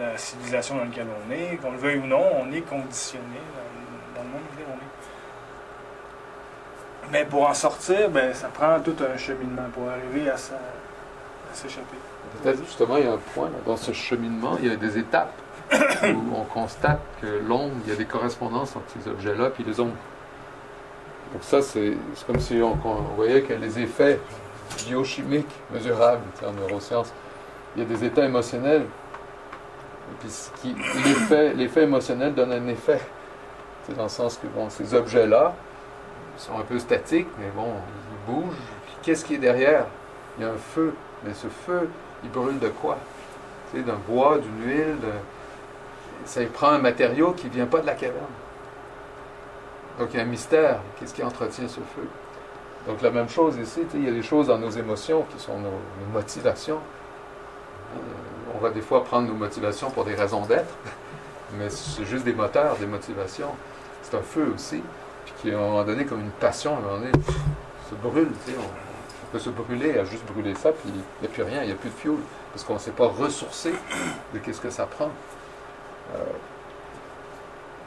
la 0.00 0.16
civilisation 0.16 0.76
dans 0.76 0.84
laquelle 0.84 1.06
on 1.26 1.30
est. 1.32 1.56
Qu'on 1.56 1.72
le 1.72 1.78
veuille 1.78 1.98
ou 1.98 2.06
non, 2.06 2.24
on 2.40 2.50
est 2.52 2.62
conditionné 2.62 3.40
dans, 4.14 4.22
le 4.22 4.28
monde 4.28 4.40
dans 4.42 4.52
lequel 4.54 4.66
on 4.68 4.76
est. 4.76 4.92
Mais 7.12 7.24
pour 7.26 7.48
en 7.48 7.54
sortir, 7.54 8.10
ben, 8.10 8.32
ça 8.32 8.48
prend 8.48 8.80
tout 8.80 8.96
un 9.00 9.16
cheminement 9.18 9.68
pour 9.74 9.88
arriver 9.88 10.30
à, 10.30 10.34
à 10.34 10.38
s'échapper. 11.52 11.98
Peut-être 12.42 12.64
justement, 12.64 12.96
il 12.96 13.04
y 13.04 13.08
a 13.08 13.12
un 13.12 13.20
point 13.34 13.50
dans 13.66 13.76
ce 13.76 13.92
cheminement, 13.92 14.56
il 14.62 14.68
y 14.68 14.72
a 14.72 14.76
des 14.76 14.98
étapes 14.98 15.34
où 16.04 16.36
on 16.36 16.44
constate 16.44 17.00
que 17.20 17.26
l'ombre, 17.26 17.74
il 17.84 17.90
y 17.90 17.92
a 17.92 17.96
des 17.96 18.04
correspondances 18.04 18.74
entre 18.76 18.86
ces 18.98 19.08
objets-là 19.08 19.50
puis 19.50 19.64
les 19.64 19.80
ombres. 19.80 19.96
Donc 21.32 21.42
ça, 21.42 21.62
c'est 21.62 21.96
comme 22.26 22.40
si 22.40 22.60
on, 22.62 22.74
voyait 23.16 23.42
que 23.42 23.54
les 23.54 23.78
effets 23.78 24.20
biochimiques 24.86 25.54
mesurables 25.72 26.22
en 26.46 26.52
neurosciences, 26.52 27.12
il 27.74 27.82
y 27.82 27.86
a 27.86 27.88
des 27.88 28.04
états 28.04 28.24
émotionnels. 28.24 28.84
Puis 30.20 30.74
l'effet, 31.56 31.82
émotionnel 31.84 32.34
donne 32.34 32.52
un 32.52 32.66
effet. 32.68 33.00
C'est 33.86 33.96
dans 33.96 34.04
le 34.04 34.08
sens 34.08 34.38
que 34.38 34.46
ces 34.68 34.94
objets-là 34.94 35.54
sont 36.36 36.58
un 36.58 36.62
peu 36.62 36.78
statiques, 36.78 37.28
mais 37.38 37.50
bon, 37.56 37.68
ils 38.28 38.32
bougent. 38.32 38.54
Qu'est-ce 39.02 39.24
qui 39.24 39.34
est 39.34 39.38
derrière? 39.38 39.86
Il 40.38 40.44
y 40.44 40.46
a 40.46 40.50
un 40.50 40.56
feu. 40.56 40.94
Mais 41.24 41.32
ce 41.34 41.48
feu, 41.48 41.88
il 42.22 42.30
brûle 42.30 42.58
de 42.58 42.68
quoi? 42.68 42.98
D'un 43.74 43.98
bois, 44.06 44.38
d'une 44.38 44.70
huile. 44.70 44.98
Ça 46.26 46.42
prend 46.52 46.68
un 46.68 46.78
matériau 46.78 47.32
qui 47.32 47.46
ne 47.46 47.52
vient 47.52 47.66
pas 47.66 47.80
de 47.80 47.86
la 47.86 47.94
caverne. 47.94 48.26
Donc 49.98 50.08
il 50.12 50.16
y 50.16 50.20
a 50.20 50.22
un 50.22 50.26
mystère. 50.26 50.80
Qu'est-ce 50.98 51.14
qui 51.14 51.22
entretient 51.22 51.68
ce 51.68 51.80
feu? 51.80 52.08
Donc 52.86 53.00
la 53.02 53.10
même 53.10 53.28
chose 53.28 53.56
ici, 53.58 53.82
il 53.94 54.04
y 54.04 54.08
a 54.08 54.12
des 54.12 54.22
choses 54.22 54.48
dans 54.48 54.58
nos 54.58 54.70
émotions 54.70 55.24
qui 55.30 55.42
sont 55.42 55.58
nos, 55.58 55.70
motivations. 56.12 56.80
Euh, 57.94 57.98
On 58.54 58.58
va 58.58 58.70
des 58.70 58.80
fois 58.80 59.04
prendre 59.04 59.28
nos 59.28 59.34
motivations 59.34 59.90
pour 59.90 60.04
des 60.04 60.14
raisons 60.14 60.44
d'être, 60.46 60.74
mais 61.58 61.70
c'est 61.70 62.04
juste 62.04 62.24
des 62.24 62.32
moteurs, 62.32 62.76
des 62.76 62.86
motivations. 62.86 63.54
C'est 64.02 64.16
un 64.16 64.22
feu 64.22 64.52
aussi, 64.54 64.82
puis 65.24 65.34
qui 65.40 65.50
à 65.52 65.58
un 65.58 65.60
moment 65.60 65.84
donné, 65.84 66.04
comme 66.04 66.20
une 66.20 66.30
passion, 66.30 66.74
à 66.74 66.78
un 66.78 66.80
moment 66.80 66.98
donné, 66.98 67.12
se 67.88 67.94
brûle. 67.94 68.32
on 68.48 69.26
peut 69.32 69.38
se 69.38 69.50
brûler 69.50 69.98
à 69.98 70.04
juste 70.04 70.24
brûler 70.26 70.54
ça, 70.56 70.72
puis 70.72 70.90
il 70.92 71.20
n'y 71.20 71.26
a 71.26 71.30
plus 71.32 71.44
rien, 71.44 71.62
il 71.62 71.66
n'y 71.66 71.72
a 71.72 71.76
plus 71.76 71.90
de 71.90 71.94
fuel, 71.94 72.16
parce 72.52 72.64
qu'on 72.64 72.74
ne 72.74 72.78
s'est 72.80 72.90
pas 72.90 73.06
ressourcé 73.06 73.72
de 74.34 74.38
qu'est-ce 74.40 74.60
que 74.60 74.70
ça 74.70 74.86
prend. 74.86 75.10
Euh, 76.16 76.24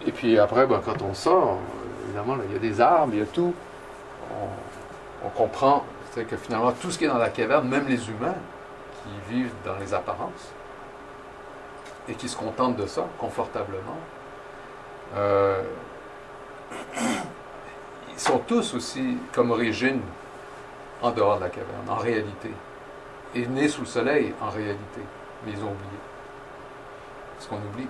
et 0.05 0.11
puis 0.11 0.37
après, 0.37 0.65
ben, 0.65 0.81
quand 0.83 1.01
on 1.01 1.13
sort, 1.13 1.59
évidemment, 2.05 2.37
il 2.47 2.53
y 2.53 2.55
a 2.55 2.59
des 2.59 2.81
arbres, 2.81 3.13
il 3.13 3.19
y 3.19 3.21
a 3.21 3.25
tout. 3.25 3.53
On, 5.23 5.29
comprend 5.29 5.83
que 6.15 6.37
finalement, 6.37 6.71
tout 6.71 6.91
ce 6.91 6.97
qui 6.97 7.05
est 7.05 7.09
dans 7.09 7.17
la 7.17 7.29
caverne, 7.29 7.67
même 7.67 7.87
les 7.87 8.09
humains 8.09 8.35
qui 9.03 9.33
vivent 9.33 9.53
dans 9.65 9.75
les 9.77 9.93
apparences 9.93 10.53
et 12.07 12.13
qui 12.13 12.29
se 12.29 12.37
contentent 12.37 12.77
de 12.77 12.85
ça 12.85 13.05
confortablement, 13.17 13.97
euh, 15.17 15.61
ils 18.13 18.19
sont 18.19 18.37
tous 18.39 18.75
aussi 18.75 19.17
comme 19.33 19.51
origine 19.51 19.99
en 21.01 21.11
dehors 21.11 21.37
de 21.37 21.43
la 21.43 21.49
caverne, 21.49 21.89
en 21.89 21.95
réalité. 21.95 22.51
Et 23.33 23.45
nés 23.47 23.67
sous 23.67 23.81
le 23.81 23.87
soleil, 23.87 24.33
en 24.41 24.49
réalité. 24.49 25.01
Mais 25.45 25.51
ils 25.51 25.59
ont 25.59 25.71
oublié. 25.71 25.99
Ce 27.39 27.47
qu'on 27.49 27.57
oublie. 27.57 27.87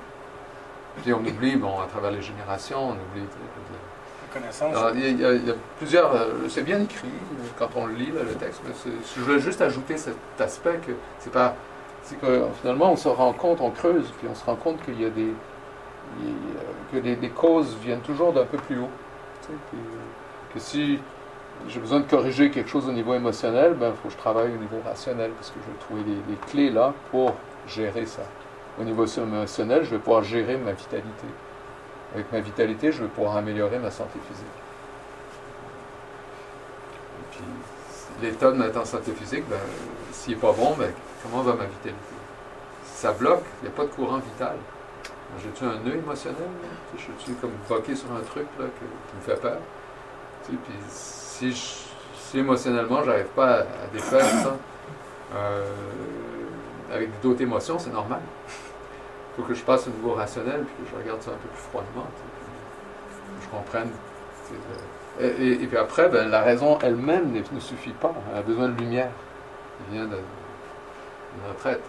Puis 1.01 1.13
on 1.13 1.19
oublie, 1.19 1.55
bon, 1.55 1.79
à 1.79 1.87
travers 1.87 2.11
les 2.11 2.21
générations, 2.21 2.89
on 2.89 2.91
oublie. 2.91 3.27
La 4.33 4.39
connaissance. 4.41 4.75
alors, 4.75 4.91
il, 4.95 5.19
y 5.19 5.25
a, 5.25 5.33
il 5.33 5.47
y 5.49 5.53
plusieurs. 5.77 6.13
euh, 6.13 6.47
c'est 6.49 6.63
bien 6.63 6.81
écrit 6.81 7.07
euh, 7.07 7.43
quand 7.57 7.69
on 7.75 7.87
lit, 7.87 8.11
là, 8.11 8.23
le 8.23 8.33
texte, 8.35 8.61
mais 8.65 8.73
je 9.15 9.21
voulais 9.21 9.39
juste 9.39 9.61
ajouter 9.61 9.97
cet 9.97 10.15
aspect 10.39 10.79
que 10.85 10.91
c'est 11.19 11.31
pas. 11.31 11.55
C'est 12.03 12.19
que 12.19 12.45
finalement, 12.61 12.91
on 12.91 12.95
se 12.97 13.07
rend 13.07 13.33
compte, 13.33 13.61
on 13.61 13.71
creuse, 13.71 14.11
puis 14.19 14.27
on 14.29 14.35
se 14.35 14.45
rend 14.45 14.55
compte 14.55 14.83
qu'il 14.83 15.01
y 15.01 15.05
a 15.05 15.09
des. 15.09 15.33
il 16.21 16.33
que 16.91 16.97
des, 16.99 17.15
des 17.15 17.29
causes 17.29 17.75
viennent 17.81 18.01
toujours 18.01 18.31
d'un 18.31 18.45
peu 18.45 18.57
plus 18.57 18.77
haut. 18.79 18.89
tu 19.41 19.47
sais, 19.47 19.53
puis, 19.69 19.79
euh, 19.79 20.53
que 20.53 20.59
si 20.59 20.99
j'ai 21.67 21.79
besoin 21.79 21.99
de 22.01 22.05
corriger 22.09 22.51
quelque 22.51 22.69
chose 22.69 22.87
au 22.87 22.91
niveau 22.91 23.13
émotionnel, 23.15 23.73
ben, 23.73 23.89
il 23.89 23.95
faut 23.95 24.07
que 24.09 24.13
je 24.13 24.17
travaille 24.19 24.51
au 24.53 24.57
niveau 24.57 24.81
rationnel, 24.85 25.31
parce 25.31 25.49
que 25.49 25.59
je 25.65 25.71
vais 25.71 25.77
trouver 25.79 26.03
les, 26.03 26.33
les 26.33 26.37
clés 26.47 26.69
là 26.69 26.93
pour 27.11 27.33
gérer 27.65 28.05
ça. 28.05 28.23
Au 28.79 28.83
niveau 28.83 29.05
émotionnel, 29.05 29.83
je 29.85 29.91
vais 29.91 29.99
pouvoir 29.99 30.23
gérer 30.23 30.57
ma 30.57 30.73
vitalité. 30.73 31.27
Avec 32.13 32.31
ma 32.31 32.39
vitalité, 32.39 32.91
je 32.91 33.03
vais 33.03 33.09
pouvoir 33.09 33.37
améliorer 33.37 33.79
ma 33.79 33.91
santé 33.91 34.19
physique. 34.27 34.45
Et 37.19 37.35
puis, 37.35 37.43
l'état 38.21 38.51
de 38.51 38.57
ma 38.57 38.85
santé 38.85 39.11
physique, 39.13 39.43
ben, 39.49 39.57
s'il 40.11 40.33
n'est 40.35 40.39
pas 40.39 40.51
bon, 40.51 40.75
ben, 40.77 40.91
comment 41.23 41.41
va 41.43 41.53
ma 41.53 41.65
vitalité? 41.65 41.95
Ça 42.85 43.11
bloque, 43.11 43.43
il 43.61 43.69
n'y 43.69 43.73
a 43.73 43.77
pas 43.77 43.83
de 43.83 43.89
courant 43.89 44.17
vital. 44.17 44.55
Ben, 45.05 45.41
J'ai-tu 45.43 45.65
un 45.65 45.77
nœud 45.83 45.95
émotionnel? 45.97 46.37
Je 46.97 47.01
suis 47.23 47.33
comme 47.35 47.51
bloqué 47.67 47.95
sur 47.95 48.11
un 48.11 48.21
truc 48.21 48.47
là, 48.59 48.65
que- 48.65 49.09
qui 49.11 49.15
me 49.17 49.21
fait 49.21 49.41
peur? 49.41 49.57
Tu 50.45 50.51
sais, 50.51 50.57
puis 50.63 50.73
si, 50.89 51.51
je- 51.51 52.19
si 52.21 52.39
émotionnellement, 52.39 53.01
je 53.03 53.09
n'arrive 53.09 53.25
pas 53.27 53.45
à, 53.55 53.59
à 53.61 53.87
défaire 53.91 54.25
ça, 54.25 54.55
euh, 55.35 55.63
avec 56.93 57.19
d'autres 57.21 57.41
émotions, 57.41 57.79
c'est 57.79 57.91
normal. 57.91 58.21
Il 59.37 59.41
faut 59.41 59.47
que 59.47 59.53
je 59.53 59.63
passe 59.63 59.87
au 59.87 59.91
niveau 59.91 60.13
rationnel, 60.13 60.63
puis 60.63 60.85
que 60.85 60.91
je 60.91 61.03
regarde 61.03 61.21
ça 61.21 61.31
un 61.31 61.35
peu 61.35 61.47
plus 61.49 61.63
froidement. 61.69 62.03
que 62.03 63.43
je 63.43 63.49
comprenne. 63.49 63.89
Et, 65.19 65.67
puis 65.67 65.77
après, 65.77 66.09
ben, 66.09 66.29
la 66.29 66.41
raison 66.41 66.77
elle-même 66.81 67.31
ne, 67.31 67.59
suffit 67.59 67.91
pas. 67.91 68.13
Elle 68.31 68.39
a 68.39 68.41
besoin 68.41 68.69
de 68.69 68.79
lumière. 68.79 69.09
Il 69.87 69.97
vient 69.97 70.05
de, 70.05 70.15
de 70.15 71.47
notre 71.47 71.67
être. 71.67 71.83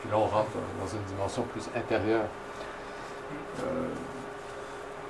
Puis 0.00 0.10
là, 0.10 0.16
on 0.16 0.26
rentre 0.26 0.50
dans 0.80 0.86
une 0.86 1.02
dimension 1.04 1.42
plus 1.42 1.68
intérieure. 1.76 2.24
Euh, 3.60 3.62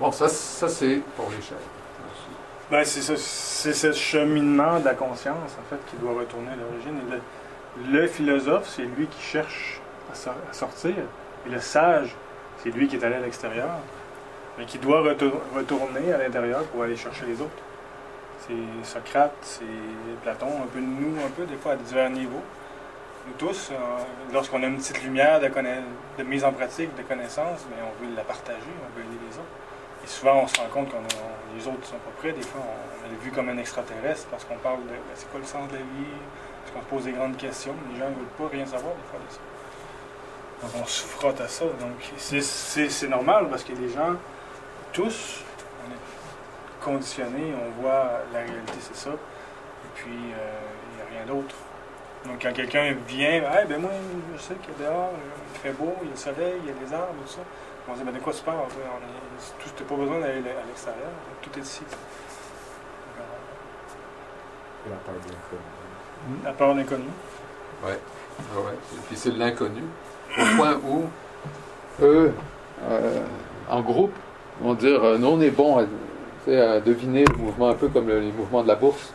bon, 0.01 0.11
ça, 0.11 0.29
ça 0.29 0.69
c'est 0.69 1.01
pour 1.17 1.31
l'échelle. 1.31 1.59
Ben, 2.71 2.85
c'est 2.85 3.73
ce 3.75 3.93
cheminement 3.93 4.79
de 4.79 4.85
la 4.85 4.95
conscience, 4.95 5.57
en 5.59 5.69
fait, 5.69 5.81
qui 5.91 5.97
doit 5.97 6.12
retourner 6.12 6.53
à 6.53 6.57
l'origine. 6.57 7.01
Le 7.91 8.07
philosophe, 8.07 8.69
c'est 8.69 8.83
lui 8.83 9.07
qui 9.07 9.21
cherche 9.21 9.81
à, 10.11 10.15
sor- 10.15 10.35
à 10.51 10.53
sortir. 10.53 10.95
Et 11.47 11.51
le 11.51 11.61
sage, 11.61 12.15
c'est 12.62 12.70
lui 12.70 12.89
qui 12.89 12.97
est 12.97 13.05
allé 13.05 13.16
à 13.16 13.20
l'extérieur, 13.20 13.70
mais 14.59 14.65
qui 14.66 14.78
doit 14.78 15.01
retour- 15.01 15.41
retourner 15.55 16.12
à 16.12 16.19
l'intérieur 16.19 16.65
pour 16.65 16.82
aller 16.82 16.97
chercher 16.97 17.24
les 17.27 17.41
autres. 17.41 17.51
C'est 18.47 18.89
Socrate, 18.89 19.32
c'est 19.43 19.65
Platon, 20.23 20.49
un 20.62 20.66
peu 20.66 20.81
nous, 20.81 21.16
un 21.24 21.31
peu, 21.31 21.45
des 21.45 21.57
fois, 21.57 21.73
à 21.73 21.77
divers 21.77 22.11
niveaux. 22.11 22.43
Nous 23.27 23.35
tous, 23.39 23.70
euh, 23.70 23.77
lorsqu'on 24.32 24.62
a 24.62 24.66
une 24.66 24.78
petite 24.78 25.03
lumière 25.05 25.41
de, 25.41 26.23
mise 26.24 26.43
en 26.45 26.53
pratique, 26.53 26.95
de 26.97 27.03
connaissance, 27.03 27.66
mais 27.70 27.77
on 27.82 28.05
veut 28.05 28.15
la 28.16 28.23
partager, 28.23 28.57
on 28.82 28.99
veut 28.99 29.05
aider 29.05 29.19
les 29.31 29.37
autres. 29.37 29.47
Et 30.03 30.07
souvent, 30.07 30.41
on 30.43 30.47
se 30.47 30.57
rend 30.59 30.69
compte 30.73 30.89
que 30.89 30.97
les 31.55 31.66
autres 31.69 31.81
ne 31.81 31.85
sont 31.85 31.99
pas 31.99 32.11
prêts. 32.19 32.32
Des 32.32 32.41
fois, 32.43 32.62
on, 32.65 33.09
on 33.09 33.12
est 33.12 33.23
vu 33.23 33.31
comme 33.31 33.51
un 33.51 33.59
extraterrestre 33.59 34.27
parce 34.31 34.45
qu'on 34.47 34.57
parle 34.57 34.82
de 34.85 34.89
ben, 34.89 35.15
c'est 35.15 35.31
quoi 35.31 35.41
le 35.41 35.47
sens 35.47 35.69
de 35.69 35.74
la 35.74 35.81
vie, 35.81 36.16
parce 36.65 36.73
qu'on 36.74 36.81
se 36.81 36.87
pose 36.87 37.05
des 37.05 37.12
grandes 37.12 37.37
questions. 37.37 37.74
Les 37.93 37.99
gens 38.01 38.09
ne 38.09 38.15
veulent 38.15 38.37
pas 38.39 38.49
rien 38.51 38.65
savoir 38.65 38.95
des 38.95 39.03
fois 39.11 39.20
de 39.20 39.32
ça. 39.32 39.41
Donc, 40.62 40.70
on 40.82 40.85
se 40.87 41.03
frotte 41.05 41.41
à 41.41 41.49
ça. 41.49 41.65
Donc, 41.65 41.97
c'est- 42.16 43.09
normal 43.09 43.49
parce 43.49 43.65
que 43.65 43.73
les 43.73 43.89
gens, 43.89 44.15
tous, 44.93 45.43
on 45.87 45.91
est 45.93 46.85
conditionnés, 46.85 47.55
on 47.55 47.81
voit 47.81 48.11
la 48.32 48.41
réalité, 48.41 48.74
c'est 48.81 48.97
ça. 48.97 49.11
Et 49.11 49.89
puis, 49.95 50.11
euh, 50.12 50.59
il 50.93 50.97
n'y 50.97 51.03
a 51.03 51.23
rien 51.23 51.27
d'autre. 51.35 51.55
Donc, 52.27 52.43
quand 52.43 52.53
quelqu'un 52.53 52.95
vient, 53.09 53.31
hey, 53.31 53.66
ben 53.66 53.81
moi, 53.81 53.91
je 54.37 54.43
sais 54.43 54.55
que 54.55 54.82
dehors, 54.82 55.12
euh, 55.15 55.55
il 55.55 55.61
fait 55.61 55.73
beau, 55.73 55.95
il 56.03 56.09
y 56.09 56.11
a 56.11 56.12
le 56.12 56.16
soleil, 56.19 56.55
il 56.62 56.66
y 56.69 56.70
a 56.70 56.74
les 56.87 56.93
arbres, 56.95 57.15
tout 57.27 57.32
ça. 57.32 57.41
On 57.89 57.95
dit, 57.95 58.03
ben 58.05 58.12
de 58.12 58.19
quoi 58.19 58.32
tu 58.32 58.43
parles? 58.43 58.59
tout- 59.59 59.70
t'as 59.77 59.85
pas 59.85 59.95
besoin 59.97 60.20
d'aller 60.20 60.39
à 60.41 60.66
l'extérieur, 60.66 61.09
tout 61.41 61.51
est 61.59 61.62
ici. 61.62 61.82
La 64.89 64.97
peur 64.97 65.15
de 65.15 65.28
l'inconnu. 65.31 66.45
La 66.45 66.53
peur 66.53 66.74
de 66.74 66.81
l'inconnu. 66.81 67.05
Ouais. 67.85 67.99
Ah 68.39 68.61
ouais. 68.61 68.73
Et 68.95 68.99
puis 69.09 69.16
c'est 69.16 69.31
l'inconnu. 69.31 69.82
Au 70.39 70.57
point 70.57 70.74
où 70.86 71.05
eux, 72.02 72.32
euh, 72.89 73.20
en 73.69 73.81
groupe, 73.82 74.12
vont 74.61 74.74
dire 74.74 75.02
euh, 75.02 75.19
nous 75.19 75.28
on 75.28 75.40
est 75.40 75.51
bon 75.51 75.86
sais, 76.44 76.61
à 76.61 76.81
deviner 76.81 77.24
le 77.24 77.36
mouvement 77.36 77.69
un 77.70 77.74
peu 77.74 77.89
comme 77.89 78.09
le- 78.09 78.20
les 78.20 78.32
mouvements 78.32 78.62
de 78.62 78.69
la 78.69 78.74
bourse. 78.77 79.12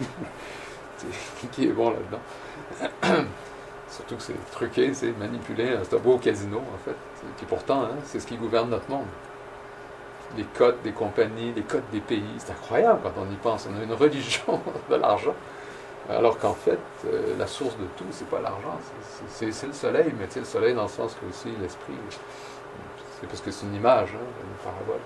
Qui 1.52 1.64
est 1.66 1.72
bon 1.72 1.90
là-dedans 1.90 3.22
Surtout 3.88 4.16
que 4.16 4.22
c'est 4.22 4.50
truqué, 4.52 4.92
c'est 4.94 5.16
manipulé, 5.18 5.76
c'est 5.82 5.96
un 5.96 6.00
beau 6.00 6.18
casino 6.18 6.58
en 6.58 6.78
fait. 6.84 6.96
Puis 7.36 7.46
pourtant, 7.46 7.82
hein, 7.84 7.96
c'est 8.04 8.20
ce 8.20 8.26
qui 8.26 8.36
gouverne 8.36 8.70
notre 8.70 8.88
monde. 8.90 9.06
Les 10.36 10.44
cotes 10.44 10.82
des 10.84 10.92
compagnies, 10.92 11.52
les 11.56 11.62
cotes 11.62 11.88
des 11.90 12.00
pays, 12.00 12.22
c'est 12.36 12.52
incroyable 12.52 13.00
quand 13.02 13.12
on 13.22 13.32
y 13.32 13.36
pense. 13.36 13.66
On 13.72 13.80
a 13.80 13.82
une 13.82 13.92
religion 13.94 14.60
de 14.90 14.96
l'argent. 14.96 15.34
Alors 16.10 16.38
qu'en 16.38 16.54
fait, 16.54 16.78
euh, 17.06 17.34
la 17.38 17.46
source 17.46 17.76
de 17.76 17.84
tout, 17.96 18.04
c'est 18.10 18.28
pas 18.28 18.40
l'argent, 18.40 18.78
c'est- 19.02 19.24
c'est 19.28 19.52
c'est 19.52 19.66
le 19.66 19.72
soleil, 19.74 20.12
mais 20.18 20.26
sais, 20.28 20.40
le 20.40 20.46
soleil 20.46 20.74
dans 20.74 20.84
le 20.84 20.88
sens 20.88 21.14
que 21.20 21.26
aussi 21.28 21.54
l'esprit, 21.60 21.92
c'est 23.20 23.26
parce 23.26 23.40
que 23.42 23.50
c'est 23.50 23.66
une 23.66 23.74
image, 23.74 24.10
hein, 24.14 24.24
une 24.42 24.64
parabole. 24.64 25.00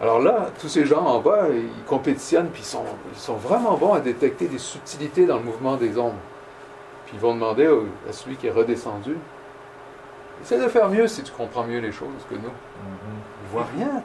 Alors 0.00 0.18
là, 0.18 0.48
tous 0.60 0.68
ces 0.68 0.84
gens 0.86 1.04
en 1.04 1.20
bas, 1.20 1.48
ils 1.50 1.84
compétitionnent, 1.84 2.48
puis 2.48 2.62
ils 2.62 2.66
sont, 2.66 2.84
ils 3.12 3.18
sont 3.18 3.34
vraiment 3.36 3.76
bons 3.76 3.92
à 3.92 4.00
détecter 4.00 4.48
des 4.48 4.58
subtilités 4.58 5.26
dans 5.26 5.36
le 5.36 5.42
mouvement 5.44 5.76
des 5.76 5.96
ombres. 5.98 6.14
Puis 7.06 7.14
ils 7.16 7.20
vont 7.20 7.34
demander 7.34 7.68
à 8.08 8.12
celui 8.12 8.36
qui 8.36 8.46
est 8.48 8.50
redescendu, 8.52 9.16
essaie 10.42 10.58
de 10.58 10.68
faire 10.68 10.88
mieux 10.88 11.06
si 11.06 11.22
tu 11.22 11.32
comprends 11.32 11.64
mieux 11.64 11.80
les 11.80 11.92
choses 11.92 12.08
que 12.28 12.34
nous. 12.34 12.40
Mhm. 12.40 13.20
Il 13.44 13.48
voit 13.52 13.66
rien. 13.76 14.02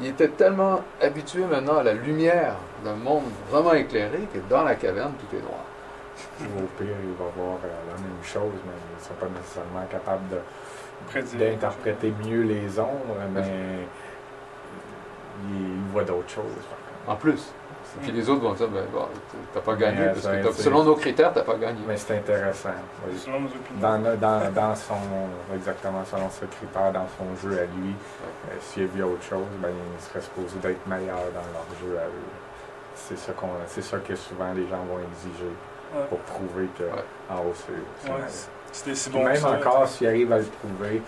Il 0.00 0.08
était 0.08 0.28
tellement 0.28 0.80
habitué 1.00 1.44
maintenant 1.44 1.78
à 1.78 1.82
la 1.82 1.94
lumière 1.94 2.54
d'un 2.84 2.96
monde 2.96 3.24
vraiment 3.50 3.72
éclairé 3.72 4.18
que 4.32 4.38
dans 4.50 4.62
la 4.62 4.74
caverne, 4.74 5.12
tout 5.18 5.36
est 5.36 5.40
noir. 5.40 5.64
Ou 6.40 6.64
au 6.64 6.66
pire, 6.78 6.96
il 7.02 7.12
va 7.12 7.30
voir 7.36 7.58
euh, 7.64 7.68
la 7.88 7.94
même 7.94 8.22
chose, 8.22 8.52
mais 8.66 8.72
ils 8.72 9.02
ne 9.02 9.06
sont 9.06 9.14
pas 9.14 9.26
nécessairement 9.28 9.80
Prédire. 11.08 11.38
d'interpréter 11.38 12.12
mieux 12.24 12.42
les 12.42 12.78
ombres, 12.78 13.16
mais 13.32 13.86
ils 15.50 15.92
voient 15.92 16.04
d'autres 16.04 16.30
choses. 16.30 16.44
En 17.06 17.16
plus. 17.16 17.52
Puis 18.02 18.12
les 18.12 18.28
autres 18.28 18.42
vont 18.42 18.52
dire, 18.52 18.68
ben, 18.68 18.84
bon, 18.92 19.06
t'as 19.54 19.60
pas 19.60 19.74
gagné, 19.74 19.98
Mais, 20.00 20.06
parce 20.12 20.26
que 20.26 20.52
c'est- 20.52 20.62
selon 20.62 20.84
nos 20.84 20.94
critères, 20.96 21.32
t'as 21.32 21.42
pas 21.42 21.56
gagné. 21.56 21.80
Mais 21.86 21.96
c'est 21.96 22.16
intéressant. 22.16 22.70
oui. 23.06 23.18
Selon 23.18 23.40
nos 23.40 23.48
opinions. 23.48 23.80
Dans, 23.80 23.98
le- 23.98 24.16
dans, 24.16 24.52
dans 24.52 24.74
son, 24.74 24.94
exactement 25.54 26.04
selon 26.04 26.28
ce 26.30 26.44
critère, 26.44 26.92
dans 26.92 27.06
son 27.18 27.36
jeu 27.48 27.58
à 27.58 27.62
lui, 27.64 27.94
euh, 28.50 28.54
s'il 28.60 28.84
a 28.84 28.86
vu 28.86 29.02
autre 29.02 29.22
chose, 29.22 29.46
ben, 29.60 29.70
il 29.70 30.04
serait 30.04 30.20
supposé 30.20 30.56
d'être 30.58 30.86
meilleur 30.86 31.16
dans 31.34 31.46
leur 31.52 31.66
jeu 31.80 31.98
à 31.98 32.06
eux. 32.06 32.30
C'est 32.94 33.18
ça, 33.18 33.32
qu'on, 33.32 33.48
c'est 33.66 33.82
ça 33.82 33.98
que 33.98 34.14
souvent 34.16 34.52
les 34.54 34.66
gens 34.68 34.82
vont 34.88 34.98
exiger 35.12 35.52
Ouais. 35.94 36.02
pour 36.08 36.18
prouver 36.20 36.66
que 36.76 36.82
Ouais. 36.82 37.04
en 37.30 37.36
haut 37.38 37.52
c'est, 37.54 37.72
c'est 38.02 38.08
Ouais, 38.08 38.14
meilleur. 38.16 38.30
C'était 38.72 38.94
si 38.94 39.08
Puis 39.10 39.18
bon 39.18 39.24
même 39.24 39.44
encore, 39.44 39.86
s'il 39.88 40.06
arrive 40.08 40.32
à 40.32 40.38
le 40.38 40.44
prouver, 40.44 41.00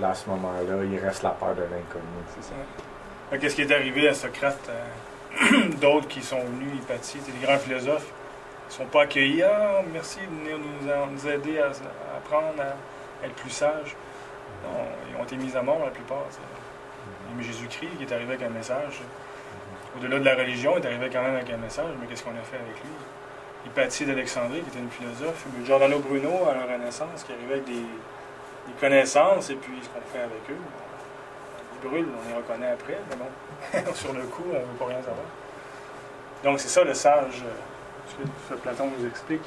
là, 0.00 0.10
à 0.10 0.14
ce 0.14 0.28
moment-là, 0.30 0.84
il 0.90 0.98
reste 0.98 1.22
la 1.22 1.30
peur 1.30 1.54
de 1.54 1.60
l'inconnu. 1.62 2.04
C'est 2.34 2.44
ça. 2.48 2.54
Qu'est-ce 3.38 3.54
qui 3.54 3.62
est 3.62 3.72
arrivé 3.72 4.08
à 4.08 4.14
Socrate 4.14 4.58
euh, 4.70 4.72
D'autres 5.80 6.08
qui 6.08 6.22
sont 6.22 6.40
venus 6.40 6.74
hypathier, 6.74 7.20
des 7.20 7.46
grands 7.46 7.58
philosophes, 7.58 8.06
ils 8.68 8.72
ne 8.72 8.76
sont 8.78 8.86
pas 8.86 9.02
accueillis. 9.02 9.42
Ah, 9.42 9.82
merci 9.92 10.18
de 10.20 10.50
venir 10.50 10.58
nous, 10.58 11.28
aider 11.28 11.58
à, 11.60 11.66
à 11.66 12.16
apprendre 12.18 12.60
à 12.60 13.26
être 13.26 13.34
plus 13.34 13.50
sages. 13.50 13.96
Non, 14.64 14.84
ils 15.08 15.20
ont 15.20 15.24
été 15.24 15.36
mis 15.36 15.56
à 15.56 15.62
mort 15.62 15.80
la 15.84 15.90
plupart. 15.90 16.24
sais. 16.30 16.40
Même 17.30 17.42
Jésus-Christ 17.44 17.96
qui 17.98 18.04
est 18.04 18.12
arrivé 18.12 18.34
avec 18.34 18.42
un 18.42 18.50
message. 18.50 19.00
Au-delà 19.96 20.18
de 20.18 20.24
la 20.24 20.34
religion, 20.34 20.74
il 20.76 20.84
est 20.84 20.86
arrivé 20.86 21.08
quand 21.12 21.22
même 21.22 21.36
avec 21.36 21.50
un 21.50 21.56
message, 21.56 21.86
mais 22.00 22.06
qu'est-ce 22.06 22.22
qu'on 22.22 22.30
a 22.30 22.42
fait 22.42 22.56
avec 22.56 22.76
lui? 22.76 22.90
Hypatie 23.66 24.06
d'Alexandrie, 24.06 24.60
qui 24.60 24.68
était 24.68 24.78
une 24.78 24.90
philosophe, 24.90 25.44
Giordano 25.64 25.98
Bruno 25.98 26.48
à 26.48 26.54
la 26.54 26.72
Renaissance, 26.72 27.24
qui 27.24 27.32
arrivait 27.32 27.54
avec 27.54 27.64
des, 27.64 27.72
des 27.72 28.74
connaissances, 28.80 29.50
et 29.50 29.54
puis 29.54 29.72
ce 29.82 29.88
qu'on 29.88 30.00
fait 30.12 30.20
avec 30.22 30.42
eux, 30.50 30.56
ils 31.74 31.88
brûlent, 31.88 32.06
on 32.06 32.28
les 32.28 32.36
reconnaît 32.36 32.70
après, 32.70 32.98
mais 33.10 33.16
bon, 33.16 33.26
sur 33.94 34.12
le 34.12 34.22
coup, 34.22 34.44
on 34.50 34.54
ne 34.54 34.58
veut 34.58 34.78
pas 34.78 34.86
rien 34.86 35.00
savoir. 35.02 35.26
Donc 36.44 36.60
c'est 36.60 36.68
ça 36.68 36.84
le 36.84 36.94
sage, 36.94 37.42
ce 38.48 38.54
que 38.54 38.58
Platon 38.60 38.90
nous 38.98 39.06
explique 39.06 39.42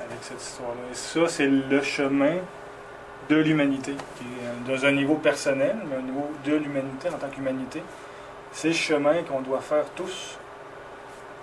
avec 0.00 0.18
cette 0.22 0.42
histoire-là. 0.42 0.80
Et 0.90 0.94
ça, 0.94 1.28
c'est 1.28 1.46
le 1.46 1.82
chemin 1.82 2.36
de 3.28 3.36
l'humanité, 3.36 3.94
qui 4.16 4.24
est 4.24 4.46
euh, 4.46 4.76
dans 4.76 4.86
un 4.86 4.92
niveau 4.92 5.16
personnel, 5.16 5.76
mais 5.88 5.96
un 5.96 6.02
niveau 6.02 6.30
de 6.44 6.54
l'humanité 6.54 7.08
en 7.08 7.18
tant 7.18 7.28
qu'humanité. 7.28 7.82
C'est 8.52 8.68
le 8.68 8.74
chemin 8.74 9.22
qu'on 9.22 9.40
doit 9.40 9.60
faire 9.60 9.84
tous, 9.94 10.38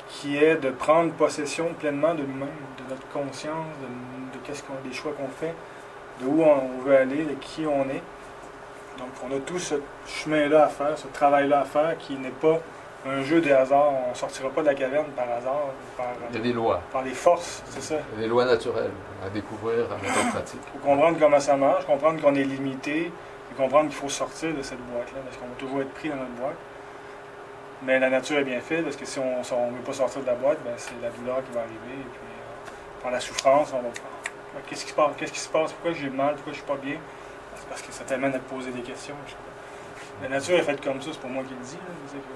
qui 0.07 0.37
est 0.37 0.55
de 0.55 0.69
prendre 0.71 1.11
possession 1.13 1.73
pleinement 1.73 2.13
de 2.13 2.23
nous-mêmes, 2.23 2.49
de 2.77 2.89
notre 2.89 3.07
conscience, 3.09 3.67
de, 3.81 4.37
de 4.37 4.43
qu'est-ce 4.43 4.63
qu'on, 4.63 4.73
des 4.87 4.93
choix 4.93 5.11
qu'on 5.13 5.27
fait, 5.27 5.53
de 6.21 6.25
où 6.25 6.43
on 6.43 6.83
veut 6.83 6.95
aller, 6.95 7.25
de 7.25 7.33
qui 7.35 7.65
on 7.67 7.83
est. 7.89 8.01
Donc 8.97 9.09
on 9.23 9.35
a 9.35 9.39
tout 9.39 9.59
ce 9.59 9.75
chemin-là 10.07 10.65
à 10.65 10.67
faire, 10.67 10.97
ce 10.97 11.07
travail-là 11.07 11.61
à 11.61 11.65
faire, 11.65 11.97
qui 11.97 12.15
n'est 12.15 12.29
pas 12.29 12.59
un 13.07 13.21
jeu 13.21 13.41
de 13.41 13.51
hasard. 13.51 13.91
On 14.07 14.09
ne 14.11 14.15
sortira 14.15 14.49
pas 14.49 14.61
de 14.61 14.67
la 14.67 14.75
caverne 14.75 15.07
par 15.15 15.25
hasard, 15.29 15.67
par, 15.97 16.07
Il 16.31 16.35
y 16.35 16.39
a 16.39 16.41
des 16.41 16.53
lois, 16.53 16.81
par 16.91 17.03
les 17.03 17.13
forces, 17.13 17.63
c'est 17.67 17.81
ça? 17.81 17.95
il 18.13 18.15
y 18.15 18.19
a 18.19 18.21
des 18.23 18.29
lois 18.29 18.45
naturelles 18.45 18.91
à 19.25 19.29
découvrir, 19.29 19.85
à 19.91 20.01
mettre 20.01 20.25
en 20.25 20.31
pratique. 20.31 20.61
Il 20.73 20.79
faut 20.79 20.87
comprendre 20.87 21.17
comment 21.19 21.39
ça 21.39 21.55
marche, 21.55 21.85
comprendre 21.85 22.21
qu'on 22.21 22.35
est 22.35 22.43
limité, 22.43 23.11
et 23.51 23.55
comprendre 23.55 23.89
qu'il 23.89 23.97
faut 23.97 24.09
sortir 24.09 24.53
de 24.53 24.61
cette 24.61 24.81
boîte-là, 24.91 25.19
parce 25.23 25.37
qu'on 25.37 25.47
va 25.47 25.55
toujours 25.57 25.81
être 25.81 25.93
pris 25.93 26.09
dans 26.09 26.15
notre 26.15 26.31
boîte. 26.31 26.57
Mais 27.83 27.99
la 27.99 28.09
nature 28.09 28.39
est 28.39 28.43
bien 28.43 28.61
faite, 28.61 28.83
parce 28.83 28.95
que 28.95 29.05
si 29.05 29.19
on 29.19 29.37
ne 29.37 29.77
veut 29.77 29.83
pas 29.85 29.93
sortir 29.93 30.21
de 30.21 30.27
la 30.27 30.35
boîte, 30.35 30.57
ben, 30.63 30.73
c'est 30.77 30.99
la 31.01 31.09
douleur 31.09 31.43
qui 31.45 31.53
va 31.53 31.61
arriver, 31.61 31.99
et 31.99 32.09
puis 32.09 32.21
euh, 32.21 33.03
par 33.03 33.11
la 33.11 33.19
souffrance, 33.19 33.73
on 33.73 33.81
va 33.81 33.89
ah, 34.55 34.61
qu'est-ce 34.67 34.85
qui 34.85 34.91
se 34.91 34.95
passe, 34.95 35.11
qu'est-ce 35.17 35.33
qui 35.33 35.39
se 35.39 35.49
passe, 35.49 35.73
pourquoi 35.73 35.91
j'ai 35.91 36.09
mal, 36.09 36.35
pourquoi 36.35 36.53
je 36.53 36.57
suis 36.57 36.65
pas 36.65 36.77
bien? 36.77 36.95
C'est 37.65 37.69
parce 37.69 37.81
que 37.81 37.91
ça 37.91 38.03
t'amène 38.03 38.35
à 38.35 38.39
te 38.39 38.47
poser 38.47 38.71
des 38.71 38.81
questions. 38.81 39.15
La 40.21 40.29
nature 40.29 40.55
est 40.55 40.61
faite 40.61 40.81
comme 40.81 41.01
ça, 41.01 41.09
c'est 41.11 41.19
pour 41.19 41.29
moi 41.29 41.43
qui 41.43 41.53
le 41.53 41.59
que 41.59 41.65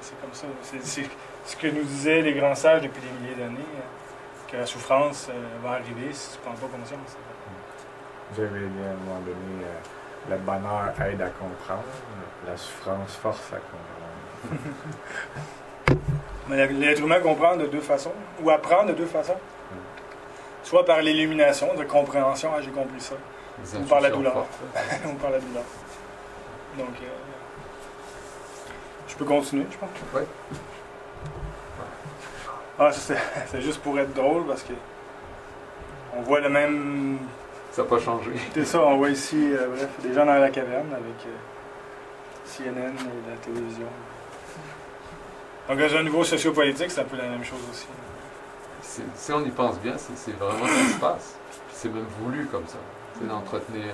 c'est 0.01 0.19
comme 0.19 0.34
ça. 0.34 0.47
C'est, 0.61 1.07
ce 1.45 1.56
que 1.56 1.68
nous 1.68 1.84
disaient 1.84 2.22
les 2.22 2.34
grands 2.34 2.56
sages 2.56 2.81
depuis 2.81 3.01
des 3.01 3.11
milliers 3.19 3.35
d'années, 3.35 3.57
euh, 3.57 4.51
que 4.51 4.57
la 4.57 4.65
souffrance 4.65 5.27
euh, 5.30 5.34
va 5.64 5.73
arriver 5.73 6.11
si 6.11 6.31
tu 6.31 6.38
ne 6.39 6.43
prends 6.43 6.68
pas 6.68 6.77
conscience. 6.77 7.15
J'avais 8.35 8.60
dit 8.60 8.84
à 8.85 8.91
un 8.91 8.95
moment 8.95 9.19
donné, 9.22 9.64
euh, 9.64 10.30
le 10.30 10.38
bonheur 10.38 10.93
aide 11.07 11.22
à 11.22 11.30
comprendre, 11.30 11.84
la 12.45 12.57
souffrance 12.57 13.15
force 13.15 13.53
à 13.53 13.60
comprendre. 13.60 14.80
Mais 16.49 16.68
l'être 16.68 17.01
humain 17.01 17.19
comprend 17.19 17.56
de 17.56 17.68
deux 17.68 17.81
façons, 17.81 18.14
ou 18.41 18.49
apprend 18.49 18.84
de 18.84 18.93
deux 18.93 19.06
façons. 19.06 19.38
Soit 20.64 20.84
par 20.85 21.01
l'illumination, 21.01 21.73
de 21.76 21.84
compréhension, 21.84 22.51
ah, 22.56 22.61
j'ai 22.61 22.72
compris 22.72 22.99
ça, 22.99 23.15
Des 23.64 23.77
Ou 23.77 23.81
par 23.84 24.02
la 24.02 24.07
intuitions 24.07 24.18
douleur. 24.18 24.34
fortes, 24.34 24.60
hein. 24.76 25.10
ou 25.10 25.14
par 25.15 25.31
la 25.31 25.40
douleur. 25.40 25.64
Donc, 26.77 26.95
euh, 27.02 27.07
je 29.07 29.15
peux 29.15 29.26
continuer, 29.26 29.65
je 29.72 29.77
pense. 29.77 29.90
Oui. 30.14 30.22
Ah, 32.80 32.91
c'est 32.94 33.61
juste 33.61 33.81
pour 33.81 33.99
être 33.99 34.14
drôle 34.14 34.45
parce 34.48 34.64
que 34.64 34.73
on 36.15 36.22
voit 36.22 36.40
le 36.40 36.49
même. 36.49 37.19
Ça 37.72 37.84
n'a 37.84 37.88
pas 37.90 37.99
changé. 37.99 38.31
C'est 38.53 38.65
ça, 38.65 38.80
on 38.81 38.98
voit 38.98 39.10
ici, 39.10 39.52
euh, 39.53 39.68
bref, 39.68 39.90
des 39.99 40.14
gens 40.14 40.26
dans 40.26 40.34
la 40.34 40.49
caverne 40.49 40.91
avec 40.91 41.26
euh, 41.27 42.45
CNN 42.45 42.94
et 42.95 43.30
la 43.30 43.38
télévision. 43.38 43.86
Donc, 45.68 45.77
dans 45.77 45.95
un 45.98 46.03
niveau 46.03 46.23
sociopolitique, 46.23 46.90
c'est 46.90 47.02
un 47.02 47.03
peu 47.03 47.15
la 47.15 47.27
même 47.27 47.44
chose 47.44 47.60
aussi. 47.69 47.86
Si 49.14 49.31
on 49.31 49.45
y 49.45 49.52
pense 49.52 49.77
bien, 49.80 49.94
c'est 49.98 50.31
vraiment 50.36 50.65
ce 50.65 50.73
qui 50.73 50.94
se 50.94 50.99
passe. 50.99 51.36
C'est 51.72 51.94
même 51.94 52.07
voulu 52.19 52.48
comme 52.48 52.65
ça. 52.65 52.77
C'est 53.19 53.27
d'entretenir 53.27 53.93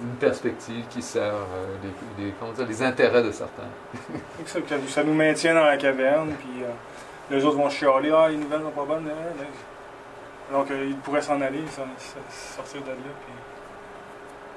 une- 0.00 0.16
perspective 0.18 0.84
qui 0.90 1.00
sert 1.02 1.22
euh, 1.32 1.76
les, 2.18 2.24
les- 2.24 2.32
comment 2.38 2.52
dire, 2.52 2.66
les 2.66 2.82
intérêts 2.82 3.22
de 3.22 3.30
certains. 3.32 3.62
Ça, 4.88 5.04
nous 5.04 5.14
maintient 5.14 5.54
dans 5.54 5.64
la 5.64 5.76
caverne, 5.76 6.32
puis 6.34 6.62
euh, 6.62 6.68
les 7.30 7.44
autres 7.44 7.56
vont 7.56 7.70
chialer, 7.70 8.12
ah, 8.14 8.28
les 8.28 8.36
nouvelles 8.36 8.62
sont 8.62 8.70
pas 8.70 8.84
bonnes. 8.84 9.08
hein, 9.08 9.32
mais- 9.38 9.46
Alors 10.50 10.66
qu'ils 10.66 10.96
pourraient 10.96 11.22
s'en 11.22 11.40
aller, 11.40 11.62
sortir 12.30 12.82
de 12.82 12.88
là, 12.88 12.94
puis. 13.24 13.32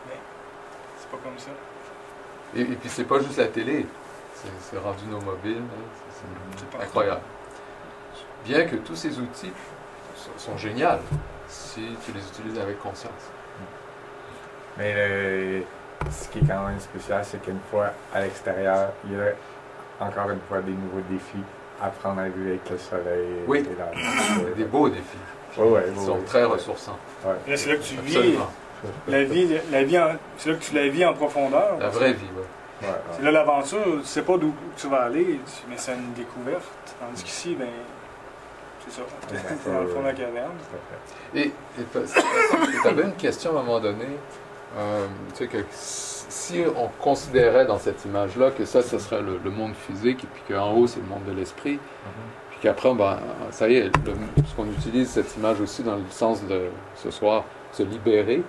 Mais 0.07 0.17
c'est 0.99 1.09
pas 1.09 1.17
comme 1.23 1.37
ça. 1.37 1.51
Et, 2.55 2.61
et 2.61 2.75
puis 2.75 2.89
c'est 2.89 3.05
pas 3.05 3.19
juste 3.19 3.37
la 3.37 3.47
télé, 3.47 3.85
c'est 4.61 4.77
rendu 4.79 5.05
nos 5.09 5.21
mobiles, 5.21 5.61
hein, 5.61 6.57
c'est- 6.71 6.83
incroyable. 6.83 7.21
Bien 8.45 8.65
que 8.65 8.75
tous 8.77 8.95
ces 8.95 9.17
outils 9.19 9.51
sont, 10.15 10.31
sont 10.37 10.57
géniaux 10.57 10.87
si 11.47 11.95
tu 12.05 12.11
les 12.11 12.19
utilises 12.27 12.59
avec 12.59 12.79
conscience. 12.81 13.11
Mais 14.77 15.63
ce 16.11 16.27
qui 16.29 16.39
est 16.39 16.47
quand 16.47 16.67
même 16.67 16.79
spécial, 16.79 17.23
c'est 17.25 17.41
qu'une 17.41 17.59
fois 17.71 17.87
à 18.13 18.21
l'extérieur, 18.21 18.89
il 19.05 19.13
y 19.13 19.21
a 19.21 19.33
encore 20.05 20.29
une 20.29 20.39
fois 20.47 20.61
des 20.61 20.71
nouveaux 20.71 21.01
défis. 21.09 21.43
Apprendre 21.81 22.21
à 22.21 22.29
vivre 22.29 22.49
avec 22.49 22.67
le 22.71 22.77
soleil 22.79 23.27
Oui. 23.47 23.59
et 23.59 23.75
la 23.77 23.85
nature. 23.85 24.55
Des 24.55 24.63
beaux 24.63 24.89
défis. 24.89 25.03
Ouais, 25.57 25.63
ouais, 25.69 25.83
sont 25.95 26.13
ouais, 26.13 26.23
très 26.25 26.39
ouais. 26.39 26.45
ressourçants. 26.53 26.97
Et 27.45 27.51
là, 27.51 27.57
c'est 27.57 27.69
là 27.69 27.75
que 27.75 27.83
tu 27.83 27.95
vis 27.97 28.35
la 29.07 29.23
vie, 29.23 29.59
la 29.71 29.83
vie 29.83 29.99
en- 29.99 30.15
c'est 30.37 30.49
là 30.49 30.55
que 30.55 30.63
tu 30.63 30.73
la 30.75 30.87
vis 30.87 31.05
en 31.05 31.13
profondeur. 31.13 31.77
La 31.79 31.89
vraie 31.89 32.13
vie, 32.13 32.25
oui. 32.35 32.41
Ouais, 32.81 32.87
ouais. 32.89 32.95
C'est 33.15 33.23
là 33.23 33.31
l'aventure, 33.31 33.83
tu 34.01 34.05
sais 34.07 34.21
pas 34.23 34.37
d'où 34.37 34.53
tu 34.75 34.87
vas 34.87 35.03
aller, 35.03 35.39
mais 35.69 35.75
c'est 35.77 35.93
une 35.93 36.13
découverte. 36.13 36.63
Tandis 36.99 37.23
qu'ici, 37.23 37.55
ben, 37.55 37.67
c'est 38.89 39.01
ça. 39.63 39.71
Dans 39.71 39.81
le 39.81 39.87
fond 39.87 40.01
de 40.01 40.05
la 40.05 40.13
caverne. 40.13 40.51
Et 41.35 41.39
et 41.47 41.51
tu 42.81 42.87
avais 42.87 43.03
une 43.03 43.13
question 43.13 43.55
à 43.57 43.59
un 43.61 43.63
moment 43.63 43.79
donné, 43.79 44.05
euh, 44.77 45.05
tu 45.35 45.45
sais, 45.45 45.47
que 45.47 45.57
si 45.71 46.61
on 46.75 46.87
considérait 47.01 47.65
dans 47.65 47.79
cette 47.79 48.03
image-là 48.05 48.51
que 48.51 48.65
ça, 48.65 48.81
ce 48.81 48.99
serait 48.99 49.21
le, 49.21 49.39
le 49.43 49.49
monde 49.51 49.73
physique, 49.75 50.23
et 50.23 50.27
puis 50.27 50.53
qu'en 50.53 50.71
haut, 50.73 50.87
c'est 50.87 50.99
le 50.99 51.05
monde 51.05 51.23
de 51.25 51.31
l'esprit, 51.33 51.79
puis 52.49 52.59
qu'après, 52.61 52.93
ben, 52.93 53.17
ça 53.51 53.69
y 53.69 53.75
est, 53.75 53.83
le- 53.85 53.91
parce 54.35 54.53
qu'on 54.55 54.65
utilise 54.65 55.09
cette 55.09 55.35
image 55.37 55.61
aussi 55.61 55.83
dans 55.83 55.95
le 55.95 56.03
sens 56.09 56.43
de 56.45 56.69
ce 56.95 57.11
soir, 57.11 57.43
se 57.71 57.83
libérer, 57.83 58.43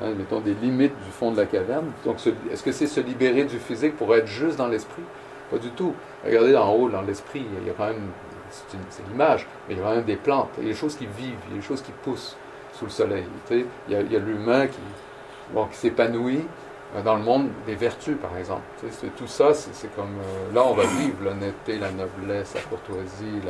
hein, 0.00 0.10
mettons 0.16 0.40
des 0.40 0.54
limites 0.54 0.96
du 1.04 1.10
fond 1.10 1.30
de 1.32 1.36
la 1.36 1.46
caverne. 1.46 1.86
Donc, 2.04 2.16
est-ce 2.50 2.62
que 2.62 2.72
c'est 2.72 2.86
se 2.86 3.00
libérer 3.00 3.44
du 3.44 3.58
physique 3.58 3.96
pour 3.96 4.14
être 4.16 4.26
juste 4.26 4.56
dans 4.56 4.68
l'esprit? 4.68 5.02
Pas 5.50 5.58
du 5.58 5.70
tout. 5.70 5.94
Regardez 6.24 6.56
en 6.56 6.72
haut, 6.72 6.88
dans 6.88 7.02
l'esprit, 7.02 7.44
il 7.60 7.66
y 7.66 7.70
a 7.70 7.74
quand 7.76 7.86
même, 7.86 8.10
c'est 8.52 9.08
l'image, 9.08 9.46
mais 9.66 9.74
il 9.74 9.78
y 9.78 9.80
a 9.80 9.84
quand 9.84 9.94
même 9.94 10.04
des 10.04 10.16
plantes, 10.16 10.50
il 10.58 10.64
y 10.64 10.66
a 10.70 10.72
des 10.72 10.78
choses 10.78 10.96
qui 10.96 11.06
vivent, 11.06 11.38
il 11.48 11.54
y 11.54 11.58
a 11.58 11.60
des 11.60 11.66
choses 11.66 11.82
qui 11.82 11.92
poussent 12.02 12.36
sous 12.72 12.84
le 12.84 12.90
soleil. 12.90 13.24
Il 13.50 13.66
y 13.88 13.96
a, 13.96 14.18
l'humain 14.18 14.66
qui, 14.66 14.78
bon, 15.52 15.66
qui 15.66 15.76
s'épanouit 15.76 16.44
euh, 16.96 17.02
dans 17.02 17.16
le 17.16 17.22
monde 17.22 17.48
des 17.66 17.74
vertus, 17.74 18.16
par 18.20 18.36
exemple. 18.36 18.62
Tout 19.16 19.26
ça, 19.26 19.54
c'est 19.54 19.94
comme 19.94 20.18
euh, 20.18 20.54
là, 20.54 20.62
on 20.64 20.74
va 20.74 20.84
vivre 20.84 21.24
l'honnêteté, 21.24 21.78
la 21.78 21.90
noblesse, 21.90 22.54
la 22.54 22.60
courtoisie. 22.62 23.40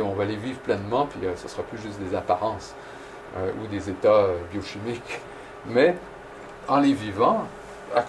on 0.00 0.14
va 0.14 0.24
les 0.24 0.36
vivre 0.36 0.58
pleinement, 0.60 1.06
puis 1.06 1.26
euh, 1.26 1.36
ce 1.36 1.44
ne 1.44 1.48
sera 1.48 1.62
plus 1.62 1.78
juste 1.78 2.00
des 2.00 2.14
apparences 2.16 2.74
ou 3.62 3.68
des 3.68 3.88
états 3.88 4.26
biochimiques. 4.52 5.20
Mais 5.66 5.94
en 6.66 6.80
les 6.80 6.92
vivant, 6.92 7.44
à 7.94 8.04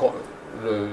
le- 0.63 0.87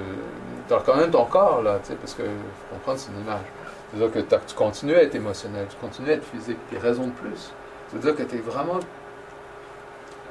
t'as 0.68 0.80
quand 0.80 0.96
même 0.96 1.10
ton 1.10 1.24
corps, 1.24 1.62
là, 1.62 1.78
parce 2.00 2.12
que 2.14 2.24
faut 2.24 2.74
comprendre, 2.74 2.98
c'est 2.98 3.10
une 3.12 3.22
image. 3.22 3.46
C'est-à-dire 3.90 4.12
que 4.12 4.36
tu 4.46 4.54
continues 4.54 4.94
à 4.94 5.02
être 5.02 5.14
émotionnel, 5.14 5.66
tu 5.68 5.76
continues 5.76 6.10
à 6.10 6.14
être 6.14 6.26
physique, 6.26 6.58
puis 6.68 6.78
raison 6.78 7.06
de 7.06 7.12
plus. 7.12 7.52
C'est-à-dire 7.88 8.16
que 8.16 8.22
tu 8.22 8.36
es 8.36 8.40
vraiment. 8.40 8.80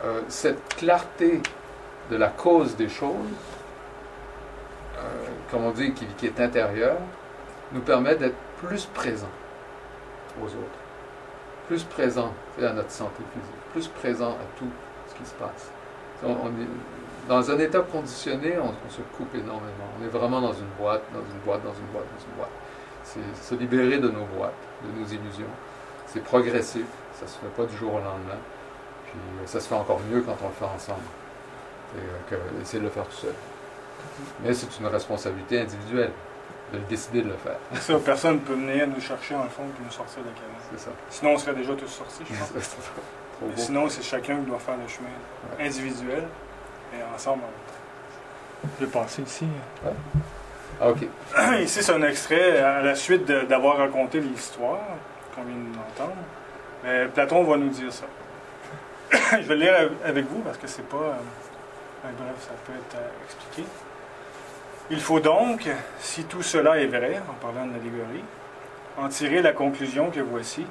euh, 0.06 0.22
cette 0.28 0.76
clarté 0.76 1.42
de 2.12 2.18
la 2.18 2.28
cause 2.28 2.76
des 2.76 2.90
choses, 2.90 3.16
euh, 4.98 5.02
comme 5.50 5.64
on 5.66 5.72
dit, 5.72 5.94
qui, 5.94 6.26
est 6.26 6.40
intérieure, 6.40 6.98
nous 7.72 7.82
permet 7.82 8.16
d'être 8.16 8.36
plus 8.58 8.86
présent 8.86 9.30
aux 10.42 10.46
autres, 10.46 10.80
plus 11.68 11.84
présent 11.84 12.32
tu 12.58 12.66
à 12.66 12.74
notre 12.74 12.92
santé 12.92 13.24
physique, 13.34 13.72
plus 13.74 13.88
présent 14.00 14.32
à 14.32 14.58
tout 14.58 14.70
ce 15.08 15.16
qui 15.16 15.26
se 15.26 15.34
passe. 15.36 15.72
On, 16.24 16.48
est, 16.48 17.28
dans 17.28 17.52
un 17.52 17.60
état 17.60 17.82
conditionné, 17.82 18.58
on, 18.58 18.70
on 18.70 18.90
se 18.90 19.02
coupe 19.16 19.34
énormément. 19.36 19.88
On 20.00 20.06
est 20.06 20.10
vraiment 20.10 20.42
dans 20.42 20.54
une 20.54 20.70
boîte, 20.80 21.04
dans 21.14 21.20
une 21.20 21.40
boîte, 21.46 21.64
dans 21.64 21.74
une 21.74 21.86
boîte, 21.92 22.06
dans 22.06 22.26
une 22.26 22.38
boîte. 22.38 22.50
C'est 23.14 23.50
se 23.50 23.56
libérer 23.56 24.00
de 24.00 24.10
nos 24.10 24.26
boîtes, 24.26 24.54
de 24.84 25.00
nos 25.00 25.06
illusions. 25.06 25.46
C'est 26.08 26.24
progressif, 26.24 26.86
ça 27.18 27.26
ne 27.26 27.30
se 27.30 27.38
fait 27.38 27.48
pas 27.56 27.64
du 27.66 27.76
jour 27.78 27.94
au 27.94 27.98
lendemain. 28.00 28.40
Puis 29.06 29.16
euh, 29.16 29.46
ça 29.48 29.60
se 29.60 29.68
fait 29.68 29.76
encore 29.76 30.00
mieux 30.12 30.22
quand 30.22 30.36
on 30.44 30.48
le 30.48 30.54
fait 30.54 30.66
ensemble. 30.66 31.00
Et, 31.96 32.00
euh, 32.00 32.02
que 32.30 32.62
essayer 32.62 32.80
de 32.80 32.86
le 32.86 32.92
faire 32.92 33.06
tout 33.06 33.16
seul. 33.16 33.34
Mais 34.44 34.54
c'est 34.54 34.68
une 34.80 34.88
responsabilité 34.88 35.62
individuelle 35.62 36.12
de 36.74 36.78
le 36.80 36.84
décider 36.86 37.22
de 37.22 37.30
le 37.30 37.36
faire. 37.38 37.58
Ça, 37.80 37.98
personne 38.00 38.36
ne 38.36 38.40
peut 38.40 38.54
venir 38.54 38.88
nous 38.88 39.00
chercher 39.00 39.36
en 39.36 39.48
fond 39.48 39.64
et 39.64 39.84
nous 39.84 39.92
sortir 39.92 40.22
de 40.22 40.28
la 40.28 40.34
caverne. 40.34 40.54
C'est 40.72 40.80
ça. 40.80 40.92
Sinon, 41.10 41.32
on 41.32 41.38
serait 41.38 41.56
déjà 41.56 41.74
tous 41.76 41.88
sortis, 41.88 42.24
je 42.30 42.34
pense. 42.34 42.50
C'est 42.56 42.76
trop 43.42 43.48
Mais 43.50 43.56
beau. 43.56 43.62
sinon, 43.62 43.88
c'est 43.90 44.02
chacun 44.04 44.38
qui 44.40 44.46
doit 44.46 44.60
faire 44.60 44.76
le 44.78 44.88
chemin 44.88 45.10
individuel 45.60 46.24
et 46.94 47.16
ensemble. 47.16 47.44
Je 48.80 48.86
vais 48.86 48.92
passer 48.92 49.22
ici. 49.22 49.46
Ici, 51.62 51.84
c'est 51.84 51.92
un 51.92 52.04
extrait 52.04 52.60
à 52.60 52.82
la 52.82 52.96
suite 52.96 53.26
d'avoir 53.26 53.78
raconté 53.78 54.20
l'histoire 54.20 54.80
qu'on 55.36 55.44
vient 55.44 55.56
d'entendre. 55.74 56.18
Mais 56.84 57.06
Platon 57.08 57.44
va 57.44 57.58
nous 57.58 57.70
dire 57.70 57.92
ça. 57.92 58.06
Je 59.42 59.48
vais 59.48 59.56
le 59.56 59.62
lire 59.62 59.90
avec 60.06 60.26
vous 60.26 60.40
parce 60.42 60.58
que 60.58 60.68
c'est 60.68 60.88
pas. 60.88 60.98
euh, 60.98 62.10
bref, 62.18 62.36
ça 62.40 62.54
peut 62.66 62.74
être 62.74 62.96
euh, 62.96 63.26
expliqué. 63.26 63.68
Il 64.90 65.02
faut 65.02 65.20
donc, 65.20 65.68
si 66.00 66.24
tout 66.24 66.44
cela 66.44 66.78
est 66.78 66.88
vrai, 66.88 67.22
en 67.30 67.34
parlant 67.34 67.66
de 67.66 67.74
l'allégorie, 67.74 68.24
en 68.98 69.10
tirer 69.10 69.42
la 69.42 69.52
conclusion 69.52 70.10
que 70.12 70.22
voici 70.22 70.66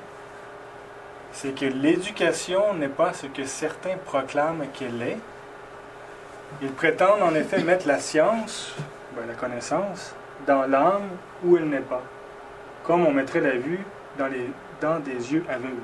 c'est 1.36 1.54
que 1.54 1.66
l'éducation 1.66 2.72
n'est 2.74 2.88
pas 2.88 3.12
ce 3.12 3.26
que 3.26 3.44
certains 3.44 3.96
proclament 4.06 4.64
qu'elle 4.72 5.02
est. 5.02 5.18
Ils 6.62 6.72
prétendent 6.72 7.22
en 7.22 7.34
effet 7.34 7.62
mettre 7.62 7.86
la 7.86 7.98
science, 7.98 8.74
ben, 9.16 9.26
la 9.26 9.34
connaissance, 9.34 10.14
dans 10.46 10.62
l'âme 10.66 11.08
où 11.44 11.56
elle 11.56 11.68
n'est 11.68 11.78
pas, 11.80 12.02
comme 12.84 13.06
on 13.06 13.10
mettrait 13.12 13.40
la 13.40 13.56
vue 13.56 13.80
dans, 14.18 14.26
les, 14.28 14.50
dans 14.80 14.98
des 15.00 15.32
yeux 15.32 15.44
aveugles. 15.48 15.74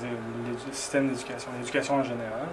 Le 0.00 0.72
système 0.72 1.08
d'éducation, 1.08 1.50
l'éducation 1.58 1.94
en 1.96 2.02
général. 2.04 2.46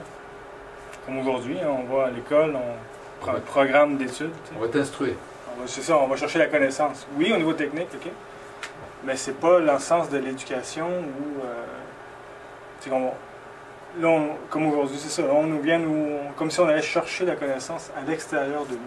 Comme 1.06 1.20
aujourd'hui, 1.20 1.58
hein, 1.60 1.68
on 1.70 1.96
va 1.96 2.06
à 2.08 2.10
l'école, 2.10 2.56
on 2.56 3.24
prend 3.24 3.34
un 3.36 3.40
programme 3.40 3.98
d'études. 3.98 4.32
On 4.58 4.62
va 4.62 4.68
t'instruire. 4.68 5.14
C'est 5.68 5.84
ça, 5.84 5.98
on 5.98 6.08
va 6.08 6.16
chercher 6.18 6.40
la 6.40 6.48
connaissance. 6.48 7.08
Oui, 7.18 7.32
au 7.34 7.38
niveau 7.38 7.54
technique, 7.54 7.88
OK. 7.94 8.12
Mais 9.04 9.16
c'est 9.16 9.40
pas 9.40 9.60
l'essence 9.60 10.10
de 10.10 10.18
l'éducation 10.18 10.88
où. 10.88 11.42
euh, 11.46 11.64
qu'on 12.90 13.12
là, 14.02 14.08
on- 14.10 14.36
comme 14.50 14.68
aujourd'hui, 14.68 14.98
c'est 14.98 15.10
ça. 15.10 15.28
On 15.32 15.44
nous 15.44 15.62
vient 15.62 15.80
nous. 15.80 16.18
Comme 16.38 16.50
si 16.52 16.60
on 16.60 16.68
allait 16.68 16.82
chercher 16.82 17.26
la 17.26 17.36
connaissance 17.36 17.92
à 17.96 18.02
l'extérieur 18.10 18.66
de 18.66 18.74
nous. 18.74 18.80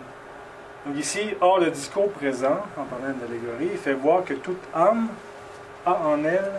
Donc 0.87 0.97
ici, 0.97 1.35
or, 1.41 1.59
le 1.59 1.71
discours 1.71 2.11
présent, 2.13 2.61
en 2.77 2.85
parlant 2.85 3.15
de 3.15 3.27
l'allégorie, 3.27 3.77
fait 3.77 3.95
voir 3.95 4.25
que 4.25 4.35
toute 4.35 4.63
âme 4.75 5.09
a 5.85 5.93
en 5.93 6.25
elle 6.25 6.53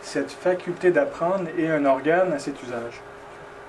cette 0.00 0.32
faculté 0.32 0.90
d'apprendre 0.90 1.46
et 1.56 1.70
un 1.70 1.84
organe 1.84 2.32
à 2.32 2.38
cet 2.38 2.62
usage. 2.62 3.00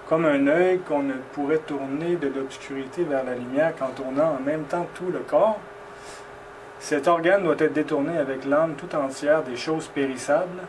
Comme 0.10 0.26
un 0.26 0.48
œil 0.48 0.80
qu'on 0.80 1.04
ne 1.04 1.14
pourrait 1.34 1.60
tourner 1.60 2.16
de 2.16 2.28
l'obscurité 2.28 3.04
vers 3.04 3.24
la 3.24 3.36
lumière 3.36 3.74
qu'en 3.78 3.90
tournant 3.90 4.38
en 4.40 4.44
même 4.44 4.64
temps 4.64 4.88
tout 4.96 5.12
le 5.12 5.20
corps, 5.20 5.60
cet 6.80 7.08
organe 7.08 7.44
doit 7.44 7.56
être 7.60 7.74
détourné 7.74 8.18
avec 8.18 8.46
l'âme 8.46 8.76
tout 8.76 8.94
entière 8.96 9.44
des 9.44 9.56
choses 9.56 9.88
périssables 9.88 10.62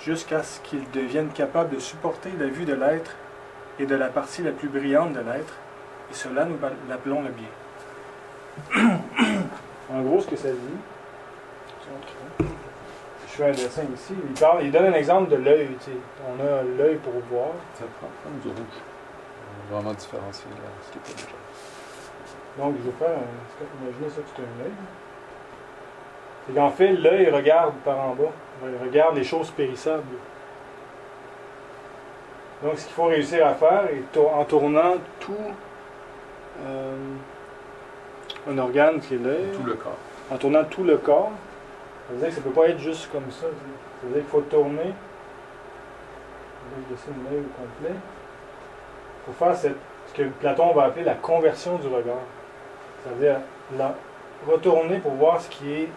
jusqu'à 0.00 0.42
ce 0.42 0.60
qu'il 0.60 0.88
devienne 0.92 1.28
capable 1.28 1.74
de 1.74 1.80
supporter 1.80 2.30
la 2.38 2.46
vue 2.46 2.64
de 2.64 2.74
l'être 2.74 3.16
et 3.78 3.86
de 3.86 3.94
la 3.94 4.08
partie 4.08 4.42
la 4.42 4.52
plus 4.52 4.68
brillante 4.68 5.12
de 5.12 5.20
l'être, 5.20 5.54
et 6.10 6.14
cela 6.14 6.44
nous 6.44 6.56
l'appelons 6.88 7.22
le 7.22 7.30
bien. 7.30 7.48
En 9.92 10.02
gros, 10.02 10.20
ce 10.20 10.26
que 10.26 10.36
ça 10.36 10.50
dit, 10.50 10.76
je 13.28 13.36
fais 13.36 13.44
un 13.44 13.52
dessin 13.52 13.82
ici, 13.94 14.14
il, 14.24 14.40
parle, 14.40 14.64
il 14.64 14.72
donne 14.72 14.86
un 14.86 14.94
exemple 14.94 15.30
de 15.30 15.36
l'œil. 15.36 15.68
On 16.28 16.40
a 16.44 16.62
l'œil 16.62 16.96
pour 16.96 17.12
voir. 17.30 17.50
Ça 17.74 17.84
prend 17.98 18.08
du 18.42 18.48
rouge. 18.48 18.80
Vraiment 19.70 19.92
différencier 19.92 20.50
là, 20.50 20.68
ce 20.82 20.92
qui 20.92 20.98
est 20.98 21.00
pas 21.00 21.22
déjà. 21.22 21.36
Donc, 22.58 22.74
je 22.78 22.90
vais 22.90 22.96
faire 22.98 23.16
un. 23.16 23.84
Imaginez 23.84 24.10
ça 24.10 24.20
que 24.22 24.28
c'est 24.34 24.42
un 24.42 24.64
œil. 24.64 24.72
C'est 26.46 26.54
qu'en 26.54 26.70
fait, 26.70 26.92
l'œil 26.92 27.30
regarde 27.30 27.74
par 27.84 28.00
en 28.00 28.14
bas. 28.14 28.32
Il 28.64 28.86
regarde 28.88 29.16
les 29.16 29.24
choses 29.24 29.50
périssables. 29.50 30.02
Donc, 32.62 32.78
ce 32.78 32.84
qu'il 32.84 32.94
faut 32.94 33.04
réussir 33.04 33.46
à 33.46 33.54
faire, 33.54 33.84
est 33.86 34.18
en 34.18 34.44
tournant 34.44 34.96
tout 35.20 35.34
euh, 36.66 36.96
un 38.48 38.58
organe 38.58 39.00
qui 39.00 39.14
est 39.14 39.18
l'œil, 39.18 39.48
Tout 39.54 39.64
le 39.66 39.74
corps. 39.74 39.96
en 40.30 40.36
tournant 40.36 40.64
tout 40.64 40.84
le 40.84 40.96
corps, 40.98 41.30
ça 42.08 42.12
veut 42.14 42.18
dire 42.20 42.28
que 42.28 42.34
ça 42.34 42.40
ne 42.40 42.44
peut 42.44 42.60
pas 42.60 42.68
être 42.68 42.78
juste 42.78 43.10
comme 43.12 43.30
ça. 43.30 43.42
Ça 43.42 44.06
veut 44.06 44.12
dire 44.14 44.22
qu'il 44.22 44.30
faut 44.30 44.40
tourner. 44.42 44.84
Là, 44.84 46.76
Je 46.88 46.94
dessine 46.94 47.14
l'œil 47.30 47.40
au 47.40 47.60
complet. 47.62 47.94
Il 47.94 49.32
faut 49.34 49.44
faire 49.44 49.56
cette, 49.56 49.76
ce 50.08 50.14
que 50.14 50.28
Platon 50.28 50.72
va 50.72 50.84
appeler 50.84 51.04
la 51.04 51.14
conversion 51.14 51.76
du 51.76 51.86
regard. 51.88 52.16
C'est-à-dire 53.04 53.40
la- 53.76 53.94
retourner 54.48 54.98
pour 54.98 55.12
voir 55.12 55.40
ce 55.40 55.48
qui 55.50 55.70
est 55.72 55.88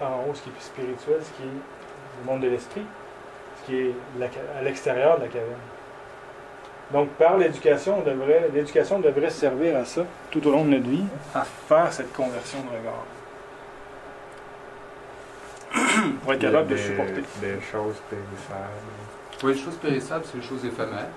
en 0.00 0.24
haut, 0.28 0.34
ce 0.34 0.42
qui 0.42 0.48
est 0.50 0.60
spirituel, 0.60 1.18
ce 1.22 1.30
qui 1.32 1.42
est 1.42 1.46
le 2.24 2.24
monde 2.32 2.40
de 2.40 2.48
l'esprit, 2.48 2.82
ce 3.60 3.66
qui 3.66 3.76
est 3.76 3.94
à 4.58 4.62
l'extérieur 4.62 5.16
de 5.18 5.22
la 5.24 5.28
caverne. 5.28 5.48
Donc, 6.92 7.10
par 7.10 7.36
l'éducation, 7.36 7.98
on 7.98 8.02
devrait, 8.02 8.50
l'éducation 8.54 8.98
devrait 8.98 9.30
servir 9.30 9.76
à 9.76 9.84
ça 9.84 10.02
tout 10.30 10.46
au 10.46 10.50
long 10.50 10.64
de 10.64 10.70
notre 10.70 10.88
vie, 10.88 11.04
à 11.34 11.44
faire 11.44 11.92
cette 11.92 12.12
conversion 12.14 12.58
de 12.60 12.78
regard. 12.78 13.04
pour 16.22 16.32
être 16.32 16.40
capable 16.40 16.68
de 16.68 16.76
supporter. 16.76 17.22
Des 17.40 17.60
choses 17.70 17.96
périssables. 18.08 19.44
Oui, 19.44 19.52
les 19.54 19.58
choses 19.58 19.76
périssables, 19.76 20.24
c'est 20.24 20.38
les 20.38 20.44
choses 20.44 20.64
éphémères. 20.64 21.10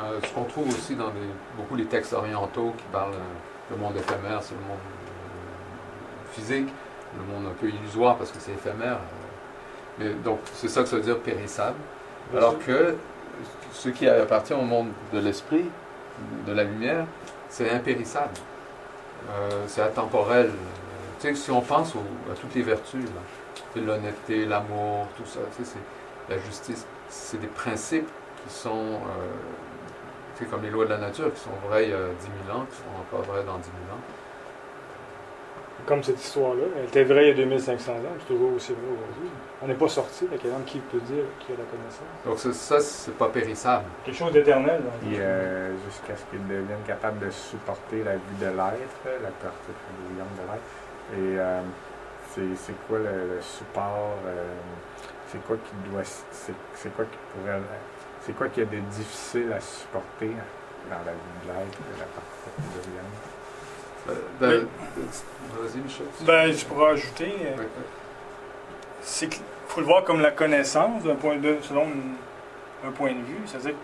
Euh, 0.00 0.18
ce 0.22 0.34
qu'on 0.34 0.44
trouve 0.44 0.68
aussi 0.68 0.94
dans 0.94 1.12
beaucoup 1.56 1.76
les 1.76 1.84
textes 1.84 2.12
orientaux 2.12 2.74
qui 2.76 2.84
parlent 2.90 3.12
euh, 3.12 3.70
le 3.70 3.76
monde 3.76 3.96
éphémère, 3.96 4.42
c'est 4.42 4.54
le 4.54 4.60
monde 4.60 4.78
euh, 4.78 6.32
physique, 6.32 6.68
le 7.16 7.32
monde 7.32 7.50
un 7.50 7.54
peu 7.54 7.68
illusoire 7.68 8.16
parce 8.16 8.32
que 8.32 8.38
c'est 8.40 8.52
éphémère. 8.52 8.98
Mais 9.98 10.10
donc, 10.24 10.40
c'est 10.54 10.68
ça 10.68 10.82
que 10.82 10.88
ça 10.88 10.96
veut 10.96 11.02
dire 11.02 11.18
périssable. 11.18 11.76
Alors 12.36 12.58
que 12.58 12.96
ce 13.72 13.88
qui 13.88 14.08
appartient 14.08 14.54
au 14.54 14.62
monde 14.62 14.88
de 15.12 15.18
l'esprit, 15.18 15.64
de 16.46 16.52
la 16.52 16.64
lumière, 16.64 17.04
c'est 17.48 17.70
impérissable. 17.70 18.34
Euh, 19.30 19.64
c'est 19.66 19.82
atemporel. 19.82 20.50
Tu 21.20 21.28
sais, 21.28 21.34
si 21.34 21.50
on 21.50 21.60
pense 21.60 21.94
à 22.30 22.34
toutes 22.40 22.54
les 22.54 22.62
vertus, 22.62 23.04
l'honnêteté, 23.76 24.44
l'amour, 24.44 25.06
tout 25.16 25.26
ça, 25.26 25.40
tu 25.56 25.64
sais, 25.64 25.78
la 26.28 26.38
justice, 26.38 26.86
c'est 27.08 27.40
des 27.40 27.48
principes 27.48 28.08
qui 28.44 28.52
sont, 28.54 28.70
euh, 28.70 28.96
tu 30.36 30.44
sais, 30.44 30.50
comme 30.50 30.62
les 30.62 30.70
lois 30.70 30.84
de 30.84 30.90
la 30.90 30.98
nature, 30.98 31.32
qui 31.32 31.40
sont 31.40 31.50
vraies 31.68 31.84
il 31.84 31.90
y 31.90 31.94
a 31.94 31.98
10 31.98 32.26
000 32.46 32.58
ans, 32.58 32.66
qui 32.70 32.76
sont 32.76 33.16
encore 33.16 33.24
vraies 33.26 33.44
dans 33.44 33.58
10 33.58 33.64
000 33.64 33.76
ans. 33.92 34.00
Comme 35.86 36.02
cette 36.02 36.22
histoire-là, 36.22 36.64
elle 36.76 36.84
était 36.84 37.04
vraie 37.04 37.30
il 37.30 37.38
y 37.38 37.42
a 37.42 37.44
2500 37.44 37.92
ans, 37.92 37.96
c'est 38.18 38.26
toujours 38.26 38.54
aussi 38.54 38.72
vrai 38.72 38.82
aujourd'hui. 38.82 39.30
On 39.60 39.66
n'est 39.66 39.74
pas 39.74 39.88
sorti, 39.88 40.26
donc 40.26 40.64
qui 40.66 40.78
peut 40.78 41.00
dire 41.00 41.24
qui 41.40 41.52
a 41.52 41.56
la 41.56 41.64
connaissance 41.64 42.24
Donc 42.24 42.38
ça, 42.38 42.52
ça, 42.52 42.80
c'est 42.80 43.16
pas 43.18 43.28
périssable. 43.28 43.84
Quelque 44.04 44.16
chose 44.16 44.32
d'éternel. 44.32 44.80
Puis 45.02 45.16
euh, 45.18 45.72
jusqu'à 45.84 46.16
ce 46.16 46.22
qu'ils 46.30 46.46
deviennent 46.46 46.84
capables 46.86 47.18
de 47.18 47.30
supporter 47.30 48.04
la 48.04 48.12
vue 48.14 48.36
de 48.40 48.46
l'être, 48.46 49.20
la 49.22 49.30
partie 49.30 49.72
brillante 50.06 50.34
de 50.36 50.42
l'être. 50.52 51.34
Et 51.34 51.38
euh, 51.40 51.60
c'est 52.56 52.86
quoi 52.86 52.98
le, 52.98 53.34
le 53.34 53.40
support 53.42 54.14
euh, 54.26 54.44
C'est 55.32 55.44
quoi 55.44 55.56
qui 55.56 55.90
doit. 55.90 56.04
C'est 56.04 56.52
c'est 56.74 56.94
quoi 56.94 57.04
qui 57.06 57.18
pourrait. 57.34 57.58
C'est 58.20 58.32
quoi 58.36 58.48
qui 58.48 58.60
est 58.60 58.66
de 58.66 58.78
difficile 58.78 59.52
à 59.52 59.60
supporter 59.60 60.30
dans 60.88 60.98
la 61.04 61.12
vue 61.12 61.38
de 61.42 61.48
l'être, 61.48 61.78
la 61.98 62.04
Euh, 64.12 64.62
de- 64.62 64.68
Vas-y, 65.60 65.78
Michel. 65.80 66.06
Ben, 66.22 66.52
je 66.52 66.64
pourrais 66.64 66.92
ajouter, 66.92 67.32
euh, 67.42 67.56
Ouais, 67.56 67.62
ouais. 67.62 67.68
C'est 69.02 69.28
qu'il 69.28 69.42
faut 69.68 69.80
le 69.80 69.86
voir 69.86 70.04
comme 70.04 70.20
la 70.20 70.30
connaissance 70.30 71.02
d'un 71.04 71.14
point 71.14 71.36
de 71.36 71.56
selon 71.62 71.84
une- 71.84 72.88
un 72.88 72.92
point 72.92 73.10
de 73.10 73.18
vue. 73.24 73.40
C'est-à-dire, 73.46 73.74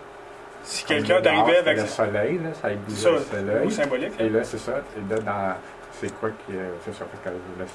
si 0.63 0.83
Comme 0.85 0.97
quelqu'un 0.97 1.13
nord, 1.15 1.23
avec 1.49 1.77
le 1.77 1.85
soleil, 1.87 2.39
là, 2.39 2.49
ça 2.59 2.69
le 2.69 2.95
soleil. 3.29 3.71
symbolique. 3.71 4.19
là. 4.19 4.25
Et 4.25 4.29
là, 4.29 4.43
c'est 4.43 4.57
ça. 4.57 4.73
Et 4.97 5.13
là, 5.13 5.19
dans. 5.21 5.55
C'est 5.99 6.13
quoi 6.19 6.29
qui 6.45 6.53
est. 6.53 6.59
C'est 6.83 6.93
ça, 6.93 7.05
parce 7.05 7.23
que 7.23 7.29
faire. 7.65 7.67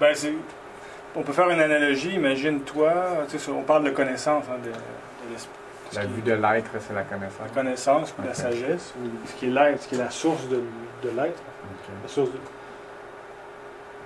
Ben, 0.00 0.14
c'est- 0.14 0.32
on 1.16 1.22
peut 1.22 1.32
faire 1.32 1.50
une 1.50 1.60
analogie. 1.60 2.14
Imagine-toi, 2.14 2.92
on 3.50 3.62
parle 3.62 3.84
de 3.84 3.90
connaissance, 3.90 4.44
hein, 4.50 4.56
de, 4.62 4.68
de 4.70 5.32
l'esprit. 5.32 5.52
La 5.94 6.04
vue 6.04 6.20
de 6.22 6.32
l'être, 6.32 6.70
c'est 6.80 6.92
la 6.94 7.02
connaissance. 7.02 7.40
La 7.42 7.62
connaissance, 7.62 8.14
la 8.24 8.34
sagesse, 8.34 8.94
ou 9.02 9.08
ce 9.26 9.32
qui 9.34 9.46
est 9.46 9.50
l'être, 9.50 9.82
ce 9.82 9.88
qui 9.88 9.94
est 9.94 9.98
la 9.98 10.10
source 10.10 10.46
de, 10.48 10.56
de 11.02 11.08
l'être. 11.08 11.42
La 12.02 12.08
source 12.08 12.30
de- 12.30 12.38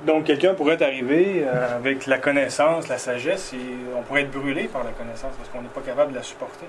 Donc, 0.06 0.24
quelqu'un 0.24 0.54
pourrait 0.54 0.82
arriver 0.82 1.44
euh, 1.46 1.76
avec 1.76 2.06
la 2.06 2.18
connaissance, 2.18 2.88
la 2.88 2.98
sagesse, 2.98 3.52
et 3.52 3.58
on 3.96 4.02
pourrait 4.02 4.22
être 4.22 4.32
brûlé 4.32 4.64
par 4.64 4.82
la 4.84 4.90
connaissance 4.90 5.32
parce 5.36 5.48
qu'on 5.50 5.62
n'est 5.62 5.68
pas 5.68 5.80
capable 5.80 6.10
de 6.12 6.16
la 6.16 6.22
supporter. 6.24 6.66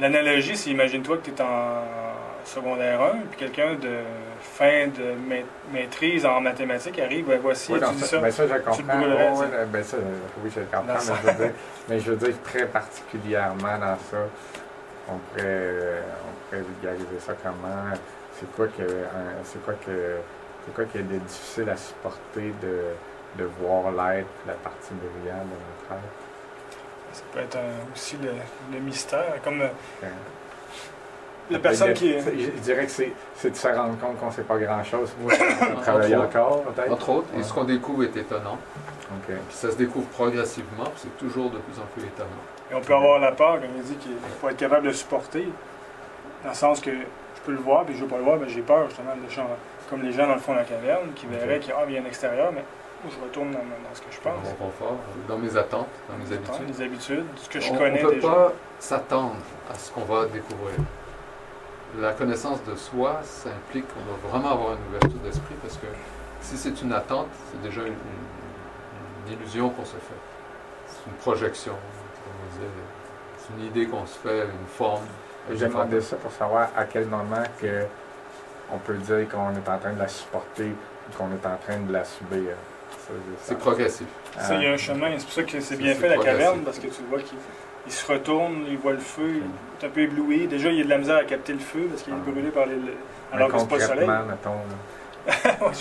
L'analogie, 0.00 0.56
c'est 0.56 0.70
imagine-toi 0.70 1.18
que 1.18 1.30
tu 1.30 1.30
es 1.32 1.40
en 1.42 1.82
secondaire 2.44 3.00
1, 3.00 3.10
puis 3.30 3.38
quelqu'un 3.38 3.74
de 3.74 3.98
fin 4.40 4.86
de 4.88 5.14
ma- 5.28 5.46
maîtrise 5.78 6.26
en 6.26 6.40
mathématiques 6.40 6.98
arrive, 6.98 7.26
ben 7.26 7.38
voici, 7.42 7.72
Oui, 7.72 7.78
tu 7.86 7.94
dis 7.94 8.02
ça, 8.02 8.18
ben 8.18 8.30
ça, 8.30 8.44
je 8.46 8.74
tu 8.76 8.82
brûlerais, 8.82 9.30
ouais, 9.30 9.46
ben 9.70 9.82
ça, 9.84 9.96
oui, 10.42 10.50
je 10.54 10.60
le 10.60 10.66
comprends, 10.66 10.94
mais 10.94 10.98
ça. 11.00 11.14
je, 11.22 11.26
veux 11.28 11.44
dire, 11.44 11.54
mais 11.88 12.00
je 12.00 12.10
veux 12.12 12.16
dire 12.16 12.34
très 12.42 12.66
particulièrement 12.66 13.78
dans 13.78 13.96
ça, 14.10 14.16
on 15.08 15.12
pourrait, 15.18 15.44
euh, 15.46 16.00
on 16.26 16.48
pourrait 16.50 16.62
vulgariser 16.62 17.20
ça 17.20 17.34
comment, 17.42 17.94
c'est 18.38 18.50
quoi 18.56 18.66
que, 18.68 18.82
un- 18.82 19.44
c'est 19.44 19.62
quoi 19.64 19.74
que, 19.74 20.16
c'est 20.64 20.74
quoi 20.74 20.84
qui 20.84 20.98
est 20.98 21.02
de 21.02 21.18
difficile 21.18 21.68
à 21.70 21.76
supporter 21.76 22.52
de, 22.62 22.82
de 23.42 23.44
voir 23.60 23.90
l'être, 23.90 24.28
la 24.46 24.54
partie 24.54 24.92
brillante 24.94 25.44
de 25.46 25.50
notre 25.50 25.92
être? 25.92 26.12
Ça 27.12 27.22
peut 27.32 27.40
être 27.40 27.56
un- 27.56 27.92
aussi 27.94 28.16
le, 28.22 28.30
le 28.72 28.80
mystère, 28.80 29.34
comme 29.44 29.60
euh, 29.60 29.68
la 31.50 31.58
personne 31.58 31.92
qui 31.92 32.12
est... 32.12 32.20
Je, 32.20 32.50
dirais 32.60 32.86
que 32.86 32.90
c'est, 32.90 33.12
c'est 33.36 33.50
de 33.50 33.56
se 33.56 33.68
rendre 33.68 33.98
compte 33.98 34.18
qu'on 34.18 34.26
ne 34.28 34.32
sait 34.32 34.42
pas 34.42 34.56
grand-chose. 34.58 35.12
Moi, 35.20 35.32
on 35.76 35.80
travaille 35.80 36.16
encore, 36.16 36.62
peut-être. 36.62 36.92
Entre 36.92 37.08
autres, 37.10 37.28
et 37.34 37.38
Ouais. 37.38 37.42
ce 37.42 37.52
qu'on 37.52 37.64
découvre 37.64 38.04
est 38.04 38.16
étonnant. 38.16 38.56
Ok. 39.10 39.26
Puis 39.26 39.36
ça 39.56 39.70
se 39.70 39.76
découvre 39.76 40.06
progressivement, 40.08 40.84
puis 40.84 41.02
c'est 41.02 41.18
toujours 41.18 41.50
de 41.50 41.58
plus 41.58 41.78
en 41.78 41.84
plus 41.92 42.04
étonnant. 42.04 42.30
Et 42.70 42.74
on 42.74 42.80
peut 42.80 42.94
avoir 42.94 43.18
la 43.18 43.32
peur, 43.32 43.60
comme 43.60 43.70
il 43.76 43.82
dit, 43.82 43.96
qu'il 43.96 44.12
faut 44.40 44.48
être 44.48 44.56
capable 44.56 44.86
de 44.86 44.92
supporter, 44.92 45.46
dans 46.44 46.48
le 46.50 46.54
sens 46.54 46.80
que 46.80 46.90
je 46.90 47.40
peux 47.44 47.52
le 47.52 47.58
voir, 47.58 47.84
puis 47.84 47.94
je 47.96 48.02
veux 48.02 48.08
pas 48.08 48.16
le 48.16 48.22
voir, 48.24 48.38
mais 48.38 48.48
j'ai 48.48 48.62
peur 48.62 48.88
justement 48.88 49.12
de 49.14 49.30
champ, 49.30 49.46
comme 49.92 50.02
les 50.02 50.12
gens 50.12 50.26
dans 50.26 50.34
le 50.34 50.40
fond 50.40 50.52
de 50.54 50.58
la 50.58 50.64
caverne, 50.64 51.12
qui 51.14 51.26
verraient 51.26 51.58
qu'il 51.60 51.68
y 51.68 51.72
a 51.74 51.76
ah, 51.86 51.90
y 51.90 51.98
a 51.98 52.00
un 52.00 52.06
extérieur, 52.06 52.50
mais 52.50 52.64
je 53.04 53.22
retourne 53.22 53.50
dans, 53.50 53.58
dans 53.58 53.94
ce 53.94 54.00
que 54.00 54.06
je 54.10 54.16
Dans 54.24 54.30
pense. 54.30 54.48
mon 54.48 54.54
confort, 54.66 54.96
dans 55.28 55.36
mes 55.36 55.54
attentes, 55.54 55.88
dans 56.08 56.16
mes 56.16 56.32
habitudes. 56.34 56.68
Les 56.78 56.82
habitudes, 56.82 57.26
ce 57.36 57.48
que 57.50 57.60
je 57.60 57.70
on 57.72 57.76
connais 57.76 58.02
ne 58.02 58.08
peut 58.08 58.14
déjà. 58.14 58.28
pas 58.28 58.52
s'attendre 58.78 59.36
à 59.70 59.74
ce 59.74 59.90
qu'on 59.92 60.00
va 60.04 60.24
découvrir. 60.26 60.76
La 61.98 62.12
connaissance 62.12 62.64
de 62.64 62.74
soi, 62.74 63.20
ça 63.22 63.50
implique 63.50 63.84
qu'on 63.92 64.00
doit 64.00 64.30
vraiment 64.30 64.52
avoir 64.52 64.72
une 64.72 64.86
ouverture 64.88 65.20
d'esprit 65.22 65.54
parce 65.60 65.76
que 65.76 65.86
si 66.40 66.56
c'est 66.56 66.80
une 66.80 66.92
attente, 66.94 67.28
c'est 67.50 67.60
déjà 67.60 67.82
une, 67.82 67.88
une- 67.88 69.26
une 69.26 69.32
illusion 69.34 69.68
qu'on 69.68 69.84
se 69.84 69.96
fait. 69.96 70.20
C'est 70.86 71.06
une 71.10 71.16
projection, 71.16 71.72
comme 71.72 72.32
on 72.40 72.54
disait. 72.56 72.70
C'est 73.36 73.52
une 73.60 73.66
idée 73.66 73.86
qu'on 73.86 74.06
se 74.06 74.16
fait, 74.18 74.44
une 74.44 74.66
forme. 74.68 75.02
J'ai 75.52 75.66
demandé 75.66 76.00
ça 76.00 76.16
pour 76.16 76.32
savoir 76.32 76.68
à 76.74 76.84
quel 76.84 77.06
moment 77.08 77.42
que 77.60 77.84
on 78.72 78.78
peut 78.78 78.94
dire 78.94 79.28
qu'on 79.28 79.50
est 79.54 79.68
en 79.68 79.78
train 79.78 79.92
de 79.92 79.98
la 79.98 80.08
supporter 80.08 80.64
ou 80.68 81.16
qu'on 81.16 81.26
est 81.26 81.46
en 81.46 81.56
train 81.56 81.78
de 81.78 81.92
la 81.92 82.04
subir. 82.04 82.54
C'est 83.42 83.58
progressif. 83.58 84.06
Ça, 84.38 84.54
il 84.54 84.62
y 84.62 84.66
a 84.66 84.72
un 84.72 84.76
chemin, 84.76 85.10
c'est 85.18 85.24
pour 85.24 85.32
ça 85.32 85.42
que 85.42 85.60
c'est 85.60 85.76
bien 85.76 85.94
fait 85.94 86.08
la 86.08 86.18
caverne, 86.18 86.60
parce 86.60 86.78
que 86.78 86.86
tu 86.86 87.02
vois 87.10 87.18
qu'il 87.20 87.36
il 87.84 87.92
se 87.92 88.10
retourne, 88.10 88.64
il 88.68 88.78
voit 88.78 88.92
le 88.92 88.98
feu, 89.00 89.28
il 89.28 89.42
est 89.82 89.86
un 89.86 89.90
peu 89.90 90.00
ébloui. 90.02 90.46
Déjà, 90.46 90.70
il 90.70 90.80
a 90.82 90.84
de 90.84 90.88
la 90.88 90.98
misère 90.98 91.16
à 91.16 91.24
capter 91.24 91.52
le 91.52 91.58
feu 91.58 91.86
parce 91.90 92.02
qu'il 92.02 92.12
est 92.12 92.16
Ah. 92.24 92.30
brûlé 92.30 92.50
par 92.50 92.66
les. 92.66 92.76
Alors 93.32 93.48
que 93.48 93.58
c'est 93.58 93.68
pas 93.68 93.74
le 93.76 93.80
soleil. 93.82 94.06
Ouais. 95.26 95.68
Mhm. 95.68 95.72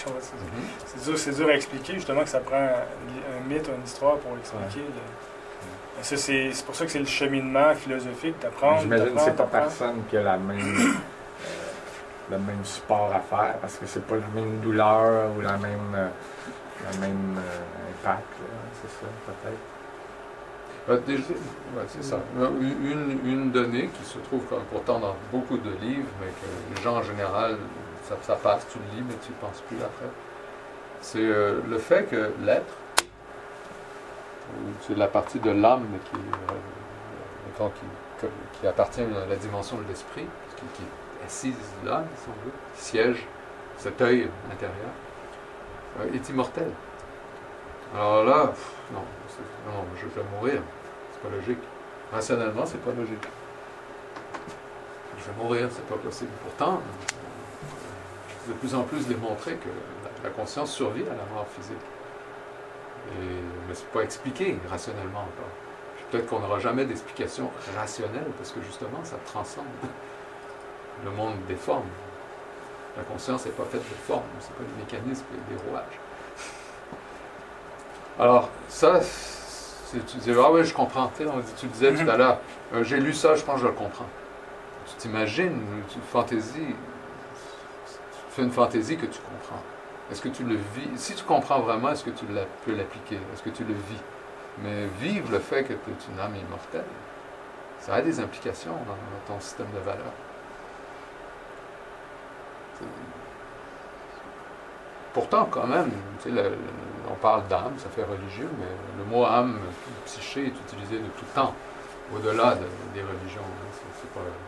C'est 0.85 1.03
dur, 1.05 1.17
c'est 1.17 1.35
dur 1.35 1.47
à 1.49 1.53
expliquer, 1.53 1.93
justement, 1.93 2.21
que 2.23 2.29
ça 2.29 2.39
prend 2.39 2.57
un, 2.57 2.67
un 2.69 3.47
mythe, 3.49 3.67
une 3.75 3.83
histoire 3.83 4.17
pour 4.17 4.37
expliquer. 4.37 4.81
le- 4.87 6.01
c'est, 6.03 6.65
pour 6.65 6.73
ça 6.75 6.85
que 6.85 6.91
c'est 6.91 6.99
le 6.99 7.05
cheminement 7.05 7.73
philosophique 7.75 8.35
d'apprendre. 8.41 8.81
J'imagine 8.81 9.13
que 9.13 9.19
c'est 9.21 9.35
pas 9.35 9.43
personne 9.45 10.01
qui 10.09 10.17
a 10.17 10.23
la 10.23 10.37
même, 10.37 10.59
euh, 10.59 10.91
le 12.31 12.37
même 12.37 12.63
support 12.63 13.11
à 13.13 13.19
faire 13.19 13.57
parce 13.59 13.77
que 13.77 13.85
c'est 13.85 14.05
pas 14.05 14.15
la 14.15 14.27
même 14.33 14.59
douleur 14.61 15.31
ou 15.37 15.41
la 15.41 15.57
même, 15.57 15.93
euh, 15.93 16.07
la 16.89 16.97
même 16.99 17.37
euh, 17.37 17.91
impact. 17.91 18.33
C'est 18.81 18.89
ça, 18.89 19.07
peut-être. 19.27 19.57
Euh, 20.89 21.17
c'est 21.87 22.03
ça. 22.03 22.19
Euh, 22.39 22.49
Une, 22.59 23.19
une 23.25 23.51
donnée 23.51 23.89
qui 23.89 24.03
se 24.05 24.17
trouve 24.19 24.43
comme 24.45 24.63
pourtant 24.71 24.99
dans 24.99 25.15
beaucoup 25.31 25.57
de 25.57 25.69
livres, 25.81 26.09
mais 26.19 26.27
que 26.27 26.75
les 26.75 26.81
gens 26.81 26.95
en 26.95 27.03
général, 27.03 27.57
ça, 28.03 28.15
ça 28.21 28.35
passe, 28.35 28.65
tu 28.71 28.79
le 28.79 28.97
lis, 28.97 29.05
mais 29.07 29.15
tu 29.23 29.31
ne 29.31 29.37
penses 29.37 29.61
plus 29.67 29.77
après. 29.77 30.09
C'est 31.01 31.19
le 31.23 31.77
fait 31.79 32.03
que 32.03 32.31
l'être, 32.43 32.73
c'est 34.81 34.95
la 34.95 35.07
partie 35.07 35.39
de 35.39 35.49
l'âme 35.49 35.87
qui, 36.11 36.19
qui, 38.59 38.67
appartient 38.67 39.01
à 39.01 39.27
la 39.27 39.35
dimension 39.35 39.77
de 39.77 39.83
l'esprit, 39.87 40.27
qui, 40.57 40.63
qui 40.75 40.83
assise 41.31 41.55
là, 41.85 42.03
si 42.75 42.91
siège, 42.91 43.25
cet 43.77 44.01
œil 44.01 44.27
intérieur, 44.51 44.91
euh, 46.01 46.13
est 46.13 46.29
immortel. 46.29 46.69
Alors 47.95 48.25
là, 48.25 48.53
non, 48.93 49.01
je 49.95 50.05
vais 50.07 50.27
mourir. 50.35 50.61
C'est 51.13 51.21
pas 51.21 51.35
logique. 51.35 51.63
Rationnellement, 52.11 52.65
c'est 52.65 52.83
pas 52.83 52.91
logique. 52.91 53.27
Je 55.17 55.23
vais 55.31 55.43
mourir, 55.43 55.69
c'est 55.71 55.85
pas 55.85 55.95
possible. 55.95 56.31
Pourtant, 56.43 56.81
euh, 56.81 58.49
de 58.49 58.53
plus 58.53 58.75
en 58.75 58.83
plus 58.83 59.07
démontré 59.07 59.55
que 59.55 59.69
la, 60.23 60.29
conscience 60.31 60.71
survit 60.71 61.03
à 61.03 61.15
la 61.15 61.25
mort 61.33 61.47
physique. 61.55 61.77
Mais 63.67 63.73
c'est 63.73 63.87
pas 63.87 64.01
expliqué 64.01 64.57
rationnellement 64.69 65.21
encore. 65.21 65.51
Peut-être 66.11 66.27
qu'on 66.27 66.39
n'aura 66.39 66.59
jamais 66.59 66.85
d'explication 66.85 67.49
rationnelle 67.75 68.31
parce 68.37 68.51
que 68.51 68.61
justement, 68.61 69.03
ça 69.03 69.17
transcende 69.25 69.65
le 71.03 71.11
monde 71.11 71.35
des 71.47 71.55
formes. 71.55 71.87
La 72.97 73.03
conscience 73.03 73.45
n'est 73.45 73.51
pas 73.51 73.63
faite 73.63 73.81
de 73.81 73.95
formes, 74.05 74.23
c'est 74.39 74.53
pas 74.53 74.63
des 74.63 74.83
mécanismes 74.83 75.25
et 75.33 75.53
des 75.53 75.69
rouages. 75.69 75.99
Alors, 78.19 78.49
ça, 78.67 78.99
tu 79.91 80.17
dis, 80.17 80.31
ah 80.37 80.51
oui, 80.51 80.63
je 80.65 80.73
comprends. 80.73 81.07
Tu, 81.15 81.23
sais, 81.23 81.29
on 81.29 81.39
dit- 81.39 81.53
tu 81.57 81.65
le 81.67 81.71
disais 81.71 81.93
tout 81.93 82.09
à 82.09 82.17
l'heure, 82.17 82.39
euh, 82.73 82.83
j'ai 82.83 82.99
lu 82.99 83.13
ça, 83.13 83.35
je 83.35 83.43
pense 83.43 83.55
que 83.55 83.61
je 83.61 83.67
le 83.67 83.73
comprends. 83.73 84.07
Tu 84.85 84.95
t'imagines, 84.95 85.61
tu 85.89 85.99
fantaisies, 86.11 86.75
tu 87.85 88.19
fais 88.29 88.41
une 88.43 88.51
fantaisie 88.51 88.97
que 88.97 89.05
tu 89.05 89.19
comprends. 89.19 89.61
Est-ce 90.11 90.21
que 90.21 90.29
tu 90.29 90.43
le 90.43 90.55
vis? 90.55 90.89
Si 90.97 91.15
tu 91.15 91.23
comprends 91.23 91.61
vraiment, 91.61 91.91
est-ce 91.91 92.03
que 92.03 92.09
tu 92.09 92.25
la- 92.27 92.45
peux 92.65 92.75
l'appliquer? 92.75 93.15
Est-ce 93.33 93.41
que 93.41 93.49
tu 93.49 93.63
le 93.63 93.73
vis? 93.73 94.01
Mais 94.61 94.85
vivre 94.99 95.31
le 95.31 95.39
fait 95.39 95.63
que 95.63 95.73
tu 95.73 95.89
es 95.89 96.13
une 96.13 96.19
âme 96.19 96.35
immortelle, 96.35 96.83
ça 97.79 97.95
a 97.95 98.01
des 98.01 98.19
implications 98.19 98.73
dans, 98.73 98.93
dans 98.93 99.35
ton 99.35 99.39
système 99.39 99.71
de 99.73 99.79
valeurs. 99.79 100.11
Pourtant, 105.13 105.45
quand 105.51 105.67
même, 105.67 105.91
le- 106.25 106.31
le- 106.31 106.57
on 107.11 107.15
parle 107.15 107.45
d'âme, 107.47 107.73
ça 107.77 107.89
fait 107.89 108.03
religieux, 108.03 108.49
mais 108.57 108.67
le 108.97 109.03
mot 109.09 109.25
âme, 109.25 109.59
psyché, 110.05 110.45
est 110.45 110.59
utilisé 110.67 110.99
de 110.99 111.07
tout 111.19 111.25
temps. 111.35 111.53
au-delà 112.13 112.55
de- 112.55 112.65
des 112.93 113.01
religions. 113.01 113.41
hein. 113.41 113.67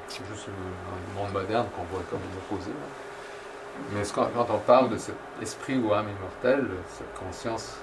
C'est- 0.09 0.23
juste 0.29 0.49
un, 0.49 0.51
un 0.51 1.23
monde 1.23 1.31
moderne 1.33 1.65
qu'on 1.75 1.83
voit 1.83 2.03
comme 2.09 2.19
un 2.19 2.37
opposé. 2.55 2.71
hein. 2.71 3.85
Mais 3.93 4.01
quand, 4.13 4.27
on 4.35 4.57
parle 4.59 4.89
de 4.89 4.97
cet 4.97 5.15
esprit 5.41 5.77
ou 5.79 5.93
âme 5.93 6.07
immortelle, 6.09 6.67
cette 6.89 7.13
conscience, 7.17 7.77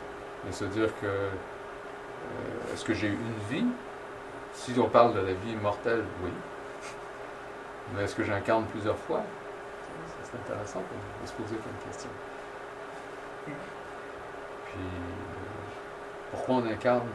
de 0.46 0.52
se 0.52 0.64
dire 0.66 0.88
que 1.00 1.06
euh, 1.06 1.30
est-ce 2.74 2.84
que 2.84 2.92
j'ai 2.92 3.08
une 3.08 3.34
vie? 3.50 3.64
Si 4.52 4.72
on 4.78 4.88
parle 4.88 5.14
de 5.14 5.20
la 5.20 5.32
vie 5.32 5.52
immortelle, 5.52 6.04
oui. 6.22 6.30
Mais 7.94 8.04
est-ce 8.04 8.14
que 8.14 8.24
j'incarne 8.24 8.64
plusieurs 8.66 8.98
fois? 8.98 9.22
C'est 10.30 10.38
intéressant 10.52 10.80
de 11.22 11.26
se 11.26 11.32
poser 11.32 11.56
comme 11.56 11.90
question. 11.90 12.10
Puis, 13.44 13.52
euh, 14.76 14.80
pourquoi 16.30 16.54
on 16.56 16.66
incarne? 16.66 17.08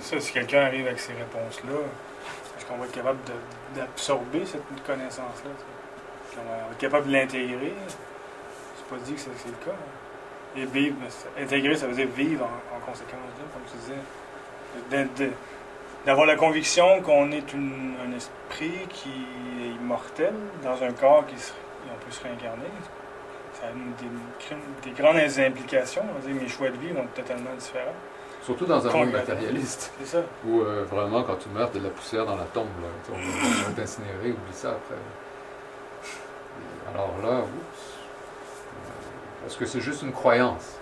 Ça, 0.00 0.20
si 0.20 0.32
quelqu'un 0.32 0.62
arrive 0.66 0.86
avec 0.86 1.00
ces 1.00 1.12
réponses-là, 1.12 1.78
est-ce 2.56 2.66
qu'on 2.66 2.76
va 2.76 2.84
être 2.86 2.92
capable 2.92 3.18
d'absorber 3.74 4.46
cette 4.46 4.62
connaissance-là? 4.86 5.50
Qu'on 6.34 6.48
va 6.48 6.56
être 6.70 6.78
capable 6.78 7.08
de 7.08 7.12
l'intégrer? 7.12 7.74
C'est 8.76 8.86
pas 8.86 9.02
dit 9.02 9.14
que 9.14 9.20
c'est 9.20 9.30
le 9.48 9.64
cas. 9.64 9.70
hein. 9.72 10.56
Et 10.56 10.64
vivre, 10.64 10.96
intégrer, 11.38 11.76
ça 11.76 11.86
veut 11.86 11.94
dire 11.94 12.08
vivre 12.08 12.44
en, 12.44 12.76
en 12.76 12.80
conséquence, 12.80 13.12
là, 13.12 13.44
comme 13.52 13.62
tu 13.70 13.76
disais. 13.78 15.30
D'avoir 16.08 16.26
la 16.26 16.36
conviction 16.36 17.02
qu'on 17.02 17.30
est 17.32 17.52
une- 17.52 17.92
un 18.02 18.16
esprit 18.16 18.86
qui 18.88 19.10
est 19.62 19.68
immortel 19.78 20.32
dans 20.64 20.82
un 20.82 20.90
corps 20.92 21.26
qui 21.26 21.38
se- 21.38 21.52
on 21.84 22.02
peut 22.02 22.10
se 22.10 22.22
réincarner. 22.22 22.64
Ça 23.52 23.66
a 23.66 23.72
des, 23.72 24.90
des 24.90 24.96
grandes 24.98 25.18
implications. 25.38 26.00
On 26.10 26.18
va 26.18 26.26
dire, 26.26 26.34
mes 26.40 26.48
choix 26.48 26.70
de 26.70 26.78
vie 26.78 26.92
vont 26.94 27.02
être 27.02 27.12
totalement 27.12 27.50
différents. 27.58 27.92
Surtout 28.40 28.64
dans 28.64 28.88
un 28.88 28.90
monde 28.90 29.12
matérialiste, 29.12 29.92
C'est 30.00 30.06
ça. 30.06 30.18
où 30.46 30.62
euh, 30.62 30.86
vraiment, 30.90 31.24
quand 31.24 31.36
tu 31.36 31.50
meurs, 31.50 31.70
tu 31.70 31.78
de 31.78 31.84
la 31.84 31.90
poussière 31.90 32.24
dans 32.24 32.36
la 32.36 32.44
tombe. 32.44 32.68
là. 32.80 32.88
On 33.12 33.68
va 33.68 33.72
t'incinérer, 33.76 34.30
oublie 34.30 34.52
ça 34.52 34.70
après. 34.70 34.94
Et 34.94 36.94
alors 36.94 37.12
là, 37.22 37.40
oups. 37.40 37.48
Euh, 39.42 39.46
Est-ce 39.46 39.58
que 39.58 39.66
c'est 39.66 39.82
juste 39.82 40.00
une 40.00 40.12
croyance? 40.12 40.78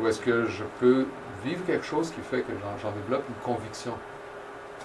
Ou 0.00 0.06
est-ce 0.06 0.20
que 0.20 0.46
je 0.46 0.62
peux 0.78 1.06
vivre 1.44 1.64
quelque 1.66 1.84
chose 1.84 2.10
qui 2.10 2.20
fait 2.20 2.42
que 2.42 2.52
j'en- 2.82 2.90
développe 2.90 3.24
une 3.28 3.42
conviction 3.42 3.94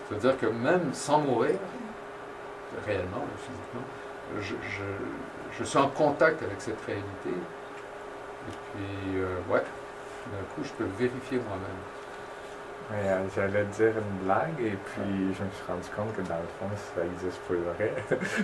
C'est-à-dire 0.07 0.39
que 0.39 0.47
même 0.47 0.93
sans 0.93 1.19
mourir, 1.19 1.55
réellement, 2.85 3.25
physiquement, 3.38 4.55
je, 5.57 5.63
suis 5.63 5.77
en 5.77 5.89
contact 5.89 6.41
avec 6.43 6.59
cette 6.59 6.81
réalité. 6.85 7.30
Et 7.30 8.51
puis, 8.51 9.19
euh, 9.19 9.38
ouais, 9.49 9.63
d'un 10.31 10.43
coup, 10.55 10.63
je 10.63 10.71
peux 10.71 10.84
le 10.84 10.91
vérifier 10.97 11.38
moi-même. 11.38 11.93
Euh, 12.91 13.23
J'allais 13.34 13.64
dire 13.65 13.93
une 13.97 14.26
blague 14.26 14.60
et 14.60 14.77
puis 14.85 15.03
je 15.05 15.43
me 15.43 15.49
suis 15.51 15.65
rendu 15.68 15.89
compte 15.95 16.15
que 16.15 16.22
dans 16.22 16.35
le 16.35 16.49
fond, 16.60 16.68
ça 16.95 17.01
existe 17.05 17.39
pas 17.47 17.53
vrai. 17.53 17.93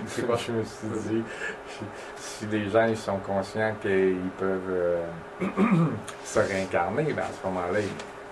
C'est 0.06 0.26
quoi? 0.26 0.36
je 0.36 0.52
me 0.52 0.64
suis 0.64 0.88
dit, 0.88 1.22
si, 2.16 2.46
les 2.46 2.68
gens 2.70 2.86
ils 2.86 2.96
sont 2.96 3.18
conscients 3.18 3.74
qu'ils 3.80 4.16
peuvent 4.38 4.60
euh, 4.70 5.02
se 6.24 6.38
réincarner, 6.38 7.12
ben 7.12 7.22
à 7.22 7.26
ce 7.26 7.46
moment-là, 7.46 7.80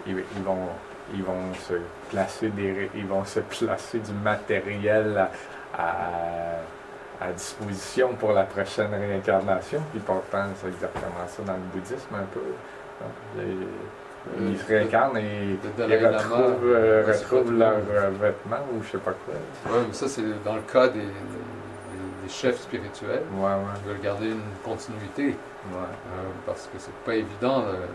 ils, 0.07 0.15
vont, 0.43 0.69
ils 1.13 1.23
vont 1.23 1.55
se 1.55 1.75
placer 2.11 2.49
des, 2.49 2.91
ils 2.95 3.07
vont 3.07 3.25
se 3.25 3.41
placer 3.41 3.99
du 3.99 4.13
matériel 4.13 5.29
à, 5.77 7.33
disposition 7.37 8.15
pour 8.15 8.33
la 8.33 8.45
prochaine 8.45 8.95
réincarnation. 8.95 9.83
Puis 9.91 10.01
pourtant, 10.01 10.47
c'est 10.57 10.69
exactement 10.69 11.27
ça 11.27 11.43
dans 11.43 11.55
le 11.55 11.59
bouddhisme 11.73 12.15
un 12.15 12.27
peu. 12.33 12.41
Ils 14.41 14.59
se 14.59 14.67
réincarnent 14.67 15.17
et 15.17 15.59
ils 15.79 16.07
retrouvent, 16.07 16.65
euh, 16.65 17.05
retrouvent 17.07 17.53
leurs 17.53 17.79
le 17.79 17.97
euh, 17.97 18.11
vêtements 18.21 18.65
ou 18.75 18.83
je 18.83 18.91
sais 18.91 18.99
pas 18.99 19.13
quoi. 19.13 19.35
Oui, 19.71 19.79
mais 19.89 19.95
ça, 19.95 20.09
c'est 20.09 20.23
dans 20.45 20.57
le 20.57 20.63
cas 20.63 20.89
des, 20.89 21.01
des- 21.01 21.07
des 22.25 22.29
chefs 22.29 22.61
spirituels. 22.61 23.23
Ouais, 23.37 23.45
ouais. 23.45 23.57
Ils 23.85 23.89
veulent 23.89 24.01
garder 24.03 24.27
une 24.27 24.41
continuité 24.65 25.27
ouais. 25.29 25.35
euh, 25.75 26.29
parce 26.47 26.65
que 26.73 26.79
c'est 26.79 26.95
pas 27.05 27.15
évident. 27.15 27.65
euh, 27.67 27.87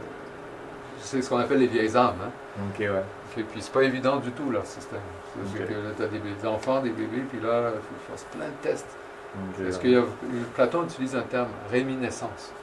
c'est 1.00 1.22
ce 1.22 1.30
qu'on 1.30 1.38
appelle 1.38 1.60
les 1.60 1.68
vieilles 1.68 1.96
âmes. 1.98 2.16
Hein? 2.24 2.32
Ok, 2.74 2.80
ouais. 2.80 2.90
Ok, 3.38 3.44
puis 3.52 3.62
c'est 3.62 3.74
pas 3.74 3.84
évident 3.84 4.18
du 4.18 4.32
tout 4.32 4.50
leur 4.50 4.66
système. 4.66 5.00
C'est 5.54 5.66
que 5.68 5.74
là, 5.74 5.90
tu 5.98 6.04
as 6.04 6.08
des, 6.08 6.20
des 6.20 6.48
enfants, 6.48 6.80
des 6.82 6.92
bébés, 6.92 7.24
puis 7.30 7.40
là, 7.42 7.72
il 7.76 7.82
faut 7.82 7.96
qu'ils 7.96 8.12
fassent 8.16 8.28
plein 8.32 8.46
de 8.46 8.62
tests. 8.62 8.88
Ok, 9.36 9.64
Parce 9.66 9.78
que 9.80 10.00
a- 10.00 10.06
Platon 10.56 10.84
utilise 10.84 11.16
un 11.16 11.24
terme 11.24 11.48
réminiscence. 11.72 12.54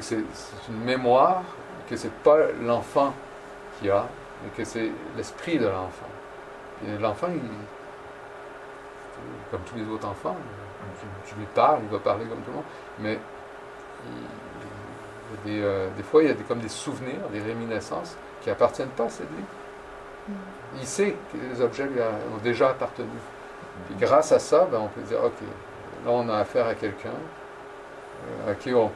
C'est 0.00 0.16
une 0.68 0.84
mémoire, 0.84 1.42
que 1.90 1.96
c'est 1.96 2.12
pas 2.22 2.38
l'enfant 2.62 3.12
qui 3.78 3.90
a, 3.90 4.06
mais 4.42 4.50
que 4.56 4.64
c'est 4.64 4.90
l'esprit 5.16 5.58
de 5.58 5.66
l'enfant. 5.66 6.06
Et 6.86 6.96
l'enfant, 6.98 7.26
comme 9.50 9.60
tous 9.62 9.76
les 9.76 9.86
autres 9.88 10.06
enfants, 10.06 10.36
tu, 11.26 11.34
lui 11.34 11.46
parles, 11.54 11.80
il 11.82 11.88
va 11.90 11.98
parler 11.98 12.24
comme 12.26 12.38
tout 12.40 12.50
le 12.50 12.56
monde, 12.56 12.64
mais 13.00 13.18
il- 14.06 14.26
il 15.46 15.54
y 15.54 15.58
a 15.58 15.60
des, 15.60 15.62
euh, 15.64 15.88
des 15.96 16.02
fois, 16.02 16.22
il 16.22 16.28
y 16.28 16.32
a 16.32 16.34
des, 16.34 16.44
comme 16.44 16.60
des 16.60 16.68
souvenirs, 16.68 17.28
des 17.32 17.40
réminiscences 17.40 18.16
qui 18.42 18.50
appartiennent 18.50 18.88
pas 18.90 19.04
à 19.04 19.08
cette 19.10 19.28
vie. 19.30 19.44
Il 20.80 20.86
sait 20.86 21.16
que 21.32 21.36
les 21.38 21.60
objets 21.60 21.86
lui 21.86 22.00
ont 22.00 22.38
déjà 22.42 22.70
appartenu. 22.70 23.08
Puis 23.86 23.96
grâce 23.98 24.32
à 24.32 24.38
ça, 24.38 24.66
ben, 24.70 24.78
on 24.78 24.88
peut 24.88 25.02
dire, 25.02 25.22
OK, 25.24 25.32
là 26.04 26.10
on 26.10 26.28
a 26.28 26.36
affaire 26.38 26.66
à 26.66 26.74
quelqu'un 26.74 27.10
euh, 28.46 28.52
à 28.52 28.54
qui 28.54 28.74
on, 28.74 28.90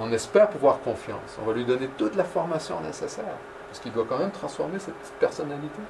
on 0.00 0.12
espère 0.12 0.48
pouvoir 0.48 0.80
confiance. 0.80 1.38
On 1.40 1.46
va 1.46 1.52
lui 1.52 1.64
donner 1.64 1.88
toute 1.96 2.16
la 2.16 2.24
formation 2.24 2.80
nécessaire, 2.80 3.24
parce 3.68 3.80
qu'il 3.80 3.92
doit 3.92 4.06
quand 4.08 4.18
même 4.18 4.30
transformer 4.30 4.78
cette 4.78 4.94
petite 4.94 5.14
personnalité 5.14 5.80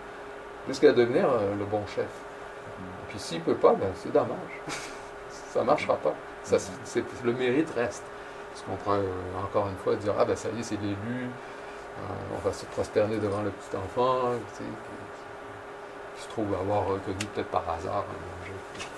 jusqu'à 0.69 0.93
devenir 0.93 1.29
euh, 1.29 1.55
le 1.59 1.65
bon 1.65 1.83
chef. 1.87 2.05
Et 2.05 3.09
puis 3.11 3.19
s'il 3.19 3.39
ne 3.39 3.45
peut 3.45 3.55
pas, 3.55 3.73
ben, 3.75 3.89
c'est 3.95 4.13
dommage. 4.13 4.61
ça 5.31 5.61
ne 5.61 5.65
marchera 5.65 5.97
pas. 5.97 6.15
Ça, 6.43 6.59
c'est- 6.85 7.05
le 7.25 7.33
mérite 7.33 7.71
reste. 7.75 8.05
Parce 8.53 8.65
qu'on 8.65 8.77
pourrait 8.77 8.99
euh, 8.99 9.45
encore 9.45 9.69
une 9.69 9.77
fois 9.77 9.95
dire, 9.97 10.15
ah 10.19 10.25
ben 10.25 10.35
ça 10.37 10.49
y 10.57 10.61
est, 10.61 10.63
c'est 10.63 10.81
l'élu, 10.81 10.97
euh, 11.27 12.01
on 12.35 12.39
va 12.47 12.53
se 12.55 12.65
prosterner 12.67 13.19
devant 13.19 13.43
le 13.43 13.51
petit 13.51 13.77
enfant, 13.77 14.31
tu 14.33 14.55
sais, 14.59 14.65
qui, 14.65 16.17
qui 16.17 16.23
se 16.23 16.29
trouve 16.31 16.55
avoir 16.55 16.87
reconnu 16.87 17.19
peut-être 17.35 17.49
par 17.51 17.65
hasard 17.69 18.05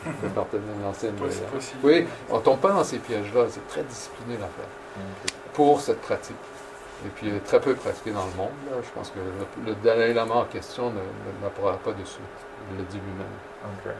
un 0.07 0.29
possible. 1.55 1.79
Oui, 1.83 2.07
on 2.31 2.39
ne 2.39 2.43
tombe 2.43 2.61
pas 2.61 2.71
dans 2.71 2.85
ces 2.85 2.99
pièges-là, 2.99 3.47
c'est 3.49 3.67
très 3.69 3.83
discipliné 3.83 4.35
l'affaire. 4.35 4.69
Pour 5.53 5.81
cette 5.81 6.01
pratique. 6.01 6.37
Et 7.07 7.09
puis, 7.11 7.31
très 7.45 7.61
peu 7.61 7.75
pratiquée 7.75 8.11
dans 8.11 8.27
le 8.27 8.33
monde. 8.37 8.51
là. 8.71 8.77
Je 8.83 8.91
pense 8.91 9.11
que 9.11 9.19
le, 9.21 9.67
le 9.67 9.75
Dalai 9.77 10.13
Lama 10.15 10.35
en 10.35 10.45
question 10.47 10.93
n'apprendra 11.43 11.77
pas 11.79 11.93
dessus. 11.93 12.19
Il 12.73 12.79
le 12.79 12.85
dit 12.85 12.97
lui-même. 12.99 13.27
Ok. 13.87 13.93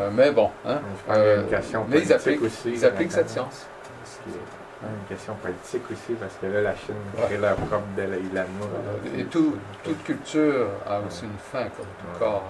Euh, 0.00 0.10
mais 0.12 0.30
bon, 0.32 0.50
hein, 0.66 0.78
euh, 1.10 1.42
une 1.42 1.48
question 1.48 1.84
mais 1.88 1.98
ils 1.98 2.08
politique 2.08 2.12
appliquent, 2.16 2.42
aussi. 2.42 2.70
ils 2.72 2.84
appliquent 2.84 3.12
cette 3.12 3.28
science. 3.30 3.66
A 4.82 4.86
Une 4.88 5.06
question 5.16 5.34
politique 5.34 5.82
aussi, 5.92 6.12
parce 6.14 6.34
que 6.40 6.46
là, 6.46 6.60
la 6.62 6.74
Chine 6.74 6.94
Ouais. 7.16 7.24
crée 7.26 7.36
leur 7.38 7.54
propre 7.56 7.84
Dalai 7.96 8.20
Lama. 8.32 8.48
là. 8.60 9.10
Euh, 9.14 9.20
Et 9.20 9.24
tout, 9.26 9.56
toute 9.84 10.02
culture 10.02 10.66
a 10.88 11.00
aussi 11.00 11.24
une 11.24 11.38
fin, 11.38 11.64
comme 11.64 11.86
tout 11.86 12.12
Ouais. 12.12 12.18
corps. 12.18 12.42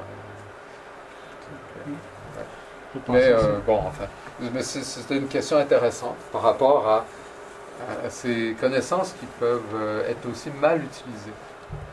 Pense 3.04 3.16
Mais 3.16 3.24
euh, 3.28 3.58
bon, 3.66 3.78
enfin, 3.86 4.04
mais 4.40 4.62
c'est- 4.62 5.14
une 5.14 5.28
question 5.28 5.56
intéressante 5.58 6.16
par 6.32 6.42
rapport 6.42 6.88
à, 6.88 7.04
ces 8.08 8.56
connaissances 8.60 9.12
qui 9.18 9.26
peuvent 9.40 9.62
euh, 9.74 10.08
être 10.08 10.26
aussi 10.30 10.48
mal 10.50 10.78
utilisées, 10.82 11.32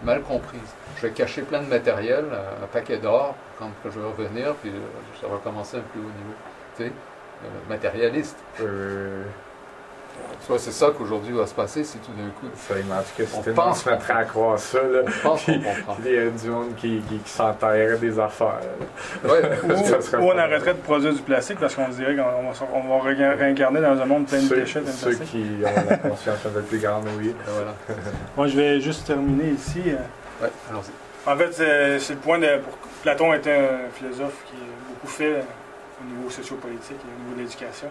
mal 0.04 0.22
comprises. 0.22 0.62
Je 0.98 1.08
vais 1.08 1.12
cacher 1.12 1.42
plein 1.42 1.62
de 1.62 1.68
matériel, 1.68 2.26
euh, 2.32 2.64
un 2.64 2.68
paquet 2.68 2.98
d'or, 2.98 3.36
quand 3.58 3.72
je 3.86 4.00
vais 4.00 4.06
revenir, 4.08 4.54
puis 4.56 4.70
euh, 4.70 4.80
ça 5.20 5.28
va 5.28 5.38
commencer 5.38 5.78
un 5.78 5.82
plus 5.82 6.00
haut 6.00 6.04
niveau. 6.04 6.36
Tu 6.78 6.84
sais, 6.84 6.92
euh, 7.44 7.48
matérialiste. 7.68 8.38
Euh, 8.62 9.24
Soit 10.46 10.58
c'est 10.60 10.72
ça 10.72 10.88
qu'aujourd'hui 10.98 11.34
va 11.34 11.46
se 11.46 11.54
passer 11.54 11.84
si 11.84 11.98
tout 12.00 12.12
d'un 12.14 12.30
coup 12.30 12.48
ça, 12.56 12.74
mais 12.76 12.94
en 12.94 12.98
tout 13.02 13.10
cas, 13.18 13.24
si 13.26 13.50
On 13.50 13.54
pense 13.54 13.84
se 13.84 13.90
mettrait 13.90 14.14
à 14.14 14.24
croire 14.26 14.58
ça, 14.58 14.80
là, 14.82 15.00
on 15.06 15.28
pense 15.30 15.46
qu'on 15.46 15.54
comprend. 15.54 15.98
il 16.04 16.12
y 16.14 16.18
a 16.18 16.30
du 16.30 16.50
monde 16.50 16.76
qui, 16.76 17.00
qui, 17.08 17.18
qui 17.18 17.30
s'enterrait 17.30 17.98
des 17.98 18.20
affaires. 18.20 18.60
Ouais, 19.24 19.42
Ou, 19.64 19.86
Ça 19.86 20.02
serait 20.02 20.18
ou 20.18 20.28
on 20.32 20.38
arrêterait 20.38 20.74
de 20.74 20.80
produire 20.80 21.14
du 21.14 21.22
plastique 21.22 21.60
parce 21.60 21.76
qu'on 21.76 21.92
se 21.92 21.98
dirait 21.98 22.16
qu'on 22.16 22.48
va, 22.48 22.54
s'en- 22.56 22.70
on 22.74 22.98
va 22.98 23.04
ré- 23.04 23.36
réincarner 23.36 23.82
dans 23.82 24.00
un 24.02 24.06
monde 24.06 24.26
plein 24.26 24.42
de 24.42 24.48
déchets, 24.56 24.82
plein 24.82 24.92
ceux 24.92 25.10
plastique. 25.16 25.30
qui 25.32 25.46
ont 25.64 25.90
la 25.90 25.98
conscience 25.98 26.40
un 26.46 26.50
peu 26.50 26.62
plus 26.62 26.80
grande, 26.80 27.06
oui. 27.20 27.36
voilà. 27.48 27.76
Moi, 28.36 28.48
je 28.48 28.58
vais 28.58 28.82
juste 28.82 29.06
terminer 29.08 29.52
ici. 29.52 29.82
Ouais, 30.42 30.50
allons-y. 30.70 31.30
En 31.30 31.38
fait, 31.38 32.00
c'est 32.00 32.14
le 32.14 32.20
point 32.20 32.40
de. 32.40 32.48
Pour, 32.58 32.74
Platon 33.04 33.34
était 33.34 33.54
un 33.54 33.90
philosophe 33.94 34.44
qui 34.48 34.56
a 34.56 34.90
beaucoup 34.90 35.08
fait 35.08 35.44
au 36.02 36.04
niveau 36.18 36.30
sociopolitique 36.32 36.98
et 36.98 37.08
au 37.16 37.24
niveau 37.24 37.36
de 37.36 37.42
l'éducation. 37.42 37.88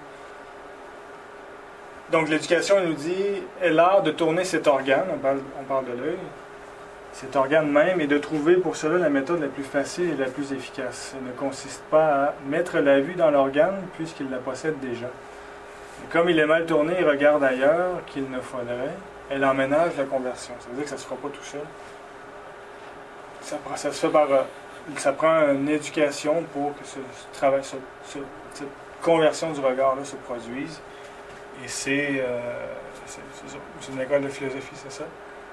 Donc, 2.12 2.28
l'éducation, 2.28 2.80
nous 2.84 2.94
dit 2.94 3.42
est 3.62 3.70
l'art 3.70 4.02
de 4.02 4.10
tourner 4.10 4.44
cet 4.44 4.66
organe, 4.66 5.04
on 5.14 5.18
parle, 5.64 5.84
de 5.86 5.92
l'œil, 5.92 6.18
cet 7.12 7.36
organe 7.36 7.70
même, 7.70 8.00
et 8.00 8.06
de 8.08 8.18
trouver 8.18 8.56
pour 8.56 8.74
cela 8.76 8.98
la 8.98 9.08
méthode 9.10 9.40
la 9.40 9.46
plus 9.48 9.62
facile 9.62 10.10
et 10.10 10.16
la 10.16 10.26
plus 10.28 10.52
efficace. 10.52 11.14
Elle 11.16 11.26
ne 11.26 11.32
consiste 11.32 11.82
pas 11.84 12.06
à 12.24 12.34
mettre 12.46 12.78
la 12.78 13.00
vue 13.00 13.14
dans 13.14 13.30
l'organe 13.30 13.82
puisqu'il 13.96 14.28
la 14.30 14.38
possède 14.38 14.78
déjà. 14.80 15.06
Comme 16.10 16.28
il 16.30 16.38
est 16.38 16.46
mal 16.46 16.66
tourné, 16.66 16.96
il 16.98 17.06
regarde 17.08 17.44
ailleurs 17.44 18.04
qu'il 18.06 18.28
ne 18.28 18.40
faudrait, 18.40 18.94
elle 19.30 19.44
emménage 19.44 19.92
la 19.96 20.04
conversion. 20.04 20.54
Ça 20.58 20.68
veut 20.68 20.74
dire 20.74 20.84
que 20.84 20.90
ça 20.90 20.96
ne 20.96 21.00
se 21.00 21.04
fera 21.06 21.16
pas 21.16 21.28
tout 21.28 21.44
seul. 21.44 21.60
ça, 23.42 23.56
se 23.76 23.88
fait 24.06 24.08
par. 24.12 24.30
euh, 24.32 24.42
ça 24.96 25.12
prend 25.12 25.52
une 25.52 25.68
éducation 25.68 26.42
pour 26.52 26.72
que 26.76 26.84
ce- 26.84 26.98
cette 28.02 28.66
conversion 29.02 29.50
du 29.52 29.60
regard-là 29.60 30.04
se 30.04 30.16
produise. 30.16 30.80
Et 31.64 31.68
c'est. 31.68 32.20
euh, 32.20 32.40
c'est 33.06 33.92
une 33.92 34.00
école 34.00 34.22
de 34.22 34.28
philosophie, 34.28 34.74
c'est 34.74 34.92
ça. 34.92 35.04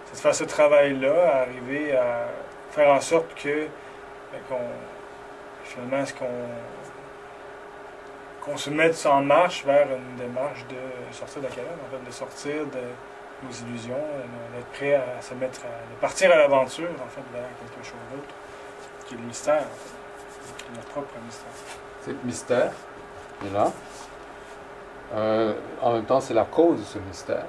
C'est 0.06 0.16
de 0.16 0.20
faire 0.20 0.36
ce 0.36 0.44
travail-là, 0.44 1.32
à 1.34 1.42
arriver 1.42 1.96
à 1.96 2.28
faire 2.72 2.90
en 2.90 3.02
sorte 3.02 3.34
que. 3.36 3.68
ben. 4.32 4.58
Finalement, 5.64 5.98
est-ce 5.98 6.14
qu'on. 6.14 6.26
qu'on 8.42 8.58
se 8.58 8.70
mette 8.70 9.06
en 9.06 9.22
marche 9.22 9.66
vers 9.66 9.88
une 9.92 10.16
démarche 10.16 10.66
de 10.70 11.14
sortir 11.14 11.42
de 11.42 11.48
la 11.48 11.54
caverne, 11.54 11.80
en 11.86 11.98
fait, 11.98 12.06
de 12.06 12.12
sortir 12.12 12.66
de 12.68 12.84
nos 13.44 13.52
illusions, 13.52 14.04
d'être 14.56 14.68
prêt 14.68 14.96
à 14.96 15.22
se 15.22 15.34
mettre 15.34 15.60
à, 15.66 16.00
partir 16.02 16.32
à 16.32 16.38
l'aventure, 16.38 16.90
en 16.90 17.10
fait, 17.10 17.22
vers 17.34 17.50
quelque 17.60 17.86
chose 17.86 18.00
d'autre, 18.14 18.34
qui 19.06 19.14
est 19.16 19.18
le 19.18 19.24
mystère, 19.24 19.62
en 19.62 19.76
fait, 19.76 20.76
notre 20.76 20.88
propre 20.88 21.14
mystère. 21.26 21.52
C'est 22.02 22.12
le 22.12 22.18
mystère, 22.24 22.72
est 23.46 23.54
là? 23.54 23.72
Euh, 25.16 25.54
en 25.82 25.94
même 25.94 26.06
temps, 26.06 26.20
c'est 26.20 26.34
la 26.34 26.46
cause 26.46 26.80
de 26.80 26.86
ce 26.86 27.00
mystère. 27.00 27.46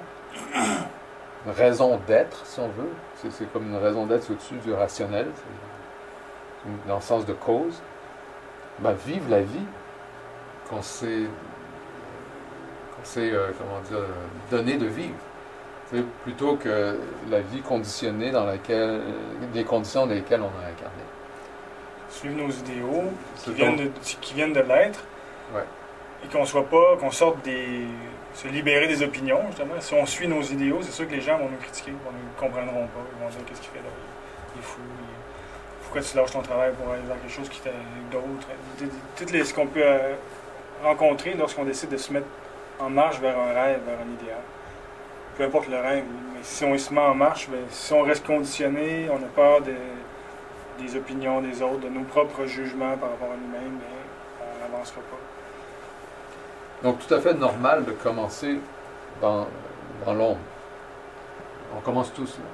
Une 1.45 1.51
raison 1.57 1.99
d'être, 2.07 2.45
si 2.45 2.59
on 2.59 2.69
veut. 2.69 2.91
C'est, 3.29 3.51
comme 3.51 3.67
une 3.67 3.77
raison 3.77 4.05
d'être 4.05 4.29
au-dessus 4.31 4.55
du 4.55 4.73
rationnel, 4.73 5.27
dans 6.87 6.95
le 6.95 7.01
sens 7.01 7.25
de 7.25 7.33
cause. 7.33 7.81
Ben, 8.79 8.93
vivre 8.93 9.29
la 9.29 9.41
vie 9.41 9.65
qu'on 10.69 10.81
s'est, 10.81 11.25
qu'on 12.95 13.03
s'est 13.03 13.31
euh, 13.31 13.49
comment 13.57 13.81
dire, 13.89 14.07
donné 14.49 14.77
de 14.77 14.85
vivre. 14.85 15.15
C'est 15.91 16.05
plutôt 16.23 16.55
que 16.55 16.97
la 17.29 17.41
vie 17.41 17.61
conditionnée 17.61 18.31
dans 18.31 18.45
laquelle, 18.45 19.01
des 19.53 19.63
conditions 19.63 20.05
dans 20.05 20.13
lesquelles 20.13 20.41
on 20.41 20.63
a 20.63 20.69
incarné. 20.69 21.03
Suivre 22.09 22.37
nos 22.37 22.49
idéaux, 22.49 23.11
qui 23.43 23.51
viennent 23.51 23.75
de, 23.75 23.91
qui 24.21 24.33
viennent 24.33 24.53
de 24.53 24.61
l'être, 24.61 25.03
Ouais. 25.53 25.65
Et 26.23 26.27
qu'on 26.27 26.45
soit 26.45 26.65
pas, 26.65 26.97
qu'on 26.99 27.11
sorte 27.11 27.41
des. 27.43 27.85
se 28.33 28.47
libérer 28.47 28.87
des 28.87 29.01
opinions, 29.03 29.41
justement. 29.47 29.79
Si 29.79 29.93
on 29.93 30.05
suit 30.05 30.27
nos 30.27 30.41
idéaux, 30.41 30.79
c'est 30.81 30.91
sûr 30.91 31.07
que 31.07 31.13
les 31.13 31.21
gens 31.21 31.37
vont 31.37 31.49
nous 31.49 31.57
critiquer, 31.57 31.91
vont 31.91 32.11
nous 32.11 32.29
comprendront 32.39 32.87
pas, 32.87 32.99
ils 33.17 33.23
vont 33.23 33.29
dire 33.29 33.39
qu'est-ce 33.47 33.61
qu'il 33.61 33.71
fait 33.71 33.79
là, 33.79 33.89
il 34.55 34.59
est 34.59 34.63
fou, 34.63 34.79
il- 34.81 35.83
pourquoi 35.83 36.01
tu 36.01 36.15
lâches 36.17 36.31
ton 36.31 36.41
travail 36.41 36.71
pour 36.73 36.93
aller 36.93 37.01
vers 37.07 37.19
quelque 37.19 37.31
chose 37.33 37.49
qui 37.49 37.59
t'a 37.61 37.71
d'autre? 38.11 38.47
Toutes 39.17 39.31
les, 39.31 39.43
ce 39.43 39.53
qu'on 39.55 39.65
peut 39.65 39.81
euh, 39.83 40.13
rencontrer 40.83 41.33
lorsqu'on 41.33 41.63
décide 41.65 41.89
de 41.89 41.97
se 41.97 42.13
mettre 42.13 42.27
en 42.79 42.89
marche 42.91 43.19
vers 43.19 43.37
un 43.37 43.53
rêve, 43.53 43.79
vers 43.87 43.97
un 43.99 44.13
idéal. 44.21 44.37
Peu 45.35 45.45
importe 45.45 45.67
le 45.67 45.77
rêve, 45.79 46.03
mais 46.33 46.39
si 46.43 46.63
on 46.63 46.77
se 46.77 46.93
met 46.93 47.01
en 47.01 47.15
marche, 47.15 47.49
ben, 47.49 47.61
si 47.71 47.91
on 47.93 48.03
reste 48.03 48.25
conditionné, 48.25 49.07
on 49.11 49.15
a 49.17 49.27
peur 49.35 49.61
de, 49.61 49.73
des 50.79 50.95
opinions 50.95 51.41
des 51.41 51.61
autres, 51.63 51.79
de 51.79 51.89
nos 51.89 52.03
propres 52.03 52.45
jugements 52.45 52.95
par 52.97 53.09
rapport 53.09 53.29
à 53.33 53.37
nous-mêmes, 53.37 53.79
ben, 53.79 54.45
on 54.45 54.71
n'avancera 54.71 55.01
pas. 55.01 55.17
Donc, 56.83 57.05
tout 57.05 57.13
à 57.13 57.19
fait 57.19 57.33
normal 57.33 57.85
de 57.85 57.91
commencer 57.91 58.59
dans, 59.21 59.47
dans 60.05 60.13
l'ombre. 60.13 60.39
On 61.75 61.81
commence 61.81 62.13
tous 62.13 62.37
là. 62.37 62.45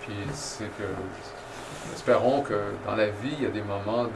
Puis, 0.00 0.14
c'est 0.32 0.70
que, 0.78 0.84
espérons 1.94 2.40
que 2.42 2.72
dans 2.86 2.96
la 2.96 3.08
vie, 3.08 3.34
il 3.38 3.42
y 3.42 3.46
a 3.46 3.50
des 3.50 3.62
moments 3.62 4.06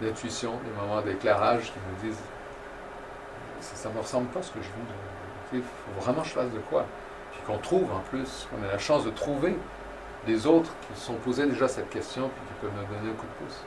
d'intuition, 0.00 0.52
des 0.64 0.80
moments 0.80 1.02
d'éclairage 1.02 1.64
qui 1.64 1.78
nous 1.90 2.08
disent 2.08 2.20
ça 3.60 3.88
ne 3.88 3.94
me 3.94 4.00
ressemble 4.00 4.28
pas 4.28 4.42
ce 4.42 4.50
que 4.50 4.60
je 4.60 4.68
vis. 4.68 4.94
Il 5.52 5.62
faut 5.62 6.00
vraiment 6.00 6.22
que 6.22 6.28
je 6.28 6.34
fasse 6.34 6.50
de 6.52 6.58
quoi. 6.70 6.84
Puis 7.32 7.40
qu'on 7.46 7.58
trouve 7.58 7.92
en 7.92 8.00
plus, 8.10 8.48
qu'on 8.50 8.64
ait 8.66 8.70
la 8.70 8.78
chance 8.78 9.04
de 9.04 9.10
trouver 9.10 9.56
des 10.26 10.46
autres 10.46 10.70
qui 10.86 11.00
se 11.00 11.06
sont 11.06 11.14
posés 11.14 11.46
déjà 11.46 11.68
cette 11.68 11.90
question 11.90 12.28
puis 12.28 12.42
qui 12.46 12.54
peuvent 12.60 12.70
nous 12.76 12.96
donner 12.96 13.10
un 13.10 13.14
coup 13.14 13.26
de 13.26 13.44
pouce. 13.44 13.62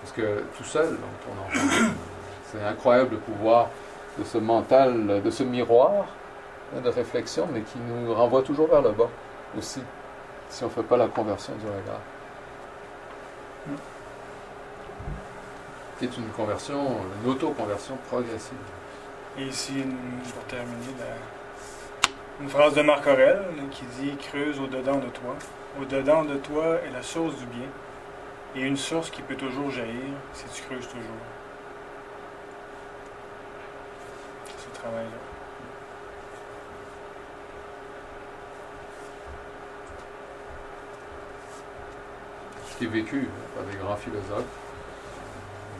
Parce 0.00 0.12
que 0.12 0.44
tout 0.56 0.64
seul, 0.64 0.98
on 1.28 1.32
en. 1.32 1.90
C'est 2.50 2.62
incroyable 2.62 3.12
le 3.12 3.18
pouvoir 3.18 3.68
de 4.18 4.24
ce 4.24 4.38
mental, 4.38 5.22
de 5.22 5.30
ce 5.30 5.42
miroir 5.42 6.06
de 6.74 6.88
réflexion, 6.88 7.48
mais 7.52 7.60
qui 7.60 7.78
nous 7.78 8.12
renvoie 8.12 8.42
toujours 8.42 8.68
vers 8.68 8.82
le 8.82 8.90
bas 8.90 9.08
aussi, 9.56 9.80
si 10.48 10.64
on 10.64 10.66
ne 10.66 10.72
fait 10.72 10.82
pas 10.82 10.96
la 10.96 11.06
conversion 11.06 11.54
du 11.54 11.66
regard. 11.66 12.00
Qui 15.98 16.04
est 16.04 16.16
une 16.16 16.28
conversion, 16.28 16.98
une 17.22 17.30
auto-conversion 17.30 17.96
progressive. 18.08 18.56
Et 19.38 19.44
ici, 19.44 19.84
pour 20.34 20.44
terminer, 20.44 20.94
une 22.40 22.48
phrase 22.48 22.74
de 22.74 22.82
Marc 22.82 23.06
Aurèle 23.06 23.42
là, 23.56 23.62
qui 23.70 23.84
dit 24.00 24.14
Creuse 24.16 24.60
au-dedans 24.60 24.96
de 24.96 25.08
toi. 25.08 25.34
Au-dedans 25.80 26.24
de 26.24 26.36
toi 26.36 26.76
est 26.86 26.90
la 26.92 27.02
source 27.02 27.36
du 27.36 27.46
bien, 27.46 27.68
et 28.54 28.60
une 28.60 28.76
source 28.76 29.10
qui 29.10 29.22
peut 29.22 29.36
toujours 29.36 29.70
jaillir 29.70 30.14
si 30.32 30.44
tu 30.54 30.62
creuses 30.62 30.88
toujours. 30.88 31.02
C'est 34.46 34.64
ce 34.64 34.68
travail-là. 34.86 35.10
Ce 42.70 42.78
qui 42.78 42.84
est 42.84 42.88
vécu 42.88 43.28
par 43.54 43.64
des 43.64 43.76
grands 43.78 43.96
philosophes, 43.96 44.44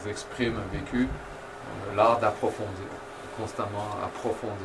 ils 0.03 0.11
expriment 0.11 0.59
un 0.59 0.77
vécu, 0.77 1.05
euh, 1.07 1.95
l'art 1.95 2.19
d'approfondir, 2.19 2.87
constamment 3.39 3.97
approfondir. 4.05 4.57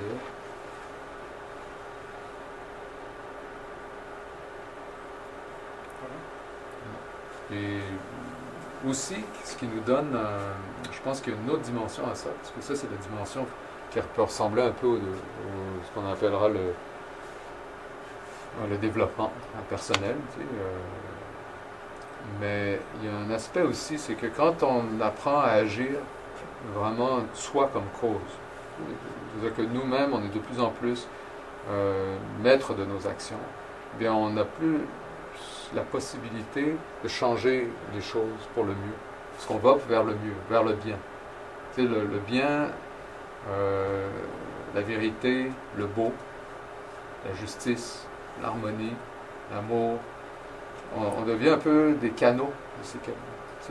Et 7.53 7.81
aussi, 8.88 9.18
ce 9.43 9.57
qui 9.57 9.65
nous 9.65 9.81
donne, 9.81 10.15
euh, 10.15 10.53
je 10.89 11.01
pense 11.01 11.19
qu'il 11.19 11.34
y 11.34 11.35
a 11.35 11.39
une 11.39 11.49
autre 11.49 11.63
dimension 11.63 12.09
à 12.09 12.15
ça, 12.15 12.30
parce 12.30 12.51
que 12.51 12.61
ça, 12.61 12.76
c'est 12.77 12.89
la 12.89 12.95
dimension 12.95 13.45
qui 13.91 13.99
peut 14.15 14.23
ressembler 14.23 14.63
un 14.63 14.72
peu 14.72 14.88
au, 14.88 14.93
au- 14.95 14.97
ce 15.85 15.91
qu'on 15.93 16.07
appellera 16.11 16.49
le, 16.49 16.73
le 18.69 18.77
développement 18.77 19.31
personnel. 19.69 20.15
euh, 20.39 20.77
mais 22.39 22.80
il 23.01 23.09
y 23.09 23.11
a 23.11 23.15
un 23.18 23.30
aspect 23.31 23.61
aussi, 23.61 23.97
c'est 23.97 24.15
que 24.15 24.27
quand 24.27 24.63
on 24.63 24.99
apprend 25.01 25.39
à 25.39 25.49
agir 25.51 25.91
vraiment 26.76 27.19
soi 27.34 27.69
comme 27.73 27.88
cause, 27.99 28.15
c'est-à-dire 29.34 29.55
que 29.55 29.61
nous-mêmes, 29.63 30.13
on 30.13 30.23
est 30.23 30.34
de 30.34 30.39
plus 30.39 30.59
en 30.61 30.69
plus 30.69 31.07
euh, 31.69 32.18
maîtres 32.43 32.73
de 32.76 32.85
nos 32.85 33.07
actions, 33.07 33.38
eh 33.95 33.99
bien 33.99 34.13
on 34.13 34.31
n'a 34.31 34.45
plus 34.45 34.80
la 35.76 35.81
possibilité 35.84 36.76
de 37.03 37.07
changer 37.07 37.69
les 37.93 38.01
choses 38.01 38.47
pour 38.53 38.63
le 38.65 38.72
mieux. 38.72 38.97
Parce 39.34 39.47
qu'on 39.47 39.57
va 39.57 39.77
vers 39.89 40.03
le 40.03 40.13
mieux, 40.13 40.35
vers 40.49 40.63
le 40.63 40.73
bien. 40.73 40.97
Tu 41.76 41.84
sais, 41.84 41.88
le 41.88 42.19
bien, 42.27 42.69
euh, 43.49 44.09
la 44.76 44.81
vérité, 44.81 45.51
le 45.77 45.85
beau, 45.85 46.11
la 47.27 47.34
justice, 47.35 48.05
l'harmonie, 48.41 48.93
l'amour, 49.53 49.99
on, 50.95 51.22
devient 51.23 51.49
un 51.49 51.57
peu 51.57 51.93
des 51.93 52.09
canaux 52.09 52.51
de, 52.81 52.85
ces, 52.85 52.97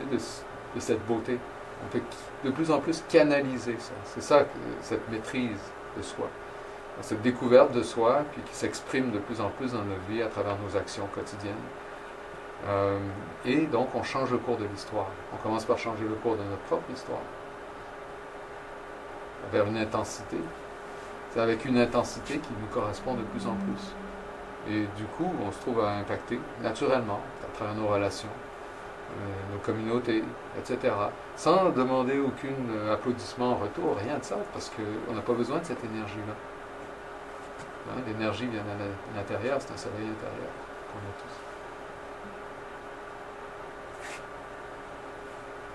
de, 0.05 0.79
cette 0.79 1.05
beauté. 1.05 1.37
On 1.83 1.89
peut 1.91 2.01
de 2.43 2.51
plus 2.51 2.71
en 2.71 2.79
plus 2.79 3.03
canaliser 3.09 3.75
ça. 3.79 3.93
C'est 4.05 4.21
ça, 4.21 4.45
cette 4.81 5.07
maîtrise 5.09 5.59
de 5.97 6.01
soi. 6.01 6.27
Cette 7.01 7.21
découverte 7.21 7.71
de 7.71 7.81
soi, 7.81 8.23
puis 8.31 8.41
qui 8.43 8.55
s'exprime 8.55 9.11
de 9.11 9.19
plus 9.19 9.41
en 9.41 9.49
plus 9.49 9.73
dans 9.73 9.83
nos 9.83 9.95
vies 10.09 10.21
à 10.21 10.27
travers 10.27 10.55
nos 10.59 10.77
actions 10.77 11.07
quotidiennes. 11.13 11.55
Euh, 12.67 12.99
et 13.45 13.65
donc, 13.65 13.89
on 13.95 14.03
change 14.03 14.31
le 14.31 14.37
cours 14.37 14.57
de 14.57 14.65
l'histoire. 14.65 15.07
On 15.33 15.37
commence 15.37 15.65
par 15.65 15.79
changer 15.79 16.03
le 16.03 16.15
cours 16.15 16.35
de 16.35 16.43
notre 16.43 16.61
propre 16.63 16.91
histoire. 16.93 17.21
Vers 19.51 19.65
une 19.65 19.77
intensité. 19.77 20.37
C'est 21.31 21.39
avec 21.39 21.65
une 21.65 21.77
intensité 21.77 22.39
qui 22.39 22.49
nous 22.59 22.67
correspond 22.67 23.13
de 23.15 23.23
plus 23.23 23.47
en 23.47 23.55
plus. 23.55 23.93
Et 24.69 24.85
du 24.97 25.05
coup, 25.17 25.31
on 25.45 25.51
se 25.51 25.59
trouve 25.59 25.81
à 25.81 25.93
impacter 25.93 26.39
naturellement 26.61 27.19
à 27.43 27.55
travers 27.55 27.73
nos 27.75 27.87
relations, 27.87 28.29
euh, 28.29 29.53
nos 29.53 29.59
communautés, 29.59 30.23
etc. 30.57 30.93
Sans 31.35 31.69
demander 31.69 32.19
aucun 32.19 32.91
applaudissement 32.91 33.53
en 33.53 33.55
retour, 33.55 33.97
rien 33.97 34.17
de 34.19 34.23
ça, 34.23 34.37
parce 34.53 34.69
qu'on 34.69 35.13
n'a 35.13 35.21
pas 35.21 35.33
besoin 35.33 35.59
de 35.59 35.65
cette 35.65 35.83
énergie-là. 35.83 36.33
Hein, 37.89 38.01
L'énergie 38.05 38.45
vient 38.47 38.61
de 38.61 39.17
l'intérieur, 39.17 39.57
c'est 39.59 39.73
un 39.73 39.77
soleil 39.77 40.07
intérieur 40.07 40.51
qu'on 40.91 40.99
a 40.99 41.13
tous. 41.17 41.35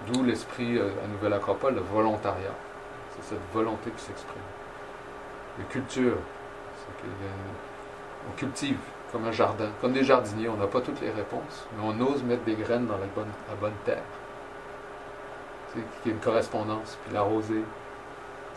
D'où 0.07 0.23
l'esprit 0.25 0.79
euh, 0.79 0.91
à 1.03 1.09
Nouvelle 1.09 1.33
Acropole, 1.33 1.75
le 1.75 1.81
volontariat. 1.81 2.55
C'est 3.21 3.31
cette 3.31 3.53
volonté 3.53 3.91
qui 3.91 4.03
s'exprime. 4.03 4.43
Les 5.59 5.65
cultures, 5.65 6.19
c'est 6.79 7.01
qu'il 7.01 7.11
y 7.11 7.23
a 7.25 7.29
une- 7.29 8.31
on 8.31 8.37
cultive 8.37 8.79
comme 9.13 9.25
un 9.27 9.33
jardin, 9.33 9.69
comme 9.81 9.93
des 9.93 10.05
jardiniers. 10.05 10.49
On 10.49 10.57
n'a 10.57 10.67
pas 10.67 10.81
toutes 10.81 11.01
les 11.01 11.11
réponses, 11.11 11.67
mais 11.77 11.85
on 11.85 12.01
ose 12.01 12.23
mettre 12.23 12.45
des 12.45 12.55
graines 12.55 12.87
dans 12.87 12.99
la 12.99 13.07
bonne, 13.07 13.31
la 13.49 13.55
bonne 13.55 13.77
terre. 13.85 14.03
C'est 15.69 15.81
qu'il 16.03 16.07
y 16.07 16.15
ait 16.15 16.19
une 16.19 16.23
correspondance, 16.23 16.99
puis 17.05 17.15
l'arroser, 17.15 17.63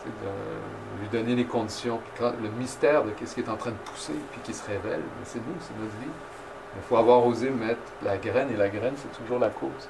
de 0.06 1.00
lui 1.00 1.08
donner 1.08 1.34
les 1.34 1.44
conditions, 1.44 2.00
puis 2.14 2.24
le 2.42 2.48
mystère 2.50 3.04
de 3.04 3.10
ce 3.24 3.34
qui 3.34 3.40
est 3.40 3.48
en 3.50 3.56
train 3.56 3.70
de 3.70 3.76
pousser, 3.76 4.14
puis 4.32 4.40
qui 4.42 4.54
se 4.54 4.66
révèle, 4.66 5.02
c'est 5.24 5.38
nous, 5.38 5.54
c'est 5.60 5.76
notre 5.78 5.96
vie. 6.00 6.10
Il 6.76 6.82
faut 6.82 6.96
avoir 6.96 7.26
osé 7.26 7.50
mettre 7.50 7.80
la 8.02 8.16
graine, 8.16 8.50
et 8.50 8.56
la 8.56 8.68
graine, 8.68 8.94
c'est 8.96 9.12
toujours 9.22 9.38
la 9.38 9.50
cause. 9.50 9.88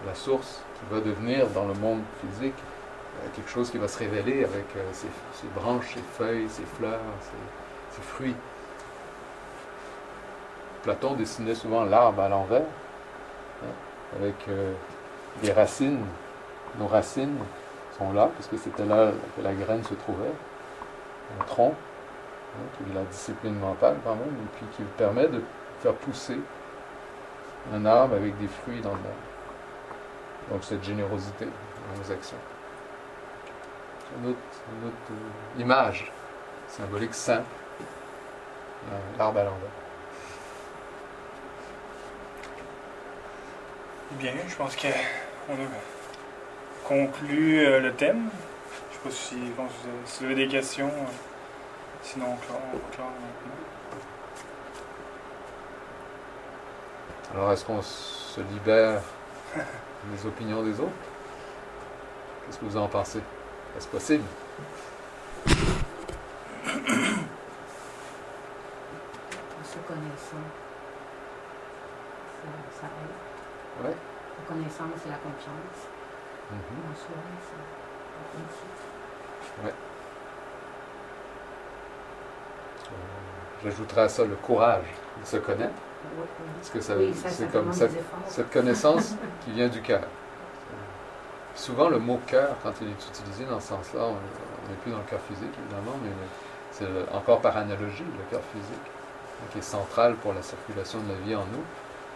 C'est 0.00 0.06
la 0.06 0.14
source 0.14 0.62
qui 0.74 0.94
va 0.94 1.00
devenir 1.00 1.48
dans 1.50 1.66
le 1.66 1.74
monde 1.74 2.02
physique 2.20 2.54
quelque 3.34 3.50
chose 3.50 3.70
qui 3.70 3.78
va 3.78 3.88
se 3.88 3.98
révéler 3.98 4.44
avec 4.44 4.64
euh, 4.76 4.88
ses, 4.92 5.08
ses 5.34 5.46
branches, 5.48 5.94
ses 5.94 6.00
feuilles, 6.00 6.48
ses 6.48 6.64
fleurs, 6.64 7.00
ses, 7.90 8.02
fruits. 8.02 8.36
Platon 10.82 11.14
dessinait 11.14 11.54
souvent 11.54 11.84
l'arbre 11.84 12.22
à 12.22 12.28
l'envers, 12.28 12.62
hein, 13.62 13.66
avec 14.16 14.36
euh, 14.48 14.72
des 15.42 15.52
racines. 15.52 16.04
Nos 16.78 16.86
racines 16.86 17.36
sont 17.98 18.12
là, 18.12 18.30
puisque 18.34 18.62
c'était 18.62 18.86
là 18.86 19.10
que 19.36 19.42
la 19.42 19.52
graine 19.52 19.84
se 19.84 19.94
trouvait, 19.94 20.32
un 21.38 21.44
tronc, 21.44 21.74
hein, 21.74 22.62
qui 22.76 22.90
est 22.90 22.94
la 22.94 23.04
discipline 23.04 23.58
mentale 23.58 23.96
quand 24.04 24.14
même, 24.14 24.34
et 24.34 24.56
puis 24.56 24.66
qui 24.76 24.82
permet 24.96 25.26
de 25.26 25.42
faire 25.80 25.94
pousser 25.94 26.38
un 27.74 27.84
arbre 27.84 28.14
avec 28.14 28.38
des 28.38 28.48
fruits 28.48 28.80
dans 28.80 28.92
le. 28.92 28.98
Donc 30.50 30.64
cette 30.64 30.82
générosité 30.82 31.44
dans 31.44 32.02
nos 32.02 32.12
actions. 32.12 32.38
Une 34.18 34.30
autre, 34.30 34.38
une 34.72 34.88
autre, 34.88 34.96
euh, 35.12 35.60
image 35.60 36.10
symbolique 36.68 37.14
saint, 37.14 37.42
euh, 38.92 38.98
l'arbre 39.18 39.40
à 39.40 39.44
l'envers. 39.44 39.70
Bien, 44.12 44.32
je 44.48 44.54
pense 44.56 44.74
qu'on 44.76 44.88
a 45.54 45.56
conclu 46.84 47.60
euh, 47.64 47.80
le 47.80 47.92
thème. 47.94 48.28
Je 48.92 49.08
ne 49.08 49.12
sais 49.12 49.18
pas 49.18 49.24
si, 49.24 49.36
bon, 49.56 49.62
vous 49.64 49.88
avez- 49.88 50.06
si 50.06 50.18
vous 50.20 50.26
avez 50.26 50.34
des 50.34 50.48
questions. 50.48 50.88
euh, 50.88 51.12
sinon, 52.02 52.26
on 52.32 52.36
clore, 52.36 52.60
on 52.74 52.94
clore 52.94 53.06
maintenant. 53.06 53.56
Alors, 57.34 57.52
est-ce 57.52 57.64
qu'on 57.64 57.80
se 57.82 58.40
libère 58.40 59.00
des 59.54 60.26
opinions 60.26 60.62
des 60.64 60.80
autres? 60.80 60.90
Qu'est-ce 62.46 62.58
que 62.58 62.64
vous 62.64 62.76
en 62.76 62.88
pensez? 62.88 63.20
Est-ce 63.76 63.88
possible? 63.88 64.24
En 69.60 69.64
se 69.64 69.78
connaissant, 69.86 70.46
ça, 72.42 72.80
ça 72.80 72.86
aide. 72.86 73.84
Ouais. 73.86 73.94
La 74.38 74.54
connaissance 74.54 75.00
et 75.06 75.08
la 75.10 75.16
confiance 75.16 75.80
Mhm. 76.50 76.58
en 76.90 76.96
soi, 76.96 77.16
ça 77.40 77.56
aide 78.38 78.44
aussi. 78.48 78.68
Euh, 82.92 82.96
J'ajouterais 83.62 84.02
à 84.02 84.08
ça 84.08 84.24
le 84.24 84.36
courage 84.36 84.86
de 85.20 85.26
se 85.26 85.36
connaître, 85.36 85.74
Oui, 86.04 86.10
oui. 86.24 86.46
parce 86.56 86.70
que 86.70 86.80
ça, 86.80 86.96
Oui, 86.96 87.14
ça, 87.14 87.28
c'est 87.28 87.52
comme 87.52 87.70
cette 87.72 88.50
connaissance 88.50 89.14
qui 89.44 89.52
vient 89.52 89.68
du 89.68 89.82
cœur. 89.82 90.02
Souvent, 91.60 91.90
le 91.90 91.98
mot 91.98 92.18
cœur, 92.26 92.56
quand 92.62 92.72
il 92.80 92.88
est 92.88 93.06
utilisé 93.10 93.44
dans 93.44 93.60
ce 93.60 93.68
sens-là, 93.68 94.00
on 94.04 94.14
n'est 94.14 94.76
plus 94.82 94.90
dans 94.92 94.96
le 94.96 95.04
cœur 95.04 95.20
physique, 95.28 95.52
évidemment, 95.62 95.94
mais 96.02 96.10
c'est 96.72 96.86
encore 97.14 97.42
par 97.42 97.54
analogie, 97.54 98.02
le 98.16 98.24
cœur 98.30 98.40
physique, 98.50 98.86
qui 99.52 99.58
est 99.58 99.62
central 99.62 100.14
pour 100.16 100.32
la 100.32 100.40
circulation 100.40 101.00
de 101.00 101.12
la 101.12 101.18
vie 101.20 101.34
en 101.34 101.44
nous. 101.52 101.62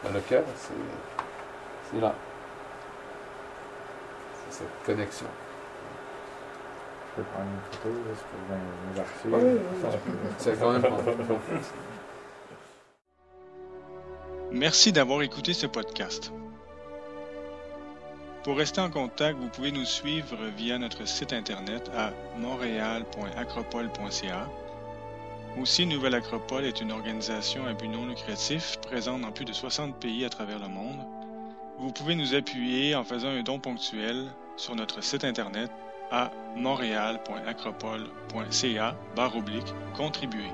Ben, 0.02 0.14
le 0.14 0.20
cœur, 0.20 0.44
c'est 0.56 2.00
là. 2.00 2.14
C'est 4.48 4.60
cette 4.60 4.82
connexion. 4.86 5.26
Je 7.10 7.22
peux 7.22 7.28
prendre 7.28 7.48
une 7.50 7.60
photo, 7.70 7.94
là, 8.48 8.56
mes- 8.56 8.94
mes 8.94 9.00
archives. 9.00 9.60
C'est 10.38 10.58
quand 10.58 10.72
même 10.72 10.80
bon. 10.80 11.38
Merci 14.52 14.90
d'avoir 14.92 15.20
écouté 15.20 15.52
ce 15.52 15.66
podcast. 15.66 16.32
Pour 18.44 18.56
rester 18.58 18.82
en 18.82 18.90
contact, 18.90 19.38
vous 19.38 19.48
pouvez 19.48 19.72
nous 19.72 19.86
suivre 19.86 20.36
via 20.54 20.78
notre 20.78 21.08
site 21.08 21.32
internet 21.32 21.90
à 21.96 22.10
montréal.acropole.ca. 22.36 24.46
Aussi, 25.58 25.86
Nouvelle 25.86 26.14
Acropole 26.14 26.66
est 26.66 26.82
une 26.82 26.92
organisation 26.92 27.64
à 27.64 27.72
but 27.72 27.88
non 27.88 28.04
lucratif 28.04 28.76
présente 28.82 29.22
dans 29.22 29.32
plus 29.32 29.46
de 29.46 29.54
60 29.54 29.96
pays 29.96 30.26
à 30.26 30.28
travers 30.28 30.58
le 30.58 30.68
monde. 30.68 30.98
Vous 31.78 31.90
pouvez 31.90 32.14
nous 32.14 32.34
appuyer 32.34 32.94
en 32.94 33.02
faisant 33.02 33.28
un 33.28 33.42
don 33.42 33.58
ponctuel 33.58 34.26
sur 34.58 34.76
notre 34.76 35.02
site 35.02 35.24
internet 35.24 35.70
à 36.10 36.30
montréal.acropole.ca 36.54 38.94
contribuer. 39.96 40.50